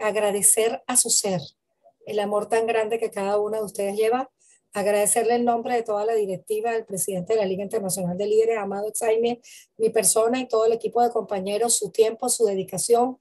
agradecer 0.00 0.82
a 0.86 0.96
su 0.96 1.10
ser, 1.10 1.40
el 2.06 2.18
amor 2.20 2.48
tan 2.48 2.66
grande 2.66 2.98
que 2.98 3.10
cada 3.10 3.38
uno 3.38 3.58
de 3.58 3.64
ustedes 3.64 3.96
lleva, 3.96 4.30
agradecerle 4.72 5.34
el 5.34 5.44
nombre 5.44 5.74
de 5.74 5.82
toda 5.82 6.04
la 6.04 6.14
directiva, 6.14 6.72
del 6.72 6.84
presidente 6.84 7.34
de 7.34 7.40
la 7.40 7.46
Liga 7.46 7.62
Internacional 7.62 8.16
de 8.16 8.26
Líderes, 8.26 8.58
Amado 8.58 8.92
Jaime, 8.98 9.40
mi 9.76 9.90
persona 9.90 10.40
y 10.40 10.48
todo 10.48 10.66
el 10.66 10.72
equipo 10.72 11.02
de 11.02 11.10
compañeros, 11.10 11.76
su 11.76 11.90
tiempo, 11.90 12.28
su 12.28 12.44
dedicación. 12.44 13.18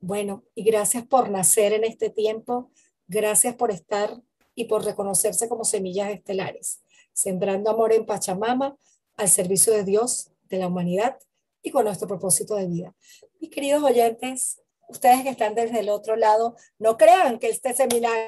Bueno, 0.00 0.44
y 0.54 0.62
gracias 0.62 1.06
por 1.06 1.30
nacer 1.30 1.72
en 1.72 1.84
este 1.84 2.10
tiempo, 2.10 2.70
gracias 3.06 3.56
por 3.56 3.70
estar 3.70 4.22
y 4.54 4.64
por 4.64 4.84
reconocerse 4.84 5.48
como 5.48 5.64
semillas 5.64 6.10
estelares, 6.10 6.82
sembrando 7.12 7.70
amor 7.70 7.92
en 7.92 8.06
Pachamama 8.06 8.76
al 9.16 9.28
servicio 9.28 9.72
de 9.72 9.84
Dios, 9.84 10.30
de 10.48 10.58
la 10.58 10.68
humanidad 10.68 11.18
y 11.62 11.70
con 11.70 11.84
nuestro 11.84 12.06
propósito 12.06 12.54
de 12.54 12.66
vida. 12.66 12.94
Mis 13.40 13.50
queridos 13.50 13.82
oyentes, 13.82 14.60
ustedes 14.88 15.22
que 15.22 15.30
están 15.30 15.54
desde 15.54 15.80
el 15.80 15.88
otro 15.88 16.16
lado, 16.16 16.56
no 16.78 16.96
crean 16.96 17.38
que 17.38 17.48
este 17.48 17.74
seminario 17.74 18.18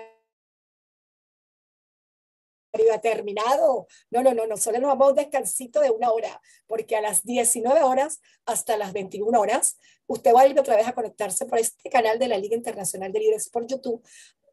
ha 2.92 3.00
terminado. 3.00 3.86
No, 4.10 4.22
no, 4.22 4.32
no, 4.32 4.46
no, 4.46 4.56
solo 4.56 4.78
nos 4.78 4.88
vamos 4.88 5.08
a 5.08 5.10
un 5.10 5.16
descansito 5.16 5.80
de 5.80 5.90
una 5.90 6.10
hora, 6.12 6.40
porque 6.66 6.96
a 6.96 7.00
las 7.00 7.24
19 7.24 7.82
horas 7.82 8.20
hasta 8.46 8.76
las 8.76 8.92
21 8.92 9.38
horas, 9.38 9.76
usted 10.06 10.32
va 10.34 10.42
a 10.42 10.46
ir 10.46 10.58
otra 10.58 10.76
vez 10.76 10.86
a 10.86 10.92
conectarse 10.92 11.46
por 11.46 11.58
este 11.58 11.90
canal 11.90 12.18
de 12.18 12.28
la 12.28 12.38
Liga 12.38 12.56
Internacional 12.56 13.12
de 13.12 13.20
Líderes 13.20 13.48
por 13.48 13.66
YouTube 13.66 14.02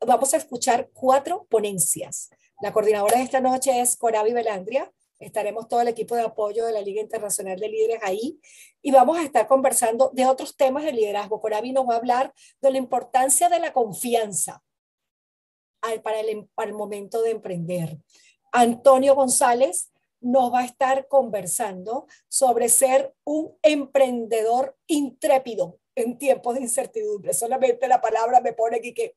vamos 0.06 0.34
a 0.34 0.38
escuchar 0.38 0.90
cuatro 0.94 1.48
ponencias. 1.50 2.30
La 2.61 2.74
coordinadora 2.74 3.18
de 3.18 3.24
esta 3.24 3.40
noche 3.40 3.80
es 3.80 3.95
Corabi 3.95 4.34
Belandria. 4.34 4.92
Estaremos 5.20 5.68
todo 5.68 5.82
el 5.82 5.88
equipo 5.88 6.16
de 6.16 6.22
apoyo 6.22 6.66
de 6.66 6.74
la 6.74 6.82
Liga 6.82 7.02
Internacional 7.02 7.60
de 7.60 7.70
Líderes 7.70 8.00
ahí 8.04 8.40
y 8.82 8.92
vamos 8.92 9.18
a 9.18 9.24
estar 9.24 9.48
conversando 9.48 10.12
de 10.14 10.28
otros 10.28 10.56
temas 10.56 10.84
de 10.84 10.92
liderazgo. 10.92 11.42
Corabi 11.42 11.72
nos 11.72 11.88
va 11.88 11.96
a 11.96 11.98
hablar 11.98 12.34
de 12.62 12.72
la 12.72 12.78
importancia 12.78 13.50
de 13.50 13.60
la 13.60 13.74
confianza 13.74 14.64
para 16.04 16.20
el, 16.20 16.48
para 16.54 16.70
el 16.70 16.76
momento 16.76 17.22
de 17.22 17.32
emprender. 17.32 17.98
Antonio 18.52 19.16
González 19.16 19.92
nos 20.20 20.54
va 20.54 20.60
a 20.60 20.66
estar 20.66 21.08
conversando 21.08 22.08
sobre 22.28 22.70
ser 22.70 23.14
un 23.24 23.56
emprendedor 23.62 24.78
intrépido 24.88 25.80
en 25.96 26.18
tiempos 26.18 26.56
de 26.56 26.62
incertidumbre. 26.62 27.34
Solamente 27.34 27.88
la 27.88 28.02
palabra 28.02 28.40
me 28.42 28.54
pone 28.54 28.78
aquí 28.78 28.94
que 28.94 29.16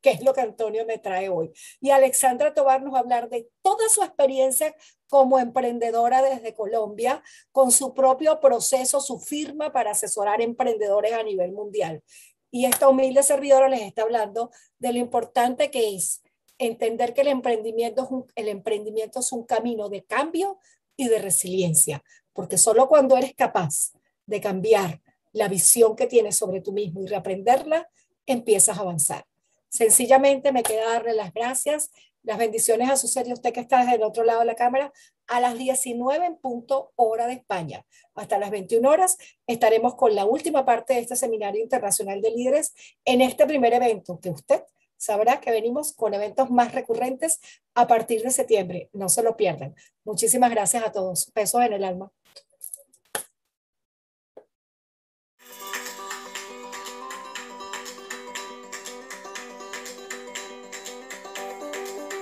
que 0.00 0.10
es 0.10 0.22
lo 0.22 0.32
que 0.32 0.40
Antonio 0.40 0.86
me 0.86 0.98
trae 0.98 1.28
hoy. 1.28 1.52
Y 1.80 1.90
Alexandra 1.90 2.54
Tobar 2.54 2.82
nos 2.82 2.94
va 2.94 2.98
a 2.98 3.02
hablar 3.02 3.28
de 3.28 3.48
toda 3.62 3.88
su 3.88 4.02
experiencia 4.02 4.74
como 5.10 5.38
emprendedora 5.38 6.22
desde 6.22 6.54
Colombia, 6.54 7.22
con 7.52 7.72
su 7.72 7.92
propio 7.92 8.40
proceso, 8.40 9.00
su 9.00 9.18
firma 9.18 9.72
para 9.72 9.90
asesorar 9.90 10.40
emprendedores 10.40 11.12
a 11.12 11.24
nivel 11.24 11.52
mundial. 11.52 12.02
Y 12.50 12.64
esta 12.64 12.88
humilde 12.88 13.22
servidora 13.22 13.68
les 13.68 13.82
está 13.82 14.02
hablando 14.02 14.50
de 14.78 14.92
lo 14.92 14.98
importante 14.98 15.70
que 15.70 15.94
es 15.96 16.22
entender 16.58 17.12
que 17.12 17.22
el 17.22 17.28
emprendimiento 17.28 18.04
es 18.04 18.10
un, 18.10 18.26
el 18.36 18.48
emprendimiento 18.48 19.20
es 19.20 19.32
un 19.32 19.44
camino 19.44 19.88
de 19.88 20.04
cambio 20.04 20.58
y 20.96 21.08
de 21.08 21.18
resiliencia, 21.18 22.02
porque 22.32 22.56
solo 22.56 22.88
cuando 22.88 23.16
eres 23.16 23.34
capaz 23.34 23.92
de 24.26 24.40
cambiar 24.40 25.00
la 25.32 25.48
visión 25.48 25.96
que 25.96 26.06
tienes 26.06 26.36
sobre 26.36 26.60
tú 26.60 26.72
mismo 26.72 27.02
y 27.02 27.06
reaprenderla, 27.06 27.88
empiezas 28.26 28.78
a 28.78 28.82
avanzar. 28.82 29.26
Sencillamente 29.68 30.52
me 30.52 30.62
queda 30.62 30.92
darle 30.92 31.14
las 31.14 31.32
gracias 31.32 31.90
Las 32.22 32.38
bendiciones 32.38 32.90
a 32.90 32.96
su 32.96 33.08
serie, 33.08 33.32
usted 33.32 33.52
que 33.52 33.60
está 33.60 33.80
desde 33.80 33.94
el 33.94 34.02
otro 34.02 34.24
lado 34.24 34.40
de 34.40 34.46
la 34.46 34.54
cámara, 34.54 34.92
a 35.26 35.40
las 35.40 35.56
19 35.56 36.26
en 36.26 36.36
punto 36.36 36.92
hora 36.96 37.26
de 37.26 37.34
España. 37.34 37.86
Hasta 38.14 38.38
las 38.38 38.50
21 38.50 38.88
horas 38.88 39.16
estaremos 39.46 39.94
con 39.94 40.14
la 40.14 40.24
última 40.24 40.64
parte 40.64 40.94
de 40.94 41.00
este 41.00 41.16
Seminario 41.16 41.62
Internacional 41.62 42.20
de 42.20 42.30
Líderes 42.30 42.74
en 43.04 43.20
este 43.20 43.46
primer 43.46 43.72
evento 43.72 44.18
que 44.20 44.30
usted 44.30 44.62
sabrá 45.00 45.40
que 45.40 45.50
venimos 45.50 45.94
con 45.94 46.12
eventos 46.12 46.50
más 46.50 46.74
recurrentes 46.74 47.40
a 47.74 47.86
partir 47.86 48.22
de 48.22 48.30
septiembre. 48.30 48.90
No 48.92 49.08
se 49.08 49.22
lo 49.22 49.36
pierdan. 49.36 49.74
Muchísimas 50.04 50.50
gracias 50.50 50.84
a 50.84 50.92
todos. 50.92 51.32
Besos 51.34 51.62
en 51.62 51.72
el 51.72 51.84
alma. 51.84 52.12